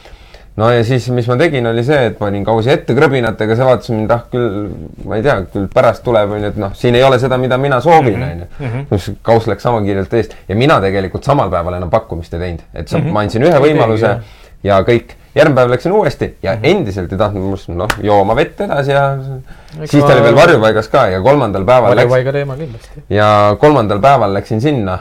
no 0.56 0.70
ja 0.72 0.84
siis, 0.84 1.10
mis 1.10 1.28
ma 1.28 1.38
tegin, 1.40 1.68
oli 1.68 1.84
see, 1.84 2.06
et 2.10 2.18
panin 2.20 2.44
kausi 2.46 2.72
ette 2.74 2.96
krõbinatega, 2.98 3.56
see 3.56 3.68
vaatas 3.68 3.92
mind, 3.94 4.12
ah 4.12 4.26
küll, 4.32 4.68
ma 5.08 5.16
ei 5.16 5.24
tea, 5.24 5.38
küll 5.54 5.70
pärast 5.74 6.04
tuleb, 6.04 6.36
onju, 6.38 6.52
et 6.52 6.60
noh, 6.62 6.76
siin 6.78 6.98
ei 7.00 7.04
ole 7.08 7.20
seda, 7.20 7.38
mida 7.42 7.58
mina 7.62 7.80
soovin, 7.82 8.20
mhm. 8.20 8.32
onju. 8.32 8.46
Mhm. 8.60 9.18
kauss 9.22 9.48
läks 9.48 9.64
sama 9.64 9.82
kiirelt 9.86 10.14
eest 10.20 10.36
ja 10.50 10.56
mina 10.56 10.82
tegelikult 10.84 11.24
samal 11.24 11.50
päeval 11.54 11.80
enam 11.80 11.90
pakkumist 11.90 12.34
ei 12.34 12.40
teinud, 12.40 12.68
et 12.74 12.88
sa 12.88 12.98
mm, 12.98 13.06
-hmm. 13.06 13.12
ma 13.12 13.26
andsin 13.26 13.48
ühe 13.48 13.64
võimaluse 13.64 14.16
ja 14.64 14.82
kõik. 14.88 15.18
järgmine 15.36 15.56
päev 15.56 15.70
läksin 15.72 15.92
uuesti 15.92 16.38
ja 16.44 16.56
mm 16.56 16.62
-hmm. 16.62 16.68
endiselt 16.72 17.12
ei 17.12 17.18
tahtnud 17.18 17.50
must 17.50 17.70
noh, 17.70 17.88
jooma 18.04 18.36
vett 18.36 18.62
edasi 18.62 18.92
ja 18.92 19.18
Eks 19.82 19.92
siis 19.92 20.04
ta 20.04 20.14
oli 20.14 20.24
veel 20.24 20.36
varjupaigas 20.36 20.88
ka 20.88 21.08
ja 21.08 21.22
kolmandal 21.22 21.66
päeval 21.66 21.96
varjupaiga 21.96 22.32
teema 22.32 22.56
kindlasti. 22.56 23.04
ja 23.10 23.56
kolmandal 23.60 24.00
päeval 24.00 24.34
läksin 24.34 24.62
sinna, 24.62 25.00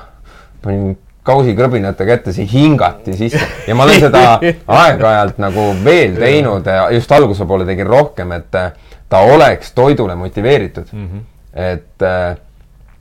panin 0.62 0.98
kausikrõbinatega 1.22 2.12
ette, 2.12 2.32
see 2.32 2.46
hingati 2.52 3.16
sisse 3.16 3.40
ja 3.66 3.74
ma 3.74 3.84
olen 3.84 4.00
seda 4.00 4.38
aeg-ajalt 4.82 5.38
nagu 5.38 5.74
veel 5.84 6.14
teinud, 6.16 6.64
just 6.94 7.12
alguse 7.12 7.44
poole 7.44 7.66
tegin 7.66 7.86
rohkem, 7.86 8.32
et 8.32 8.54
äh, 8.54 8.72
ta 9.08 9.18
oleks 9.18 9.72
toidule 9.72 10.14
motiveeritud 10.14 10.86
mm. 10.92 11.00
Mhm. 11.00 11.18
-hmm. 11.18 11.24
et 11.54 12.02
äh, 12.02 12.36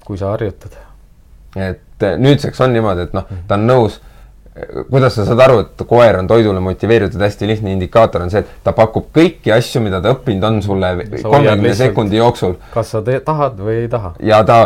kui 0.10 0.18
sa 0.18 0.32
harjutad. 0.34 0.74
et 1.56 2.04
eh, 2.04 2.18
nüüdseks 2.18 2.62
on 2.62 2.74
niimoodi, 2.74 3.04
et 3.06 3.14
noh, 3.14 3.28
ta 3.48 3.58
on 3.60 3.68
nõus, 3.70 4.00
kuidas 4.90 5.16
sa 5.16 5.26
saad 5.28 5.40
aru, 5.46 5.60
et 5.64 5.84
koer 5.88 6.20
on 6.20 6.28
toidule 6.28 6.60
motiveeritud, 6.64 7.22
hästi 7.22 7.48
lihtne 7.48 7.74
indikaator 7.76 8.26
on 8.26 8.32
see, 8.34 8.44
et 8.44 8.64
ta 8.64 8.74
pakub 8.76 9.10
kõiki 9.16 9.54
asju, 9.56 9.82
mida 9.86 10.02
ta 10.04 10.14
õppinud 10.16 10.48
on 10.50 10.62
sulle 10.66 10.92
kolmekümne 11.22 11.74
sekundi 11.78 12.20
jooksul 12.20 12.56
kas 12.74 12.92
sa 12.96 13.02
te- 13.06 13.20
tahad 13.26 13.60
või 13.64 13.84
ei 13.84 13.90
taha? 13.92 14.14
ja 14.24 14.42
ta 14.48 14.60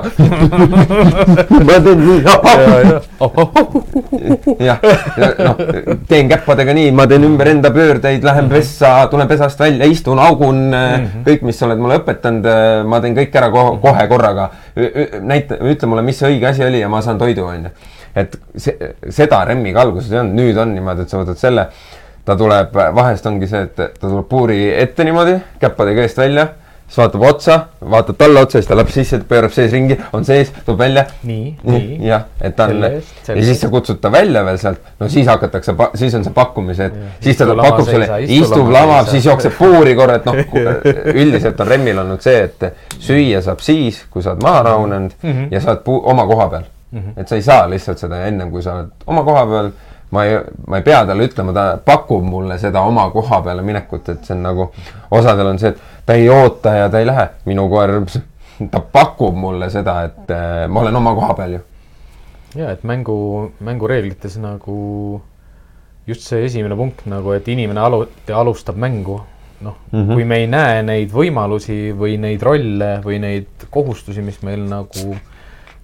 ma 1.67 1.79
teen 1.83 2.03
nii, 2.03 2.19
jah, 4.63 4.79
noh, 5.47 5.55
teen 6.09 6.29
käppadega 6.31 6.75
nii, 6.77 6.91
ma 6.95 7.07
teen 7.09 7.27
ümber 7.27 7.51
enda 7.53 7.71
pöördeid, 7.73 8.23
lähen 8.25 8.49
pessa, 8.51 8.95
tulen 9.11 9.29
pesast 9.29 9.59
välja, 9.59 9.87
istun, 9.89 10.19
augun 10.19 10.61
mm, 10.69 10.75
-hmm. 10.75 11.25
kõik, 11.27 11.47
mis 11.47 11.59
sa 11.59 11.67
oled 11.69 11.81
mulle 11.81 11.99
õpetanud, 12.01 12.49
ma 12.89 13.01
teen 13.03 13.17
kõik 13.17 13.35
ära 13.41 13.49
kohe, 13.53 13.77
kohe 13.83 14.07
korraga. 14.11 14.49
näita, 15.21 15.59
ütle 15.61 15.87
mulle, 15.89 16.01
mis 16.01 16.17
see 16.19 16.33
õige 16.33 16.49
asi 16.49 16.63
oli 16.65 16.79
ja 16.81 16.89
ma 16.89 17.01
saan 17.01 17.17
toidu, 17.21 17.45
onju. 17.45 17.69
Et 18.15 18.35
see, 18.55 18.93
seda 19.09 19.43
Remmiga 19.49 19.81
alguses 19.83 20.11
ei 20.11 20.21
olnud, 20.21 20.37
nüüd 20.37 20.57
on 20.61 20.73
niimoodi, 20.75 21.05
et 21.05 21.13
sa 21.13 21.21
võtad 21.21 21.39
selle, 21.41 21.67
ta 22.25 22.35
tuleb, 22.39 22.75
vahest 22.95 23.25
ongi 23.29 23.49
see, 23.49 23.63
et 23.67 23.77
ta 23.77 24.03
tuleb 24.03 24.27
puuri 24.29 24.59
ette 24.75 25.05
niimoodi, 25.07 25.39
käppadega 25.61 26.05
eest 26.05 26.21
välja, 26.21 26.47
siis 26.87 26.99
vaatab 27.01 27.23
otsa, 27.25 27.55
vaatab 27.89 28.17
talle 28.19 28.43
otsa, 28.45 28.59
siis 28.59 28.69
ta 28.69 28.77
läheb 28.77 28.91
sisse, 28.93 29.19
pöörab 29.27 29.53
sees 29.55 29.71
ringi, 29.73 29.97
on 30.13 30.25
sees, 30.27 30.51
tuleb 30.65 30.83
välja 30.83 31.05
nii, 31.25 31.55
nii. 31.65 31.97
jah, 32.05 32.27
et 32.41 32.55
ta 32.55 32.67
on 32.69 32.83
ja 32.85 32.99
siis 33.39 33.63
sa 33.63 33.69
kutsud 33.73 33.97
ta 34.03 34.11
välja 34.13 34.43
veel 34.45 34.59
sealt, 34.61 34.83
no 34.99 35.09
siis 35.09 35.27
hakatakse, 35.31 35.75
siis 35.99 36.13
on 36.19 36.27
see 36.27 36.35
pakkumise, 36.35 36.91
et 36.91 36.99
Jah. 36.99 37.15
siis 37.25 37.39
ta 37.41 37.47
pakub 37.49 37.89
sulle 37.89 38.19
istub 38.27 38.67
lama, 38.67 38.77
lama, 38.77 38.99
seisa. 38.99 39.15
siis 39.17 39.31
jookseb 39.31 39.57
puuri 39.57 39.95
korra, 39.97 40.19
et 40.21 40.29
noh, 40.29 40.37
üldiselt 41.23 41.65
on 41.65 41.73
Remmil 41.73 42.03
olnud 42.05 42.21
see, 42.23 42.45
et 42.45 42.99
süüa 42.99 43.41
saab 43.41 43.65
siis, 43.65 44.03
kui 44.13 44.21
sa 44.21 44.35
oled 44.35 44.45
maha 44.45 44.61
rahunenud 44.69 45.17
mm. 45.17 45.31
-hmm. 45.31 45.51
ja 45.51 45.63
sa 45.63 45.73
oled 45.73 45.83
puu- 45.87 46.03
oma 46.13 46.27
koha 46.29 46.49
peal 46.53 46.69
mm. 46.93 46.99
-hmm. 46.99 47.21
et 47.21 47.27
sa 47.27 47.35
ei 47.35 47.41
saa 47.41 47.65
lihtsalt 47.69 47.97
seda 47.97 48.25
ennem, 48.27 48.51
kui 48.51 48.61
sa 48.61 48.77
oled 48.77 49.07
oma 49.07 49.23
koha 49.23 49.45
peal. 49.45 49.71
ma 50.13 50.25
ei, 50.25 50.37
ma 50.67 50.77
ei 50.77 50.83
pea 50.85 51.05
talle 51.05 51.25
ütlema, 51.25 51.53
ta 51.53 51.77
pakub 51.85 52.23
mulle 52.23 52.59
seda 52.61 52.81
oma 52.85 53.09
koha 53.09 53.41
peale 53.41 53.61
minekut, 53.61 54.09
et 54.09 54.25
see 54.25 54.35
on 54.35 54.43
nagu, 54.43 54.71
osadel 55.11 55.47
on 55.47 55.59
see, 55.59 55.69
et 55.73 56.05
ta 56.05 56.13
ei 56.13 56.29
oota 56.29 56.75
ja 56.75 56.89
ta 56.89 56.99
ei 56.99 57.05
lähe, 57.05 57.29
minu 57.45 57.65
koer, 57.69 58.01
ta 58.71 58.79
pakub 58.79 59.35
mulle 59.35 59.69
seda, 59.73 60.03
et 60.03 60.31
äh, 60.31 60.67
ma 60.69 60.79
olen 60.85 60.95
oma 60.95 61.15
koha 61.17 61.33
peal 61.33 61.57
ju 61.57 61.63
ja 62.55 62.71
et 62.73 62.83
mängu, 62.85 63.51
mängureeglites 63.63 64.37
nagu 64.41 65.21
just 66.07 66.25
see 66.27 66.45
esimene 66.45 66.75
punkt 66.77 67.05
nagu, 67.09 67.33
et 67.35 67.47
inimene 67.49 67.81
alu-, 67.81 68.07
alustab 68.33 68.77
mängu. 68.77 69.21
noh 69.63 69.75
mm. 69.91 69.99
-hmm. 69.99 70.13
kui 70.13 70.25
me 70.25 70.37
ei 70.37 70.47
näe 70.47 70.81
neid 70.83 71.11
võimalusi 71.13 71.93
või 71.95 72.17
neid 72.19 72.41
rolle 72.43 72.99
või 73.03 73.19
neid 73.23 73.67
kohustusi, 73.71 74.21
mis 74.21 74.41
meil 74.43 74.65
nagu 74.67 75.15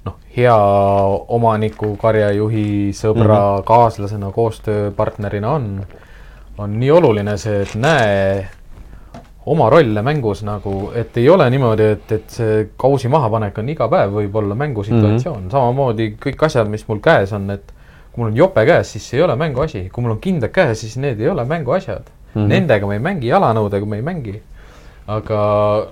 noh, 0.09 0.19
hea 0.35 0.59
omaniku, 1.37 1.95
karjajuhi, 2.01 2.91
sõbra 2.93 3.25
mm, 3.25 3.57
-hmm. 3.57 3.65
kaaslasena, 3.67 4.31
koostööpartnerina 4.35 5.51
on, 5.57 5.67
on 6.57 6.79
nii 6.79 6.91
oluline 6.91 7.37
see, 7.37 7.61
et 7.63 7.75
näe 7.75 8.47
oma 9.49 9.69
rolle 9.69 10.01
mängus 10.05 10.43
nagu, 10.45 10.91
et 10.95 11.17
ei 11.17 11.29
ole 11.29 11.49
niimoodi, 11.49 11.89
et, 11.95 12.11
et 12.11 12.29
see 12.29 12.69
kausi 12.77 13.09
mahapanek 13.09 13.57
on 13.57 13.69
iga 13.69 13.87
päev 13.89 14.13
võib-olla 14.13 14.55
mängusituatsioon 14.55 15.39
mm, 15.39 15.47
-hmm. 15.47 15.51
samamoodi 15.51 16.15
kõik 16.25 16.45
asjad, 16.45 16.69
mis 16.69 16.87
mul 16.87 16.99
käes 17.01 17.33
on, 17.33 17.49
et 17.49 17.73
kui 18.11 18.23
mul 18.23 18.31
on 18.31 18.37
jope 18.37 18.65
käes, 18.65 18.91
siis 18.91 19.09
see 19.09 19.19
ei 19.19 19.23
ole 19.25 19.35
mänguasi, 19.35 19.89
kui 19.93 20.03
mul 20.03 20.17
on 20.17 20.21
kindad 20.21 20.53
käes, 20.53 20.81
siis 20.81 20.97
need 20.97 21.21
ei 21.21 21.29
ole 21.29 21.45
mänguasjad 21.45 22.11
mm. 22.33 22.41
-hmm. 22.41 22.47
Nendega 22.47 22.87
me 22.87 22.93
ei 22.93 22.99
mängi, 22.99 23.27
jalanõudega 23.27 23.85
me 23.85 23.95
ei 23.95 24.01
mängi. 24.01 24.41
Aga 25.09 25.41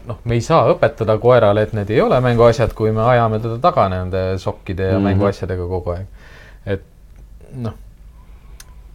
noh, 0.06 0.20
me 0.30 0.38
ei 0.38 0.44
saa 0.46 0.68
õpetada 0.72 1.18
koerale, 1.22 1.66
et 1.66 1.74
need 1.74 1.90
ei 1.94 2.02
ole 2.04 2.20
mänguasjad, 2.22 2.74
kui 2.78 2.92
me 2.94 3.02
ajame 3.08 3.40
teda 3.42 3.58
taga 3.64 3.88
nende 3.90 4.24
sokkide 4.42 4.84
ja 4.84 4.94
mm 4.94 4.98
-hmm. 4.98 5.10
mänguasjadega 5.10 5.68
kogu 5.68 5.92
aeg. 5.96 6.08
et 6.66 6.84
noh, 7.56 7.74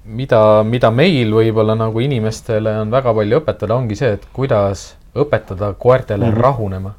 mida, 0.05 0.63
mida 0.63 0.91
meil 0.91 1.33
võib-olla 1.33 1.75
nagu 1.79 2.01
inimestele 2.01 2.77
on 2.81 2.91
väga 2.91 3.15
palju 3.15 3.41
õpetada, 3.41 3.75
ongi 3.75 3.97
see, 3.97 4.13
et 4.19 4.27
kuidas 4.33 4.97
õpetada 5.15 5.75
koertele 5.79 6.27
mm 6.27 6.33
-hmm. 6.33 6.41
rahunema. 6.41 6.95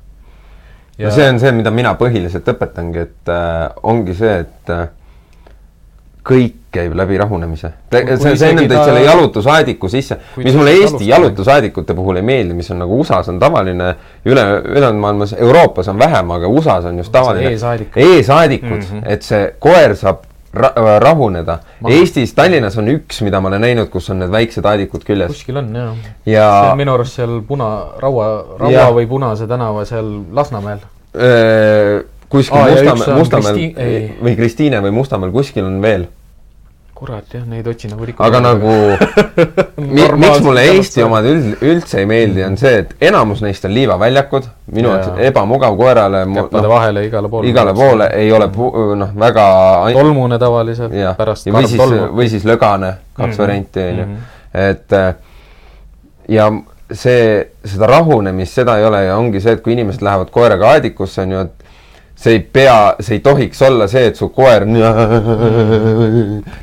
ja 0.98 1.12
see 1.12 1.30
on 1.30 1.40
see, 1.40 1.52
mida 1.52 1.72
mina 1.72 1.94
põhiliselt 1.94 2.48
õpetangi, 2.48 2.98
et 2.98 3.30
äh, 3.30 3.70
ongi 3.84 4.14
see, 4.14 4.40
et 4.40 4.70
äh, 4.70 4.88
kõik 6.24 6.63
käib 6.74 6.96
läbi 6.98 7.18
rahunemise. 7.22 7.72
See, 7.94 8.18
see 8.36 8.50
ennem 8.50 8.66
tõid 8.66 8.76
ta- 8.76 8.88
selle 8.90 9.06
jalutusaediku 9.06 9.90
sisse, 9.92 10.18
mis 10.42 10.58
mulle 10.58 10.76
Eesti 10.82 11.08
jalutusaedikute 11.10 11.96
puhul 11.98 12.22
ei 12.22 12.28
meeldi, 12.28 12.58
mis 12.58 12.72
on 12.74 12.84
nagu 12.84 13.00
USA-s 13.00 13.32
on 13.34 13.40
tavaline, 13.40 13.94
üle, 14.26 14.46
ülejäänud 14.66 15.02
maailmas, 15.06 15.36
Euroopas 15.38 15.88
on 15.94 16.00
vähem, 16.00 16.32
aga 16.38 16.52
USA-s 16.52 16.92
on 16.92 17.02
just 17.02 17.12
tavaline. 17.12 17.54
eesaadik. 17.54 17.98
eesaadikud 17.98 18.78
mm. 18.78 18.86
-hmm. 18.92 19.12
et 19.16 19.22
see 19.22 19.50
koer 19.60 19.96
saab 19.96 20.30
ra 20.54 21.00
rahuneda. 21.00 21.60
Maha. 21.82 21.96
Eestis, 21.96 22.34
Tallinnas 22.38 22.78
on 22.78 22.88
üks, 22.94 23.22
mida 23.26 23.42
ma 23.42 23.50
olen 23.50 23.64
näinud, 23.66 23.90
kus 23.90 24.10
on 24.14 24.22
need 24.22 24.32
väiksed 24.34 24.66
aedikud 24.70 25.06
küljes 25.08 25.32
kuskil 25.34 25.58
on 25.58 25.72
jah. 25.76 26.10
ja 26.30 26.48
see 26.52 26.72
on 26.72 26.82
minu 26.84 26.94
arust 26.94 27.18
seal 27.18 27.40
Puna, 27.48 27.70
Raua, 28.02 28.28
Raua 28.60 28.72
Jah. 28.72 28.92
või 28.94 29.08
Punase 29.10 29.48
tänava 29.50 29.86
seal 29.90 30.12
Lasnamäel. 30.32 30.84
Öö, 31.16 32.04
kuskil 32.30 32.58
ja 32.58 32.94
Mustamäel, 32.94 33.18
Mustamäel 33.18 33.64
või 34.22 34.36
Kristiine 34.38 34.82
või 34.86 34.94
Mustamäel, 34.94 35.34
kuskil 35.34 35.66
on 35.66 35.82
veel. 35.82 36.08
Kurat 37.04 37.34
jah, 37.36 37.42
neid 37.52 37.68
otsin 37.68 37.92
nagu 37.92 38.06
rikkuda. 38.08 38.28
aga 38.30 38.40
nagu, 38.40 38.74
miks 40.24 40.40
mulle 40.46 40.64
Eesti 40.72 41.04
omad 41.04 41.26
üld, 41.28 41.50
üldse 41.60 42.00
ei 42.00 42.08
meeldi, 42.08 42.44
on 42.48 42.56
see, 42.60 42.78
et 42.84 42.94
enamus 43.10 43.42
neist 43.44 43.66
on 43.68 43.74
liivaväljakud, 43.76 44.48
minu 44.78 44.94
jaoks 44.94 45.20
ebamugav 45.28 45.76
koerale, 45.80 46.24
käppade 46.38 46.72
vahele 46.72 47.06
igale 47.10 47.30
poole. 47.34 47.50
igale 47.52 47.74
poole 47.76 48.08
ei 48.16 48.32
ole 48.32 48.48
noh, 49.04 49.12
väga 49.26 49.48
tolmune 49.98 50.40
tavaliselt 50.40 50.96
pärast 51.20 51.50
või 51.50 51.58
karm 51.60 51.68
siis, 51.74 51.82
tolmu. 51.84 52.08
või 52.22 52.30
siis 52.32 52.48
lögane, 52.48 52.94
kaks 53.18 53.34
Mhm. 53.36 53.42
varianti 53.44 53.84
on 53.90 53.98
ju 54.00 54.06
Mhm., 54.06 54.18
et 54.54 54.94
äh, 54.94 55.16
ja 56.30 56.48
see, 56.94 57.50
seda 57.66 57.88
rahunemist, 57.90 58.54
seda 58.54 58.78
ei 58.80 58.86
ole 58.86 59.04
ja 59.08 59.18
ongi 59.18 59.42
see, 59.42 59.58
et 59.58 59.64
kui 59.66 59.74
inimesed 59.74 60.02
lähevad 60.06 60.30
koeraga 60.32 60.76
aedikusse, 60.78 61.22
on 61.26 61.32
ju, 61.32 61.40
et 61.48 61.63
see 62.24 62.38
ei 62.38 62.40
pea, 62.40 62.96
see 63.04 63.18
ei 63.18 63.24
tohiks 63.24 63.62
olla 63.68 63.88
see, 63.92 64.06
et 64.12 64.16
su 64.20 64.30
koer 64.34 64.64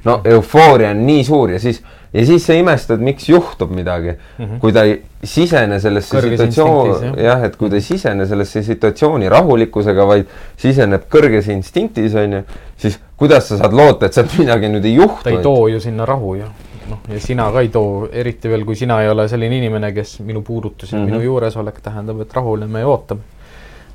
no 0.06 0.20
eufooria 0.24 0.90
on 0.94 1.02
nii 1.06 1.24
suur 1.26 1.50
ja 1.52 1.58
siis, 1.60 1.82
ja 2.14 2.24
siis 2.26 2.46
sa 2.46 2.56
imestad, 2.56 3.02
miks 3.04 3.28
juhtub 3.28 3.70
midagi 3.76 4.14
mm, 4.14 4.44
-hmm. 4.44 4.58
kui 4.62 4.72
ta 4.72 4.84
ei 4.88 5.02
sisene 5.24 5.80
sellesse 5.80 6.20
situatsiooni, 6.20 7.22
jah, 7.24 7.44
et 7.44 7.56
kui 7.60 7.70
ta 7.70 7.76
ei 7.76 7.84
sisene 7.84 8.26
sellesse 8.26 8.62
situatsiooni 8.62 9.28
rahulikkusega, 9.28 10.06
vaid 10.06 10.26
siseneb 10.56 11.02
kõrges 11.12 11.50
instinktis, 11.52 12.14
on 12.16 12.32
ju, 12.32 12.42
siis 12.76 13.00
kuidas 13.20 13.48
sa 13.48 13.60
saad 13.60 13.76
loota, 13.76 14.06
et 14.06 14.16
sealt 14.16 14.38
midagi 14.38 14.68
nüüd 14.72 14.84
ei 14.88 14.94
juhtu. 14.94 15.24
ta 15.28 15.30
ei 15.30 15.42
too 15.44 15.68
ju 15.68 15.80
sinna 15.80 16.06
rahu 16.08 16.34
ju. 16.34 16.48
noh, 16.90 16.98
ja 17.08 17.20
sina 17.20 17.50
ka 17.52 17.60
ei 17.60 17.68
too, 17.68 18.08
eriti 18.12 18.48
veel, 18.48 18.64
kui 18.64 18.76
sina 18.76 19.02
ei 19.02 19.08
ole 19.08 19.28
selline 19.28 19.56
inimene, 19.60 19.92
kes 19.92 20.20
minu 20.20 20.42
puudutus 20.42 20.92
ja 20.92 20.98
mm. 20.98 21.04
-hmm. 21.04 21.10
minu 21.10 21.20
juuresolek 21.20 21.80
tähendab, 21.82 22.20
et 22.20 22.32
rahuneme 22.34 22.80
ja 22.80 22.88
ootame. 22.88 23.20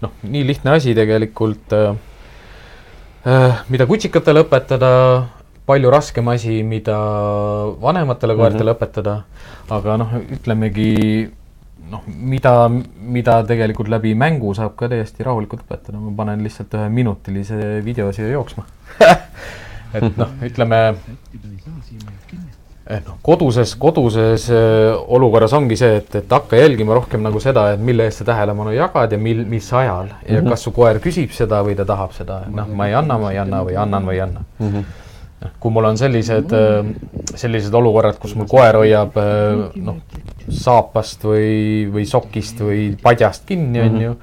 noh, 0.03 0.11
nii 0.23 0.43
lihtne 0.47 0.75
asi 0.79 0.95
tegelikult 0.97 1.73
äh,. 1.77 1.95
Äh, 3.25 3.63
mida 3.73 3.87
kutsikatele 3.89 4.43
õpetada, 4.43 4.89
palju 5.65 5.89
raskem 5.89 6.27
asi, 6.29 6.59
mida 6.61 6.93
vanematele 7.81 8.35
koertele 8.37 8.69
mm 8.69 8.75
-hmm. 8.75 8.77
õpetada, 8.77 9.15
aga 9.73 9.97
noh, 9.97 10.13
ütlemegi 10.35 10.91
noh, 11.89 12.03
mida, 12.05 12.53
mida 12.97 13.39
tegelikult 13.47 13.89
läbi 13.89 14.13
mängu 14.17 14.53
saab 14.57 14.75
ka 14.77 14.89
täiesti 14.91 15.25
rahulikult 15.25 15.65
õpetada, 15.65 15.97
ma 16.01 16.13
panen 16.17 16.43
lihtsalt 16.45 16.73
ühe 16.77 16.89
minutilise 16.89 17.81
video 17.85 18.11
siia 18.15 18.29
jooksma 18.33 18.65
et 19.97 20.17
noh, 20.17 20.31
ütleme 20.45 20.81
et 22.85 23.07
noh, 23.07 23.15
koduses, 23.25 23.71
koduses 23.81 24.45
äh, 24.53 24.91
olukorras 25.17 25.53
ongi 25.57 25.77
see, 25.79 25.95
et, 26.01 26.19
et 26.19 26.35
hakka 26.37 26.59
jälgima 26.59 26.93
rohkem 26.93 27.23
nagu 27.25 27.41
seda, 27.41 27.71
et 27.73 27.81
mille 27.81 28.05
eest 28.05 28.21
sa 28.21 28.27
tähelepanu 28.29 28.75
jagad 28.75 29.15
ja 29.15 29.17
mil, 29.21 29.41
mis 29.49 29.71
ajal 29.73 30.11
ja 30.11 30.19
mm 30.19 30.35
-hmm. 30.35 30.49
kas 30.53 30.67
su 30.67 30.73
koer 30.75 30.99
küsib 31.01 31.33
seda 31.33 31.63
või 31.65 31.75
ta 31.75 31.85
tahab 31.85 32.13
seda, 32.13 32.43
noh, 32.49 32.69
ma 32.69 32.87
ei 32.87 32.93
anna, 32.93 33.17
ma 33.17 33.31
ei 33.31 33.41
anna 33.41 33.63
või 33.65 33.77
annan 33.77 34.05
või 34.05 34.19
ei 34.19 34.21
anna 34.21 34.45
mm. 34.59 34.69
-hmm 34.69 35.01
kui 35.59 35.71
mul 35.71 35.85
on 35.85 35.97
sellised, 35.97 36.49
sellised 37.35 37.73
olukorrad, 37.73 38.17
kus 38.17 38.33
mul 38.35 38.47
koer 38.49 38.75
hoiab 38.79 39.17
noh, 39.75 39.97
saapast 40.49 41.23
või, 41.23 41.85
või 41.91 42.05
sokist 42.09 42.59
või 42.59 42.95
padjast 43.01 43.45
kinni, 43.45 43.81
on 43.81 44.01
ju, 44.01 44.15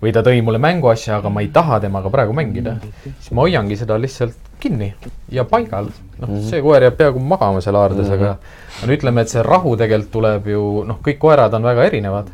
või 0.00 0.12
ta 0.12 0.22
tõi 0.24 0.40
mulle 0.42 0.58
mänguasja, 0.62 1.18
aga 1.18 1.28
ma 1.28 1.42
ei 1.44 1.50
taha 1.52 1.80
temaga 1.80 2.08
praegu 2.10 2.32
mängida, 2.32 2.78
siis 3.02 3.30
ma 3.36 3.44
hoiangi 3.44 3.76
seda 3.76 3.98
lihtsalt 4.00 4.49
kinni 4.60 4.94
ja 5.32 5.44
paigal. 5.44 5.90
noh, 6.20 6.40
see 6.44 6.60
koer 6.62 6.84
jääb 6.84 6.96
peaaegu 6.98 7.20
magama 7.20 7.60
seal 7.64 7.78
haardes 7.80 8.08
mm, 8.08 8.12
-hmm. 8.12 8.22
aga 8.22 8.86
no 8.86 8.96
ütleme, 8.96 9.24
et 9.24 9.32
see 9.32 9.42
rahu 9.44 9.76
tegelikult 9.78 10.12
tuleb 10.12 10.50
ju, 10.52 10.66
noh, 10.88 11.00
kõik 11.04 11.18
koerad 11.22 11.54
on 11.56 11.66
väga 11.68 11.86
erinevad, 11.90 12.30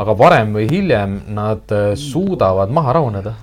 aga 0.00 0.16
varem 0.18 0.54
või 0.56 0.68
hiljem 0.70 1.18
nad 1.36 1.74
äh, 1.74 1.92
suudavad 1.98 2.72
maha 2.74 2.96
rahuneda. 2.98 3.34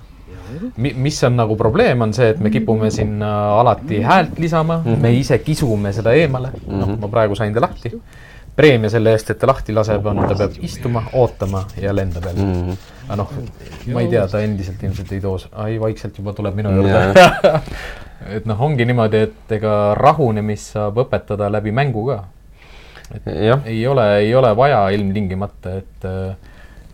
mi-, 0.76 0.92
mis 0.92 1.22
on 1.24 1.36
nagu 1.36 1.56
probleem, 1.56 2.02
on 2.04 2.12
see, 2.12 2.28
et 2.34 2.40
me 2.40 2.50
kipume 2.52 2.90
sinna 2.92 3.30
alati 3.60 4.02
häält 4.04 4.38
lisama 4.38 4.82
mm, 4.82 4.92
-hmm. 4.92 5.00
me 5.00 5.12
ise 5.16 5.38
kisume 5.38 5.92
seda 5.92 6.12
eemale 6.12 6.48
mm, 6.48 6.68
-hmm. 6.68 6.78
noh, 6.80 6.98
ma 7.00 7.08
praegu 7.08 7.34
sain 7.34 7.54
ta 7.54 7.60
lahti. 7.60 7.92
preemia 8.56 8.90
selle 8.90 9.12
eest, 9.12 9.30
et 9.30 9.38
ta 9.38 9.46
lahti 9.46 9.72
laseb, 9.72 10.06
on, 10.06 10.16
ta 10.28 10.34
peab 10.34 10.52
istuma, 10.60 11.02
ootama 11.12 11.64
ja 11.80 11.96
lendab 11.96 12.24
jälle 12.24 12.42
mm. 12.42 12.52
-hmm. 12.52 12.76
aga 13.08 13.16
noh, 13.16 13.30
ma 13.94 14.00
ei 14.00 14.08
tea, 14.08 14.28
ta 14.28 14.40
endiselt 14.40 14.82
ilmselt 14.82 15.12
ei 15.12 15.20
too, 15.20 15.38
ai, 15.52 15.80
vaikselt 15.80 16.18
juba 16.18 16.32
tuleb 16.32 16.54
minu 16.54 16.70
juurde 16.70 17.22
et 18.28 18.46
noh, 18.46 18.60
ongi 18.60 18.84
niimoodi, 18.84 19.16
et 19.26 19.52
ega 19.58 19.94
rahunemist 19.98 20.76
saab 20.76 21.02
õpetada 21.04 21.50
läbi 21.52 21.72
mängu 21.72 22.06
ka. 22.06 22.24
ei 23.26 23.86
ole, 23.86 24.06
ei 24.18 24.34
ole 24.34 24.56
vaja 24.56 24.88
ilmtingimata, 24.90 25.76
et 25.76 26.08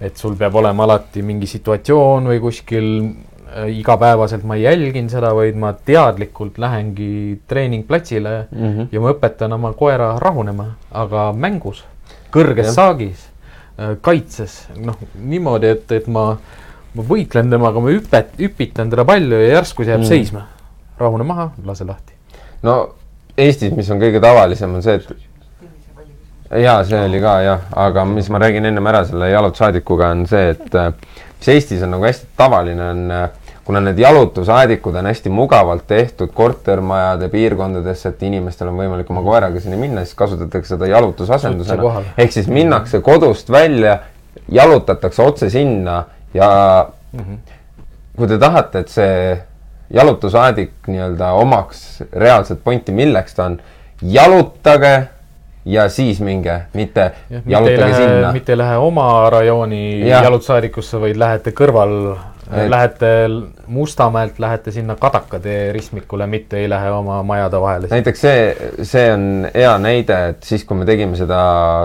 et 0.01 0.17
sul 0.17 0.37
peab 0.39 0.55
olema 0.61 0.87
alati 0.87 1.25
mingi 1.27 1.49
situatsioon 1.51 2.29
või 2.31 2.39
kuskil 2.43 2.89
äh, 3.03 3.67
igapäevaselt 3.81 4.45
ma 4.47 4.55
ei 4.59 4.63
jälgin 4.69 5.09
seda, 5.11 5.33
vaid 5.35 5.59
ma 5.59 5.73
teadlikult 5.75 6.59
lähengi 6.63 7.41
treeningplatsile 7.51 8.35
mm 8.51 8.69
-hmm. 8.69 8.87
ja 8.93 9.01
ma 9.03 9.15
õpetan 9.15 9.57
oma 9.59 9.73
koera 9.73 10.13
rahunema, 10.23 10.69
aga 10.91 11.33
mängus, 11.33 11.83
kõrges 12.35 12.71
ja. 12.71 12.77
saagis, 12.77 13.27
äh, 13.79 13.97
kaitses, 14.01 14.69
noh 14.77 14.97
niimoodi, 15.19 15.75
et, 15.75 15.91
et 15.93 16.07
ma, 16.07 16.29
ma 16.95 17.03
võitlen 17.11 17.51
temaga, 17.51 17.81
ma 17.81 17.91
hüpet, 17.91 18.39
hüpitan 18.39 18.91
teda 18.91 19.05
palju 19.05 19.43
ja 19.43 19.59
järsku 19.59 19.83
see 19.83 19.91
jääb 19.91 20.01
mm 20.01 20.07
-hmm. 20.07 20.15
seisma 20.15 20.47
rahune 20.99 21.25
maha, 21.25 21.51
lase 21.65 21.85
lahti. 21.89 22.13
no 22.63 22.79
Eestis, 23.39 23.73
mis 23.77 23.91
on 23.95 24.01
kõige 24.03 24.21
tavalisem, 24.21 24.73
on 24.75 24.83
see, 24.83 24.99
et 24.99 26.63
jaa, 26.65 26.81
see 26.85 27.03
oli 27.07 27.21
ka 27.23 27.35
jah, 27.45 27.69
aga 27.87 28.05
mis 28.05 28.31
ma 28.35 28.41
räägin 28.43 28.67
ennem 28.67 28.87
ära 28.91 29.05
selle 29.07 29.31
jalutussaadikuga, 29.31 30.11
on 30.17 30.25
see, 30.27 30.57
et 30.57 30.75
mis 31.39 31.53
Eestis 31.55 31.85
on 31.87 31.95
nagu 31.95 32.09
hästi 32.09 32.33
tavaline, 32.37 32.89
on 32.91 33.13
kuna 33.69 33.83
need 33.85 33.99
jalutusaedikud 34.01 34.95
on 34.97 35.07
hästi 35.07 35.29
mugavalt 35.29 35.83
tehtud 35.87 36.31
kortermajade 36.35 37.29
piirkondadesse, 37.29 38.09
et 38.09 38.23
inimestel 38.25 38.71
on 38.71 38.79
võimalik 38.81 39.11
oma 39.13 39.21
koeraga 39.27 39.61
sinna 39.61 39.77
minna, 39.77 40.07
siis 40.07 40.17
kasutatakse 40.17 40.73
seda 40.73 40.89
jalutusasendusena. 40.89 41.91
ehk 42.17 42.33
siis 42.33 42.49
minnakse 42.49 43.03
kodust 43.05 43.53
välja, 43.53 43.99
jalutatakse 44.49 45.23
otse 45.23 45.51
sinna 45.51 46.05
ja 46.35 46.49
mm 47.13 47.21
-hmm. 47.21 47.37
kui 48.17 48.27
te 48.27 48.39
tahate, 48.39 48.79
et 48.79 48.89
see 48.89 49.39
jalutusaadik 49.91 50.73
nii-öelda 50.87 51.33
omaks 51.33 52.03
reaalset 52.13 52.61
pointi, 52.65 52.93
milleks 52.93 53.35
ta 53.35 53.45
on, 53.45 53.61
jalutage 54.03 55.09
ja 55.65 55.89
siis 55.89 56.21
minge, 56.21 56.61
mitte 56.75 57.11
ja, 57.31 57.41
jalutage 57.47 57.77
mitte 57.77 57.91
lähe, 57.91 58.09
sinna. 58.09 58.33
mitte 58.33 58.53
ei 58.53 58.59
lähe 58.59 58.77
oma 58.77 59.31
rajooni 59.31 60.09
ja. 60.09 60.23
jalutusaadikusse, 60.23 61.01
vaid 61.01 61.17
lähete 61.21 61.53
kõrval 61.57 61.95
et... 62.13 62.69
lähete 62.71 63.13
Mustamäelt, 63.67 64.39
lähete 64.39 64.73
sinna 64.73 64.97
Kadaka 64.97 65.41
tee 65.41 65.73
ristmikule, 65.73 66.27
mitte 66.27 66.57
ei 66.63 66.71
lähe 66.71 66.91
oma 66.91 67.23
majade 67.23 67.61
vahele. 67.61 67.91
näiteks 67.91 68.21
see, 68.21 68.71
see 68.83 69.13
on 69.13 69.29
hea 69.55 69.75
näide, 69.83 70.23
et 70.33 70.43
siis, 70.43 70.65
kui 70.65 70.77
me 70.77 70.89
tegime 70.89 71.17
seda 71.17 71.43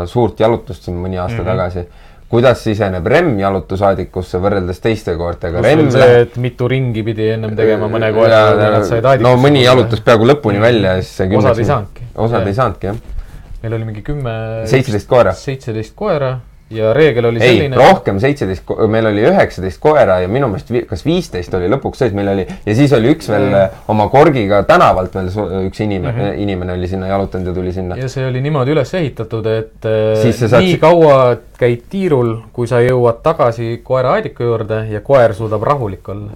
suurt 0.08 0.40
jalutust 0.40 0.88
siin 0.88 1.00
mõni 1.00 1.20
aasta 1.20 1.42
mm 1.42 1.44
-hmm. 1.44 1.52
tagasi 1.52 1.88
kuidas 2.32 2.64
siseneb 2.66 3.08
Remm 3.14 3.36
jalutusaadikusse 3.42 4.40
võrreldes 4.44 4.80
teiste 4.84 5.16
koertega? 5.20 5.62
Remm 5.66 5.92
see, 5.94 6.22
et 6.26 6.38
mitu 6.42 6.70
ringi 6.72 7.04
pidi 7.06 7.32
ennem 7.36 7.58
tegema 7.58 7.90
mõne 7.92 8.14
koeraga, 8.16 8.56
kui 8.56 8.72
nad 8.78 8.88
said 8.90 9.04
aadikusse. 9.04 9.28
no 9.28 9.42
mõni 9.42 9.66
jalutas 9.66 10.06
peaaegu 10.06 10.32
lõpuni 10.32 10.60
mm. 10.62 10.68
välja 10.70 10.96
ja 10.98 11.04
siis 11.04 11.20
see 11.22 11.42
osad 11.42 11.60
ei 11.60 11.70
saanudki. 11.70 12.10
osad 12.28 12.50
ei 12.50 12.58
saanudki, 12.58 12.92
jah. 12.92 13.22
meil 13.66 13.78
oli 13.80 13.92
mingi 13.92 14.06
kümme. 14.06 14.34
seitseteist 14.72 15.10
koera. 15.12 15.36
seitseteist 15.38 15.96
koera 16.00 16.36
ja 16.74 16.94
reegel 16.94 17.26
oli 17.26 17.42
ei, 17.42 17.58
selline. 17.58 17.78
rohkem, 17.78 18.20
seitseteist, 18.24 18.70
meil 18.90 19.08
oli 19.10 19.24
üheksateist 19.28 19.80
koera 19.84 20.20
ja 20.24 20.30
minu 20.32 20.48
meelest 20.52 20.72
vi, 20.74 20.84
kas 20.90 21.04
viisteist 21.06 21.54
oli 21.58 21.70
lõpuks 21.72 22.04
sees, 22.04 22.14
meil 22.16 22.32
oli 22.34 22.46
ja 22.48 22.76
siis 22.78 22.94
oli 22.96 23.12
üks 23.14 23.30
veel 23.32 23.50
oma 23.92 24.08
korgiga 24.14 24.64
tänavalt 24.68 25.16
veel 25.18 25.30
üks 25.68 25.84
inimene 25.84 26.14
mm, 26.14 26.28
-hmm. 26.28 26.44
inimene 26.46 26.78
oli 26.78 26.90
sinna 26.92 27.10
jalutanud 27.12 27.52
ja 27.52 27.54
tuli 27.54 27.74
sinna. 27.74 27.98
ja 28.00 28.10
see 28.10 28.28
oli 28.28 28.42
niimoodi 28.42 28.76
üles 28.76 28.94
ehitatud, 29.00 29.50
et 29.52 29.90
siis 30.22 30.42
nii 30.42 30.54
saad... 30.56 30.70
kaua 30.82 31.18
käid 31.60 31.84
tiirul, 31.90 32.38
kui 32.54 32.68
sa 32.68 32.82
jõuad 32.84 33.22
tagasi 33.24 33.82
koera 33.84 34.18
aediku 34.20 34.48
juurde 34.48 34.86
ja 34.90 35.02
koer 35.02 35.34
suudab 35.34 35.64
rahulik 35.64 36.10
olla. 36.10 36.32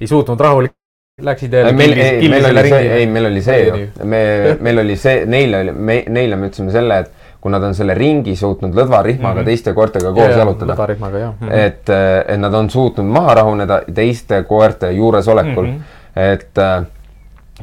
ei 0.00 0.06
suutnud 0.06 0.40
rahulik 0.40 0.76
Läksid 1.20 1.52
jälle 1.52 1.72
meil, 1.72 1.92
ei, 1.92 2.28
meil 2.28 2.44
oli 2.44 2.68
see, 2.68 2.92
ei, 2.96 3.06
meil 3.06 3.26
oli 3.26 3.42
see 3.42 3.64
ju, 3.66 3.78
me, 4.04 4.20
meil 4.60 4.78
oli 4.78 4.96
see, 4.96 5.24
neile 5.28 5.58
oli, 5.64 5.72
me, 5.72 5.96
neile 6.08 6.38
me 6.40 6.48
ütlesime 6.48 6.72
selle, 6.72 6.98
et 7.04 7.19
kui 7.40 7.52
nad 7.52 7.62
on 7.64 7.74
selle 7.74 7.94
ringi 7.94 8.36
suutnud 8.36 8.74
lõdvarihmaga 8.76 9.34
mm 9.34 9.40
-hmm. 9.40 9.44
teiste 9.44 9.72
koertega 9.72 10.12
koos 10.12 10.30
ja, 10.30 10.38
jalutada. 10.38 10.72
lõdvarihmaga, 10.72 11.18
jah 11.18 11.32
mm. 11.40 11.48
-hmm. 11.48 11.66
et, 11.66 11.88
et 12.28 12.40
nad 12.40 12.54
on 12.54 12.70
suutnud 12.70 13.06
maha 13.06 13.34
rahuneda 13.34 13.82
teiste 13.94 14.42
koerte 14.42 14.92
juuresolekul 14.92 15.66
mm. 15.66 15.76
-hmm. 15.76 16.32
et 16.32 16.58
äh, 16.58 16.84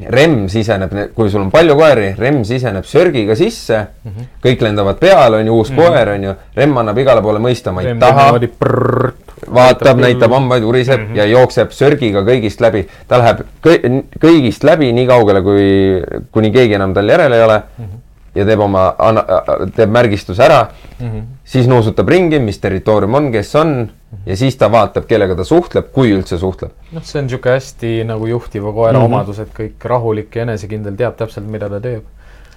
remm 0.06 0.46
siseneb, 0.48 0.92
kui 1.14 1.30
sul 1.30 1.42
on 1.42 1.50
palju 1.50 1.74
koeri, 1.78 2.12
remm 2.18 2.44
siseneb 2.46 2.84
sörgiga 2.84 3.34
sisse 3.34 3.78
mm, 3.78 4.10
-hmm. 4.10 4.26
kõik 4.44 4.62
lendavad 4.62 4.98
peale, 4.98 5.36
on 5.36 5.46
ju, 5.46 5.54
uus 5.54 5.70
mm 5.70 5.76
-hmm. 5.76 5.86
koer, 5.88 6.08
on 6.08 6.24
ju, 6.24 6.34
remm 6.56 6.76
annab 6.76 6.98
igale 6.98 7.22
poole 7.22 7.38
mõista, 7.38 7.72
ma 7.72 7.82
ei 7.82 7.86
remm 7.86 8.00
taha, 8.00 8.32
vaatab, 9.54 9.98
näitab 9.98 10.32
hambaid, 10.32 10.62
uriseb 10.62 11.00
mm 11.00 11.06
-hmm. 11.06 11.16
ja 11.16 11.24
jookseb 11.24 11.70
sörgiga 11.70 12.20
kõigist 12.20 12.60
läbi. 12.60 12.86
ta 13.08 13.18
läheb 13.18 13.40
kõigist 14.20 14.64
läbi 14.64 14.92
nii 14.92 15.06
kaugele, 15.06 15.42
kui, 15.42 16.02
kuni 16.32 16.50
keegi 16.50 16.74
enam 16.74 16.94
tal 16.94 17.08
järele 17.08 17.36
ei 17.36 17.42
ole 17.42 17.62
mm. 17.78 17.84
-hmm 17.84 18.07
ja 18.36 18.44
teeb 18.48 18.60
oma, 18.62 18.82
teeb 19.76 19.92
märgistuse 19.92 20.44
ära 20.44 20.60
mm, 20.66 21.06
-hmm. 21.06 21.22
siis 21.44 21.68
nuusutab 21.68 22.08
ringi, 22.08 22.38
mis 22.42 22.60
territoorium 22.60 23.14
on, 23.14 23.30
kes 23.32 23.54
on 23.56 23.68
mm 23.68 23.86
-hmm. 23.86 24.18
ja 24.26 24.36
siis 24.36 24.56
ta 24.56 24.70
vaatab, 24.72 25.06
kellega 25.06 25.36
ta 25.36 25.44
suhtleb, 25.44 25.92
kui 25.92 26.12
üldse 26.12 26.38
suhtleb. 26.38 26.70
noh, 26.92 27.02
see 27.04 27.18
on 27.20 27.26
niisugune 27.26 27.54
hästi 27.54 28.04
nagu 28.04 28.26
juhtiva 28.26 28.72
koera 28.72 28.98
mm 28.98 29.04
-hmm. 29.04 29.04
omadus, 29.04 29.38
et 29.38 29.48
kõik 29.58 29.84
rahulik 29.84 30.36
ja 30.36 30.42
enesekindel, 30.42 30.96
teab 30.96 31.16
täpselt, 31.16 31.46
mida 31.46 31.68
ta 31.68 31.80
teeb. 31.80 32.02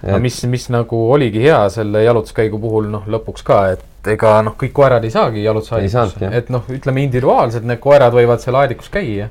aga 0.02 0.18
mis, 0.18 0.44
mis 0.44 0.68
nagu 0.68 1.12
oligi 1.12 1.42
hea 1.42 1.68
selle 1.68 2.02
jalutuskäigu 2.02 2.58
puhul, 2.58 2.88
noh, 2.90 3.06
lõpuks 3.06 3.42
ka, 3.44 3.70
et 3.70 4.06
ega 4.06 4.42
noh, 4.42 4.56
kõik 4.58 4.72
koerad 4.72 5.04
ei 5.04 5.10
saagi 5.10 5.44
jalutusaedikusse, 5.44 6.28
et 6.32 6.48
noh, 6.50 6.62
ütleme 6.68 7.02
individuaalselt 7.02 7.64
need 7.64 7.78
koerad 7.78 8.12
võivad 8.12 8.38
seal 8.38 8.54
aedikus 8.54 8.88
käia, 8.88 9.28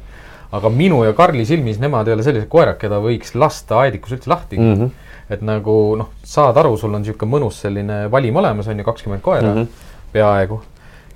aga 0.52 0.70
minu 0.70 1.04
ja 1.04 1.14
Karli 1.14 1.46
silmis 1.46 1.80
nemad 1.80 2.08
ei 2.08 2.14
ole 2.14 2.24
sellised 2.24 2.48
koerad, 2.48 2.78
keda 2.78 3.00
võiks 3.00 3.36
lasta 3.36 3.80
aedikus 3.80 4.12
üldse 4.12 4.30
lahti 4.30 4.58
mm. 4.58 4.76
-hmm 4.76 4.90
et 5.32 5.42
nagu 5.46 5.78
noh, 6.00 6.12
saad 6.28 6.58
aru, 6.60 6.76
sul 6.78 6.94
on 6.94 7.04
niisugune 7.06 7.32
mõnus 7.32 7.62
selline 7.64 8.04
valim 8.12 8.36
olemas, 8.42 8.68
on 8.68 8.80
ju, 8.80 8.88
kakskümmend 8.88 9.24
koera 9.24 9.48
mm 9.48 9.58
-hmm. 9.58 9.88
peaaegu 10.12 10.62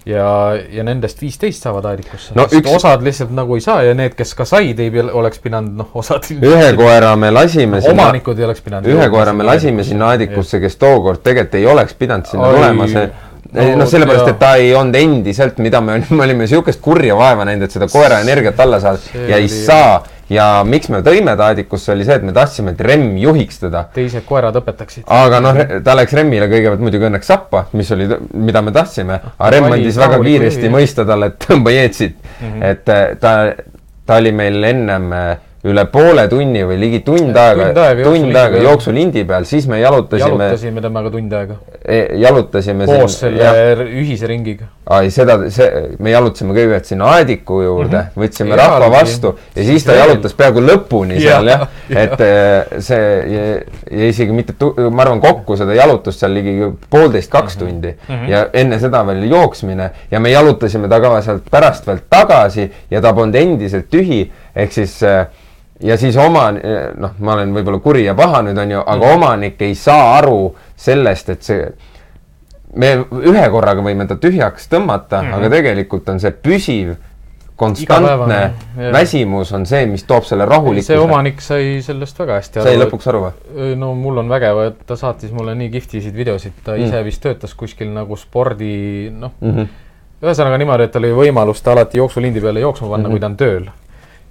ja, 0.05 0.53
ja 0.71 0.83
nendest 0.85 1.21
viisteist 1.21 1.65
saavad 1.65 1.85
aedikusse 1.89 2.35
no,. 2.37 2.45
Üks... 2.45 2.69
osad 2.75 3.03
lihtsalt 3.05 3.33
nagu 3.35 3.57
ei 3.57 3.63
saa 3.65 3.81
ja 3.83 3.93
need, 3.97 4.13
kes 4.17 4.33
ka 4.37 4.45
said, 4.45 4.79
ei 4.79 5.01
oleks 5.01 5.41
pidanud, 5.41 5.73
noh, 5.81 5.89
osad. 6.01 6.29
ühe 6.51 6.71
koera 6.77 7.15
me 7.15 7.31
lasime 7.33 7.81
sinna. 7.81 7.93
omanikud 8.05 8.39
ei 8.39 8.45
oleks 8.45 8.61
pidanud. 8.65 8.89
ühe 8.91 9.09
koera 9.09 9.33
me 9.33 9.47
lasime 9.47 9.83
sinna 9.83 10.13
aedikusse, 10.13 10.59
kes 10.63 10.77
tookord 10.81 11.23
tegelikult 11.25 11.59
ei 11.61 11.65
oleks 11.65 11.97
pidanud 11.97 12.29
sinna 12.29 12.47
Oi. 12.47 12.59
tulema, 12.59 12.87
see 12.91 13.07
noh, 13.55 13.87
sellepärast, 13.89 14.33
et 14.33 14.41
ta 14.41 14.55
ei 14.61 14.73
olnud 14.75 14.97
endiselt, 14.99 15.61
mida 15.63 15.81
me, 15.81 16.01
me 16.15 16.27
olime 16.27 16.45
niisugust 16.45 16.81
kurja 16.83 17.17
vaeva 17.19 17.47
näinud, 17.47 17.67
et 17.67 17.77
seda 17.77 17.89
koera 17.91 18.19
energiat 18.25 18.59
alla 18.65 18.81
saada 18.83 19.25
ja 19.29 19.39
ei 19.39 19.49
saa 19.51 20.03
ja 20.29 20.45
miks 20.65 20.89
me 20.89 21.01
tõime 21.05 21.35
ta 21.37 21.51
aedikusse, 21.51 21.91
oli 21.93 22.05
see, 22.07 22.17
et 22.17 22.25
me 22.25 22.33
tahtsime, 22.33 22.73
et 22.73 22.81
Remm 22.81 23.17
juhiks 23.21 23.59
teda. 23.61 23.85
teised 23.93 24.25
koerad 24.25 24.57
õpetaksid. 24.57 25.05
aga 25.11 25.41
noh, 25.43 25.59
ta 25.85 25.95
läks 25.97 26.15
Remmile 26.17 26.49
kõigepealt 26.51 26.81
muidugi 26.81 27.09
õnneks 27.09 27.29
sappa, 27.29 27.65
mis 27.77 27.91
oli, 27.93 28.09
mida 28.33 28.63
me 28.65 28.73
tahtsime, 28.75 29.19
aga 29.37 29.51
Remm 29.53 29.77
andis 29.77 29.99
väga 30.01 30.19
kiiresti 30.23 30.71
mõista 30.73 31.05
talle, 31.07 31.31
et 31.33 31.39
tõmba 31.45 31.73
jeetsid 31.75 32.15
mm. 32.15 32.45
-hmm. 32.47 32.69
et 32.71 32.93
eh, 32.95 33.07
ta, 33.21 33.35
ta 34.05 34.21
oli 34.21 34.33
meil 34.35 34.63
ennem 34.73 35.13
äh, 35.13 35.35
üle 35.65 35.85
poole 35.89 36.27
tunni 36.29 36.61
või 36.67 36.77
ligi 36.77 36.99
tund 37.05 37.37
aega, 37.39 37.71
tund 38.03 38.35
aega 38.37 38.61
jooksulindi 38.61 39.23
peal, 39.25 39.45
siis 39.49 39.65
me 39.69 39.79
jalutasime. 39.81 40.45
jalutasime 40.45 40.81
temaga 40.83 41.11
tund 41.13 41.31
aega 41.33 41.55
e,. 41.81 41.99
jalutasime. 42.21 42.85
koos 42.85 43.15
siin, 43.15 43.31
selle 43.31 43.41
jah. 43.41 43.81
ühise 43.85 44.29
ringiga. 44.29 44.67
ai, 44.93 45.09
seda, 45.13 45.37
see, 45.53 45.69
me 45.97 46.11
jalutasime 46.13 46.53
kõigepealt 46.53 46.89
sinna 46.91 47.07
aediku 47.15 47.61
juurde 47.63 47.97
mm, 47.97 48.11
-hmm. 48.11 48.25
võtsime 48.25 48.53
ja, 48.53 48.59
rahva 48.61 48.89
vastu 48.93 49.31
ja 49.55 49.65
siis 49.65 49.87
ta 49.87 49.95
jalutas 49.97 50.35
peaaegu 50.37 50.61
lõpuni 50.65 51.17
seal 51.23 51.49
jah, 51.49 51.63
et 51.89 52.13
ja. 52.27 52.81
see 52.89 53.07
ja, 53.31 53.47
ja 54.01 54.09
isegi 54.11 54.35
mitte, 54.37 54.53
ma 54.91 55.05
arvan, 55.05 55.23
kokku 55.23 55.57
seda 55.57 55.77
jalutust 55.77 56.21
seal 56.21 56.35
ligi 56.37 56.69
poolteist, 56.89 57.31
kaks 57.31 57.57
mm 57.57 57.61
-hmm. 57.61 57.71
tundi 57.71 57.95
mm 57.95 58.13
-hmm. 58.13 58.29
ja 58.29 58.43
enne 58.53 58.79
seda 58.79 59.01
veel 59.07 59.25
jooksmine 59.31 59.89
ja 60.11 60.19
me 60.19 60.29
jalutasime 60.35 60.91
ta 60.91 61.01
ka 61.01 61.15
sealt 61.25 61.49
pärast 61.49 61.87
veel 61.87 62.05
tagasi 62.09 62.69
ja 62.91 63.01
ta 63.01 63.13
polnud 63.13 63.35
endiselt 63.35 63.89
tühi, 63.89 64.21
ehk 64.55 64.71
siis 64.71 65.01
äh, 65.03 65.25
ja 65.83 65.97
siis 65.97 66.17
oma, 66.17 66.49
noh, 66.97 67.17
ma 67.19 67.33
olen 67.35 67.51
võib-olla 67.55 67.81
kuri 67.83 68.05
ja 68.05 68.15
paha 68.15 68.41
nüüd 68.45 68.59
on 68.61 68.77
ju, 68.77 68.83
aga 68.85 69.01
mm. 69.01 69.17
omanik 69.17 69.65
ei 69.65 69.75
saa 69.75 70.13
aru 70.19 70.53
sellest, 70.79 71.33
et 71.35 71.43
see, 71.43 71.65
me 72.79 72.93
ühe 73.23 73.43
korraga 73.51 73.83
võime 73.83 74.07
ta 74.07 74.17
tühjaks 74.19 74.69
tõmmata 74.71 75.21
mm, 75.21 75.27
-hmm. 75.27 75.35
aga 75.39 75.51
tegelikult 75.57 76.09
on 76.13 76.21
see 76.23 76.31
püsiv, 76.31 76.95
konstantne 77.55 78.39
väsimus 78.91 79.51
on 79.55 79.63
see, 79.67 79.85
mis 79.87 80.03
toob 80.03 80.25
selle 80.27 80.45
rahulikkuse. 80.47 80.93
see 80.93 80.99
omanik 80.99 81.39
sai 81.41 81.79
sellest 81.83 82.19
väga 82.19 82.39
hästi 82.41 82.59
aru. 82.59 82.67
sai 82.67 82.81
lõpuks 82.81 83.07
aru 83.11 83.23
või? 83.27 83.69
no 83.79 83.93
mul 83.95 84.23
on 84.23 84.31
vägev, 84.31 84.59
et 84.71 84.83
ta 84.87 84.99
saatis 84.99 85.31
mulle 85.31 85.55
nii 85.55 85.71
kihvtisid 85.75 86.15
videosid, 86.15 86.59
ta 86.63 86.75
mm. 86.75 86.87
ise 86.87 87.03
vist 87.07 87.23
töötas 87.23 87.55
kuskil 87.55 87.91
nagu 87.95 88.15
spordi, 88.19 89.09
noh 89.11 89.35
mm 89.39 89.55
-hmm., 89.55 89.81
ühesõnaga 90.23 90.57
niimoodi, 90.57 90.87
et 90.87 90.91
tal 90.91 91.03
oli 91.03 91.27
võimalus 91.27 91.63
ta 91.63 91.75
alati 91.75 91.99
jooksulindi 91.99 92.41
peale 92.43 92.63
jooksma 92.63 92.89
panna 92.89 93.09
mm, 93.09 93.15
-hmm. 93.15 93.19
kui 93.19 93.19
ta 93.19 93.25
on 93.25 93.37
tööl 93.37 93.73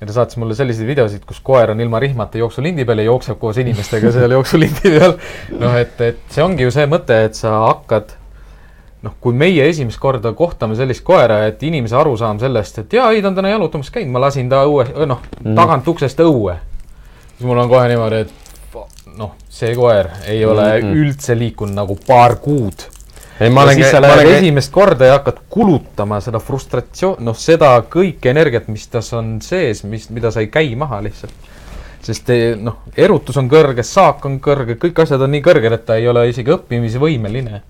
ja 0.01 0.07
ta 0.07 0.13
saatis 0.13 0.37
mulle 0.37 0.57
selliseid 0.59 0.89
videosid, 0.89 1.23
kus 1.29 1.41
koer 1.45 1.71
on 1.71 1.81
ilma 1.81 2.01
rihmata 2.03 2.39
jooksulindi 2.39 2.85
peal 2.85 3.03
ja 3.03 3.09
jookseb 3.13 3.39
koos 3.39 3.59
inimestega 3.63 4.13
seal 4.13 4.37
jooksulindi 4.37 4.93
peal. 4.99 5.17
noh, 5.59 5.79
et, 5.79 6.01
et 6.01 6.21
see 6.35 6.45
ongi 6.45 6.67
ju 6.67 6.75
see 6.75 6.87
mõte, 6.91 7.25
et 7.29 7.39
sa 7.39 7.57
hakkad 7.69 8.17
noh, 9.05 9.15
kui 9.21 9.37
meie 9.37 9.67
esimest 9.69 10.01
korda 10.01 10.33
kohtame 10.37 10.77
sellist 10.79 11.05
koera, 11.07 11.43
et 11.49 11.63
inimese 11.67 11.97
arusaam 12.01 12.41
sellest, 12.43 12.81
et 12.85 12.97
jaa, 12.99 13.11
ei, 13.13 13.23
ta 13.23 13.31
on 13.31 13.39
täna 13.39 13.53
jalutamas 13.53 13.93
käinud, 13.95 14.15
ma 14.15 14.25
lasin 14.27 14.49
ta 14.53 14.65
õue, 14.69 14.89
noh 15.05 15.21
mm., 15.43 15.53
tagant 15.59 15.93
uksest 15.93 16.25
õue. 16.25 16.57
siis 17.35 17.47
mul 17.49 17.61
on 17.61 17.71
kohe 17.71 17.91
niimoodi, 17.93 18.25
et 18.25 19.15
noh, 19.19 19.35
see 19.53 19.75
koer 19.77 20.11
ei 20.27 20.45
ole 20.45 20.65
mm 20.65 20.87
-hmm. 20.87 21.05
üldse 21.05 21.39
liikunud 21.39 21.75
nagu 21.75 21.99
paar 22.07 22.37
kuud. 22.37 22.89
Ei, 23.41 23.51
ma 23.51 23.63
olen. 23.63 23.75
siis 23.75 23.91
sa 23.91 24.03
lähed 24.03 24.31
esimest 24.37 24.73
korda 24.73 25.11
ja 25.11 25.19
hakkad 25.19 25.43
kulutama 25.51 26.21
seda 26.25 26.39
frustratsioon, 26.43 27.19
noh, 27.25 27.37
seda 27.39 27.75
kõike 27.91 28.31
energiat, 28.31 28.69
mis 28.69 28.87
tas 28.89 29.13
on 29.13 29.39
sees, 29.43 29.85
mis, 29.85 30.09
mida 30.11 30.31
sa 30.31 30.45
ei 30.45 30.53
käi 30.53 30.75
maha 30.79 31.03
lihtsalt 31.05 31.53
sest 32.05 32.29
noh, 32.61 32.83
erutus 33.01 33.39
on 33.41 33.49
kõrge, 33.49 33.83
saak 33.87 34.27
on 34.29 34.37
kõrge, 34.45 34.77
kõik 34.81 34.99
asjad 35.07 35.23
on 35.25 35.33
nii 35.33 35.45
kõrged, 35.45 35.73
et 35.73 35.87
ta 35.89 35.97
ei 35.97 36.09
ole 36.11 36.27
isegi 36.29 36.53
õppimisvõimeline 36.53 37.63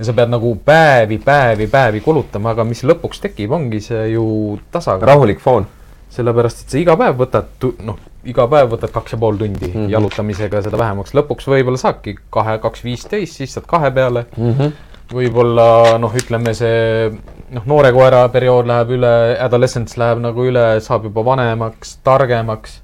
ja 0.00 0.06
sa 0.06 0.14
pead 0.16 0.32
nagu 0.32 0.54
päevi, 0.64 1.18
päevi, 1.24 1.66
päevi 1.70 2.00
kulutama, 2.04 2.54
aga 2.54 2.64
mis 2.64 2.80
lõpuks 2.88 3.20
tekib, 3.24 3.52
ongi 3.52 3.82
see 3.84 4.10
ju 4.14 4.24
tasakaal. 4.72 5.08
rahulik 5.14 5.40
foon. 5.40 5.66
sellepärast, 6.10 6.64
et 6.64 6.72
sa 6.72 6.78
iga 6.80 6.96
päev 6.98 7.20
võtad, 7.20 7.66
noh, 7.86 7.98
iga 8.26 8.42
päev 8.50 8.72
võtad 8.72 8.90
kaks 8.90 9.12
ja 9.14 9.18
pool 9.18 9.36
tundi 9.38 9.68
mm 9.68 9.74
-hmm. 9.74 9.90
jalutamisega 9.92 10.62
seda 10.62 10.78
vähemaks, 10.78 11.14
lõpuks 11.14 11.46
võib-olla 11.46 11.78
saabki 11.78 12.16
kahe, 12.30 12.58
kaks, 12.58 12.82
viisteist, 12.84 13.36
siis 13.36 13.54
saad 13.54 13.66
kahe 13.66 13.90
peale 13.90 14.24
mm. 14.36 14.54
-hmm. 14.54 14.72
Võib-olla 15.14 15.96
noh, 16.00 16.12
ütleme 16.16 16.52
see 16.56 17.08
noh, 17.54 17.64
noore 17.68 17.90
koera 17.94 18.26
periood 18.32 18.68
läheb 18.70 18.94
üle, 18.98 19.14
adolescence 19.42 19.98
läheb 20.00 20.22
nagu 20.22 20.46
üle, 20.46 20.64
saab 20.84 21.08
juba 21.10 21.24
vanemaks, 21.32 21.98
targemaks. 22.06 22.78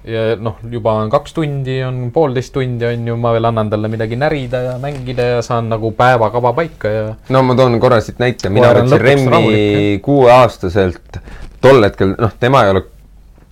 Ja 0.00 0.30
noh, 0.40 0.56
juba 0.72 0.94
on 0.96 1.10
kaks 1.12 1.34
tundi, 1.36 1.74
on 1.84 2.06
poolteist 2.14 2.54
tundi, 2.54 2.86
on 2.88 3.02
ju, 3.10 3.16
ma 3.20 3.34
veel 3.36 3.50
annan 3.50 3.68
talle 3.68 3.90
midagi 3.92 4.16
närida 4.16 4.62
ja 4.64 4.78
mängida 4.80 5.26
ja 5.34 5.42
saan 5.44 5.68
nagu 5.68 5.90
päevakava 5.92 6.54
paika 6.56 6.92
ja. 6.94 7.02
no 7.28 7.42
ma 7.44 7.56
toon 7.58 7.76
korra 7.82 7.98
siit 8.00 8.16
näite, 8.22 8.48
mina 8.48 8.70
võtsin 8.78 9.02
Remmi 9.04 10.00
kuueaastaselt, 10.00 11.20
tol 11.60 11.84
hetkel, 11.84 12.14
noh, 12.16 12.32
tema 12.40 12.64
ei 12.64 12.72
ole 12.72 12.86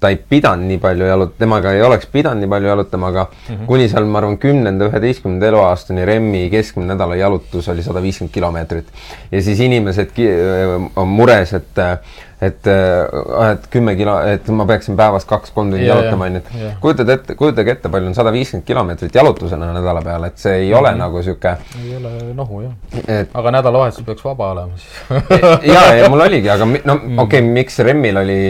ta 0.00 0.10
ei 0.12 0.16
pidanud 0.16 0.66
nii 0.68 0.78
palju 0.82 1.06
jalut-, 1.06 1.36
temaga 1.38 1.72
ei 1.72 1.82
oleks 1.82 2.06
pidanud 2.12 2.42
nii 2.42 2.50
palju 2.50 2.68
jalutama, 2.68 3.08
aga 3.08 3.28
mm 3.30 3.54
-hmm. 3.54 3.66
kuni 3.66 3.88
seal, 3.88 4.04
ma 4.04 4.18
arvan, 4.18 4.38
kümnenda, 4.38 4.90
üheteistkümnenda 4.90 5.46
eluaastani 5.46 6.04
Remmi 6.06 6.50
keskmine 6.50 6.94
nädala 6.94 7.16
jalutus 7.16 7.68
oli 7.68 7.82
sada 7.82 8.02
viiskümmend 8.02 8.34
kilomeetrit. 8.34 8.86
ja 9.32 9.42
siis 9.42 9.60
inimesed 9.60 10.10
on 10.96 11.08
mures, 11.08 11.52
et 11.52 11.68
et, 11.68 11.78
äh, 11.78 11.98
et 12.42 13.66
kümme 13.70 13.96
kilo, 13.98 14.14
et 14.30 14.46
ma 14.54 14.66
peaksin 14.68 14.96
päevas 14.98 15.24
kaks-kolm 15.26 15.72
tundi 15.72 15.88
jalutama, 15.88 16.28
onju, 16.28 16.42
et 16.42 16.76
kujutad 16.82 17.10
ette, 17.10 17.34
kujutage 17.38 17.74
ette, 17.74 17.90
palju 17.90 18.12
on 18.12 18.14
sada 18.14 18.32
viiskümmend 18.34 18.66
kilomeetrit 18.68 19.18
jalutusena 19.18 19.72
nädala 19.74 20.02
peale, 20.06 20.30
et 20.30 20.38
see 20.38 20.54
ei 20.54 20.68
mm 20.68 20.74
-hmm. 20.74 20.78
ole 20.78 20.90
mhm. 20.90 20.98
nagu 20.98 21.22
sihuke. 21.22 21.56
ei 21.84 21.96
ole 21.96 22.34
nohu 22.34 22.62
jah 22.62 22.72
et.... 23.08 23.30
aga 23.34 23.50
nädalavahetusel 23.50 24.04
peaks 24.04 24.24
vaba 24.24 24.52
olema 24.52 24.72
siis 24.76 25.72
ja, 25.74 25.94
ja 25.94 26.08
mul 26.08 26.20
oligi, 26.20 26.50
aga 26.50 26.64
no 26.64 26.94
mm. 26.94 27.18
okei 27.18 27.40
okay,, 27.40 27.50
miks 27.50 27.78
Remil 27.78 28.16
oli 28.16 28.40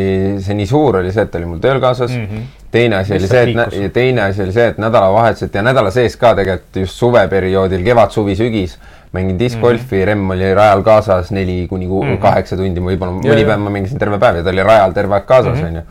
see 0.41 0.55
nii 0.55 0.67
suur, 0.67 0.97
oli 0.97 1.13
see, 1.13 1.23
et 1.23 1.31
ta 1.31 1.39
oli 1.39 1.47
mul 1.47 1.59
tööl 1.59 1.81
kaasas 1.81 2.11
mm. 2.11 2.25
-hmm 2.25 2.47
teine 2.71 2.97
asi 2.97 3.15
oli 3.15 3.29
see, 3.29 3.55
et 3.87 3.93
teine 3.93 4.23
asi 4.23 4.43
oli 4.43 4.53
see, 4.53 4.67
et 4.69 4.79
nädalavahetused 4.79 5.55
ja 5.55 5.63
nädala 5.63 5.91
sees 5.91 6.17
ka 6.17 6.35
tegelikult 6.35 6.77
just 6.77 7.01
suveperioodil, 7.01 7.85
kevad, 7.85 8.11
suvi, 8.11 8.37
sügis 8.37 8.79
mängin 9.13 9.39
discgolfi 9.39 9.97
mm, 9.97 10.03
-hmm. 10.03 10.07
Remm 10.07 10.31
oli 10.31 10.55
rajal 10.55 10.83
kaasas 10.83 11.31
neli 11.31 11.67
kuni 11.69 11.87
mm 11.87 11.93
-hmm. 11.93 12.19
kaheksa 12.21 12.57
tundi, 12.57 12.81
võib-olla 12.81 13.13
mõni 13.19 13.45
päev 13.47 13.61
ma 13.61 13.71
mängisin 13.71 13.99
terve 13.99 14.19
päev 14.19 14.37
ja 14.37 14.43
ta 14.43 14.51
oli 14.51 14.63
rajal 14.63 14.93
terve 14.93 15.15
aeg 15.15 15.27
kaasas, 15.27 15.59
mhm. 15.59 15.67
onju. 15.67 15.83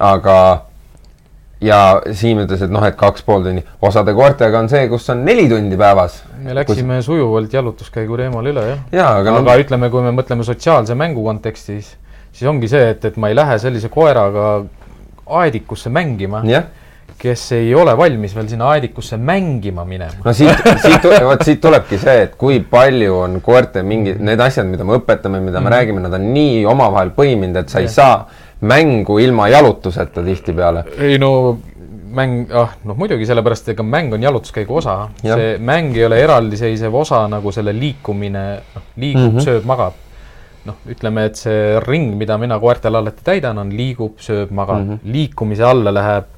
aga 0.00 0.62
ja 1.60 2.02
Siim 2.12 2.38
ütles, 2.38 2.62
et 2.62 2.70
noh, 2.70 2.84
et 2.84 2.96
kaks 2.96 3.22
pool 3.22 3.42
tundi, 3.42 3.64
osade 3.82 4.14
koertega 4.14 4.58
on 4.58 4.68
see, 4.68 4.88
kus 4.88 5.10
on 5.10 5.24
neli 5.24 5.48
tundi 5.48 5.76
päevas. 5.76 6.24
me 6.38 6.54
läksime 6.54 6.96
kus... 6.96 7.04
sujuvalt 7.04 7.52
jalutuskäigu 7.52 8.16
teemal 8.16 8.46
üle 8.46 8.66
jah 8.68 8.78
ja,. 8.92 9.08
aga, 9.16 9.36
aga 9.36 9.52
no... 9.52 9.60
ütleme, 9.64 9.90
kui 9.90 10.02
me 10.02 10.10
mõtleme 10.10 10.44
sotsiaalse 10.44 10.94
mängu 10.94 11.24
kontekstis, 11.24 11.96
siis 12.32 12.48
ongi 12.48 12.68
see, 12.68 12.90
et, 12.90 13.04
et 13.04 13.16
ma 13.16 13.28
ei 13.28 13.36
lähe 13.36 13.58
sellise 13.58 13.88
koeraga 13.88 14.64
aedikusse 15.26 15.90
mängima 15.90 16.42
yeah 16.44 16.64
kes 17.18 17.44
ei 17.56 17.74
ole 17.74 17.94
valmis 17.96 18.34
veel 18.36 18.48
sinna 18.50 18.70
aedikusse 18.74 19.16
mängima 19.16 19.84
minema. 19.88 20.24
no 20.24 20.32
siit, 20.36 20.66
siit, 20.84 21.06
vot 21.24 21.44
siit 21.46 21.60
tulebki 21.62 21.98
see, 22.00 22.26
et 22.26 22.34
kui 22.40 22.60
palju 22.70 23.20
on 23.20 23.38
koerte 23.44 23.82
mingi, 23.86 24.16
need 24.18 24.40
asjad, 24.42 24.68
mida 24.68 24.84
me 24.84 24.98
õpetame, 25.00 25.40
mida 25.40 25.60
me 25.60 25.68
mm. 25.68 25.74
räägime, 25.76 26.04
nad 26.04 26.18
on 26.18 26.26
nii 26.34 26.64
omavahel 26.68 27.14
põiminud, 27.16 27.62
et 27.62 27.72
sa 27.72 27.82
ei 27.84 27.88
saa 27.92 28.18
mängu 28.66 29.18
ilma 29.22 29.48
jalutuseta 29.52 30.24
tihtipeale. 30.26 30.84
ei 30.98 31.18
no 31.22 31.32
mäng, 32.16 32.48
ah 32.56 32.76
noh, 32.86 32.96
muidugi 32.98 33.26
sellepärast, 33.28 33.72
ega 33.74 33.84
mäng 33.84 34.14
on 34.16 34.24
jalutuskäigu 34.24 34.80
osa, 34.80 34.96
see 35.22 35.54
mäng 35.58 35.96
ei 35.96 36.06
ole 36.06 36.20
eraldiseisev 36.22 36.94
osa 36.94 37.26
nagu 37.32 37.52
selle 37.52 37.74
liikumine, 37.76 38.44
noh, 38.74 38.90
liigub 38.96 39.30
mm, 39.30 39.38
-hmm. 39.38 39.46
sööb, 39.48 39.68
magab 39.68 40.02
noh, 40.66 40.78
ütleme, 40.90 41.26
et 41.28 41.38
see 41.38 41.80
ring, 41.84 42.16
mida 42.18 42.38
mina 42.42 42.58
koertele 42.58 42.98
alati 42.98 43.22
täidan, 43.26 43.58
on 43.62 43.70
liigub, 43.70 44.16
sööb, 44.22 44.50
magab 44.50 44.82
mm. 44.82 44.88
-hmm. 44.94 45.12
liikumise 45.16 45.64
alla 45.64 45.94
läheb 45.94 46.32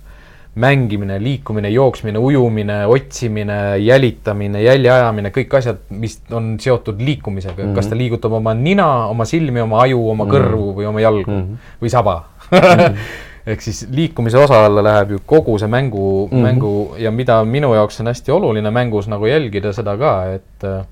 mängimine, 0.58 1.18
liikumine, 1.22 1.70
jooksmine, 1.70 2.18
ujumine, 2.18 2.80
otsimine, 2.86 3.78
jälitamine, 3.78 4.62
jälje 4.62 4.90
ajamine, 4.90 5.30
kõik 5.34 5.54
asjad, 5.58 5.80
mis 5.90 6.18
on 6.34 6.56
seotud 6.60 7.00
liikumisega 7.00 7.56
mm, 7.62 7.70
-hmm. 7.70 7.78
kas 7.78 7.86
ta 7.86 7.94
mhm. 7.94 8.02
liigutab 8.02 8.34
oma 8.40 8.54
nina, 8.54 8.88
oma 9.06 9.24
silmi, 9.28 9.60
oma 9.60 9.82
aju, 9.84 10.02
oma 10.10 10.24
mm 10.24 10.30
-hmm. 10.30 10.34
kõrvu 10.34 10.74
või 10.80 10.90
oma 10.90 11.00
jalgu 11.00 11.30
mm 11.30 11.42
-hmm. 11.42 11.72
või 11.82 11.94
saba 11.94 12.16
mm. 12.50 12.58
-hmm. 12.58 13.00
ehk 13.52 13.62
siis 13.64 13.86
liikumise 13.90 14.38
osa 14.38 14.64
alla 14.66 14.82
läheb 14.84 15.10
ju 15.10 15.18
kogu 15.26 15.58
see 15.58 15.68
mängu 15.68 16.28
mm, 16.28 16.38
-hmm. 16.38 16.42
mängu 16.42 16.94
ja 16.98 17.10
mida 17.10 17.44
minu 17.44 17.74
jaoks 17.74 18.00
on 18.00 18.06
hästi 18.06 18.32
oluline 18.32 18.70
mängus 18.70 19.08
nagu 19.08 19.26
jälgida 19.26 19.72
seda 19.72 19.96
ka, 19.96 20.14
et 20.34 20.64
äh, 20.64 20.84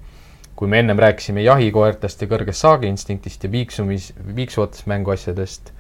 kui 0.57 0.69
me 0.69 0.79
ennem 0.79 0.99
rääkisime 0.99 1.43
jahikoertest 1.43 2.23
ja 2.23 2.29
kõrgest 2.29 2.65
saagiinstinktist 2.65 3.45
ja 3.45 3.53
viiksumis, 3.53 4.13
viiksuvatest 4.37 4.87
mänguasjadest 4.87 5.73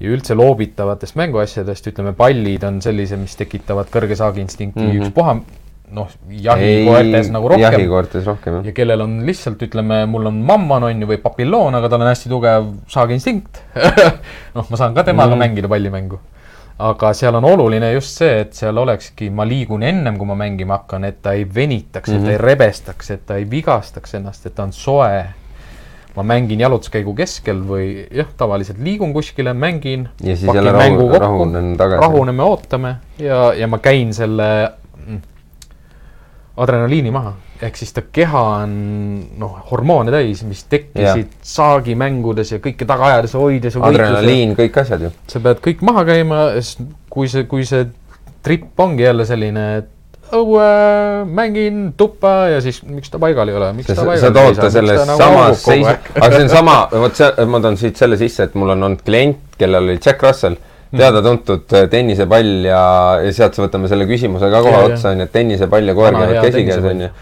ja 0.00 0.12
üldse 0.12 0.36
loobitavatest 0.36 1.16
mänguasjadest, 1.16 1.92
ütleme, 1.92 2.12
pallid 2.16 2.66
on 2.68 2.82
sellised, 2.84 3.20
mis 3.20 3.36
tekitavad 3.38 3.88
kõrge 3.92 4.18
saagiinstinkti 4.18 4.82
mm 4.82 4.90
-hmm. 4.90 5.06
ükspuha, 5.06 5.36
noh, 5.96 6.10
jahikoertes 6.28 7.30
nagu 7.32 7.48
rohkem. 7.48 7.64
jahikoertes 7.64 8.26
rohkem, 8.26 8.58
jah. 8.58 8.66
ja 8.70 8.76
kellel 8.76 9.04
on 9.06 9.18
lihtsalt, 9.26 9.62
ütleme, 9.62 10.02
mul 10.10 10.26
on 10.32 10.40
mammon, 10.46 10.88
on 10.90 11.02
ju, 11.02 11.08
või 11.08 11.20
papilloon, 11.22 11.74
aga 11.78 11.88
tal 11.88 12.04
on 12.04 12.10
hästi 12.10 12.32
tugev 12.32 12.72
saagiinstinkt 12.92 13.62
noh, 14.56 14.66
ma 14.68 14.76
saan 14.76 14.94
ka 14.94 15.04
temaga 15.06 15.34
mm 15.34 15.44
mängida 15.46 15.68
pallimängu. 15.68 16.18
aga 16.78 17.12
seal 17.16 17.34
on 17.34 17.44
oluline 17.44 17.92
just 17.92 18.18
see, 18.18 18.40
et 18.40 18.52
seal 18.54 18.76
olekski, 18.76 19.30
ma 19.30 19.46
liigun 19.48 19.82
ennem, 19.82 20.18
kui 20.18 20.26
ma 20.28 20.34
mängima 20.36 20.76
hakkan, 20.76 21.04
et 21.04 21.22
ta 21.22 21.32
ei 21.32 21.46
venitaks 21.54 22.10
mm, 22.10 22.14
-hmm. 22.14 22.18
et 22.18 22.24
ta 22.24 22.30
ei 22.30 22.38
mhm. 22.38 22.44
rebestaks, 22.44 23.10
et 23.10 23.26
ta 23.26 23.36
ei 23.36 23.50
vigastaks 23.50 24.14
ennast, 24.14 24.46
et 24.46 24.54
ta 24.54 24.62
on 24.62 24.72
soe 24.72 25.24
ma 26.16 26.24
mängin 26.24 26.60
jalutuskäigu 26.60 27.12
keskel 27.16 27.60
või 27.68 27.88
jah, 28.14 28.28
tavaliselt 28.40 28.80
liigun 28.82 29.12
kuskile, 29.16 29.52
mängin. 29.54 30.08
ja 30.24 30.36
siis 30.36 30.54
jälle 30.54 30.72
rahu, 30.72 31.08
rahunen 31.12 31.74
tagasi. 31.76 32.00
rahuneme, 32.00 32.42
ootame 32.42 32.94
ja, 33.20 33.50
ja 33.56 33.68
ma 33.68 33.78
käin 33.84 34.14
selle 34.16 34.48
mm, 34.96 35.20
adrenaliini 36.56 37.12
maha. 37.12 37.34
ehk 37.62 37.76
siis 37.76 37.92
ta 37.96 38.02
keha 38.12 38.42
on 38.62 38.72
noh, 39.40 39.58
hormoone 39.70 40.12
täis, 40.12 40.42
mis 40.48 40.64
tekkisid 40.72 41.26
ja. 41.28 41.44
saagimängudes 41.52 42.54
ja 42.56 42.60
kõike 42.64 42.88
taga 42.88 43.12
ajades, 43.12 43.36
hoides. 43.36 43.76
adrenaliin, 43.76 44.56
kõik 44.56 44.80
asjad 44.80 45.08
ju. 45.08 45.12
sa 45.28 45.44
pead 45.44 45.60
kõik 45.64 45.84
maha 45.84 46.06
käima, 46.08 46.46
kui 47.12 47.28
see, 47.32 47.44
kui 47.48 47.68
see 47.68 47.84
trip 48.46 48.80
ongi 48.80 49.04
jälle 49.04 49.28
selline, 49.28 49.68
et 49.82 49.92
õue, 50.34 50.68
mängin 51.30 51.92
tuppa 51.98 52.48
ja 52.50 52.60
siis 52.64 52.80
miks 52.86 53.12
ta 53.12 53.20
paigal 53.22 53.50
ei 53.50 53.56
ole, 53.58 53.72
miks 53.76 53.90
ta 53.90 54.02
paigal 54.02 54.22
sa 54.24 54.30
tood 54.34 54.58
ta 54.58 54.70
selles 54.72 55.02
nagu 55.06 55.18
samas 55.20 55.62
seis-, 55.62 55.90
aga 56.14 56.30
see 56.32 56.46
on 56.46 56.52
sama, 56.52 56.76
vot 56.92 57.18
see, 57.18 57.46
ma 57.52 57.60
toon 57.64 57.78
siit 57.80 58.00
selle 58.00 58.18
sisse, 58.20 58.48
et 58.48 58.56
mul 58.58 58.74
on 58.74 58.88
olnud 58.88 59.04
klient, 59.06 59.42
kellel 59.60 59.86
oli 59.86 59.98
Jack 59.98 60.24
Russell, 60.26 60.58
mm. 60.58 60.98
teada-tuntud 60.98 61.76
äh, 61.78 61.86
tennisepall 61.92 62.68
ja, 62.68 62.82
ja 63.22 63.34
sealt 63.36 63.58
võtame 63.60 63.90
selle 63.92 64.08
küsimuse 64.10 64.50
ka 64.52 64.62
kohe 64.66 64.82
otsa, 64.88 65.12
on 65.12 65.22
ju, 65.22 65.28
et 65.28 65.34
tennisepall 65.34 65.92
ja 65.92 65.96
koer 65.98 66.18
käivad 66.18 66.40
käsikäes, 66.48 66.88
on 66.92 67.04
ju. 67.06 67.12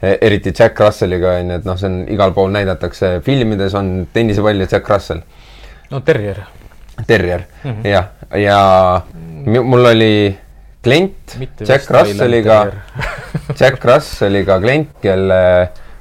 E, 0.00 0.14
eriti 0.28 0.52
Jack 0.56 0.78
Russelliga, 0.80 1.34
on 1.40 1.54
ju, 1.54 1.58
et 1.60 1.66
noh, 1.68 1.80
see 1.80 1.90
on 1.90 1.98
igal 2.14 2.34
pool 2.36 2.54
näidatakse, 2.54 3.18
filmides 3.26 3.74
on 3.78 3.92
tennisepall 4.14 4.64
ja 4.64 4.70
Jack 4.70 4.88
Russell. 4.92 5.26
no 5.90 6.00
terrier. 6.06 6.44
Terrier 7.06 7.42
mm 7.64 7.70
-hmm. 7.70 7.86
jah, 7.88 8.06
ja 8.36 9.02
mul 9.46 9.84
oli 9.88 10.38
klient 10.82 11.38
Jack 11.68 11.90
Russelliga, 11.90 12.66
Jack 13.60 13.84
Russelliga 13.84 14.60
klient, 14.60 14.94
kelle 15.02 15.40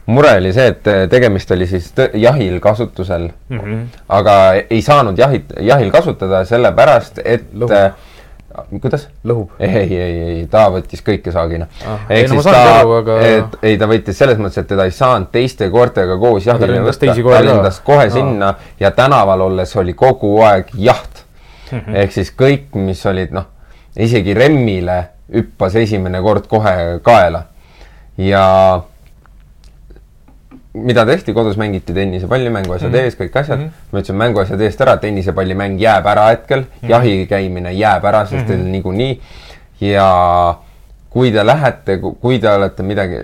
mure 0.09 0.35
oli 0.39 0.53
see, 0.55 0.71
et 0.73 0.87
tegemist 1.11 1.51
oli 1.53 1.67
siis 1.69 1.91
jahil 2.17 2.59
kasutusel 2.63 3.29
mm, 3.29 3.59
-hmm. 3.59 3.81
aga 4.19 4.37
ei 4.69 4.81
saanud 4.81 5.17
jahid, 5.17 5.51
jahil 5.59 5.91
kasutada 5.91 6.45
sellepärast, 6.45 7.21
et 7.25 7.51
Lõhub. 7.53 7.75
äh, 7.75 7.91
kuidas? 8.81 9.07
lõhub? 9.25 9.51
ei, 9.59 9.75
ei, 9.75 10.15
ei, 10.29 10.47
ta 10.51 10.65
võttis 10.73 11.03
kõike 11.05 11.31
saagina 11.35 11.67
ah,. 11.85 12.07
ehk 12.09 12.31
siis 12.31 12.47
ta, 12.47 12.63
aga... 12.81 13.19
et 13.25 13.59
ei, 13.61 13.77
ta 13.77 13.87
võttis 13.91 14.17
selles 14.17 14.41
mõttes, 14.41 14.63
et 14.63 14.71
teda 14.71 14.87
ei 14.89 14.95
saanud 14.95 15.29
teiste 15.31 15.69
koertega 15.69 16.17
koos 16.17 16.47
jahile 16.47 16.81
võtta, 16.87 17.13
ta 17.13 17.43
lendas 17.45 17.79
kohe 17.85 18.07
ah. 18.07 18.13
sinna 18.13 18.53
ja 18.79 18.91
tänaval 18.95 19.45
olles 19.49 19.75
oli 19.75 19.93
kogu 19.93 20.39
aeg 20.47 20.73
jaht 20.73 21.23
mm 21.71 21.79
-hmm. 21.79 22.01
ehk 22.03 22.17
siis 22.17 22.33
kõik, 22.33 22.73
mis 22.73 23.05
olid 23.05 23.35
noh, 23.35 23.45
isegi 23.99 24.33
Remmile 24.33 24.99
hüppas 25.33 25.75
esimene 25.75 26.21
kord 26.21 26.47
kohe 26.49 26.99
kaela 27.03 27.43
ja 28.17 28.45
mida 30.73 31.05
tehti, 31.05 31.33
kodus 31.33 31.57
mängiti 31.57 31.93
tennisepalli, 31.93 32.49
mänguasjad 32.49 32.91
mm 32.91 32.95
-hmm. 32.95 33.03
ees, 33.03 33.17
kõik 33.17 33.39
asjad 33.39 33.59
mm. 33.59 33.65
-hmm. 33.65 33.91
ma 33.91 33.99
ütlesin 33.99 34.15
mänguasjad 34.15 34.61
eest 34.61 34.81
ära, 34.81 34.97
tennisepallimäng 34.97 35.81
jääb 35.81 36.05
ära 36.05 36.27
hetkel 36.29 36.59
mm, 36.59 36.65
-hmm. 36.65 36.89
jahi 36.89 37.27
käimine 37.29 37.73
jääb 37.73 38.05
ära, 38.05 38.25
sest 38.25 38.33
mm 38.33 38.43
-hmm. 38.43 38.47
teil 38.47 38.71
niikuinii. 38.71 39.21
ja 39.81 40.55
kui 41.09 41.31
te 41.31 41.45
lähete, 41.45 41.97
kui 41.97 42.39
te 42.39 42.49
olete 42.51 42.83
midagi, 42.83 43.15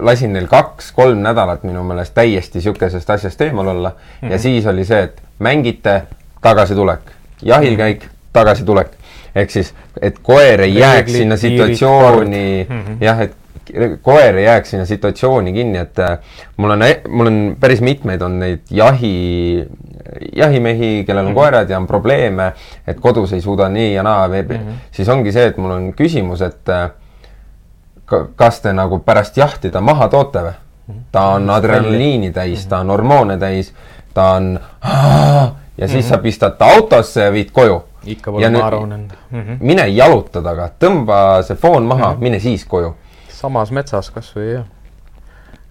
lasin 0.00 0.32
neil 0.32 0.46
kaks-kolm 0.46 1.18
nädalat 1.18 1.64
minu 1.64 1.82
meelest 1.82 2.14
täiesti 2.14 2.60
sihukesest 2.60 3.10
asjast 3.10 3.40
eemal 3.40 3.66
olla 3.66 3.88
mm 3.88 3.94
-hmm. 3.94 4.30
ja 4.30 4.36
mhm. 4.36 4.42
siis 4.42 4.66
oli 4.66 4.84
see, 4.84 5.02
et 5.02 5.22
mängite, 5.38 6.02
tagasitulek, 6.40 7.00
jahil 7.42 7.76
käik, 7.76 8.06
tagasitulek. 8.32 8.88
Ehk 9.34 9.50
siis, 9.50 9.74
et 10.00 10.18
koer 10.22 10.60
ei 10.60 10.74
jääks 10.74 11.12
sinna 11.12 11.36
situatsiooni 11.36 12.66
mm, 12.68 12.80
-hmm. 12.80 12.96
jah, 13.00 13.20
et 13.20 13.36
koer 14.02 14.36
ei 14.36 14.44
jääks 14.44 14.70
sinna 14.70 14.84
situatsiooni 14.84 15.52
kinni, 15.52 15.78
et 15.78 15.98
äh, 15.98 16.18
mul 16.56 16.70
on, 16.70 16.84
mul 17.08 17.26
on 17.26 17.56
päris 17.60 17.80
mitmeid 17.80 18.22
on 18.22 18.38
neid 18.38 18.60
jahi, 18.70 19.68
jahimehi, 20.36 21.04
kellel 21.06 21.24
on 21.24 21.30
mm 21.30 21.32
-hmm. 21.32 21.40
koerad 21.40 21.70
ja 21.70 21.76
on 21.76 21.86
probleeme, 21.86 22.52
et 22.86 23.00
kodus 23.00 23.32
ei 23.32 23.40
suuda 23.40 23.68
nii 23.68 23.94
ja 23.94 24.02
naa 24.02 24.28
mm, 24.28 24.34
-hmm. 24.34 24.72
siis 24.90 25.08
ongi 25.08 25.32
see, 25.32 25.46
et 25.46 25.56
mul 25.56 25.70
on 25.70 25.92
küsimus, 25.92 26.42
et 26.42 26.68
äh, 26.68 26.90
kas 28.36 28.60
te 28.60 28.72
nagu 28.72 28.98
pärast 28.98 29.36
jahti 29.36 29.70
ta 29.70 29.80
maha 29.80 30.08
toote 30.08 30.38
või? 30.38 30.52
Mhm. 30.86 30.98
ta 31.12 31.26
on 31.26 31.50
adrenaliini 31.50 32.32
täis, 32.32 32.66
ta 32.66 32.78
on 32.78 32.90
hormoone 32.90 33.38
täis, 33.38 33.74
ta 34.14 34.30
on 34.30 34.60
ja 35.78 35.88
siis 35.88 36.04
mm 36.04 36.10
-hmm. 36.10 36.16
sa 36.16 36.18
pistad 36.18 36.58
ta 36.58 36.64
autosse 36.64 37.22
ja 37.22 37.32
viid 37.32 37.50
koju. 37.52 37.82
Ikka 38.04 38.32
pole 38.32 38.50
maha 38.50 38.70
rahunenud 38.70 39.10
mm. 39.30 39.40
-hmm. 39.40 39.56
mine 39.60 39.88
jaluta 39.88 40.42
taga, 40.42 40.70
tõmba 40.80 41.42
see 41.42 41.56
foon 41.56 41.82
maha 41.82 42.08
mm, 42.08 42.16
-hmm. 42.16 42.22
mine 42.22 42.40
siis 42.40 42.64
koju 42.64 42.94
samas 43.42 43.70
metsas 43.74 44.10
kas 44.10 44.34
või 44.36 44.52
jah. 44.52 44.66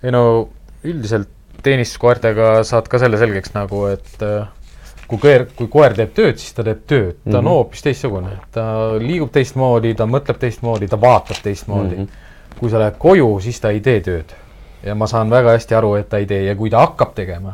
ei 0.04 0.12
no 0.12 0.50
üldiselt 0.84 1.30
teenistuskoertega 1.64 2.64
saad 2.68 2.90
ka 2.90 3.00
selle 3.02 3.20
selgeks 3.22 3.54
nagu, 3.54 3.84
et 3.92 4.26
äh, 4.26 4.50
kui 5.10 5.20
koer, 5.22 5.46
kui 5.58 5.70
koer 5.72 5.96
teeb 5.98 6.14
tööd, 6.18 6.40
siis 6.42 6.56
ta 6.58 6.66
teeb 6.66 6.84
tööd, 6.90 7.18
ta 7.20 7.30
mm 7.30 7.34
-hmm. 7.34 7.40
on 7.40 7.52
hoopis 7.54 7.86
teistsugune, 7.86 8.38
ta 8.52 8.66
liigub 9.00 9.32
teistmoodi, 9.32 9.94
ta 9.96 10.08
mõtleb 10.10 10.40
teistmoodi, 10.42 10.88
ta 10.88 11.02
vaatab 11.02 11.44
teistmoodi 11.44 11.96
mm. 11.96 12.06
-hmm. 12.06 12.60
kui 12.60 12.70
sa 12.70 12.80
lähed 12.80 12.98
koju, 12.98 13.40
siis 13.40 13.60
ta 13.60 13.70
ei 13.70 13.80
tee 13.80 14.00
tööd. 14.02 14.36
ja 14.84 14.96
ma 14.96 15.08
saan 15.08 15.30
väga 15.30 15.52
hästi 15.52 15.76
aru, 15.76 15.96
et 15.96 16.10
ta 16.10 16.18
ei 16.18 16.26
tee 16.26 16.44
ja 16.44 16.56
kui 16.56 16.70
ta 16.70 16.80
hakkab 16.80 17.14
tegema, 17.16 17.54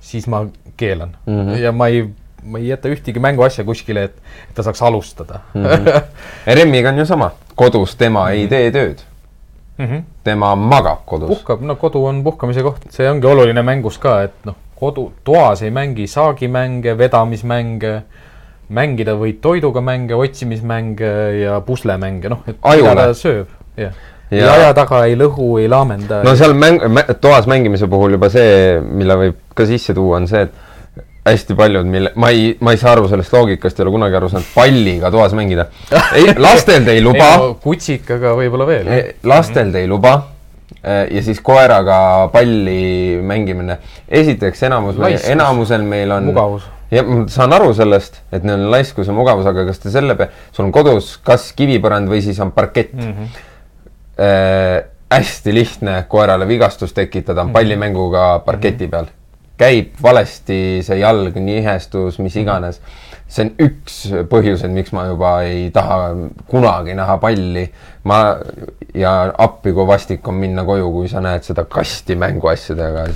siis 0.00 0.26
ma 0.26 0.46
keelan 0.76 1.16
mm 1.26 1.46
-hmm. 1.46 1.56
ja 1.58 1.72
ma 1.72 1.88
ei, 1.88 2.08
ma 2.44 2.58
ei 2.58 2.70
jäta 2.70 2.88
ühtegi 2.88 3.20
mänguasja 3.22 3.64
kuskile, 3.64 4.08
et, 4.10 4.16
ta 4.54 4.62
saaks 4.66 4.82
alustada 4.82 5.40
mm. 5.54 5.64
-hmm. 5.64 6.02
Remmiga 6.58 6.88
on 6.88 6.98
ju 6.98 7.06
sama, 7.06 7.30
kodus 7.54 7.96
tema 7.96 8.24
mm 8.24 8.26
-hmm. 8.26 8.32
ei 8.32 8.48
tee 8.48 8.70
tööd 8.70 8.98
mm. 9.78 9.86
-hmm. 9.86 10.02
tema 10.24 10.54
magab 10.56 11.04
kodus. 11.06 11.28
puhkab, 11.28 11.60
no 11.60 11.76
kodu 11.76 12.04
on 12.04 12.24
puhkamise 12.24 12.62
koht, 12.62 12.90
see 12.90 13.10
ongi 13.10 13.26
oluline 13.26 13.62
mängus 13.62 13.98
ka, 13.98 14.22
et 14.22 14.44
noh, 14.44 14.54
kodu, 14.74 15.12
toas 15.24 15.62
ei 15.62 15.70
mängi 15.70 16.06
saagimänge, 16.06 16.98
vedamismänge, 16.98 18.02
mängida 18.68 19.12
võid 19.12 19.40
toiduga 19.40 19.80
mänge, 19.80 20.14
otsimismänge 20.14 21.12
ja 21.42 21.60
puslemänge, 21.60 22.28
noh, 22.28 22.42
et 22.46 22.56
mida 22.64 22.94
ta 22.94 23.14
sööb, 23.14 23.48
jah 23.76 23.92
ja, 24.30 24.44
ja 24.44 24.52
aja 24.54 24.74
taga 24.74 25.04
ei 25.08 25.16
lõhu, 25.18 25.52
ei 25.60 25.68
laamenda. 25.70 26.22
no 26.26 26.34
seal 26.38 26.54
mäng, 26.54 26.82
toas 27.22 27.48
mängimise 27.50 27.88
puhul 27.90 28.16
juba 28.16 28.30
see, 28.32 28.78
mille 28.80 29.16
võib 29.24 29.40
ka 29.56 29.66
sisse 29.68 29.94
tuua, 29.96 30.20
on 30.20 30.28
see, 30.30 30.46
et 30.46 30.68
hästi 31.24 31.54
paljud, 31.54 31.86
mille, 31.86 32.12
ma 32.14 32.30
ei, 32.32 32.56
ma 32.64 32.72
ei 32.72 32.80
saa 32.80 32.94
aru 32.96 33.08
sellest 33.10 33.32
loogikast, 33.34 33.78
ei 33.78 33.84
ole 33.84 33.92
kunagi 33.94 34.16
aru 34.16 34.30
saanud, 34.32 34.48
palliga 34.54 35.10
toas 35.12 35.34
mängida. 35.36 35.66
ei, 36.16 36.34
lastel 36.40 36.84
te 36.86 36.96
ei 36.96 37.02
luba. 37.04 37.30
kutsikaga 37.62 38.32
võib-olla 38.38 38.68
veel. 38.68 38.92
lastel 39.28 39.72
te 39.74 39.84
ei 39.84 39.90
luba. 39.90 40.16
Eh, 40.80 41.10
ja 41.12 41.20
siis 41.20 41.40
koeraga 41.44 42.30
palli 42.32 43.18
mängimine. 43.26 43.78
esiteks 44.08 44.62
enamus, 44.68 44.96
enamusel 45.28 45.82
meil 45.84 46.14
on. 46.16 46.30
mugavus. 46.30 46.64
ja 46.90 47.02
ma 47.04 47.26
saan 47.28 47.52
aru 47.52 47.74
sellest, 47.76 48.22
et 48.32 48.46
neil 48.46 48.64
on 48.64 48.70
laiskus 48.72 49.10
ja 49.10 49.16
mugavus, 49.16 49.46
aga 49.50 49.66
kas 49.68 49.82
te 49.82 49.92
selle 49.92 50.16
peale, 50.16 50.32
sul 50.56 50.70
on 50.70 50.72
kodus 50.72 51.18
kas 51.26 51.50
kivipõrand 51.58 52.08
või 52.08 52.22
siis 52.24 52.40
on 52.40 52.52
parkett 52.56 52.96
mm. 52.96 53.12
-hmm. 53.12 53.46
Äh, 54.20 54.82
hästi 55.10 55.54
lihtne 55.54 56.04
koerale 56.08 56.44
vigastust 56.48 56.94
tekitada 56.94 57.40
on 57.40 57.46
mhm. 57.46 57.52
pallimänguga 57.54 58.42
parketi 58.44 58.84
mhm. 58.84 58.90
peal 58.90 59.06
käib 59.60 59.94
valesti, 60.02 60.80
see 60.86 61.00
jalg 61.02 61.36
nihestus, 61.36 62.18
mis 62.18 62.34
mhm. 62.34 62.42
iganes. 62.42 62.82
see 63.30 63.46
on 63.46 63.50
üks 63.62 63.96
põhjuseid, 64.26 64.72
miks 64.74 64.90
ma 64.96 65.04
juba 65.06 65.36
ei 65.46 65.68
taha 65.74 66.14
kunagi 66.50 66.96
näha 66.98 67.18
palli. 67.22 67.68
ma 68.04 68.20
ja 68.94 69.14
appi, 69.38 69.72
kui 69.72 69.86
vastik 69.86 70.28
on 70.28 70.40
minna 70.40 70.64
koju, 70.66 70.90
kui 70.92 71.08
sa 71.08 71.22
näed 71.22 71.46
seda 71.46 71.64
kasti 71.64 72.16
mänguasjadega. 72.18 73.08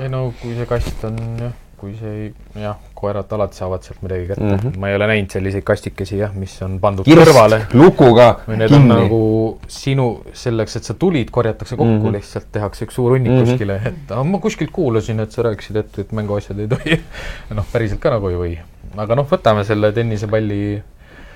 ei 0.00 0.08
no 0.08 0.30
kui 0.40 0.56
see 0.56 0.66
kast 0.66 1.04
on 1.10 1.20
jah 1.38 1.58
kui 1.82 1.96
see 1.98 2.10
ei, 2.14 2.26
jah, 2.62 2.78
koerad 3.02 3.32
alati 3.34 3.58
saavad 3.58 3.82
sealt 3.82 4.02
midagi 4.04 4.28
kätte 4.30 4.44
mm. 4.44 4.58
-hmm. 4.58 4.78
ma 4.80 4.90
ei 4.90 4.96
ole 4.98 5.08
näinud 5.10 5.34
selliseid 5.34 5.64
kastikesi 5.66 6.18
jah, 6.20 6.34
mis 6.38 6.54
on 6.62 6.78
pandud 6.82 7.06
Kirst, 7.08 7.22
kõrvale. 7.22 7.58
lukuga. 7.74 8.28
kinni. 8.46 8.68
on 8.78 8.88
nagu 8.88 9.20
sinu, 9.68 10.06
selleks, 10.44 10.76
et 10.78 10.90
sa 10.90 10.94
tulid, 10.94 11.30
korjatakse 11.34 11.76
kokku 11.76 11.90
mm, 11.90 12.06
-hmm. 12.06 12.16
lihtsalt 12.18 12.48
tehakse 12.52 12.86
üks 12.86 12.98
suur 13.00 13.16
hunnik 13.16 13.32
mm 13.32 13.38
-hmm. 13.38 13.50
kuskile, 13.50 13.80
et 13.90 14.14
ah, 14.16 14.24
ma 14.24 14.38
kuskilt 14.38 14.70
kuulasin, 14.70 15.20
et 15.20 15.32
sa 15.32 15.42
rääkisid, 15.48 15.76
et, 15.82 15.98
et 15.98 16.12
mänguasjad 16.12 16.58
ei 16.58 16.68
tohi 16.68 17.00
noh, 17.58 17.66
päriselt 17.72 18.00
ka 18.00 18.14
nagu 18.16 18.28
ei 18.30 18.40
või. 18.44 18.56
aga 18.96 19.18
noh, 19.18 19.28
võtame 19.34 19.64
selle 19.64 19.92
tennisepalli. 19.92 20.62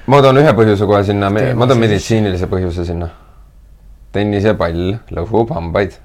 ma 0.07 0.23
toon 0.23 0.43
ühe 0.43 0.57
põhjuse 0.63 0.87
kohe 0.87 1.05
sinna, 1.05 1.31
ma 1.31 1.67
toon 1.67 1.79
meditsiinilise 1.83 2.47
põhjuse 2.47 2.85
sinna. 2.85 3.11
tennisepall 4.13 4.99
lõhub 5.11 5.55
hambaid 5.55 5.99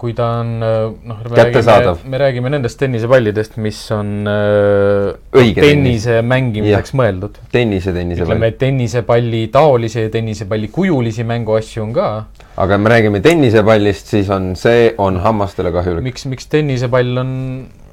kui 0.00 0.12
ta 0.16 0.26
on 0.40 0.50
noh, 0.60 1.20
me 1.24 1.44
räägime, 1.44 1.92
me 2.12 2.20
räägime 2.20 2.52
nendest 2.52 2.78
tennisepallidest, 2.80 3.56
mis 3.62 3.78
on 3.96 4.28
äh, 4.28 5.38
Õige 5.40 5.62
tennise 5.64 6.18
tennis. 6.18 6.28
mängimiseks 6.32 6.92
ja. 6.92 6.98
mõeldud. 7.00 7.38
tennise, 7.52 7.94
tennisepall. 7.96 8.34
ütleme, 8.34 8.50
tennisepalli 8.60 9.42
taolisi 9.52 10.04
ja 10.04 10.12
tennisepalli 10.12 10.68
kujulisi 10.74 11.24
mänguasju 11.28 11.84
on 11.86 11.94
ka. 11.96 12.08
aga 12.60 12.80
me 12.80 12.92
räägime 12.92 13.22
tennisepallist, 13.24 14.12
siis 14.16 14.32
on, 14.34 14.52
see 14.60 14.90
on 14.98 15.20
hammastele 15.24 15.72
kahjulik. 15.74 16.04
miks, 16.10 16.26
miks 16.30 16.50
tennisepall 16.52 17.24
on 17.24 17.32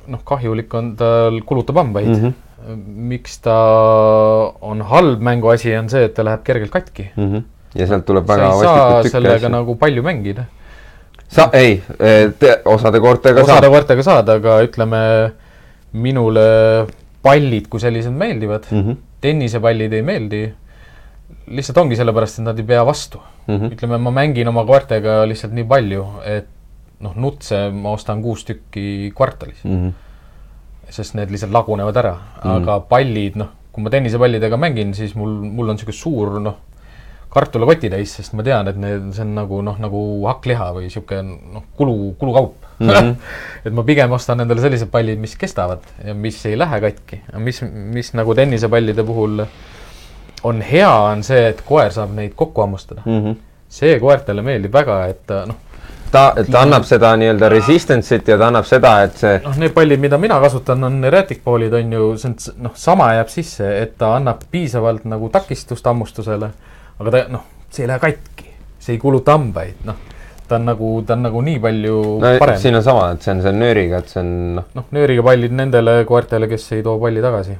noh, 0.08 0.26
kahjulik 0.28 0.74
on, 0.78 0.92
tal 1.00 1.40
kulutab 1.48 1.80
hambaid 1.84 2.12
mm. 2.12 2.20
-hmm 2.26 2.44
miks 2.76 3.38
ta 3.46 3.56
on 4.66 4.82
halb 4.90 5.22
mänguasi, 5.24 5.72
on 5.78 5.88
see, 5.92 6.08
et 6.10 6.16
ta 6.18 6.26
läheb 6.26 6.44
kergelt 6.44 6.74
katki 6.74 7.06
mm. 7.16 7.32
-hmm. 7.32 7.44
ja 7.80 7.88
sealt 7.88 8.06
tuleb 8.06 8.28
väga 8.28 8.50
vastikut 8.50 9.06
tükke. 9.06 9.12
sellega 9.12 9.36
asja. 9.36 9.50
nagu 9.50 9.76
palju 9.76 10.04
mängida 10.04 10.46
sa, 11.28 11.50
ei, 11.54 11.82
osade 12.66 13.00
koortega 13.04 13.42
osade 13.42 13.48
saad. 13.48 13.58
osade 13.58 13.72
koertega 13.74 14.06
saad, 14.06 14.32
aga 14.38 14.60
ütleme, 14.66 15.02
minule 15.98 16.48
pallid 17.24 17.68
kui 17.72 17.82
sellised 17.84 18.14
meeldivad 18.16 18.68
mm, 18.72 18.84
-hmm. 18.84 18.98
tennisepallid 19.22 19.94
ei 19.94 20.02
meeldi. 20.02 20.42
lihtsalt 21.48 21.78
ongi 21.78 21.96
sellepärast, 21.96 22.40
et 22.40 22.46
nad 22.46 22.60
ei 22.60 22.66
pea 22.66 22.86
vastu 22.86 23.22
mm. 23.48 23.56
-hmm. 23.56 23.74
ütleme, 23.74 23.98
ma 23.98 24.12
mängin 24.12 24.48
oma 24.48 24.66
koertega 24.66 25.26
lihtsalt 25.28 25.54
nii 25.54 25.64
palju, 25.64 26.06
et 26.26 26.48
noh, 27.00 27.16
nutse 27.16 27.70
ma 27.72 27.92
ostan 27.92 28.22
kuus 28.22 28.46
tükki 28.46 29.12
kvartalis 29.16 29.64
mm. 29.64 29.76
-hmm. 29.76 29.92
sest 30.90 31.16
need 31.16 31.32
lihtsalt 31.32 31.52
lagunevad 31.52 31.96
ära 31.96 32.14
mm, 32.14 32.42
-hmm. 32.44 32.56
aga 32.56 32.80
pallid, 32.80 33.36
noh, 33.36 33.48
kui 33.72 33.84
ma 33.84 33.90
tennisepallidega 33.90 34.58
mängin, 34.58 34.94
siis 34.94 35.16
mul, 35.16 35.30
mul 35.30 35.70
on 35.70 35.76
niisugune 35.76 35.94
suur, 35.94 36.40
noh 36.40 36.56
kartulakoti 37.34 37.90
täis, 37.92 38.14
sest 38.20 38.36
ma 38.38 38.46
tean, 38.46 38.70
et 38.72 38.78
need, 38.80 39.12
see 39.16 39.26
on 39.26 39.34
nagu 39.38 39.60
noh, 39.66 39.78
nagu 39.82 40.02
hakkliha 40.30 40.70
või 40.76 40.88
niisugune 40.88 41.38
noh, 41.58 41.66
kulu, 41.78 41.96
kulukaup 42.20 42.68
mm. 42.80 42.90
-hmm. 42.90 43.16
et 43.68 43.74
ma 43.76 43.84
pigem 43.88 44.16
ostan 44.16 44.44
endale 44.44 44.64
sellised 44.64 44.92
pallid, 44.94 45.20
mis 45.20 45.36
kestavad 45.40 45.84
ja 46.06 46.16
mis 46.16 46.40
ei 46.46 46.58
lähe 46.58 46.82
katki. 46.82 47.22
mis, 47.38 47.62
mis 47.98 48.14
nagu 48.18 48.36
tennisepallide 48.36 49.04
puhul 49.04 49.44
on 50.44 50.62
hea, 50.62 50.90
on 50.90 51.24
see, 51.24 51.48
et 51.52 51.62
koer 51.66 51.92
saab 51.92 52.14
neid 52.16 52.36
kokku 52.36 52.62
hammustada 52.62 53.02
mm. 53.06 53.24
-hmm. 53.24 53.40
see 53.70 54.00
koertele 54.00 54.42
meeldib 54.42 54.74
väga, 54.74 55.06
et 55.06 55.36
noh, 55.48 55.56
ta, 56.12 56.34
ta 56.52 56.62
annab 56.62 56.86
seda 56.88 57.12
nii-öelda 57.20 57.50
resistance'it 57.52 58.28
ja 58.28 58.38
ta 58.38 58.48
annab 58.48 58.66
seda, 58.66 58.94
et 59.08 59.18
see. 59.18 59.40
noh, 59.44 59.58
need 59.60 59.74
pallid, 59.76 60.00
mida 60.00 60.18
mina 60.18 60.40
kasutan, 60.40 60.84
on 60.84 61.04
erratic 61.10 61.44
ball'id 61.46 61.74
on 61.74 61.94
ju, 61.94 62.08
see 62.18 62.32
on 62.32 62.64
noh, 62.70 62.76
sama 62.76 63.12
jääb 63.18 63.32
sisse, 63.34 63.68
et 63.82 63.98
ta 63.98 64.16
annab 64.16 64.48
piisavalt 64.52 65.06
nagu 65.10 65.30
takistust 65.34 65.86
hammustusele 65.86 66.52
aga 67.00 67.14
ta 67.14 67.24
noh, 67.32 67.48
see 67.70 67.86
ei 67.86 67.92
lähe 67.92 68.04
katki, 68.04 68.54
see 68.80 68.98
ei 68.98 69.02
kuluta 69.02 69.38
hambaid, 69.38 69.84
noh 69.88 70.06
ta 70.48 70.56
on 70.56 70.66
nagu, 70.66 70.90
ta 71.04 71.16
on 71.18 71.26
nagu 71.28 71.42
nii 71.44 71.60
palju 71.60 71.96
no, 72.24 72.30
parem. 72.40 72.60
siin 72.62 72.78
on 72.80 72.84
sama, 72.84 73.10
et 73.14 73.26
see 73.26 73.34
on 73.36 73.42
selle 73.44 73.60
nööriga, 73.60 74.00
et 74.00 74.12
see 74.14 74.22
on 74.22 74.30
noh. 74.56 74.68
noh, 74.78 74.86
nööriga 74.96 75.26
pallid 75.28 75.56
nendele 75.60 75.98
koertele, 76.08 76.48
kes 76.52 76.70
ei 76.78 76.86
too 76.86 76.96
palli 77.02 77.24
tagasi 77.24 77.58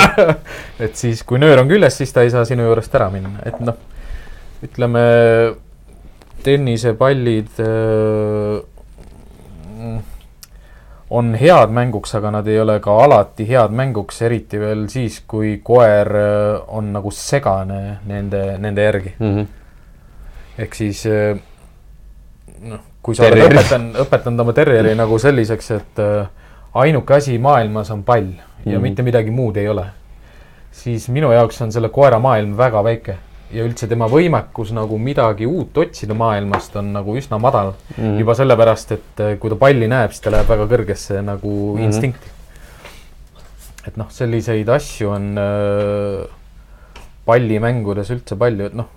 et 0.84 0.98
siis, 0.98 1.22
kui 1.26 1.38
nöör 1.42 1.62
on 1.62 1.70
küljes, 1.70 2.00
siis 2.00 2.14
ta 2.14 2.24
ei 2.26 2.32
saa 2.34 2.42
sinu 2.48 2.66
juurest 2.66 2.96
ära 2.98 3.06
minna, 3.14 3.36
et 3.46 3.62
noh, 3.62 3.78
ütleme 4.66 5.04
tennisepallid 6.42 7.62
äh, 7.62 8.58
on 11.10 11.34
head 11.34 11.70
mänguks, 11.74 12.14
aga 12.14 12.30
nad 12.30 12.46
ei 12.46 12.60
ole 12.60 12.78
ka 12.80 12.94
alati 13.04 13.46
head 13.48 13.72
mänguks, 13.74 14.22
eriti 14.22 14.60
veel 14.60 14.84
siis, 14.88 15.20
kui 15.26 15.56
koer 15.64 16.10
äh, 16.16 16.60
on 16.68 16.92
nagu 16.92 17.10
segane 17.10 17.98
nende, 18.06 18.58
nende 18.58 18.82
järgi. 18.82 19.14
mm. 19.18 19.36
-hmm. 19.36 19.46
ehk 20.58 20.74
siis 20.74 21.06
äh, 21.06 21.38
noh, 22.60 22.80
kui 23.02 23.14
sa 23.14 23.22
oled 23.22 23.32
Terrier. 23.38 23.52
õpetanud, 23.52 23.96
õpetanud 24.04 24.40
oma 24.40 24.52
terjeri 24.52 24.94
nagu 24.94 25.18
selliseks, 25.18 25.70
et 25.70 25.98
äh, 25.98 26.26
ainuke 26.74 27.14
asi 27.14 27.38
maailmas 27.38 27.90
on 27.90 28.02
pall 28.04 28.30
ja 28.66 28.72
Mhm. 28.78 28.82
mitte 28.82 29.02
midagi 29.02 29.30
muud 29.30 29.56
ei 29.56 29.68
ole, 29.68 29.86
siis 30.70 31.08
minu 31.08 31.32
jaoks 31.32 31.62
on 31.62 31.72
selle 31.72 31.88
koera 31.88 32.18
maailm 32.18 32.56
väga 32.56 32.84
väike 32.84 33.16
ja 33.54 33.64
üldse 33.66 33.88
tema 33.90 34.06
võimekus 34.10 34.72
nagu 34.74 34.98
midagi 35.02 35.48
uut 35.48 35.78
otsida 35.82 36.14
maailmast 36.16 36.76
on 36.78 36.92
nagu 36.94 37.16
üsna 37.18 37.38
madal 37.42 37.72
mm. 37.72 37.94
-hmm. 37.96 38.18
juba 38.22 38.36
sellepärast, 38.38 38.92
et 38.96 39.22
äh, 39.24 39.38
kui 39.38 39.50
ta 39.50 39.56
palli 39.56 39.88
näeb, 39.90 40.14
siis 40.14 40.24
ta 40.24 40.34
läheb 40.34 40.48
väga 40.48 40.66
kõrgesse 40.70 41.22
nagu 41.22 41.50
mm. 41.50 41.78
-hmm. 41.78 41.84
instinkti. 41.84 42.28
et 43.88 43.96
noh, 43.96 44.10
selliseid 44.10 44.68
asju 44.68 45.10
on 45.10 45.38
äh, 45.38 46.28
pallimängudes 47.26 48.10
üldse 48.10 48.36
palju, 48.36 48.66
et 48.66 48.74
noh, 48.74 48.88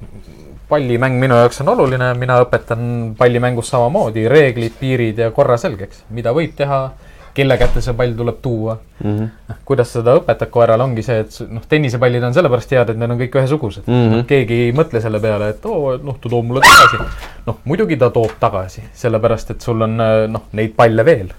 pallimäng 0.70 1.20
minu 1.20 1.36
jaoks 1.36 1.62
on 1.62 1.74
oluline, 1.76 2.14
mina 2.18 2.40
õpetan 2.44 3.16
pallimängus 3.18 3.70
samamoodi 3.74 4.28
reeglid, 4.32 4.74
piirid 4.80 5.18
ja 5.18 5.32
korra 5.32 5.58
selgeks, 5.58 6.04
mida 6.10 6.34
võib 6.36 6.56
teha, 6.58 6.92
kelle 7.34 7.58
kätte 7.58 7.82
see 7.82 7.94
pall 7.98 8.16
tuleb 8.18 8.42
tuua. 8.42 8.78
Mm 9.04 9.20
-hmm. 9.20 9.56
kuidas 9.66 9.94
seda 9.94 10.16
õpetad 10.20 10.50
koerale, 10.50 10.84
ongi 10.84 11.04
see, 11.04 11.20
et 11.20 11.40
noh, 11.50 11.62
tennisepallid 11.70 12.24
on 12.24 12.34
sellepärast 12.34 12.72
head, 12.72 12.90
et 12.90 12.98
need 12.98 13.12
on 13.12 13.20
kõik 13.20 13.38
ühesugused 13.40 13.88
mm. 13.88 14.12
-hmm. 14.12 14.26
keegi 14.28 14.60
ei 14.68 14.72
mõtle 14.72 15.02
selle 15.02 15.20
peale, 15.20 15.50
et 15.50 15.66
oo, 15.66 15.98
noh, 15.98 16.20
ta 16.22 16.30
toob 16.30 16.46
mulle 16.46 16.62
tagasi. 16.62 16.98
noh, 17.46 17.58
muidugi 17.64 17.98
ta 17.98 18.10
toob 18.10 18.38
tagasi, 18.40 18.84
sellepärast 18.94 19.52
et 19.52 19.62
sul 19.62 19.82
on 19.82 20.00
äh, 20.02 20.28
noh, 20.28 20.44
neid 20.52 20.76
palle 20.76 21.06
veel. 21.06 21.34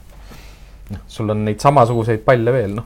noh, 0.90 1.00
sul 1.06 1.30
on 1.30 1.44
neid 1.44 1.60
samasuguseid 1.60 2.20
palle 2.24 2.52
veel, 2.52 2.74
noh 2.74 2.84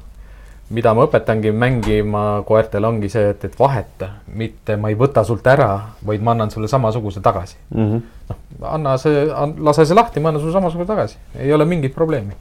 mida 0.70 0.92
ma 0.92 1.04
õpetangi 1.06 1.52
mängima 1.56 2.22
koertele, 2.48 2.88
ongi 2.88 3.08
see, 3.12 3.30
et, 3.32 3.44
et 3.48 3.54
vaheta, 3.58 4.10
mitte 4.36 4.76
ma 4.76 4.90
ei 4.92 4.98
võta 5.00 5.24
sult 5.24 5.46
ära, 5.48 5.70
vaid 6.06 6.24
ma 6.24 6.34
annan 6.36 6.52
sulle 6.52 6.68
samasuguse 6.68 7.22
tagasi. 7.24 7.56
Mm 7.74 7.86
-hmm. 7.86 8.02
noh, 8.28 8.36
anna 8.74 8.96
see, 8.98 9.24
lase 9.58 9.86
see 9.86 9.96
lahti, 9.96 10.20
ma 10.20 10.28
annan 10.28 10.42
sulle 10.42 10.52
samasuguse 10.52 10.88
tagasi, 10.88 11.16
ei 11.38 11.52
ole 11.52 11.64
mingit 11.64 11.94
probleemi. 11.94 12.36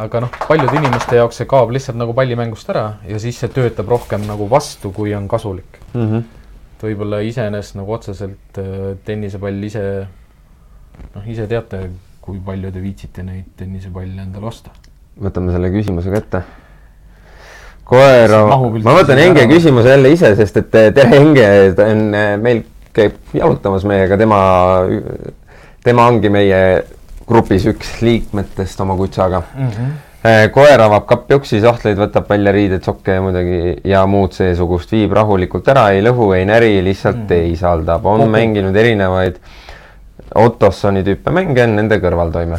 Aga 0.00 0.22
noh, 0.24 0.32
paljude 0.48 0.76
inimeste 0.78 1.18
jaoks 1.18 1.40
see 1.40 1.48
kaob 1.50 1.72
lihtsalt 1.74 1.98
nagu 1.98 2.14
pallimängust 2.16 2.68
ära 2.72 2.86
ja 3.08 3.20
siis 3.22 3.38
see 3.40 3.52
töötab 3.52 3.88
rohkem 3.92 4.26
nagu 4.28 4.48
vastu, 4.50 4.92
kui 4.94 5.14
on 5.14 5.28
kasulik. 5.28 5.80
Mm 5.94 6.06
-hmm. 6.10 6.24
et 6.76 6.84
võib-olla 6.88 7.20
iseenesest 7.24 7.78
nagu 7.80 7.92
otseselt 7.92 8.58
äh, 8.58 8.96
tennisepall 9.04 9.64
ise, 9.64 10.06
noh, 11.14 11.26
ise 11.26 11.46
teate, 11.46 11.90
kui 12.20 12.38
palju 12.44 12.72
te 12.72 12.82
viitsite 12.82 13.22
neid 13.22 13.52
tennisepalle 13.56 14.22
endale 14.22 14.46
osta. 14.46 14.70
võtame 15.22 15.52
selle 15.52 15.70
küsimuse 15.70 16.10
ka 16.10 16.16
ette. 16.16 16.42
koer, 17.84 18.30
mahub 18.48 18.74
üldse 18.74 18.88
ma 18.88 18.98
võtan 19.00 19.18
Henge 19.18 19.46
küsimuse 19.46 19.88
jälle 19.88 20.10
ise, 20.10 20.34
sest 20.36 20.56
et 20.56 20.74
eh, 20.74 20.92
tere, 20.92 21.08
Henge, 21.18 21.72
ta 21.76 21.86
on, 21.92 22.10
meil 22.42 22.64
käib 22.92 23.14
jalutamas 23.34 23.84
meiega, 23.84 24.16
tema, 24.16 24.40
tema 25.84 26.06
ongi 26.06 26.28
meie 26.28 26.60
grupis 27.26 27.66
üks 27.66 28.00
liikmetest 28.02 28.80
oma 28.80 28.96
kutsaga. 28.96 29.42
koer 30.52 30.80
avab 30.82 31.04
kappi 31.06 31.36
uksi, 31.38 31.60
sahtleid, 31.62 31.98
võtab 32.00 32.28
välja 32.30 32.52
riided, 32.54 32.82
sokke 32.82 33.14
ja 33.14 33.22
muidugi 33.22 33.76
ja 33.86 34.00
muud 34.10 34.34
seesugust, 34.34 34.90
viib 34.92 35.12
rahulikult 35.14 35.68
ära, 35.70 35.90
ei 35.94 36.02
lõhu, 36.02 36.32
ei 36.34 36.46
näri, 36.48 36.80
lihtsalt 36.82 37.22
mm. 37.22 37.28
teisaldab, 37.30 38.06
on 38.06 38.24
Kogu- 38.24 38.32
mänginud 38.34 38.76
erinevaid 38.76 39.38
Ottossoni 40.34 41.04
tüüpe 41.06 41.30
mänge, 41.30 41.62
on 41.62 41.76
nende 41.78 42.00
kõrvaltoime. 42.02 42.58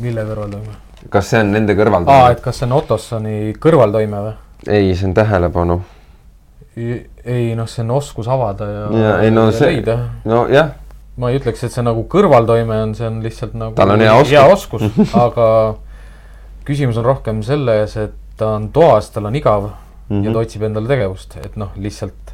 mille 0.00 0.24
kõrvaltoime? 0.24 0.78
kas 1.10 1.32
see 1.32 1.40
on 1.42 1.52
nende 1.52 1.74
aa, 1.74 1.82
kõrvaltoime? 1.82 2.30
et 2.32 2.40
kas 2.44 2.60
see 2.60 2.68
on 2.68 2.76
Ottossoni 2.78 3.34
kõrvaltoime 3.60 4.22
või? 4.28 4.36
ei, 4.68 4.94
see 4.94 5.10
on 5.10 5.14
tähelepanu. 5.14 5.80
ei 6.76 7.52
noh, 7.58 7.68
see 7.68 7.84
on 7.84 7.90
oskus 7.98 8.28
avada 8.32 8.68
ja, 8.70 8.86
ja 9.02 9.16
ei 9.26 9.34
no 9.34 9.50
see 9.52 9.74
leida, 9.74 9.98
nojah, 10.24 10.72
ma 11.16 11.30
ei 11.30 11.38
ütleks, 11.38 11.62
et 11.64 11.72
see 11.74 11.82
nagu 11.84 12.04
kõrvaltoime 12.08 12.82
on, 12.82 12.94
see 12.94 13.06
on 13.06 13.20
lihtsalt 13.22 13.54
nagu 13.54 13.74
Tal 13.76 13.90
on 13.90 14.00
hea 14.00 14.14
oskus. 14.14 14.32
hea 14.32 14.44
oskus 14.52 15.14
aga 15.26 15.48
küsimus 16.64 16.96
on 16.98 17.04
rohkem 17.04 17.42
selles, 17.42 17.96
et 17.96 18.14
ta 18.36 18.54
on 18.56 18.68
toas, 18.72 19.10
tal 19.10 19.26
on 19.28 19.34
igav 19.36 19.62
mm 19.62 19.72
-hmm. 19.72 20.24
ja 20.24 20.30
Mhm. 20.30 20.32
ta 20.32 20.38
otsib 20.38 20.62
endale 20.62 20.88
tegevust, 20.88 21.36
et 21.44 21.56
noh, 21.56 21.70
lihtsalt 21.76 22.31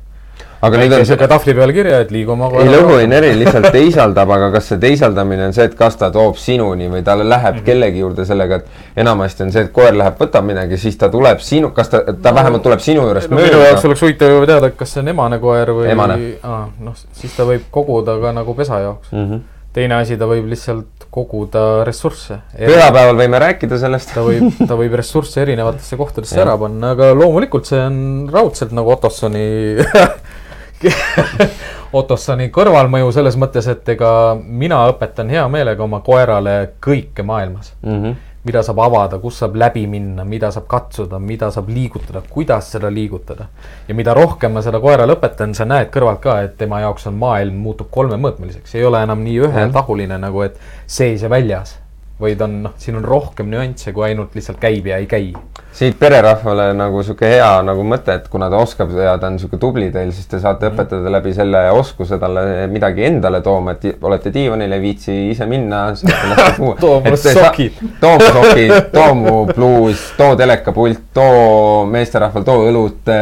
aga 0.60 0.80
nüüd 0.80 0.93
on 0.93 1.02
see 1.02 1.12
sihuke, 1.12 1.28
tahvli 1.30 1.55
peal 1.55 1.72
kirja, 1.74 2.01
et 2.02 2.10
liigu 2.14 2.32
oma 2.35 2.48
lõhu, 2.51 2.97
ei 2.98 3.09
näri, 3.10 3.30
lihtsalt 3.39 3.68
teisaldab, 3.74 4.30
aga 4.35 4.48
kas 4.56 4.70
see 4.72 4.80
teisaldamine 4.82 5.47
on 5.48 5.55
see, 5.55 5.68
et 5.70 5.76
kas 5.78 5.98
ta 6.01 6.09
toob 6.14 6.39
sinuni 6.40 6.89
või 6.90 7.05
ta 7.06 7.14
läheb 7.18 7.28
mm 7.28 7.59
-hmm. 7.60 7.66
kellegi 7.66 8.02
juurde 8.02 8.26
sellega, 8.26 8.59
et 8.59 9.02
enamasti 9.05 9.47
on 9.47 9.52
see, 9.55 9.66
et 9.68 9.72
koer 9.72 9.94
läheb, 9.94 10.16
võtab 10.18 10.47
midagi, 10.48 10.80
siis 10.80 10.98
ta 10.98 11.10
tuleb 11.12 11.39
sinu, 11.44 11.70
kas 11.76 11.93
ta, 11.93 12.02
ta 12.10 12.32
no, 12.32 12.35
vähemalt 12.40 12.62
tuleb 12.62 12.82
sinu 12.82 13.06
juurest 13.06 13.30
no, 13.30 13.36
minu 13.36 13.52
jaoks 13.52 13.78
mööda. 13.78 13.89
oleks 13.89 14.02
huvitav 14.02 14.35
ju 14.35 14.47
teada, 14.47 14.70
kas 14.70 14.93
see 14.93 15.05
on 15.05 15.09
emane 15.14 15.39
koer 15.39 15.70
või 15.76 15.93
Emane. 15.93 16.18
aa, 16.43 16.66
noh, 16.80 16.98
siis 17.12 17.36
ta 17.36 17.47
võib 17.47 17.70
koguda 17.70 18.18
ka 18.20 18.32
nagu 18.32 18.55
pesa 18.55 18.80
jaoks 18.82 19.12
mm. 19.12 19.30
-hmm. 19.30 19.40
teine 19.72 19.94
asi, 19.94 20.16
ta 20.16 20.26
võib 20.26 20.51
lihtsalt 20.51 21.06
koguda 21.10 21.85
ressursse. 21.85 22.40
pühapäeval 22.59 23.16
võime 23.16 23.39
rääkida 23.39 23.78
sellest. 23.78 24.10
ta 24.14 24.26
võib, 24.26 24.51
ta 24.66 24.74
võib 24.74 24.98
ressursse 24.98 25.40
erinevatesse 25.43 25.97
kohtadesse 25.97 26.40
ära 26.40 26.59
panna, 26.59 26.90
aga 26.97 27.14
loomulikult 27.14 27.66
see 27.66 27.80
on 27.80 28.28
raudselt 28.32 28.72
nagu 28.72 28.90
Ottossoni 28.90 29.47
Ottossoni 31.98 32.50
kõrvalmõju 32.52 33.12
selles 33.16 33.36
mõttes, 33.40 33.68
et 33.70 33.88
ega 33.94 34.10
mina 34.38 34.82
õpetan 34.92 35.30
hea 35.32 35.44
meelega 35.48 35.84
oma 35.84 36.02
koerale 36.05 36.59
kõike 36.84 37.24
maailmas. 37.26 37.74
Mhm. 37.82 38.24
mida 38.48 38.62
saab 38.64 38.78
avada, 38.80 39.18
kus 39.20 39.40
saab 39.42 39.56
läbi 39.60 39.82
minna, 39.90 40.24
mida 40.24 40.48
saab 40.55 40.64
katsuda, 40.70 41.18
mida 41.20 41.50
saab 41.52 41.66
liigutada, 41.68 42.22
kuidas 42.30 42.70
seda 42.72 42.88
liigutada. 42.90 43.46
ja 43.88 43.94
mida 43.94 44.14
rohkem 44.14 44.52
ma 44.52 44.62
seda 44.62 44.80
koerale 44.80 45.16
õpetan, 45.18 45.55
sa 45.55 45.64
näed 45.64 45.90
kõrvalt 45.90 46.20
ka, 46.20 46.40
et 46.42 46.56
tema 46.56 46.80
jaoks 46.80 47.06
on 47.06 47.14
maailm 47.14 47.55
muutub 47.55 47.90
kolmemõõtmeliseks, 47.90 48.74
ei 48.74 48.84
ole 48.84 49.02
enam 49.02 49.24
nii 49.24 49.40
ühetahuline 49.48 50.18
nagu, 50.18 50.42
et 50.42 50.56
sees 50.86 51.22
ja 51.22 51.28
väljas. 51.28 51.78
Vaid 52.20 52.40
on 52.42 52.56
noh, 52.64 52.74
siin 52.80 52.98
on 52.98 53.04
rohkem 53.06 53.46
nüansse 53.50 53.92
kui 53.94 54.08
ainult 54.08 54.34
lihtsalt 54.34 54.58
käib 54.60 54.86
ja 54.90 54.98
ei 54.98 55.06
käi. 55.06 55.32
siit 55.78 55.94
pererahvale 55.98 56.72
nagu 56.74 57.02
sihuke 57.06 57.28
hea 57.30 57.50
nagu 57.62 57.84
mõte, 57.86 58.16
et 58.18 58.24
kuna 58.32 58.48
ta 58.50 58.58
oskab 58.58 58.90
ja 58.98 59.12
ta 59.20 59.28
on 59.30 59.36
sihuke 59.38 59.60
tubli 59.62 59.92
teil, 59.94 60.10
siis 60.16 60.26
te 60.26 60.40
saate 60.42 60.72
õpetada 60.72 61.12
läbi 61.12 61.30
selle 61.36 61.60
oskuse 61.70 62.18
talle 62.18 62.66
midagi 62.72 63.04
endale 63.06 63.40
tooma, 63.44 63.76
et 63.76 64.02
olete 64.02 64.32
diivanil, 64.34 64.74
ei 64.74 64.82
viitsi 64.82 65.18
ise 65.30 65.46
minna. 65.46 65.84
Too 66.80 67.00
mulle 67.04 67.16
sokid. 67.16 67.78
too 68.00 68.16
mu 68.18 68.32
sokid, 68.38 68.74
too 68.92 69.14
mu 69.14 69.36
pluus, 69.52 70.02
too 70.18 70.34
telekapult, 70.36 71.06
too 71.14 71.86
meesterahval, 71.90 72.46
too 72.46 72.66
õlut, 72.72 73.14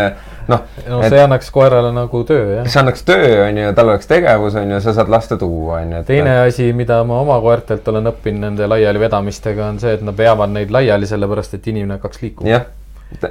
noh. 0.48 0.62
no 0.88 1.00
see 1.08 1.20
annaks 1.22 1.50
koerale 1.54 1.92
nagu 1.94 2.22
töö 2.28 2.56
jah. 2.58 2.70
see 2.70 2.80
annaks 2.82 3.04
töö, 3.06 3.28
on 3.48 3.60
ju, 3.60 3.74
tal 3.76 3.92
oleks 3.92 4.10
tegevus, 4.10 4.56
on 4.60 4.74
ju, 4.74 4.80
sa 4.84 4.94
saad 4.96 5.12
lasta 5.12 5.38
tuua, 5.40 5.80
on 5.82 5.94
ju. 5.98 6.02
teine 6.08 6.38
asi, 6.46 6.70
mida 6.76 7.02
ma 7.08 7.20
oma 7.24 7.38
koertelt 7.44 7.88
olen 7.92 8.12
õppinud 8.12 8.46
nende 8.48 8.68
laialivedamistega, 8.70 9.70
on 9.70 9.80
see, 9.82 9.96
et 9.98 10.04
nad 10.06 10.16
veavad 10.18 10.52
neid 10.54 10.74
laiali, 10.74 11.08
sellepärast 11.10 11.58
et 11.58 11.70
inimene 11.72 11.98
hakkaks 11.98 12.22
liikuma. 12.22 12.50
jah, 12.50 12.68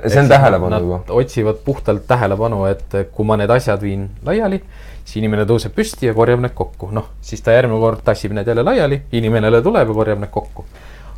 see 0.07 0.19
on 0.19 0.31
tähelepanu 0.31 0.81
juba. 0.81 0.99
Otsivad 1.19 1.61
puhtalt 1.65 2.07
tähelepanu, 2.07 2.65
et 2.71 2.99
kui 3.11 3.27
ma 3.27 3.37
need 3.39 3.51
asjad 3.53 3.81
viin 3.83 4.09
laiali, 4.25 4.61
siis 5.05 5.19
inimene 5.21 5.45
tõuseb 5.49 5.75
püsti 5.75 6.09
ja 6.09 6.15
korjab 6.17 6.41
need 6.43 6.55
kokku, 6.57 6.89
noh, 6.95 7.11
siis 7.21 7.43
ta 7.45 7.55
järgmine 7.55 7.79
kord 7.81 8.03
tassib 8.05 8.33
need 8.35 8.47
jälle 8.47 8.65
laiali, 8.65 9.01
inimene 9.15 9.51
jälle 9.51 9.61
tuleb 9.65 9.91
ja 9.91 9.97
korjab 10.01 10.23
need 10.23 10.33
kokku. 10.33 10.65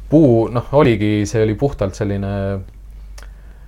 puu, 0.09 0.47
noh, 0.51 0.69
oligi, 0.79 1.25
see 1.27 1.43
oli 1.43 1.53
puhtalt 1.59 1.95
selline, 1.95 2.29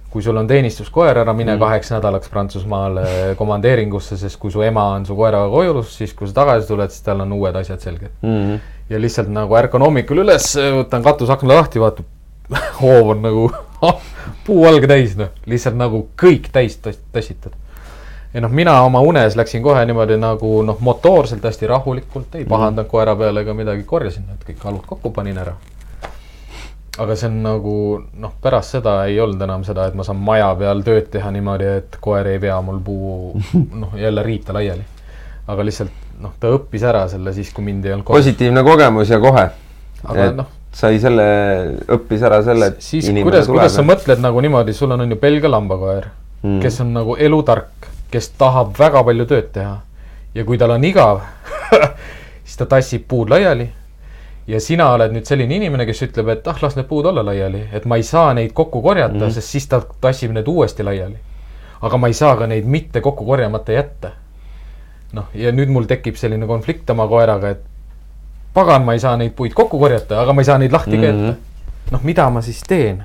kui 0.09 0.23
sul 0.25 0.37
on 0.41 0.47
teenistuskoer, 0.49 1.17
ära 1.21 1.33
mine 1.37 1.53
mm. 1.53 1.61
kaheks 1.61 1.91
nädalaks 1.93 2.31
Prantsusmaale 2.33 3.35
komandeeringusse, 3.37 4.17
sest 4.17 4.39
kui 4.41 4.51
su 4.51 4.63
ema 4.65 4.87
on 4.95 5.05
su 5.05 5.15
koeraga 5.17 5.49
kojus, 5.53 5.93
siis 5.99 6.15
kui 6.17 6.29
sa 6.29 6.41
tagasi 6.41 6.67
tuled, 6.67 6.93
siis 6.93 7.05
tal 7.05 7.21
on 7.25 7.33
uued 7.37 7.55
asjad 7.61 7.85
selged. 7.85 8.11
Mhm. 8.25 8.59
ja 8.89 8.97
lihtsalt 8.97 9.29
nagu 9.29 9.53
ärkan 9.53 9.83
hommikul 9.85 10.23
üles, 10.23 10.55
võtan 10.57 11.03
katusakna 11.05 11.59
lahti, 11.59 11.81
vaatab, 11.81 12.07
hoov 12.81 13.13
on 13.13 13.21
nagu 13.21 13.49
puuvalge 14.47 14.89
täis, 14.89 15.17
noh, 15.19 15.29
lihtsalt 15.45 15.77
nagu 15.77 16.07
kõik 16.17 16.49
täis 16.53 16.79
tass- 16.81 17.01
tassitud. 17.13 17.53
ja 18.33 18.41
noh, 18.41 18.49
mina 18.49 18.79
oma 18.81 19.01
unes 19.05 19.37
läksin 19.37 19.61
kohe 19.65 19.85
niimoodi 19.85 20.17
nagu 20.17 20.61
noh, 20.65 20.81
motoorselt 20.81 21.45
hästi 21.45 21.69
rahulikult, 21.69 22.33
ei 22.35 22.49
pahandanud 22.49 22.89
koera 22.89 23.15
peale 23.15 23.45
ega 23.45 23.53
midagi, 23.53 23.85
korjasin 23.85 24.25
need 24.25 24.41
kõik 24.47 24.65
halud 24.65 24.85
kokku, 24.89 25.13
panin 25.13 25.37
ära. 25.37 25.53
Aga 26.99 27.15
see 27.15 27.29
on 27.29 27.39
nagu 27.43 27.75
noh, 28.19 28.33
pärast 28.43 28.75
seda 28.75 28.95
ei 29.07 29.19
olnud 29.23 29.41
enam 29.45 29.63
seda, 29.67 29.87
et 29.89 29.95
ma 29.97 30.03
saan 30.07 30.19
maja 30.23 30.49
peal 30.59 30.83
tööd 30.85 31.07
teha 31.13 31.31
niimoodi, 31.31 31.71
et 31.79 31.97
koer 32.03 32.27
ei 32.33 32.41
vea 32.41 32.59
mul 32.65 32.81
puu 32.83 33.33
noh, 33.83 33.95
jälle 33.99 34.23
riita 34.25 34.55
laiali. 34.55 34.83
aga 35.49 35.65
lihtsalt 35.65 35.95
noh, 36.19 36.35
ta 36.39 36.51
õppis 36.53 36.83
ära 36.85 37.05
selle 37.11 37.33
siis, 37.35 37.51
kui 37.55 37.63
mind 37.65 37.87
ei 37.87 37.95
olnud 37.95 38.07
kodus. 38.07 38.25
positiivne 38.25 38.63
kogemus 38.67 39.09
ja 39.09 39.19
kohe. 39.23 39.45
Aga 40.03 40.25
et 40.25 40.35
noh- 40.37 40.55
sai 40.75 40.99
selle, 41.01 41.23
õppis 41.95 42.23
ära 42.27 42.43
selle, 42.45 42.73
et 42.73 42.83
siis 42.83 43.07
kuidas, 43.23 43.47
kuidas 43.49 43.73
sa 43.73 43.83
mõtled 43.85 44.21
nagu 44.21 44.41
niimoodi, 44.43 44.75
sul 44.77 44.91
on, 44.93 45.01
on 45.05 45.15
ju 45.15 45.17
Belgia 45.19 45.49
lambakoer 45.49 46.05
mm., 46.43 46.59
kes 46.61 46.81
on 46.83 46.93
nagu 46.93 47.15
elutark, 47.17 47.89
kes 48.13 48.29
tahab 48.37 48.75
väga 48.77 49.01
palju 49.07 49.25
tööd 49.29 49.49
teha. 49.55 49.79
ja 50.35 50.45
kui 50.45 50.59
tal 50.61 50.75
on 50.75 50.85
igav, 50.85 51.23
siis 52.45 52.59
ta 52.59 52.69
tassib 52.69 53.07
puud 53.09 53.31
laiali 53.33 53.71
ja 54.49 54.59
sina 54.63 54.89
oled 54.95 55.13
nüüd 55.13 55.27
selline 55.29 55.59
inimene, 55.59 55.85
kes 55.85 56.01
ütleb, 56.07 56.31
et 56.33 56.47
ah, 56.49 56.57
las 56.63 56.77
need 56.77 56.87
puud 56.89 57.05
olla 57.09 57.23
laiali, 57.25 57.67
et 57.75 57.85
ma 57.89 57.99
ei 57.99 58.05
saa 58.05 58.33
neid 58.33 58.53
kokku 58.57 58.81
korjata 58.81 59.13
mm, 59.13 59.21
-hmm. 59.21 59.35
sest 59.37 59.55
siis 59.55 59.67
ta 59.69 59.81
tassib 60.01 60.33
need 60.33 60.47
uuesti 60.47 60.83
laiali. 60.83 61.17
aga 61.81 61.97
ma 61.97 62.07
ei 62.07 62.13
saa 62.13 62.35
ka 62.35 62.47
neid 62.47 62.65
mitte 62.65 63.01
kokku 63.01 63.25
korjamata 63.25 63.71
jätta. 63.71 64.11
noh, 65.13 65.29
ja 65.33 65.51
nüüd 65.51 65.69
mul 65.69 65.85
tekib 65.85 66.15
selline 66.15 66.47
konflikt 66.47 66.89
oma 66.89 67.07
koeraga, 67.07 67.49
et 67.49 67.61
pagan, 68.53 68.85
ma 68.85 68.93
ei 68.93 68.99
saa 68.99 69.17
neid 69.17 69.31
puid 69.35 69.53
kokku 69.53 69.79
korjata, 69.79 70.21
aga 70.21 70.33
ma 70.33 70.41
ei 70.41 70.45
saa 70.45 70.57
neid 70.57 70.71
lahti 70.71 70.97
mm 70.97 71.03
-hmm. 71.03 71.13
Mhm. 71.13 71.25
keeta. 71.25 71.91
noh, 71.91 72.03
mida 72.03 72.29
ma 72.29 72.41
siis 72.41 72.63
teen? 72.67 73.03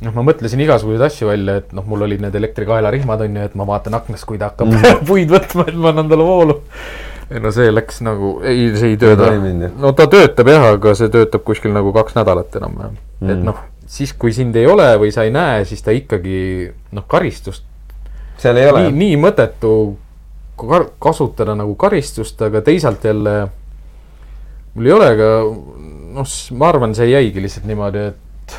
noh, 0.00 0.12
ma 0.14 0.22
mõtlesin 0.22 0.60
igasuguseid 0.60 1.02
asju 1.06 1.28
välja, 1.28 1.56
et 1.56 1.72
noh, 1.72 1.86
mul 1.86 2.02
olid 2.02 2.20
need 2.20 2.34
elektrikaelarihmad 2.34 3.20
on 3.20 3.36
ju, 3.36 3.42
et 3.42 3.54
ma 3.54 3.66
vaatan 3.66 3.94
aknast, 3.94 4.24
kui 4.24 4.38
ta 4.38 4.44
hakkab 4.44 4.68
mm 4.68 4.76
-hmm. 4.76 5.04
puid 5.10 5.30
võtma, 5.30 5.68
et 5.68 5.74
ma 5.74 5.88
annan 5.88 6.08
talle 6.08 6.24
voolu. 6.24 6.62
Ei 7.30 7.40
no 7.40 7.52
see 7.54 7.70
läks 7.72 8.00
nagu, 8.04 8.38
ei, 8.44 8.70
see 8.76 8.94
ei 8.94 8.98
tööta 9.00 9.30
no 9.80 9.92
ta 9.96 10.08
töötab 10.10 10.50
jah, 10.52 10.70
aga 10.74 10.94
see 10.98 11.12
töötab 11.12 11.44
kuskil 11.46 11.74
nagu 11.76 11.92
kaks 11.96 12.16
nädalat 12.18 12.56
enam-vähem 12.60 12.96
mm.. 12.96 13.30
et 13.30 13.44
noh, 13.50 13.60
siis 13.86 14.12
kui 14.12 14.34
sind 14.36 14.56
ei 14.56 14.66
ole 14.70 14.88
või 15.00 15.12
sa 15.14 15.24
ei 15.24 15.32
näe, 15.34 15.64
siis 15.68 15.84
ta 15.84 15.94
ikkagi 15.94 16.70
noh, 16.92 17.06
karistust 17.08 17.64
seal 18.40 18.58
ei 18.60 18.70
ole 18.70 18.86
nii, 18.88 18.96
nii 19.02 19.20
mõttetu 19.22 19.74
kasutada 21.02 21.56
nagu 21.58 21.74
karistust, 21.78 22.40
aga 22.46 22.62
teisalt 22.64 23.04
jälle 23.04 23.34
mul 24.74 24.86
ei 24.86 24.94
ole 24.94 25.08
ka, 25.18 25.30
noh, 26.18 26.36
ma 26.58 26.70
arvan, 26.70 26.94
see 26.96 27.10
jäigi 27.10 27.42
lihtsalt 27.42 27.66
niimoodi, 27.70 28.04
et 28.10 28.58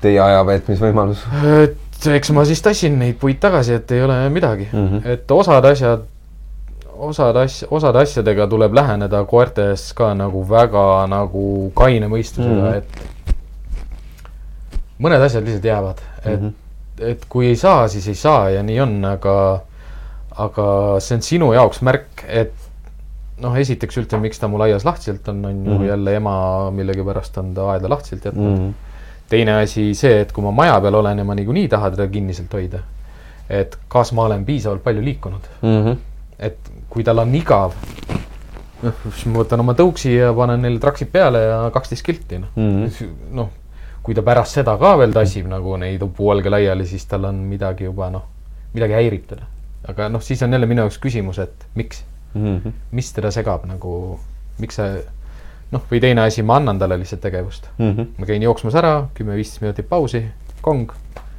teie 0.00 0.20
aja 0.24 0.40
veetmisvõimalus. 0.48 1.26
et 1.64 2.08
eks 2.16 2.32
ma 2.36 2.46
siis 2.48 2.62
tassin 2.64 2.96
neid 3.00 3.18
puid 3.20 3.40
tagasi, 3.42 3.76
et 3.80 3.92
ei 3.96 4.02
ole 4.04 4.16
midagi 4.32 4.68
mm. 4.70 4.86
-hmm. 4.88 5.06
et 5.16 5.36
osad 5.36 5.64
asjad, 5.68 6.06
osad 7.00 7.36
asja, 7.40 7.68
osade 7.70 7.98
asjadega 8.04 8.46
tuleb 8.50 8.74
läheneda 8.76 9.24
koertes 9.28 9.92
ka 9.96 10.12
nagu 10.14 10.42
väga 10.48 11.06
nagu 11.10 11.72
kaine 11.76 12.08
mõistusega 12.12 12.54
mm. 12.54 12.62
-hmm. 12.66 12.76
et 12.76 12.88
mõned 15.00 15.22
asjad 15.24 15.44
lihtsalt 15.46 15.64
jäävad, 15.64 15.98
et 16.24 16.40
mm. 16.40 16.48
-hmm. 16.48 16.52
et 17.12 17.24
kui 17.28 17.46
ei 17.46 17.56
saa, 17.56 17.88
siis 17.88 18.08
ei 18.08 18.14
saa 18.14 18.50
ja 18.50 18.62
nii 18.62 18.80
on, 18.80 19.04
aga, 19.04 19.36
aga 20.36 20.66
see 21.00 21.16
on 21.16 21.22
sinu 21.22 21.52
jaoks 21.56 21.80
märk, 21.82 22.24
et 22.28 22.52
noh, 23.40 23.56
esiteks 23.56 23.96
üldse, 23.96 24.20
miks 24.20 24.38
ta 24.38 24.48
mul 24.48 24.60
aias 24.68 24.84
lahtiselt 24.84 25.28
on, 25.28 25.44
on 25.44 25.64
ju 25.64 25.70
mm. 25.72 25.78
-hmm. 25.78 25.88
jälle 25.88 26.16
ema 26.16 26.70
millegipärast 26.70 27.38
on 27.38 27.54
ta 27.54 27.70
aeda 27.70 27.88
lahtiselt 27.88 28.24
jätnud 28.24 28.58
mm. 28.58 28.68
-hmm 28.68 28.72
teine 29.30 29.54
asi 29.62 29.94
see, 29.94 30.20
et 30.20 30.32
kui 30.34 30.42
ma 30.42 30.50
maja 30.50 30.80
peal 30.82 30.94
olen 30.94 31.18
ja 31.22 31.24
ma 31.24 31.34
niikuinii 31.38 31.68
tahan 31.70 31.94
teda 31.94 32.08
kinniselt 32.10 32.52
hoida, 32.52 32.82
et 33.50 33.76
kas 33.88 34.12
ma 34.16 34.26
olen 34.26 34.44
piisavalt 34.44 34.82
palju 34.82 35.04
liikunud, 35.04 35.46
Mhm. 35.62 35.92
et 36.38 36.70
kui 36.90 37.04
tal 37.06 37.18
on 37.22 37.34
igav, 37.34 37.72
noh, 38.82 38.92
siis 39.14 39.26
ma 39.30 39.42
võtan 39.42 39.60
oma 39.62 39.74
tõuksi 39.78 40.14
ja 40.16 40.32
panen 40.36 40.62
neile 40.64 40.80
traksid 40.82 41.10
peale 41.12 41.42
ja 41.44 41.58
kaksteist 41.74 42.04
kilti, 42.06 42.38
noh 42.42 42.48
Mhm. 42.56 43.34
noh, 43.36 43.50
kui 44.02 44.14
ta 44.16 44.22
pärast 44.26 44.56
seda 44.58 44.76
ka 44.80 44.96
veel 44.98 45.12
tassib 45.12 45.46
nagu 45.46 45.76
neid 45.76 46.02
puualge 46.16 46.50
laiali, 46.50 46.86
siis 46.86 47.04
tal 47.06 47.24
on 47.28 47.34
midagi 47.48 47.84
juba 47.84 48.10
noh, 48.10 48.24
midagi 48.74 48.92
häirib 48.96 49.26
teda. 49.28 49.42
aga 49.88 50.08
noh, 50.08 50.20
siis 50.20 50.42
on 50.42 50.52
jälle 50.52 50.66
minu 50.66 50.82
jaoks 50.82 50.98
küsimus, 50.98 51.38
et 51.38 51.66
miks, 51.74 52.04
Mhm. 52.34 52.72
mis 52.92 53.12
teda 53.12 53.30
segab 53.30 53.64
nagu, 53.66 54.18
miks 54.58 54.74
see 54.76 55.02
noh, 55.72 55.80
või 55.90 56.00
teine 56.00 56.20
asi, 56.20 56.42
ma 56.42 56.56
annan 56.56 56.78
talle 56.78 56.98
lihtsalt 56.98 57.20
tegevust 57.20 57.68
Mhm. 57.78 58.06
ma 58.18 58.26
käin 58.26 58.42
jooksmas 58.42 58.74
ära, 58.74 59.08
kümme-viisteist 59.14 59.60
minutit 59.62 59.88
pausi, 59.88 60.24
kong, 60.62 60.90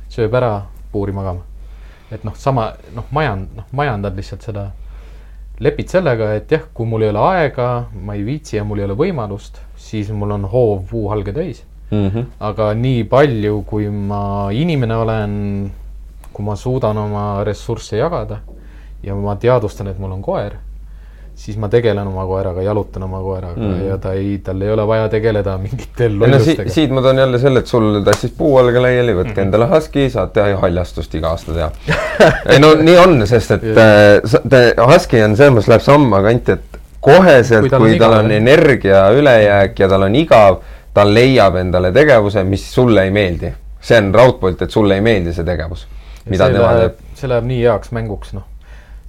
sööb 0.09 0.33
ära, 0.33 0.63
puuri 0.91 1.11
magama. 1.11 1.41
et 2.11 2.23
noh, 2.25 2.33
sama 2.35 2.73
noh, 2.95 3.05
majan-, 3.11 3.47
noh 3.55 3.63
majandad 3.71 4.15
lihtsalt 4.17 4.41
seda, 4.41 4.71
lepid 5.61 5.91
sellega, 5.93 6.31
et 6.35 6.51
jah, 6.51 6.63
kui 6.73 6.87
mul 6.89 7.05
ei 7.05 7.11
ole 7.13 7.21
aega, 7.21 7.67
ma 7.93 8.15
ei 8.17 8.23
viitsi 8.25 8.57
ja 8.57 8.63
mul 8.65 8.81
ei 8.81 8.87
ole 8.87 8.97
võimalust, 8.97 9.61
siis 9.77 10.09
mul 10.15 10.33
on 10.37 10.47
hoov 10.49 10.87
puuhalge 10.89 11.33
täis. 11.35 11.65
Mhm. 11.91 12.29
aga 12.39 12.69
nii 12.73 13.03
palju, 13.03 13.65
kui 13.67 13.89
ma 13.91 14.47
inimene 14.55 14.95
olen, 14.95 15.33
kui 16.31 16.45
ma 16.45 16.55
suudan 16.55 16.97
oma 16.97 17.43
ressursse 17.43 17.97
jagada 17.99 18.37
ja 19.03 19.15
ma 19.15 19.35
teadvustan, 19.35 19.89
et 19.91 19.99
mul 19.99 20.13
on 20.15 20.21
koer, 20.23 20.55
siis 21.41 21.57
ma 21.57 21.67
tegelen 21.73 22.05
oma 22.07 22.21
koeraga, 22.29 22.61
jalutan 22.61 23.03
oma 23.07 23.17
koeraga 23.25 23.57
mm. 23.57 23.79
Ja 23.87 23.95
ta 23.97 24.11
ei, 24.13 24.35
tal 24.45 24.61
ei 24.61 24.69
ole 24.69 24.83
vaja 24.87 25.07
tegeleda 25.09 25.55
mingite 25.57 26.05
ei 26.05 26.09
no 26.13 26.25
si 26.25 26.31
lollustega. 26.35 26.69
siit 26.75 26.91
ma 26.93 27.01
toon 27.01 27.17
jälle 27.17 27.39
selle, 27.41 27.63
et 27.63 27.71
sul 27.71 27.87
tassis 28.05 28.31
puualge 28.37 28.79
laiali, 28.83 29.15
võtke 29.17 29.33
Mhm. 29.39 29.45
endale 29.47 29.65
husky, 29.71 30.09
saad 30.13 30.33
teha 30.35 30.51
ju 30.53 30.57
haljastust 30.61 31.15
iga 31.17 31.31
aasta 31.33 31.55
teha. 31.55 31.71
ei 32.53 32.59
no 32.61 32.75
nii 32.77 32.97
on, 33.01 33.15
sest 33.27 33.55
et 33.57 33.63
äh, 33.73 34.85
husky 34.91 35.23
on 35.25 35.33
selles 35.39 35.55
mõttes 35.55 35.71
läheb 35.73 35.81
samma 35.85 36.21
kanti, 36.27 36.51
et 36.59 36.79
koheselt, 37.01 37.65
Kui 37.65 37.73
tal 37.73 37.87
on 37.87 37.97
tal 37.99 38.13
on 38.19 38.29
jah. 38.31 38.37
energia 38.43 39.01
ülejääk 39.17 39.79
ja 39.81 39.87
tal 39.89 40.05
on 40.05 40.15
igav, 40.15 40.59
ta 40.93 41.07
leiab 41.07 41.55
endale 41.57 41.89
tegevuse, 41.95 42.43
mis 42.45 42.67
sulle 42.73 43.07
ei 43.07 43.11
meeldi. 43.11 43.53
see 43.81 43.97
on 43.97 44.11
raudpolt, 44.13 44.61
et 44.61 44.69
sulle 44.69 44.93
ei 44.99 45.01
meeldi 45.01 45.33
see 45.33 45.43
tegevus, 45.43 45.87
mida 46.29 46.51
tema 46.53 46.73
teeb., 46.77 46.99
see 47.17 47.29
läheb 47.31 47.47
nii 47.49 47.63
heaks 47.63 47.89
mänguks, 47.97 48.33
noh. 48.37 48.43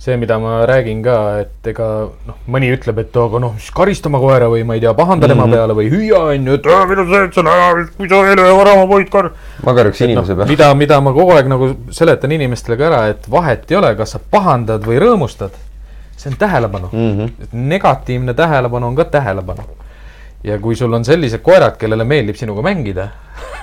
see, 0.02 0.16
mida 0.18 0.38
ma 0.42 0.64
räägin 0.66 1.02
ka, 1.04 1.16
et 1.44 1.68
ega 1.70 1.88
noh, 2.26 2.38
mõni 2.50 2.72
ütleb, 2.74 2.98
et 3.04 3.16
aga 3.22 3.38
noh, 3.42 3.52
siis 3.62 3.70
karista 3.74 4.10
oma 4.10 4.18
koera 4.22 4.48
või 4.50 4.64
ma 4.66 4.74
ei 4.74 4.82
tea, 4.82 4.90
pahanda 4.98 5.28
mm 5.28 5.32
-hmm. 5.32 5.42
Tema 5.44 5.56
peale 5.56 5.76
või 5.78 5.90
hüüa 5.92 6.22
on 6.32 6.46
ju, 6.48 6.56
et 6.58 6.66
"Aa, 6.66 6.86
mida 6.90 7.04
sa 7.04 7.20
teed 7.20 7.34
seal, 7.36 7.84
kui 7.96 8.08
sa 8.08 8.22
ei 8.30 8.36
löö 8.36 8.56
vara 8.56 8.72
oma 8.72 8.86
poid 8.90 9.08
kar-. 9.12 9.30
ma 9.64 9.74
karjuks 9.74 10.00
inimese 10.00 10.32
noh, 10.32 10.36
peale. 10.38 10.50
mida, 10.50 10.74
mida 10.74 11.00
ma 11.00 11.12
kogu 11.12 11.36
aeg 11.36 11.46
nagu 11.46 11.70
seletan 11.90 12.32
inimestele 12.32 12.76
ka 12.76 12.84
ära, 12.90 13.06
et 13.14 13.30
vahet 13.30 13.70
ei 13.70 13.76
ole, 13.76 13.94
kas 13.94 14.10
sa 14.10 14.18
pahandad 14.18 14.82
või 14.82 14.98
rõõmustad. 14.98 15.54
see 16.16 16.30
on 16.30 16.36
tähelepanu 16.38 16.88
mm. 16.92 17.18
-hmm. 17.18 17.30
negatiivne 17.52 18.34
tähelepanu 18.34 18.86
on 18.86 18.96
ka 18.96 19.04
tähelepanu. 19.04 19.62
ja 20.44 20.58
kui 20.58 20.74
sul 20.74 20.92
on 20.92 21.04
sellised 21.04 21.40
koerad, 21.42 21.76
kellele 21.78 22.04
meeldib 22.04 22.34
sinuga 22.36 22.62
mängida, 22.62 23.08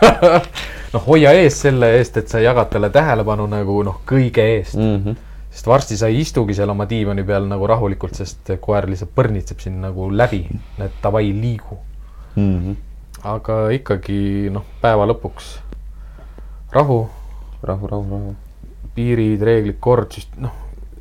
noh, 0.93 1.07
hoia 1.07 1.31
ees 1.31 1.61
selle 1.61 1.97
eest, 1.97 2.17
et 2.17 2.27
sa 2.27 2.39
jagad 2.39 2.69
talle 2.69 2.89
tähelepanu 2.89 3.47
nagu 3.47 3.83
noh, 3.83 3.99
kõige 4.07 4.39
eest 4.55 4.75
mm. 4.75 4.95
Mhm. 4.95 5.15
Sest 5.49 5.67
varsti 5.67 5.97
sa 5.97 6.07
ei 6.07 6.21
istugi 6.21 6.53
seal 6.57 6.69
oma 6.69 6.85
diivani 6.89 7.23
peal 7.25 7.47
nagu 7.49 7.67
rahulikult, 7.67 8.15
sest 8.15 8.53
koer 8.61 8.89
lihtsalt 8.89 9.13
põrnitseb 9.15 9.61
sind 9.63 9.81
nagu 9.83 10.09
läbi, 10.13 10.43
et 10.79 10.99
davai, 11.03 11.31
liigu. 11.33 11.79
Mhm. 12.35 12.75
aga 13.19 13.55
ikkagi 13.75 14.47
noh, 14.53 14.63
päeva 14.79 15.03
lõpuks 15.09 15.47
rahu 16.71 17.09
rahu, 17.63 17.87
rahu, 17.87 18.09
rahu. 18.09 18.35
piirid, 18.95 19.41
reeglid, 19.41 19.79
kord, 19.79 20.15
noh, 20.41 20.53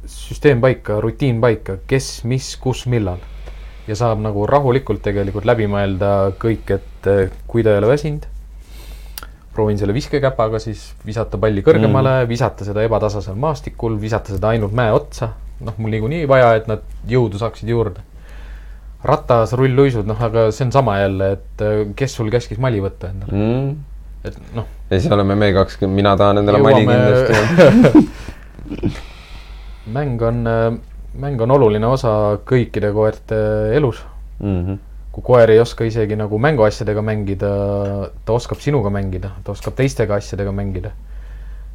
süsteem 0.08 0.60
paika, 0.62 1.00
rutiin 1.02 1.40
paika, 1.40 1.78
kes, 1.86 2.24
mis, 2.28 2.54
kus, 2.60 2.86
millal. 2.86 3.18
ja 3.88 3.96
saab 3.96 4.20
nagu 4.20 4.44
rahulikult 4.46 5.00
tegelikult 5.00 5.46
läbi 5.48 5.64
mõelda 5.70 6.34
kõik, 6.40 6.74
et 6.76 7.06
eh, 7.08 7.30
kui 7.48 7.62
ta 7.64 7.72
ei 7.72 7.80
ole 7.80 7.88
väsinud, 7.88 8.26
proovin 9.58 9.78
selle 9.80 9.94
viskekäpaga 9.96 10.60
siis 10.62 10.92
visata 11.06 11.38
palli 11.42 11.64
kõrgemale 11.66 12.20
mm., 12.22 12.28
visata 12.30 12.64
seda 12.68 12.84
ebatasasel 12.86 13.34
maastikul, 13.42 13.98
visata 14.00 14.30
seda 14.36 14.52
ainult 14.54 14.72
mäe 14.78 14.92
otsa. 14.94 15.32
noh, 15.60 15.74
mul 15.82 15.90
niikuinii 15.90 16.28
vaja, 16.30 16.52
et 16.54 16.68
nad 16.70 16.84
jõudu 17.10 17.38
saaksid 17.42 17.68
juurde. 17.74 18.00
ratas, 19.04 19.52
rullluisud, 19.58 20.06
noh, 20.10 20.18
aga 20.22 20.48
see 20.54 20.64
on 20.66 20.72
sama 20.74 20.96
jälle, 21.00 21.32
et 21.36 21.62
eh, 21.66 21.80
kes 21.98 22.14
sul 22.18 22.30
käskis 22.34 22.58
mali 22.62 22.80
võtta 22.82 23.10
endale, 23.12 23.30
Mhm. 23.32 23.68
et 24.26 24.38
noh, 24.54 24.66
ja 24.90 24.98
siis 25.00 25.12
oleme 25.14 25.34
me 25.38 25.52
kaks, 25.54 25.78
mina 25.86 26.16
tahan 26.18 26.38
endale 26.42 26.58
mali 26.62 26.82
kindlasti. 26.86 28.08
mäng 29.98 30.22
on, 30.22 30.42
mäng 31.18 31.40
on 31.42 31.50
oluline 31.54 31.86
osa 31.86 32.12
kõikide 32.46 32.90
koerte 32.94 33.38
elus. 33.78 34.02
Mhm. 34.42 34.78
Kui 35.18 35.34
koer 35.34 35.50
ei 35.50 35.58
oska 35.60 35.86
isegi 35.88 36.16
nagu 36.18 36.38
mänguasjadega 36.38 37.02
mängida, 37.02 37.50
ta 38.24 38.34
oskab 38.36 38.60
sinuga 38.62 38.90
mängida, 38.94 39.32
ta 39.44 39.52
oskab 39.52 39.74
teistega 39.78 40.18
asjadega 40.18 40.52
mängida. 40.54 40.94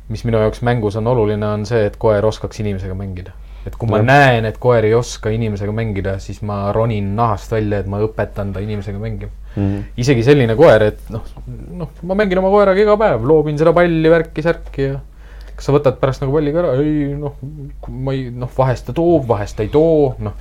mis 0.09 0.25
minu 0.27 0.37
jaoks 0.37 0.59
mängus 0.61 0.97
on 0.99 1.07
oluline, 1.07 1.45
on 1.47 1.61
see, 1.65 1.85
et 1.87 1.95
koer 1.97 2.25
oskaks 2.25 2.59
inimesega 2.59 2.93
mängida. 2.93 3.31
et 3.65 3.75
kui 3.79 3.87
ma 3.89 3.97
Jah. 3.97 4.05
näen, 4.05 4.45
et 4.45 4.57
koer 4.59 4.83
ei 4.83 4.93
oska 4.93 5.29
inimesega 5.31 5.71
mängida, 5.71 6.17
siis 6.19 6.41
ma 6.41 6.71
ronin 6.71 7.15
nahast 7.15 7.51
välja, 7.51 7.79
et 7.79 7.87
ma 7.87 8.01
õpetan 8.03 8.53
ta 8.53 8.59
inimesega 8.59 8.99
mängima. 8.99 9.31
Mhm. 9.55 9.83
isegi 9.97 10.23
selline 10.23 10.55
koer, 10.55 10.83
et 10.83 11.09
noh, 11.09 11.23
noh, 11.71 11.89
ma 12.03 12.15
mängin 12.15 12.37
oma 12.37 12.49
koeraga 12.49 12.81
iga 12.81 12.97
päev, 12.97 13.23
loobin 13.23 13.57
seda 13.57 13.73
palli, 13.73 14.09
värki, 14.09 14.41
särki 14.41 14.87
ja 14.87 14.99
kas 15.55 15.67
sa 15.67 15.75
võtad 15.75 15.99
pärast 16.01 16.23
nagu 16.23 16.33
palli 16.33 16.51
ka 16.51 16.63
ära, 16.63 16.73
ei 16.81 17.13
noh, 17.17 17.35
ma 17.89 18.15
ei 18.15 18.29
noh, 18.31 18.49
vahest 18.57 18.87
ta 18.87 18.95
toob, 18.97 19.27
vahest 19.29 19.57
ta 19.57 19.63
ei 19.63 19.69
too, 19.69 20.15
noh. 20.19 20.33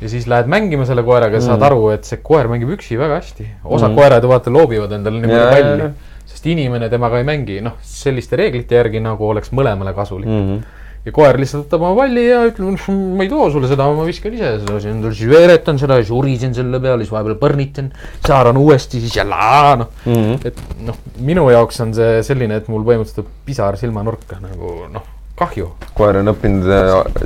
Ja 0.00 0.08
siis 0.08 0.26
lähed 0.30 0.46
mängima 0.52 0.86
selle 0.88 1.02
koeraga 1.06 1.36
ja 1.36 1.40
saad 1.44 1.58
Mm. 1.60 1.66
aru, 1.70 1.90
et 1.94 2.04
see 2.04 2.18
koer 2.22 2.48
mängib 2.48 2.70
üksi 2.78 2.98
väga 2.98 3.20
hästi. 3.20 3.46
osad 3.64 3.90
Mm. 3.90 3.94
mm. 3.94 4.00
koerad 4.00 4.22
ju 4.22 4.28
vaata 4.28 4.50
loobivad 4.50 4.92
endale 4.92 5.20
niimoodi 5.20 5.50
palli 5.52 5.90
sest 6.26 6.46
inimene 6.46 6.88
temaga 6.90 7.18
ei 7.18 7.24
mängi, 7.24 7.60
noh, 7.62 7.72
selliste 7.82 8.36
reeglite 8.36 8.74
järgi 8.74 9.00
nagu 9.00 9.28
oleks 9.28 9.52
mõlemale 9.52 9.94
kasulik 9.94 10.26
mm.. 10.26 10.42
Mhm. 10.42 10.62
ja 11.06 11.12
koer 11.14 11.36
lihtsalt 11.38 11.68
võtab 11.68 11.84
oma 11.86 11.94
palli 12.00 12.24
ja 12.28 12.40
ütleb, 12.48 12.80
ma 13.16 13.22
ei 13.22 13.28
too 13.30 13.46
sulle 13.54 13.68
seda, 13.70 13.86
ma 13.94 14.04
viskan 14.04 14.34
ise 14.34 14.58
seda, 14.66 14.80
siis 14.82 15.28
veeretan 15.30 15.78
seda, 15.78 15.96
siis 16.02 16.10
urisen 16.10 16.52
selle 16.54 16.80
peale, 16.82 17.04
siis 17.06 17.12
vahepeal 17.14 17.36
põrnitan, 17.38 17.92
saaran 18.26 18.56
uuesti, 18.58 19.00
siis 19.00 19.14
jälle 19.16 19.76
noh 19.78 19.88
Mhm. 20.04 20.40
et 20.44 20.58
noh, 20.82 20.96
minu 21.20 21.48
jaoks 21.50 21.80
on 21.80 21.94
see 21.94 22.22
selline, 22.26 22.56
et 22.56 22.68
mul 22.68 22.82
põhimõtteliselt 22.82 23.26
pisar 23.46 23.76
silmanurka 23.78 24.40
nagu 24.42 24.88
noh, 24.92 25.02
kahju. 25.36 25.70
koer 25.94 26.20
on 26.22 26.32
õppinud, 26.32 26.66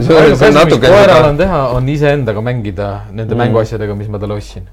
see 0.00 0.18
ainuke 0.18 0.48
on 0.48 0.54
natuke 0.58 0.90
koeral 0.90 1.28
on 1.30 1.40
teha, 1.40 1.60
on 1.76 1.88
iseendaga 1.88 2.42
mängida 2.44 2.90
nende 3.10 3.34
Mm. 3.34 3.44
mänguasjadega, 3.44 3.94
mis 3.98 4.08
ma 4.08 4.18
talle 4.18 4.34
ostsin. 4.34 4.68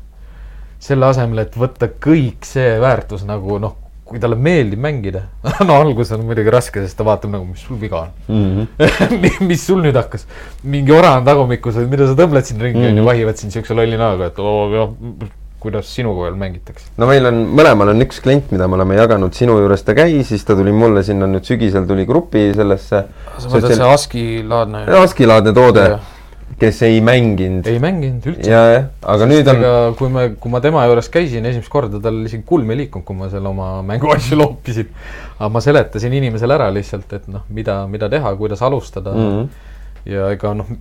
selle 0.79 1.05
asemel, 1.05 1.39
et 1.39 1.55
võtta 1.57 1.87
kõik 1.89 2.45
see 2.45 2.75
väärtus 2.79 3.23
nagu 3.25 3.57
noh, 3.59 3.75
kui 4.07 4.19
talle 4.19 4.35
meeldib 4.35 4.79
mängida. 4.79 5.23
no 5.67 5.79
alguses 5.81 6.13
on 6.15 6.25
muidugi 6.25 6.51
raske, 6.53 6.83
sest 6.83 6.97
ta 6.97 7.03
vaatab 7.03 7.33
nagu, 7.33 7.45
mis 7.45 7.63
sul 7.65 7.79
viga 7.81 8.05
on. 8.05 8.13
mm. 8.27 8.67
-hmm. 8.77 9.47
mis 9.49 9.65
sul 9.67 9.81
nüüd 9.81 9.97
hakkas, 9.97 10.27
mingi 10.63 10.93
ora 10.93 11.17
on 11.17 11.25
tagumikkus, 11.25 11.75
mida 11.89 12.07
sa 12.07 12.13
tõmbled 12.13 12.45
siin 12.45 12.61
ringi 12.61 12.79
onju 12.79 12.91
mm 12.91 12.99
-hmm., 13.01 13.05
vahivad 13.05 13.35
siin 13.41 13.51
siukse 13.51 13.73
lolli 13.73 13.97
näoga, 13.97 14.25
et 14.31 14.39
oo 14.39 14.87
kuidas 15.67 15.93
sinuga 15.93 16.27
veel 16.27 16.39
mängitakse. 16.39 16.89
no 16.97 17.11
meil 17.11 17.29
on, 17.29 17.43
mõlemal 17.59 17.93
on 17.93 18.07
üks 18.07 18.21
klient, 18.23 18.51
mida 18.55 18.67
me 18.67 18.79
oleme 18.79 18.99
jaganud, 18.99 19.35
sinu 19.37 19.59
juures 19.61 19.83
ta 19.87 19.95
käis, 19.97 20.31
siis 20.31 20.45
ta 20.47 20.55
tuli 20.57 20.73
mulle 20.75 21.03
sinna 21.07 21.29
nüüd 21.29 21.47
sügisel 21.47 21.87
tuli 21.89 22.07
grupi 22.09 22.49
sellesse. 22.57 23.07
sa 23.37 23.51
mõtled 23.51 23.75
see 23.75 23.89
ASCII 23.93 24.45
laadne? 24.47 24.85
ASCII-laadne 25.03 25.55
toode 25.57 25.89
Jah., 25.93 26.13
kes 26.57 26.81
ei 26.87 27.01
mänginud. 27.05 27.67
ei 27.67 27.79
mänginud 27.79 28.25
üldse. 28.31 28.49
ja, 28.49 28.61
jah, 28.71 28.85
aga 29.13 29.27
nüüd 29.29 29.49
on, 29.51 29.63
kui 29.99 30.09
me, 30.13 30.27
kui 30.41 30.53
ma 30.53 30.61
tema 30.63 30.85
juures 30.87 31.09
käisin 31.13 31.45
esimest 31.45 31.69
korda, 31.69 31.99
tal 32.01 32.23
isegi 32.25 32.45
kulm 32.47 32.71
ei 32.73 32.81
liikunud, 32.81 33.05
kui 33.05 33.17
ma 33.19 33.29
seal 33.33 33.45
oma 33.49 33.69
mänguasju 33.85 34.37
loopisin. 34.41 34.89
aga 35.37 35.51
ma 35.53 35.61
seletasin 35.63 36.15
inimesele 36.17 36.57
ära 36.57 36.69
lihtsalt, 36.73 37.13
et 37.19 37.27
noh, 37.31 37.45
mida, 37.53 37.81
mida 37.91 38.09
teha, 38.09 38.33
kuidas 38.39 38.63
alustada 38.65 39.13
mm. 39.13 39.33
-hmm. 39.33 40.13
ja 40.13 40.31
ega 40.33 40.55
noh, 40.57 40.71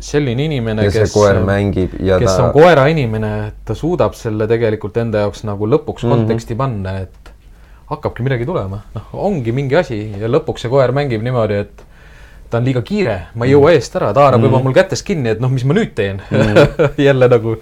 selline 0.00 0.44
inimene, 0.44 0.86
kes, 0.92 1.12
koer 1.12 1.40
mängib 1.46 1.96
ja 2.04 2.18
kes 2.18 2.36
ta 2.36 2.44
on 2.48 2.52
koerainimene, 2.52 3.32
ta 3.64 3.74
suudab 3.74 4.14
selle 4.14 4.46
tegelikult 4.50 4.96
enda 4.96 5.24
jaoks 5.26 5.44
nagu 5.48 5.66
lõpuks 5.66 6.04
Mhm. 6.04 6.06
mm 6.06 6.12
-hmm. 6.12 6.26
konteksti 6.28 6.54
panna, 6.54 6.98
et 6.98 7.32
hakkabki 7.90 8.22
midagi 8.22 8.46
tulema, 8.46 8.82
noh, 8.94 9.02
ongi 9.12 9.52
mingi 9.52 9.76
asi 9.76 10.00
ja 10.20 10.28
lõpuks 10.28 10.58
see 10.64 10.70
koer 10.70 10.92
mängib 10.92 11.22
niimoodi, 11.22 11.54
et 11.54 11.84
ta 12.50 12.58
on 12.58 12.64
liiga 12.64 12.82
kiire, 12.82 13.18
ma 13.34 13.44
ei 13.44 13.52
jõua 13.52 13.72
eest 13.76 13.96
ära, 13.96 14.12
ta 14.12 14.20
haarab 14.20 14.40
mm 14.40 14.44
-hmm. 14.44 14.52
juba 14.52 14.62
mul 14.62 14.74
kätest 14.74 15.04
kinni, 15.06 15.28
et 15.28 15.40
noh, 15.40 15.50
mis 15.50 15.64
ma 15.64 15.74
nüüd 15.74 15.94
teen 15.94 16.22
mm. 16.30 16.38
-hmm. 16.38 16.90
jälle 17.08 17.28
nagu 17.28 17.56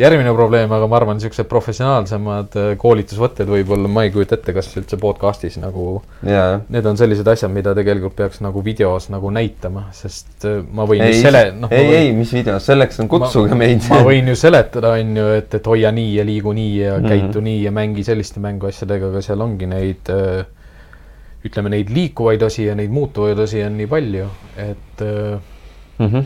järgmine 0.00 0.32
probleem, 0.34 0.72
aga 0.72 0.88
ma 0.90 0.98
arvan, 0.98 1.18
niisugused 1.18 1.48
professionaalsemad 1.50 2.56
äh, 2.58 2.68
koolitusvõtted 2.80 3.50
võib-olla, 3.50 3.90
ma 3.92 4.04
ei 4.06 4.12
kujuta 4.14 4.38
ette, 4.38 4.54
kas 4.56 4.70
üldse 4.80 4.98
podcast'is 5.00 5.58
nagu 5.60 6.00
jah. 6.26 6.60
Need 6.72 6.88
on 6.90 7.00
sellised 7.00 7.28
asjad, 7.30 7.52
mida 7.54 7.74
tegelikult 7.76 8.16
peaks 8.18 8.42
nagu 8.44 8.62
videos 8.64 9.10
nagu 9.12 9.32
näitama, 9.34 9.86
sest 9.96 10.46
äh, 10.48 10.60
ma 10.64 10.86
võin 10.88 11.04
ei 11.06 11.20
sele-, 11.20 11.50
noh, 11.56 11.72
ei, 11.74 11.92
ei, 11.98 12.14
mis 12.16 12.32
videos, 12.34 12.66
selleks 12.70 13.02
on 13.04 13.10
kutsuge 13.12 13.58
meid. 13.58 13.84
ma 13.92 14.00
võin 14.06 14.32
ju 14.32 14.38
seletada, 14.38 14.94
on 14.98 15.20
ju, 15.20 15.26
et, 15.40 15.60
et 15.60 15.70
hoia 15.72 15.92
nii 15.94 16.16
ja 16.16 16.26
liigu 16.26 16.56
nii 16.56 16.72
ja 16.78 16.96
mm 16.96 17.04
-hmm. 17.04 17.26
käitu 17.28 17.44
nii 17.44 17.60
ja 17.64 17.74
mängi 17.74 18.06
selliste 18.06 18.40
mänguasjadega, 18.40 19.12
aga 19.12 19.22
seal 19.22 19.46
ongi 19.46 19.68
neid 19.70 20.10
äh, 20.10 20.42
ütleme, 21.44 21.70
neid 21.72 21.88
liikuvaid 21.92 22.42
osi 22.42 22.66
ja 22.66 22.74
neid 22.74 22.90
muutuvaid 22.92 23.38
osi 23.38 23.62
on 23.64 23.76
nii 23.76 23.86
palju, 23.88 24.26
et 24.56 25.04
äh, 25.06 25.40
Mhm. 26.00 26.20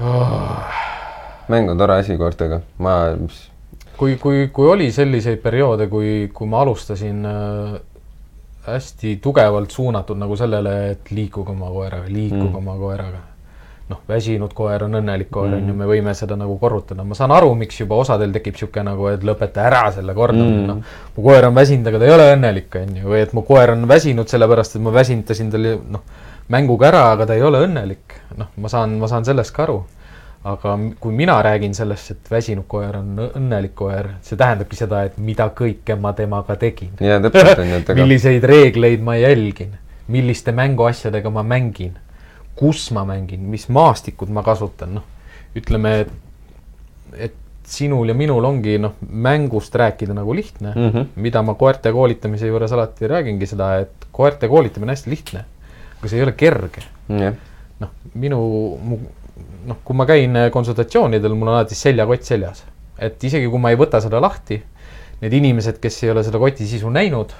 oh, 0.00 0.64
mäng 1.52 1.70
on 1.72 1.78
tore 1.80 1.98
asi 2.00 2.16
koertega, 2.20 2.60
ma, 2.82 2.96
kui, 3.98 4.16
kui, 4.20 4.46
kui 4.54 4.68
oli 4.72 4.90
selliseid 4.94 5.40
perioode, 5.44 5.86
kui, 5.92 6.30
kui 6.34 6.48
ma 6.50 6.62
alustasin 6.64 7.26
äh, 7.28 7.74
hästi 8.66 9.16
tugevalt 9.22 9.70
suunatud 9.74 10.18
nagu 10.18 10.36
sellele, 10.38 10.72
et 10.94 11.10
liikuge 11.10 11.50
oma 11.54 11.68
koeraga, 11.74 12.08
liikuge 12.08 12.48
Mm. 12.48 12.56
oma 12.62 12.76
koeraga. 12.78 13.20
noh, 13.92 13.98
väsinud 14.08 14.52
koer 14.56 14.84
on 14.86 14.94
õnnelik 14.96 15.28
koer 15.34 15.50
on 15.52 15.60
Mm. 15.60 15.68
ju, 15.68 15.74
me 15.76 15.84
võime 15.90 16.14
seda 16.16 16.36
nagu 16.38 16.54
korrutada, 16.58 17.04
ma 17.04 17.14
saan 17.18 17.32
aru, 17.34 17.50
miks 17.58 17.76
juba 17.80 17.98
osadel 18.00 18.30
tekib 18.32 18.54
niisugune 18.54 18.84
nagu, 18.86 19.06
et 19.10 19.20
lõpeta 19.26 19.66
ära 19.68 19.82
selle 19.92 20.14
kordamine 20.14 20.62
mm., 20.62 20.66
noh. 20.66 20.78
mu 21.16 21.24
koer 21.26 21.44
on 21.50 21.54
väsinud, 21.54 21.86
aga 21.90 21.98
ta 21.98 22.06
ei 22.06 22.14
ole 22.14 22.28
õnnelik, 22.36 22.78
on 22.80 22.96
ju, 22.96 23.08
või 23.10 23.20
et 23.26 23.32
mu 23.36 23.42
koer 23.44 23.74
on 23.74 23.82
väsinud 23.90 24.30
sellepärast, 24.32 24.76
et 24.78 24.82
ma 24.86 24.94
väsindasin 24.94 25.50
talle 25.52 25.74
noh, 25.90 26.00
mänguga 26.48 26.88
ära, 26.88 27.02
aga 27.12 27.26
ta 27.26 27.34
ei 27.34 27.42
ole 27.42 27.60
õnnelik. 27.66 28.16
noh, 28.38 28.48
ma 28.56 28.68
saan, 28.72 28.96
ma 29.02 29.10
saan 29.10 29.24
sellest 29.28 29.52
ka 29.52 29.66
aru 29.66 29.82
aga 30.44 30.74
kui 31.00 31.14
mina 31.14 31.36
räägin 31.42 31.74
sellest, 31.74 32.10
et 32.10 32.30
väsinud 32.30 32.66
koer 32.70 32.96
on 32.98 33.18
õnnelik 33.28 33.76
koer, 33.78 34.08
see 34.26 34.38
tähendabki 34.38 34.78
seda, 34.78 35.04
et 35.06 35.18
mida 35.22 35.46
kõike 35.54 35.96
ma 36.00 36.12
temaga 36.18 36.56
tegin. 36.58 36.90
milliseid 37.94 38.46
reegleid 38.50 39.04
ma 39.06 39.14
jälgin, 39.20 39.76
milliste 40.10 40.54
mänguasjadega 40.56 41.30
ma 41.30 41.44
mängin, 41.46 41.94
kus 42.58 42.88
ma 42.96 43.06
mängin, 43.08 43.46
mis 43.52 43.68
maastikud 43.72 44.32
ma 44.34 44.42
kasutan, 44.46 44.98
noh, 44.98 45.06
ütleme, 45.58 45.94
et, 46.02 46.10
et 47.28 47.38
sinul 47.72 48.10
ja 48.10 48.18
minul 48.18 48.44
ongi 48.44 48.74
noh, 48.82 48.98
mängust 49.06 49.74
rääkida 49.78 50.14
nagu 50.16 50.34
lihtne 50.34 50.74
mm. 50.74 50.90
-hmm. 50.90 51.06
mida 51.14 51.42
ma 51.42 51.54
koerte 51.54 51.92
koolitamise 51.92 52.50
juures 52.50 52.72
alati 52.72 53.06
räägingi 53.08 53.46
seda, 53.46 53.76
et 53.86 54.10
koerte 54.12 54.48
koolitamine 54.48 54.90
on 54.90 54.96
hästi 54.96 55.10
lihtne, 55.10 55.44
aga 55.98 56.08
see 56.08 56.18
ei 56.18 56.26
ole 56.26 56.32
kerge 56.32 56.82
jah, 57.08 57.34
noh, 57.80 57.94
minu, 58.14 58.40
mu 58.82 58.98
noh, 59.66 59.76
kui 59.84 59.96
ma 59.96 60.06
käin 60.08 60.36
äh, 60.36 60.50
konsultatsioonidel, 60.54 61.34
mul 61.38 61.48
on 61.52 61.54
alati 61.60 61.74
seljakott 61.78 62.22
seljas, 62.28 62.64
et 62.98 63.24
isegi 63.24 63.48
kui 63.50 63.58
ma 63.62 63.70
ei 63.72 63.76
võta 63.80 64.00
seda 64.02 64.20
lahti, 64.22 64.60
need 65.22 65.32
inimesed, 65.38 65.78
kes 65.82 66.02
ei 66.04 66.10
ole 66.10 66.22
seda 66.26 66.38
koti 66.42 66.66
sisu 66.66 66.90
näinud, 66.90 67.32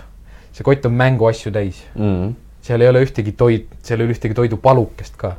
see 0.53 0.65
kott 0.67 0.87
on 0.87 0.93
mänguasju 0.99 1.53
täis, 1.53 1.83
Mhm. 1.97 2.33
seal 2.63 2.81
ei 2.81 2.89
ole 2.89 3.01
ühtegi 3.05 3.33
toit, 3.37 3.67
seal 3.83 4.01
ei 4.01 4.07
ole 4.07 4.15
ühtegi 4.15 4.35
toidupalukest 4.39 5.17
ka. 5.17 5.37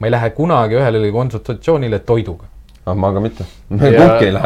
ma 0.00 0.06
ei 0.06 0.10
lähe 0.10 0.30
kunagi 0.34 0.74
ühelegi 0.74 1.12
konsultatsioonile 1.12 1.98
toiduga. 1.98 2.44
ah 2.86 2.94
ma 2.94 3.12
ka 3.12 3.20
mitte, 3.20 3.44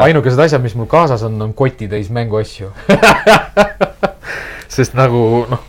ainukesed 0.04 0.38
asjad, 0.38 0.62
mis 0.62 0.74
mul 0.76 0.86
kaasas 0.86 1.22
on, 1.22 1.40
on 1.42 1.54
kotitäis 1.54 2.10
mänguasju. 2.10 2.70
sest 4.68 4.94
nagu 4.94 5.46
noh, 5.50 5.62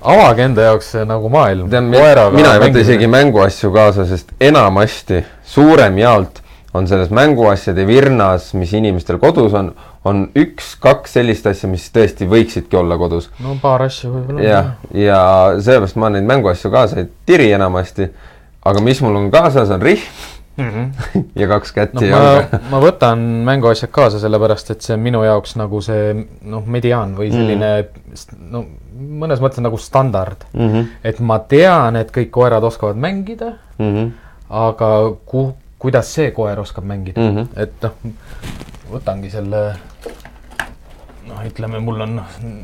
avage 0.00 0.44
enda 0.46 0.70
jaoks 0.70 0.94
nagu 1.06 1.28
maailm. 1.32 1.70
mina 1.70 2.54
ei 2.54 2.64
võta 2.64 2.82
isegi 2.82 3.06
mänguasju 3.10 3.72
kaasa, 3.74 4.06
sest 4.08 4.32
enamasti 4.40 5.22
suurem 5.44 5.98
jaolt 5.98 6.42
on 6.76 6.86
selles 6.88 7.10
mänguasjade 7.14 7.86
virnas, 7.88 8.50
mis 8.58 8.72
inimestel 8.76 9.18
kodus 9.22 9.54
on, 9.56 9.70
on 10.04 10.26
üks-kaks 10.36 11.16
sellist 11.16 11.46
asja, 11.48 11.70
mis 11.70 11.86
tõesti 11.94 12.28
võiksidki 12.28 12.76
olla 12.76 12.98
kodus. 13.00 13.30
no 13.42 13.56
paar 13.62 13.86
asja 13.88 14.10
võib-olla. 14.12 14.44
jah, 14.44 14.72
ja 14.94 15.20
seepärast 15.56 15.98
ma 16.00 16.12
neid 16.12 16.28
mänguasju 16.28 16.70
kaasa 16.74 17.00
ei 17.02 17.10
tiri 17.26 17.50
enamasti. 17.56 18.10
aga 18.66 18.82
mis 18.82 19.00
mul 19.00 19.16
on 19.16 19.30
kaasas, 19.30 19.70
on 19.70 19.82
rihm 19.82 20.35
mm. 20.56 20.70
-hmm. 20.70 21.24
ja 21.36 21.48
kaks 21.48 21.72
kätt 21.72 21.94
noh, 21.94 22.02
ja 22.02 22.16
ma 22.16 22.22
jalga. 22.32 22.60
ma 22.72 22.80
võtan 22.80 23.18
mänguasjad 23.44 23.90
kaasa, 23.90 24.18
sellepärast 24.22 24.70
et 24.70 24.82
see 24.82 24.94
on 24.94 25.00
minu 25.00 25.22
jaoks 25.24 25.56
nagu 25.56 25.80
see 25.80 26.14
noh, 26.42 26.64
mediaan 26.66 27.16
või 27.16 27.30
selline 27.32 27.70
mm. 27.82 28.50
no 28.50 28.64
mõnes 28.96 29.40
mõttes 29.44 29.60
nagu 29.60 29.78
standard. 29.78 30.44
mm. 30.52 30.68
-hmm. 30.72 30.86
et 31.04 31.20
ma 31.20 31.38
tean, 31.38 31.96
et 31.96 32.10
kõik 32.12 32.30
koerad 32.30 32.64
oskavad 32.64 32.96
mängida, 32.96 33.52
Mm 33.78 33.94
-hmm. 33.94 34.10
aga 34.50 34.88
ku-, 35.26 35.54
kuidas 35.78 36.14
see 36.14 36.30
koer 36.30 36.60
oskab 36.60 36.84
mängida 36.84 37.20
mm, 37.20 37.26
Mhm. 37.26 37.38
-hmm. 37.38 37.62
et 37.62 37.72
noh, 37.82 37.92
võtangi 38.92 39.30
selle 39.30 39.74
noh, 41.28 41.42
ütleme, 41.46 41.80
mul 41.80 42.00
on 42.00 42.20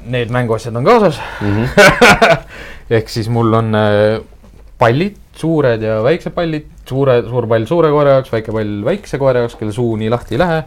need 0.06 0.30
mänguasjad 0.30 0.76
on 0.76 0.84
kaasas 0.84 1.20
mm. 1.40 1.48
Mhm. 1.48 1.64
-hmm. 1.64 2.38
ehk 2.96 3.08
siis 3.08 3.28
mul 3.28 3.52
on 3.54 3.74
äh, 3.74 4.20
pallid, 4.82 5.18
suured 5.38 5.84
ja 5.84 6.00
väiksed 6.04 6.34
pallid, 6.34 6.66
suure, 6.88 7.20
suur 7.28 7.46
pall 7.50 7.68
suure 7.68 7.90
koera 7.94 8.16
jaoks, 8.18 8.32
väike 8.34 8.54
pall 8.54 8.72
väikse 8.86 9.20
koera 9.22 9.44
jaoks, 9.44 9.56
kelle 9.60 9.74
suu 9.74 9.94
nii 10.00 10.10
lahti 10.12 10.36
ei 10.36 10.42
lähe. 10.42 10.58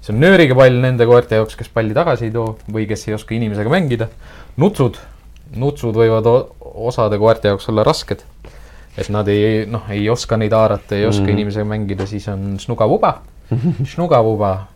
siis 0.00 0.12
on 0.14 0.20
nööriga 0.22 0.56
pall 0.58 0.80
nende 0.82 1.06
koerte 1.06 1.38
jaoks, 1.38 1.56
kes 1.58 1.70
palli 1.72 1.94
tagasi 1.96 2.28
ei 2.28 2.34
too 2.34 2.56
või 2.72 2.86
kes 2.90 3.06
ei 3.08 3.16
oska 3.16 3.36
inimesega 3.36 3.72
mängida. 3.72 4.08
nutsud, 4.60 4.98
nutsud 5.56 5.96
võivad 5.96 6.28
osade 6.60 7.18
koerte 7.18 7.52
jaoks 7.52 7.68
olla 7.72 7.86
rasked. 7.86 8.24
et 8.98 9.08
nad 9.08 9.28
ei, 9.28 9.66
noh, 9.70 9.86
ei 9.90 10.08
oska 10.10 10.36
neid 10.36 10.52
haarata, 10.52 10.96
ei 10.96 11.06
oska 11.06 11.22
mm. 11.22 11.26
-hmm. 11.26 11.38
inimesega 11.38 11.64
mängida, 11.64 12.06
siis 12.06 12.28
on 12.28 12.58
šnugavuba, 12.58 13.20
šnugavuba. 13.94 14.66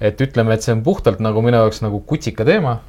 et 0.00 0.20
ütleme, 0.20 0.54
et 0.54 0.62
see 0.62 0.72
on 0.72 0.82
puhtalt 0.82 1.20
nagu 1.20 1.42
minu 1.42 1.56
jaoks 1.56 1.82
nagu 1.82 2.00
kutsika 2.00 2.44
teema. 2.44 2.80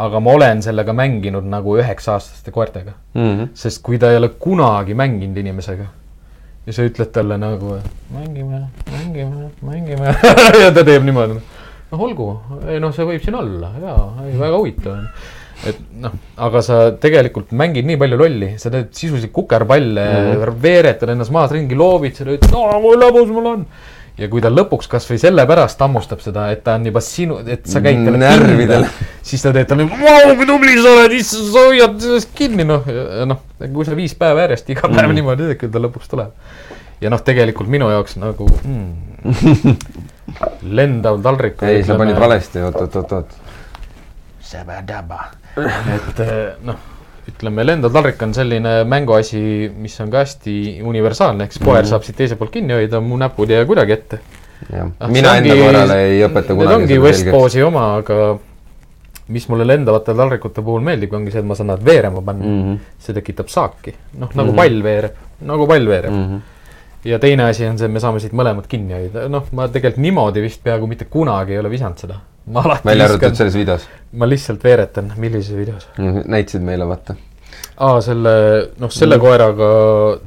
Aga 0.00 0.20
ma 0.20 0.34
olen 0.38 0.62
sellega 0.64 0.92
mänginud 0.96 1.46
nagu 1.50 1.76
üheksa-aastaste 1.80 2.52
koertega, 2.54 2.96
Mm 3.14 3.32
-hmm. 3.32 3.48
sest 3.54 3.82
kui 3.82 3.98
ta 3.98 4.10
ei 4.10 4.16
ole 4.16 4.28
kunagi 4.38 4.94
mänginud 4.94 5.36
inimesega 5.36 5.86
ja 6.66 6.76
sa 6.76 6.84
ütled 6.86 7.10
talle 7.14 7.38
nagu, 7.40 7.78
mängime, 8.14 8.62
mängime, 8.92 9.50
mängime 9.64 10.14
ja 10.62 10.70
ta 10.74 10.84
teeb 10.84 11.04
niimoodi. 11.06 11.40
noh, 11.90 12.02
olgu, 12.06 12.30
ei 12.68 12.80
noh, 12.82 12.92
see 12.94 13.06
võib 13.08 13.24
siin 13.24 13.38
olla 13.40 13.72
ja, 13.82 13.94
ei 14.26 14.36
väga 14.38 14.58
huvitav 14.58 14.92
on. 14.92 15.06
et 15.70 15.80
noh, 16.04 16.18
aga 16.48 16.62
sa 16.64 16.80
tegelikult 17.00 17.54
mängid 17.56 17.88
nii 17.88 17.98
palju 18.00 18.20
lolli, 18.20 18.52
sa 18.62 18.72
teed 18.72 18.92
sisuliselt 18.96 19.32
kukerpalle 19.32 20.04
mm, 20.04 20.28
-hmm. 20.34 20.60
veeretad 20.62 21.14
ennast 21.14 21.34
maas 21.34 21.54
ringi, 21.56 21.78
loobid 21.78 22.20
seda, 22.20 22.36
ütled, 22.36 23.00
lõbus 23.04 23.32
mul 23.34 23.50
on. 23.54 23.66
Ja 24.18 24.28
kui 24.32 24.42
ta 24.42 24.50
lõpuks 24.52 24.88
kasvõi 24.90 25.18
sellepärast 25.20 25.80
hammustab 25.80 26.22
seda, 26.24 26.48
et 26.54 26.62
ta 26.64 26.76
on 26.78 26.88
juba 26.90 27.02
sinu, 27.04 27.38
et 27.46 27.66
sa 27.70 27.82
käid 27.84 28.02
talle 28.06 28.20
Närvidel. 28.20 28.86
kinni, 28.88 29.08
siis 29.30 29.44
ta 29.44 29.52
teeb 29.54 29.70
talle, 29.70 29.86
vau 29.90 30.34
kui 30.38 30.48
tubli 30.48 30.76
sa 30.80 30.94
oled, 30.96 31.14
issand, 31.16 31.48
sa 31.54 31.64
hoiad 31.68 31.96
sellest 32.04 32.34
kinni, 32.36 32.66
noh, 32.68 32.86
noh, 33.30 33.42
kui 33.62 33.88
sa 33.88 33.96
viis 33.98 34.16
päeva 34.18 34.46
järjest 34.46 34.70
iga 34.74 34.88
päev 34.88 35.08
mm. 35.08 35.18
niimoodi 35.20 35.48
teed, 35.48 35.60
küll 35.62 35.74
ta 35.74 35.82
lõpuks 35.82 36.12
tuleb. 36.12 36.34
ja 37.00 37.12
noh, 37.12 37.22
tegelikult 37.24 37.70
minu 37.72 37.88
jaoks 37.92 38.18
nagu 38.20 38.48
mm, 38.60 39.74
lendav 40.80 41.20
taldrik. 41.24 41.62
ei, 41.68 41.84
sa 41.86 41.98
panid. 42.00 42.18
valesti, 42.20 42.64
oot, 42.66 42.80
oot, 42.84 43.00
oot, 43.02 43.16
oot. 43.20 43.36
et 45.96 46.24
eh, 46.26 46.40
noh, 46.66 46.88
ütleme 47.28 47.64
lendav 47.66 47.92
taldrik 47.92 48.22
on 48.22 48.32
selline 48.34 48.84
mänguasi, 48.84 49.70
mis 49.76 50.00
on 50.00 50.10
ka 50.10 50.18
hästi 50.24 50.80
universaalne, 50.82 51.44
eks 51.44 51.58
koer 51.58 51.82
Mhm. 51.82 51.88
saab 51.90 52.02
siit 52.04 52.16
teiselt 52.16 52.38
poolt 52.38 52.50
kinni 52.50 52.72
hoida, 52.72 53.00
mu 53.00 53.16
näpud 53.16 53.50
ei 53.50 53.56
jää 53.60 53.64
kuidagi 53.66 53.92
ette. 53.92 54.18
Ah,, 55.00 55.08
mina 55.08 55.36
enda 55.36 55.54
ongi- 55.54 55.62
koerale 55.62 55.98
ei 56.04 56.20
õpeta 56.26 56.48
Need 56.54 56.58
kunagi 56.58 56.74
ongi 56.82 56.94
seda 56.94 57.00
West 57.02 57.18
selgeks. 57.24 57.36
Pose'i 57.38 57.62
oma, 57.62 57.84
aga 57.96 58.38
mis 59.28 59.48
mulle 59.48 59.64
lendavate 59.66 60.14
taldrikute 60.14 60.62
puhul 60.62 60.80
meeldib, 60.82 61.12
ongi 61.14 61.30
see, 61.30 61.38
et 61.40 61.46
ma 61.46 61.54
saan 61.54 61.68
nad 61.70 61.84
veerema 61.84 62.20
panna 62.22 62.44
mm. 62.44 62.62
-hmm. 62.64 62.78
see 62.98 63.14
tekitab 63.14 63.48
saaki, 63.48 63.94
noh 64.18 64.28
nagu 64.34 64.52
pall 64.52 64.82
veereb, 64.82 65.14
nagu 65.40 65.66
pall 65.66 65.86
veereb 65.86 66.10
mm. 66.12 66.24
-hmm. 66.26 66.40
Ja 67.04 67.18
teine 67.18 67.44
asi 67.48 67.66
on 67.66 67.78
see, 67.78 67.88
et 67.88 67.94
me 67.94 68.02
saame 68.02 68.20
siit 68.22 68.34
mõlemad 68.36 68.68
kinni 68.70 68.96
hoida, 68.96 69.24
noh, 69.32 69.48
ma 69.56 69.68
tegelikult 69.72 70.02
niimoodi 70.04 70.44
vist 70.44 70.62
peaaegu 70.64 70.88
mitte 70.90 71.08
kunagi 71.10 71.56
ei 71.56 71.62
ole 71.62 71.72
visanud 71.72 72.00
seda. 72.00 72.20
ma 72.50 72.62
alati 72.66 72.88
välja 72.88 73.08
arvatud 73.08 73.38
selles 73.38 73.56
videos. 73.56 73.88
ma 74.12 74.28
lihtsalt 74.28 74.64
veeretan, 74.64 75.12
millises 75.16 75.56
videos? 75.56 75.88
näitasid 75.98 76.64
meile, 76.66 76.88
vaata. 76.88 77.16
aa, 77.76 78.00
selle, 78.04 78.34
noh, 78.78 78.92
selle 78.92 79.16
mm. 79.16 79.24
koeraga, 79.24 79.72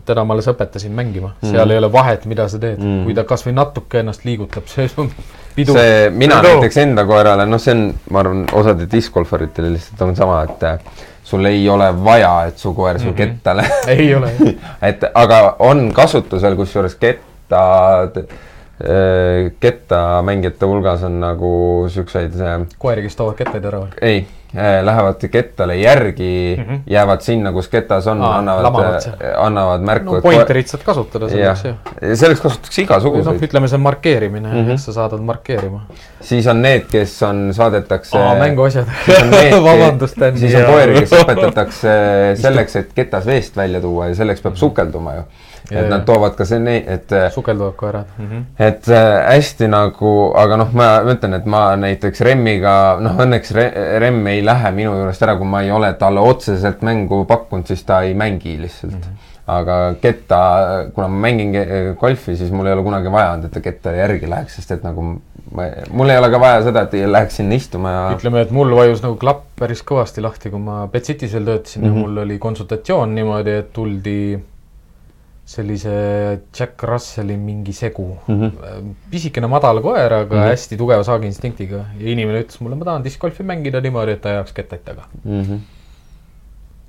teda 0.05 0.25
ma 0.25 0.37
alles 0.37 0.49
õpetasin 0.53 0.97
mängima 0.97 1.35
mm., 1.35 1.53
seal 1.53 1.75
ei 1.75 1.81
ole 1.83 1.91
vahet, 1.93 2.27
mida 2.29 2.49
sa 2.49 2.61
teed 2.61 2.81
mm., 2.81 3.05
kui 3.07 3.17
ta 3.17 3.27
kasvõi 3.29 3.55
natuke 3.55 4.01
ennast 4.01 4.25
liigutab, 4.25 4.67
see 4.71 4.89
on 4.97 5.13
pidu. 5.57 5.77
see, 5.77 6.09
mina 6.09 6.41
näiteks 6.45 6.81
enda 6.87 7.05
koerale, 7.09 7.45
noh, 7.49 7.61
see 7.61 7.77
on, 7.77 7.87
ma 8.09 8.25
arvan, 8.25 8.45
osade 8.61 8.89
discgolfaritele 8.91 9.73
lihtsalt 9.77 10.07
on 10.07 10.17
sama, 10.17 10.43
et 10.49 10.69
äh, 10.71 11.03
sul 11.23 11.45
ei 11.45 11.69
ole 11.69 11.89
vaja, 12.03 12.45
et 12.47 12.57
su 12.57 12.73
koer 12.73 12.99
su 12.99 13.05
mm 13.05 13.11
-hmm. 13.11 13.15
kettale 13.15 13.65
ei 13.97 14.15
ole, 14.15 14.31
et 14.89 15.03
aga 15.13 15.55
on 15.59 15.91
kasutusel, 15.93 16.55
kusjuures 16.55 16.95
ketta, 16.95 17.63
kettamängijate 19.59 20.65
hulgas 20.65 21.03
on 21.03 21.19
nagu 21.19 21.51
siukseid, 21.89 22.33
koeri, 22.77 23.01
kes 23.01 23.15
toovad 23.15 23.35
kettaid 23.35 23.65
ära 23.65 23.79
või? 23.85 23.93
ei, 24.01 24.27
lähevad 24.53 25.23
kettale 25.31 25.75
järgi 25.75 26.55
mm, 26.57 26.63
-hmm. 26.63 26.80
jäävad 26.88 27.21
sinna, 27.21 27.51
kus 27.51 27.67
ketas 27.67 28.07
on, 28.07 28.21
annavad 28.21 28.99
seal., 29.01 29.15
annavad 29.38 29.81
märku 29.81 30.15
no. 30.15 30.21
pointerit 30.21 30.67
saad 30.67 30.84
kasutada 30.85 31.30
selleks, 31.30 31.63
jah. 31.65 31.75
selleks 32.13 32.41
kasutatakse 32.41 32.81
noh, 32.81 32.85
igasuguseid, 32.85 33.45
ütleme 33.47 33.67
see 33.67 33.80
on 33.80 33.81
markeerimine 33.81 34.53
mm. 34.53 34.67
-hmm. 34.67 34.77
sa 34.77 34.93
saadad 34.93 35.21
markeerima. 35.25 35.81
siis 36.21 36.47
on 36.47 36.61
need, 36.61 36.85
kes 36.91 37.15
on, 37.23 37.49
saadetakse 37.53 38.17
aa, 38.17 38.35
mänguasjad 38.35 38.85
vabandust, 39.69 40.21
siis 40.35 40.55
on 40.55 40.65
koeri, 40.73 40.99
kes 40.99 41.17
õpetatakse 41.23 41.97
selleks, 42.41 42.75
et 42.75 42.93
ketas 42.93 43.25
veest 43.25 43.57
välja 43.57 43.81
tuua 43.81 44.11
ja 44.11 44.15
selleks 44.15 44.41
peab 44.41 44.55
sukelduma 44.55 45.15
ju. 45.15 45.25
Et 45.72 45.90
nad 45.90 46.03
toovad 46.06 46.35
ka 46.35 46.45
see, 46.48 46.76
et 46.91 47.14
sukelduvad 47.31 47.76
koerad 47.80 48.06
mm. 48.18 48.26
-hmm. 48.30 48.44
et 48.60 48.88
äh, 48.90 49.35
hästi 49.35 49.68
nagu, 49.72 50.34
aga 50.35 50.57
noh, 50.60 50.72
ma 50.73 50.88
ütlen, 51.14 51.38
et 51.38 51.45
ma 51.45 51.64
näiteks 51.80 52.22
Remmiga, 52.27 52.98
noh 52.99 53.19
õnneks 53.26 53.53
Re, 53.56 53.68
Remm 54.03 54.27
ei 54.27 54.45
lähe 54.45 54.72
minu 54.72 54.95
juurest 54.98 55.23
ära, 55.23 55.38
kui 55.40 55.48
ma 55.48 55.61
ei 55.64 55.72
ole 55.72 55.94
talle 55.99 56.19
otseselt 56.19 56.81
mängu 56.81 57.23
pakkunud, 57.30 57.68
siis 57.68 57.84
ta 57.88 58.02
ei 58.02 58.14
mängi 58.14 58.57
lihtsalt 58.61 58.94
mm. 58.94 58.99
-hmm. 58.99 59.31
aga 59.48 59.95
ketta, 60.02 60.40
kuna 60.95 61.07
ma 61.07 61.27
mängin 61.27 61.56
golfi, 61.99 62.35
siis 62.35 62.52
mul 62.52 62.68
ei 62.68 62.73
ole 62.73 62.84
kunagi 62.84 63.11
vaja 63.11 63.31
olnud, 63.31 63.45
et 63.45 63.52
ta 63.52 63.61
ketta 63.61 63.95
järgi 63.95 64.30
läheks, 64.30 64.56
sest 64.56 64.72
et 64.72 64.84
nagu 64.84 65.02
ma, 65.52 65.68
mul 65.91 66.10
ei 66.10 66.18
ole 66.18 66.30
ka 66.31 66.40
vaja 66.40 66.61
seda, 66.68 66.88
et 66.88 66.95
läheks 67.07 67.40
sinna 67.40 67.56
istuma 67.56 67.91
ja 67.91 68.07
ütleme, 68.18 68.41
et 68.44 68.52
mul 68.52 68.76
vajus 68.76 69.03
nagu 69.03 69.15
klapp 69.15 69.45
päris 69.60 69.84
kõvasti 69.84 70.23
lahti, 70.23 70.52
kui 70.52 70.60
ma 70.60 70.88
Betsitis 70.91 71.34
veel 71.34 71.45
töötasin 71.45 71.84
mm 71.84 71.90
-hmm. 71.90 71.95
ja 71.95 72.07
mul 72.07 72.26
oli 72.26 72.40
konsultatsioon 72.40 73.15
niimoodi, 73.15 73.61
et 73.64 73.73
tuldi 73.73 74.18
sellise 75.45 75.94
Jack 76.60 76.84
Russelli 76.84 77.36
mingi 77.38 77.74
segu 77.74 78.18
mm. 78.28 78.41
-hmm. 78.41 78.94
pisikene 79.11 79.48
madal 79.48 79.82
koer, 79.82 80.14
aga 80.14 80.36
mm 80.36 80.41
-hmm. 80.41 80.48
hästi 80.48 80.78
tugeva 80.78 81.03
saagiinstinktiga 81.03 81.86
ja 81.99 82.11
inimene 82.11 82.41
ütles 82.41 82.61
mulle, 82.61 82.76
ma 82.76 82.86
tahan 82.86 83.03
discgolfi 83.03 83.44
mängida 83.44 83.82
niimoodi, 83.82 84.11
et 84.11 84.22
ta 84.22 84.30
ajaks 84.30 84.53
kettaid 84.53 84.82
taga. 84.86 85.03
mm. 85.24 85.41
-hmm. 85.41 85.60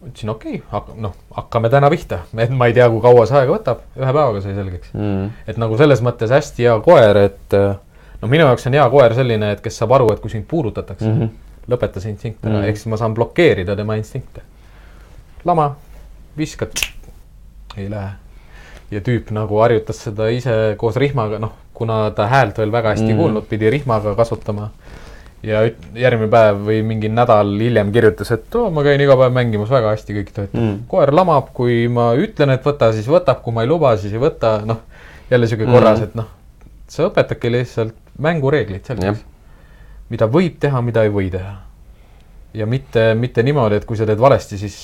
ütlesin 0.07 0.31
okei 0.31 0.63
okay,, 0.73 0.95
noh, 0.97 1.15
hakkame 1.31 1.69
täna 1.69 1.91
pihta, 1.91 2.19
et 2.39 2.51
ma 2.51 2.67
ei 2.67 2.73
tea, 2.73 2.89
kui 2.91 3.01
kaua 3.01 3.27
see 3.27 3.39
aega 3.39 3.53
võtab, 3.53 3.83
ühe 3.97 4.13
päevaga 4.13 4.41
sai 4.41 4.55
selgeks. 4.55 4.95
Mm 4.95 5.01
-hmm. 5.01 5.31
et 5.47 5.57
nagu 5.57 5.79
selles 5.79 6.03
mõttes 6.03 6.31
hästi 6.31 6.63
hea 6.63 6.81
koer, 6.81 7.17
et 7.17 7.53
no 8.23 8.29
minu 8.29 8.47
jaoks 8.47 8.67
on 8.67 8.73
hea 8.73 8.91
koer 8.91 9.15
selline, 9.15 9.53
et 9.53 9.61
kes 9.61 9.79
saab 9.79 9.93
aru, 9.93 10.13
et 10.13 10.21
kui 10.21 10.31
sind 10.31 10.47
puudutatakse 10.49 11.09
mm. 11.09 11.21
-hmm. 11.21 11.29
lõpeta 11.69 12.01
see 12.01 12.11
instinkt 12.11 12.45
ära 12.45 12.55
mm. 12.55 12.61
-hmm. 12.61 12.69
ehk 12.69 12.77
siis 12.77 12.87
ma 12.87 12.97
saan 12.97 13.15
blokeerida 13.15 13.77
tema 13.77 13.95
instinkte. 13.95 14.41
lama, 15.45 15.77
viskad, 16.39 16.71
ei 17.77 17.91
lähe. 17.91 18.24
Ja 18.95 19.01
tüüp 19.05 19.31
nagu 19.35 19.59
harjutas 19.63 19.99
seda 20.07 20.29
ise 20.31 20.55
koos 20.79 20.97
rihmaga, 21.01 21.39
noh, 21.43 21.53
kuna 21.75 22.11
ta 22.15 22.29
häält 22.31 22.59
veel 22.63 22.71
väga 22.73 22.93
hästi 22.95 23.03
mm 23.05 23.09
Mhm. 23.11 23.19
-hmm. 23.19 23.23
kuulnud, 23.25 23.49
pidi 23.51 23.71
rihmaga 23.71 24.15
kasutama. 24.15 24.71
ja 25.45 25.59
järgmine 25.95 26.31
päev 26.33 26.61
või 26.67 26.79
mingi 26.89 27.09
nädal 27.13 27.51
hiljem 27.61 27.91
kirjutas, 27.93 28.31
et 28.33 28.55
oo, 28.57 28.71
ma 28.73 28.83
käin 28.83 29.01
iga 29.01 29.17
päev 29.17 29.33
mängimas, 29.33 29.69
väga 29.71 29.91
hästi 29.93 30.15
kõik 30.17 30.31
töötab 30.33 30.55
Mhm. 30.61 30.71
mm.. 30.71 30.79
koer 30.89 31.13
lamab, 31.15 31.51
kui 31.53 31.89
ma 31.89 32.15
ütlen, 32.17 32.51
et 32.55 32.65
võta, 32.65 32.93
siis 32.93 33.07
võtab, 33.09 33.43
kui 33.43 33.53
ma 33.53 33.61
ei 33.63 33.69
luba, 33.69 33.97
siis 33.97 34.13
ei 34.15 34.19
võta, 34.23 34.65
noh, 34.65 34.77
jälle 35.31 35.47
sihuke 35.47 35.67
korras, 35.67 36.01
et 36.01 36.15
noh, 36.15 36.25
sa 36.89 37.03
õpetadki 37.11 37.51
lihtsalt 37.53 37.93
mängureeglid 38.19 38.81
Jah. 38.89 38.97
selgeks. 38.97 39.25
mida 40.11 40.27
võib 40.27 40.57
teha, 40.61 40.81
mida 40.83 41.03
ei 41.03 41.11
või 41.11 41.31
teha. 41.31 41.57
Ja 42.55 42.67
mitte, 42.71 43.15
mitte 43.19 43.43
niimoodi, 43.43 43.81
et 43.81 43.87
kui 43.89 43.99
sa 43.99 44.07
teed 44.07 44.21
valesti, 44.21 44.59
siis 44.59 44.77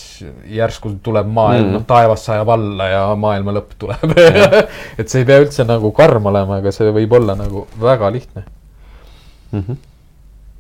järsku 0.51 0.97
tuleb 1.05 1.29
maailm 1.31 1.69
Mm. 1.69 1.77
noh, 1.79 1.85
taevas 1.87 2.25
sajab 2.27 2.49
alla 2.57 2.89
ja 2.91 3.03
maailma 3.19 3.55
lõpp 3.55 3.77
tuleb. 3.79 4.17
et 4.99 5.07
see 5.09 5.23
ei 5.23 5.29
pea 5.29 5.39
üldse 5.45 5.67
nagu 5.69 5.93
karm 5.95 6.27
olema, 6.33 6.59
aga 6.59 6.73
see 6.75 6.91
võib 6.95 7.15
olla 7.21 7.37
nagu 7.39 7.67
väga 7.81 8.11
lihtne. 8.11 8.45
Mm 9.53 9.63
-hmm. 9.63 9.77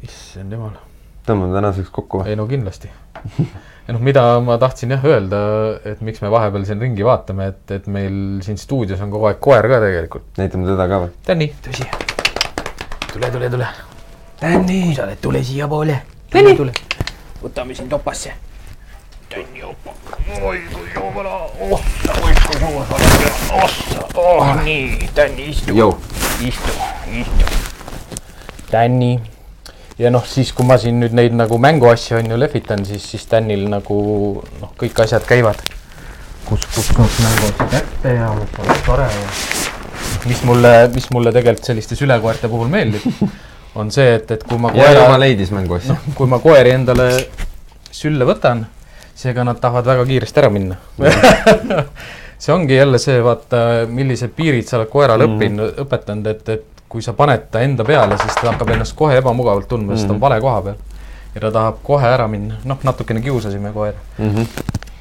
issand 0.07 0.53
jumal, 0.53 0.79
tõmbame 1.27 1.55
tänaseks 1.55 1.91
kokku 1.95 2.23
või? 2.23 2.31
ei 2.31 2.37
no 2.37 2.47
kindlasti. 2.51 2.91
ja 3.87 3.95
noh, 3.95 4.01
mida 4.01 4.25
ma 4.41 4.59
tahtsin 4.59 4.91
jah 4.91 5.05
öelda, 5.05 5.41
et 5.85 6.01
miks 6.01 6.23
me 6.23 6.31
vahepeal 6.31 6.65
siin 6.65 6.81
ringi 6.81 7.05
vaatame, 7.07 7.47
et, 7.55 7.71
et 7.71 7.87
meil 7.87 8.41
siin 8.43 8.59
stuudios 8.59 9.01
on 9.01 9.11
kogu 9.11 9.31
aeg 9.31 9.39
koer 9.41 9.69
ka 9.69 9.81
tegelikult. 9.83 10.31
näitame 10.39 10.67
teda 10.67 10.89
ka 10.89 11.03
või? 11.05 11.13
Tänni, 11.27 11.53
tõsi. 11.67 11.87
tule, 13.13 13.31
tule, 13.31 13.51
tule. 13.51 13.69
Tänni. 14.41 14.95
sa 14.95 15.05
oled, 15.05 15.19
tule 15.21 15.45
siiapoole. 15.45 16.03
tule, 16.31 16.55
tule. 16.57 16.73
Võtame 17.43 17.75
sind 17.77 17.91
topasse. 17.91 18.33
Tänni 19.31 19.63
opa. 19.63 19.93
oi 20.43 20.59
kui 20.73 20.89
jumala, 20.95 21.35
oh, 21.63 21.83
oi 22.25 22.33
kui 22.47 22.61
jumala, 22.61 22.99
ossa, 23.63 24.07
oh 24.19 24.49
nii, 24.65 25.11
Tänni 25.15 25.51
istu, 25.53 25.93
istu, 26.43 26.73
istu. 27.15 27.61
Tänni. 28.71 29.21
ja 29.99 30.11
noh, 30.11 30.27
siis 30.27 30.51
kui 30.53 30.67
ma 30.67 30.79
siin 30.83 30.99
nüüd 30.99 31.15
neid 31.15 31.37
nagu 31.39 31.59
mänguasju 31.63 32.19
on 32.19 32.31
ju 32.33 32.41
lehvitan, 32.41 32.83
siis, 32.89 33.07
siis 33.07 33.27
Tänil 33.31 33.69
nagu 33.71 34.01
noh, 34.61 34.75
kõik 34.81 35.05
asjad 35.05 35.27
käivad. 35.29 35.63
kus, 36.49 36.67
kus 36.75 36.91
saab 36.91 37.07
mänguasja 37.07 37.71
kätte 37.77 38.17
ja 38.17 38.33
mis 38.35 38.59
on 38.59 38.85
tore 38.87 39.07
ja 39.07 39.29
mis 40.27 40.43
mulle, 40.45 40.73
mis 40.95 41.07
mulle 41.15 41.33
tegelikult 41.33 41.71
selliste 41.71 41.97
sülekoerte 41.97 42.51
puhul 42.51 42.69
meeldib, 42.73 43.07
on 43.81 43.91
see, 43.95 44.15
et, 44.19 44.31
et 44.37 44.45
kui 44.47 44.61
ma 44.61 44.73
koera, 44.75 45.19
leidis 45.21 45.53
mänguasja. 45.55 45.97
kui 46.19 46.31
ma 46.31 46.39
koeri 46.43 46.75
endale 46.77 47.11
sülle 47.91 48.29
võtan, 48.29 48.65
seega 49.19 49.45
nad 49.45 49.61
tahavad 49.61 49.89
väga 49.95 50.07
kiiresti 50.09 50.43
ära 50.43 50.51
minna. 50.53 50.79
see 52.41 52.55
ongi 52.55 52.77
jälle 52.77 52.99
see, 52.99 53.21
vaata, 53.25 53.87
millised 53.89 54.33
piirid 54.37 54.69
sa 54.69 54.79
oled 54.79 54.93
koerale 54.93 55.27
mm. 55.27 55.37
õppinud, 55.37 55.81
õpetanud, 55.85 56.31
et, 56.31 56.49
et 56.49 56.85
kui 56.91 57.03
sa 57.05 57.15
paned 57.15 57.47
ta 57.53 57.63
enda 57.63 57.85
peale, 57.87 58.19
siis 58.19 58.35
ta 58.41 58.51
hakkab 58.51 58.73
ennast 58.75 58.97
kohe 58.99 59.19
ebamugavalt 59.21 59.69
tundma, 59.71 59.97
sest 59.97 60.09
ta 60.11 60.17
on 60.17 60.23
vale 60.23 60.41
koha 60.43 60.63
peal. 60.65 60.79
ja 61.35 61.41
ta 61.45 61.51
tahab 61.55 61.83
kohe 61.87 62.09
ära 62.11 62.27
minna, 62.29 62.57
noh, 62.67 62.79
natukene 62.83 63.23
kiusasime 63.23 63.71
koera. 63.77 63.99
Mhm. 64.19 64.49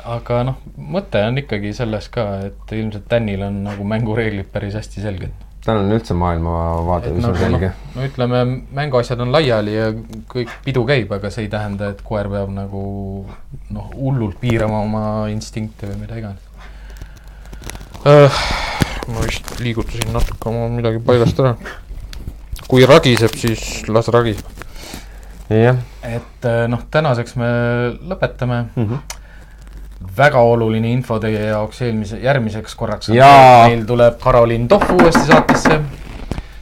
aga 0.10 0.44
noh, 0.44 0.60
mõte 0.78 1.22
on 1.28 1.38
ikkagi 1.42 1.74
selles 1.78 2.10
ka, 2.14 2.26
et 2.50 2.74
ilmselt 2.78 3.08
Tänil 3.10 3.42
on 3.46 3.64
nagu 3.66 3.84
mängureeglid 3.84 4.52
päris 4.52 4.78
hästi 4.78 5.02
selged. 5.02 5.49
Tal 5.70 5.80
on 5.84 5.94
üldse 5.96 6.16
maailmavaade 6.18 7.14
üsna 7.14 7.30
nagu 7.30 7.38
noh 7.38 7.42
selge., 7.46 7.72
no 7.96 8.06
ütleme, 8.10 8.44
mänguasjad 8.82 9.22
on 9.24 9.32
laiali 9.36 9.76
ja 9.76 9.90
kõik 10.34 10.52
pidu 10.66 10.84
käib, 10.90 11.12
aga 11.16 11.32
see 11.34 11.46
ei 11.46 11.52
tähenda, 11.54 11.92
et 11.94 12.02
koer 12.06 12.30
peab 12.32 12.52
nagu 12.54 12.84
noh, 13.76 13.90
hullult 13.96 14.40
piirama 14.42 14.82
oma 14.86 15.04
instinkte 15.34 15.92
või 15.92 16.02
mida 16.04 16.18
iganes 16.20 16.46
uh,. 18.06 18.42
ma 19.10 19.26
vist 19.26 19.54
liigutasin 19.60 20.12
natuke 20.14 20.50
oma 20.52 20.68
midagi 20.74 21.02
paigast 21.06 21.40
ära. 21.44 21.56
kui 22.70 22.86
ragiseb, 22.86 23.34
siis 23.38 23.88
las 23.90 24.10
ragiseb. 24.14 24.66
jah. 25.50 25.80
et 26.06 26.50
noh, 26.70 26.84
tänaseks 26.92 27.36
me 27.40 27.50
lõpetame 28.12 28.66
Mhm. 28.76 29.19
Väga 30.18 30.42
oluline 30.48 30.92
info 30.94 31.20
teie 31.20 31.50
jaoks 31.50 31.82
eelmise, 31.84 32.20
järgmiseks 32.24 32.76
korraks. 32.80 33.10
Meil 33.12 33.84
tuleb 33.88 34.20
Karoliin 34.22 34.68
Tohv 34.68 34.94
uuesti 34.96 35.26
saatesse. 35.28 35.82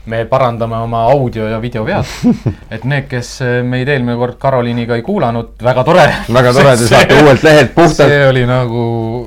me 0.08 0.22
parandame 0.24 0.76
oma 0.80 1.02
audio 1.12 1.48
ja 1.48 1.58
videovead. 1.60 2.04
et 2.74 2.84
need, 2.88 3.04
kes 3.10 3.42
meid 3.68 3.90
eelmine 3.92 4.16
kord 4.16 4.38
Karoliiniga 4.40 4.96
ei 4.96 5.02
kuulanud, 5.04 5.50
väga 5.62 5.84
tore. 5.84 6.06
väga 6.32 6.52
tore, 6.56 6.72
te 6.80 6.88
saate 6.94 7.18
uuelt 7.22 7.44
lehelt 7.44 7.74
puhtalt. 7.74 8.08
see 8.08 8.22
oli 8.28 8.46
nagu 8.48 8.86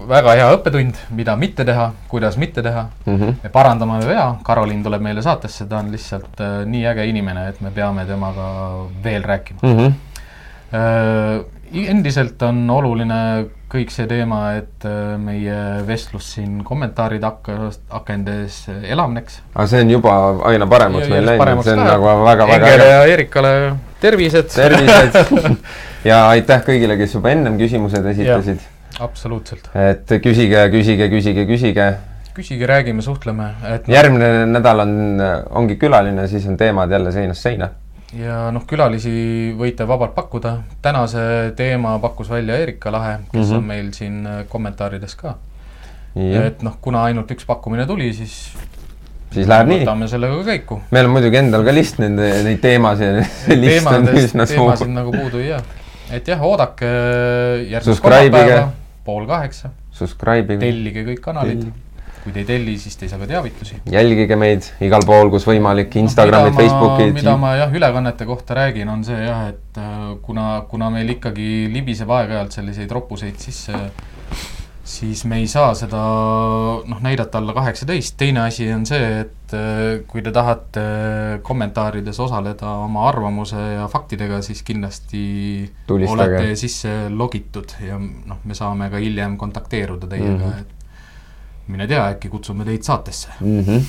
väga 0.09 0.33
hea 0.39 0.49
õppetund, 0.55 1.03
mida 1.13 1.35
mitte 1.37 1.65
teha, 1.69 1.91
kuidas 2.09 2.37
mitte 2.41 2.65
teha. 2.65 2.87
Mhm. 3.05 3.37
me 3.43 3.53
parandame 3.53 4.01
vea, 4.07 4.25
Karoliin 4.43 4.81
tuleb 4.83 5.05
meile 5.05 5.21
saatesse, 5.21 5.69
ta 5.69 5.83
on 5.85 5.93
lihtsalt 5.93 6.41
äh, 6.41 6.59
nii 6.65 6.83
äge 6.95 7.05
inimene, 7.13 7.47
et 7.53 7.61
me 7.61 7.71
peame 7.71 8.05
temaga 8.09 8.51
veel 9.03 9.23
rääkima. 9.23 9.61
Mhm. 9.61 9.97
Äh, 10.73 11.45
endiselt 11.71 12.41
on 12.41 12.69
oluline 12.69 13.21
kõik 13.71 13.93
see 13.93 14.07
teema, 14.09 14.41
et 14.59 14.87
äh, 14.87 15.13
meie 15.21 15.57
vestlus 15.87 16.33
siin 16.35 16.59
kommentaaride 16.67 17.27
hakka-, 17.27 17.71
akendes 18.01 18.65
elavneks. 18.69 19.39
aga 19.53 19.67
see 19.71 19.85
on 19.85 19.93
juba 19.95 20.17
aina 20.51 20.67
paremaks 20.71 21.07
meil 21.11 21.29
läinud, 21.29 21.63
see 21.63 21.77
on 21.77 21.85
nagu 21.87 22.11
väga-väga 22.25 22.59
Engele 22.59 22.91
ja 22.91 23.01
Erikale 23.13 23.55
tervised. 24.01 24.51
tervised 24.51 25.57
ja 26.11 26.21
aitäh 26.33 26.63
kõigile, 26.67 26.97
kes 26.99 27.15
juba 27.17 27.33
ennem 27.35 27.57
küsimused 27.61 28.05
esitasid. 28.13 28.63
absoluutselt. 28.99 29.69
et 29.77 30.15
küsige, 30.23 30.65
küsige, 30.73 31.09
küsige, 31.13 31.45
küsige. 31.49 31.91
küsige, 32.35 32.67
räägime, 32.67 33.05
suhtleme, 33.05 33.53
et 33.75 33.87
järgmine 33.91 34.47
nädal 34.51 34.83
on, 34.85 34.97
ongi 35.61 35.79
külaline, 35.79 36.27
siis 36.31 36.47
on 36.49 36.59
teemad 36.59 36.91
jälle 36.91 37.13
seinast 37.15 37.47
seina. 37.47 37.71
Ja 38.17 38.49
noh, 38.51 38.65
külalisi 38.67 39.53
võite 39.57 39.87
vabalt 39.87 40.15
pakkuda. 40.15 40.57
tänase 40.81 41.53
teema 41.55 41.97
pakkus 41.99 42.29
välja 42.29 42.57
Erika 42.57 42.91
Lahe, 42.91 43.17
kes 43.31 43.39
mm. 43.39 43.51
-hmm. 43.51 43.57
on 43.57 43.63
meil 43.63 43.93
siin 43.93 44.27
äh, 44.27 44.43
kommentaarides 44.49 45.15
ka. 45.15 45.35
et 46.15 46.61
noh, 46.61 46.77
kuna 46.81 47.03
ainult 47.03 47.31
üks 47.31 47.45
pakkumine 47.45 47.85
tuli, 47.87 48.13
siis 48.13 48.53
siis 49.31 49.47
läheb 49.47 49.69
nii. 49.71 49.83
võtame 49.83 50.07
sellega 50.11 50.39
käiku. 50.43 50.81
meil 50.91 51.07
on 51.07 51.15
muidugi 51.15 51.39
endal 51.39 51.63
ka 51.67 51.75
list 51.75 52.01
nende, 52.03 52.31
neid 52.43 52.59
teemasid, 52.63 53.21
teemadest, 53.47 54.35
teemasid 54.35 54.91
nagu 54.91 55.13
puudu 55.15 55.39
ei 55.39 55.47
jää. 55.53 55.61
et 56.17 56.27
jah, 56.27 56.43
oodake 56.43 56.89
järgmist 56.89 57.87
Subscribe'ige. 57.91 58.31
kolmapäeva, 58.31 58.67
pool 59.05 59.29
kaheksa, 59.29 59.71
Subscribe'ige, 59.95 60.59
tellige 60.59 61.05
kõik 61.07 61.23
kanalid 61.23 61.63
Tellige.. 61.63 61.90
Kui 62.23 62.33
te 62.35 62.43
ei 62.43 62.47
telli, 62.47 62.77
siis 62.81 62.97
te 62.97 63.07
ei 63.07 63.11
saa 63.11 63.19
ka 63.21 63.27
teavitusi. 63.29 63.81
jälgige 63.91 64.37
meid 64.39 64.67
igal 64.85 65.05
pool, 65.07 65.31
kus 65.33 65.47
võimalik, 65.49 65.95
Instagramid, 66.01 66.55
Facebookid. 66.57 67.13
mida 67.17 67.35
ma 67.41 67.55
jah, 67.57 67.73
ülekannete 67.73 68.27
kohta 68.29 68.57
räägin, 68.61 68.89
on 68.93 69.03
see 69.07 69.19
jah, 69.25 69.47
et 69.51 69.81
äh, 69.81 69.99
kuna, 70.25 70.63
kuna 70.69 70.91
meil 70.93 71.17
ikkagi 71.17 71.67
libiseb 71.73 72.11
aeg-ajalt 72.13 72.57
selliseid 72.59 72.91
roppuseid 72.93 73.39
sisse, 73.41 73.85
siis 74.91 75.23
me 75.29 75.39
ei 75.41 75.47
saa 75.49 75.71
seda 75.77 76.01
noh, 76.85 76.99
näidata 77.03 77.39
alla 77.39 77.55
kaheksateist, 77.57 78.17
teine 78.19 78.43
asi 78.45 78.67
on 78.73 78.85
see, 78.89 79.07
et 79.23 79.55
äh, 79.57 80.03
kui 80.09 80.21
te 80.25 80.33
tahate 80.35 80.83
kommentaarides 81.47 82.19
osaleda 82.21 82.75
oma 82.85 83.07
arvamuse 83.09 83.63
ja 83.79 83.87
faktidega, 83.89 84.43
siis 84.45 84.61
kindlasti 84.67 85.23
Tulistage. 85.87 86.37
olete 86.37 86.59
sisse 86.59 86.93
logitud 87.09 87.73
ja 87.87 87.97
noh, 87.97 88.43
me 88.45 88.57
saame 88.57 88.91
ka 88.93 89.01
hiljem 89.01 89.39
kontakteeruda 89.41 90.11
teiega 90.11 90.37
mm. 90.37 90.45
-hmm. 90.51 90.61
et 90.61 90.77
mine 91.67 91.87
tea, 91.87 92.07
äkki 92.15 92.29
kutsume 92.31 92.65
teid 92.67 92.83
saatesse. 92.87 93.29
Mhm. 93.39 93.85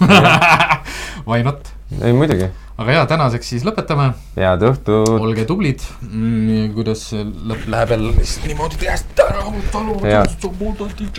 Why 1.28 1.42
not? 1.46 1.70
ei 2.02 2.12
muidugi, 2.16 2.46
aga 2.80 2.94
jaa, 2.96 3.04
tänaseks 3.06 3.50
siis 3.52 3.64
lõpetame, 3.66 4.08
head 4.34 4.62
õhtut. 4.66 5.10
olge 5.14 5.44
tublid 5.46 5.82
mm,, 6.02 6.72
kuidas 6.74 7.04
see 7.12 7.22
lõpp 7.22 7.68
läheb 7.70 7.92
jälle 7.94 8.10
lihtsalt 8.16 8.48
niimoodi 8.50 8.80
käest 8.80 9.20
ära, 9.22 9.44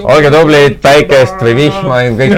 olge 0.09 0.31
tublid, 0.33 0.79
päikest 0.83 1.45
või 1.45 1.53
vihma, 1.61 2.01
kõik 2.19 2.33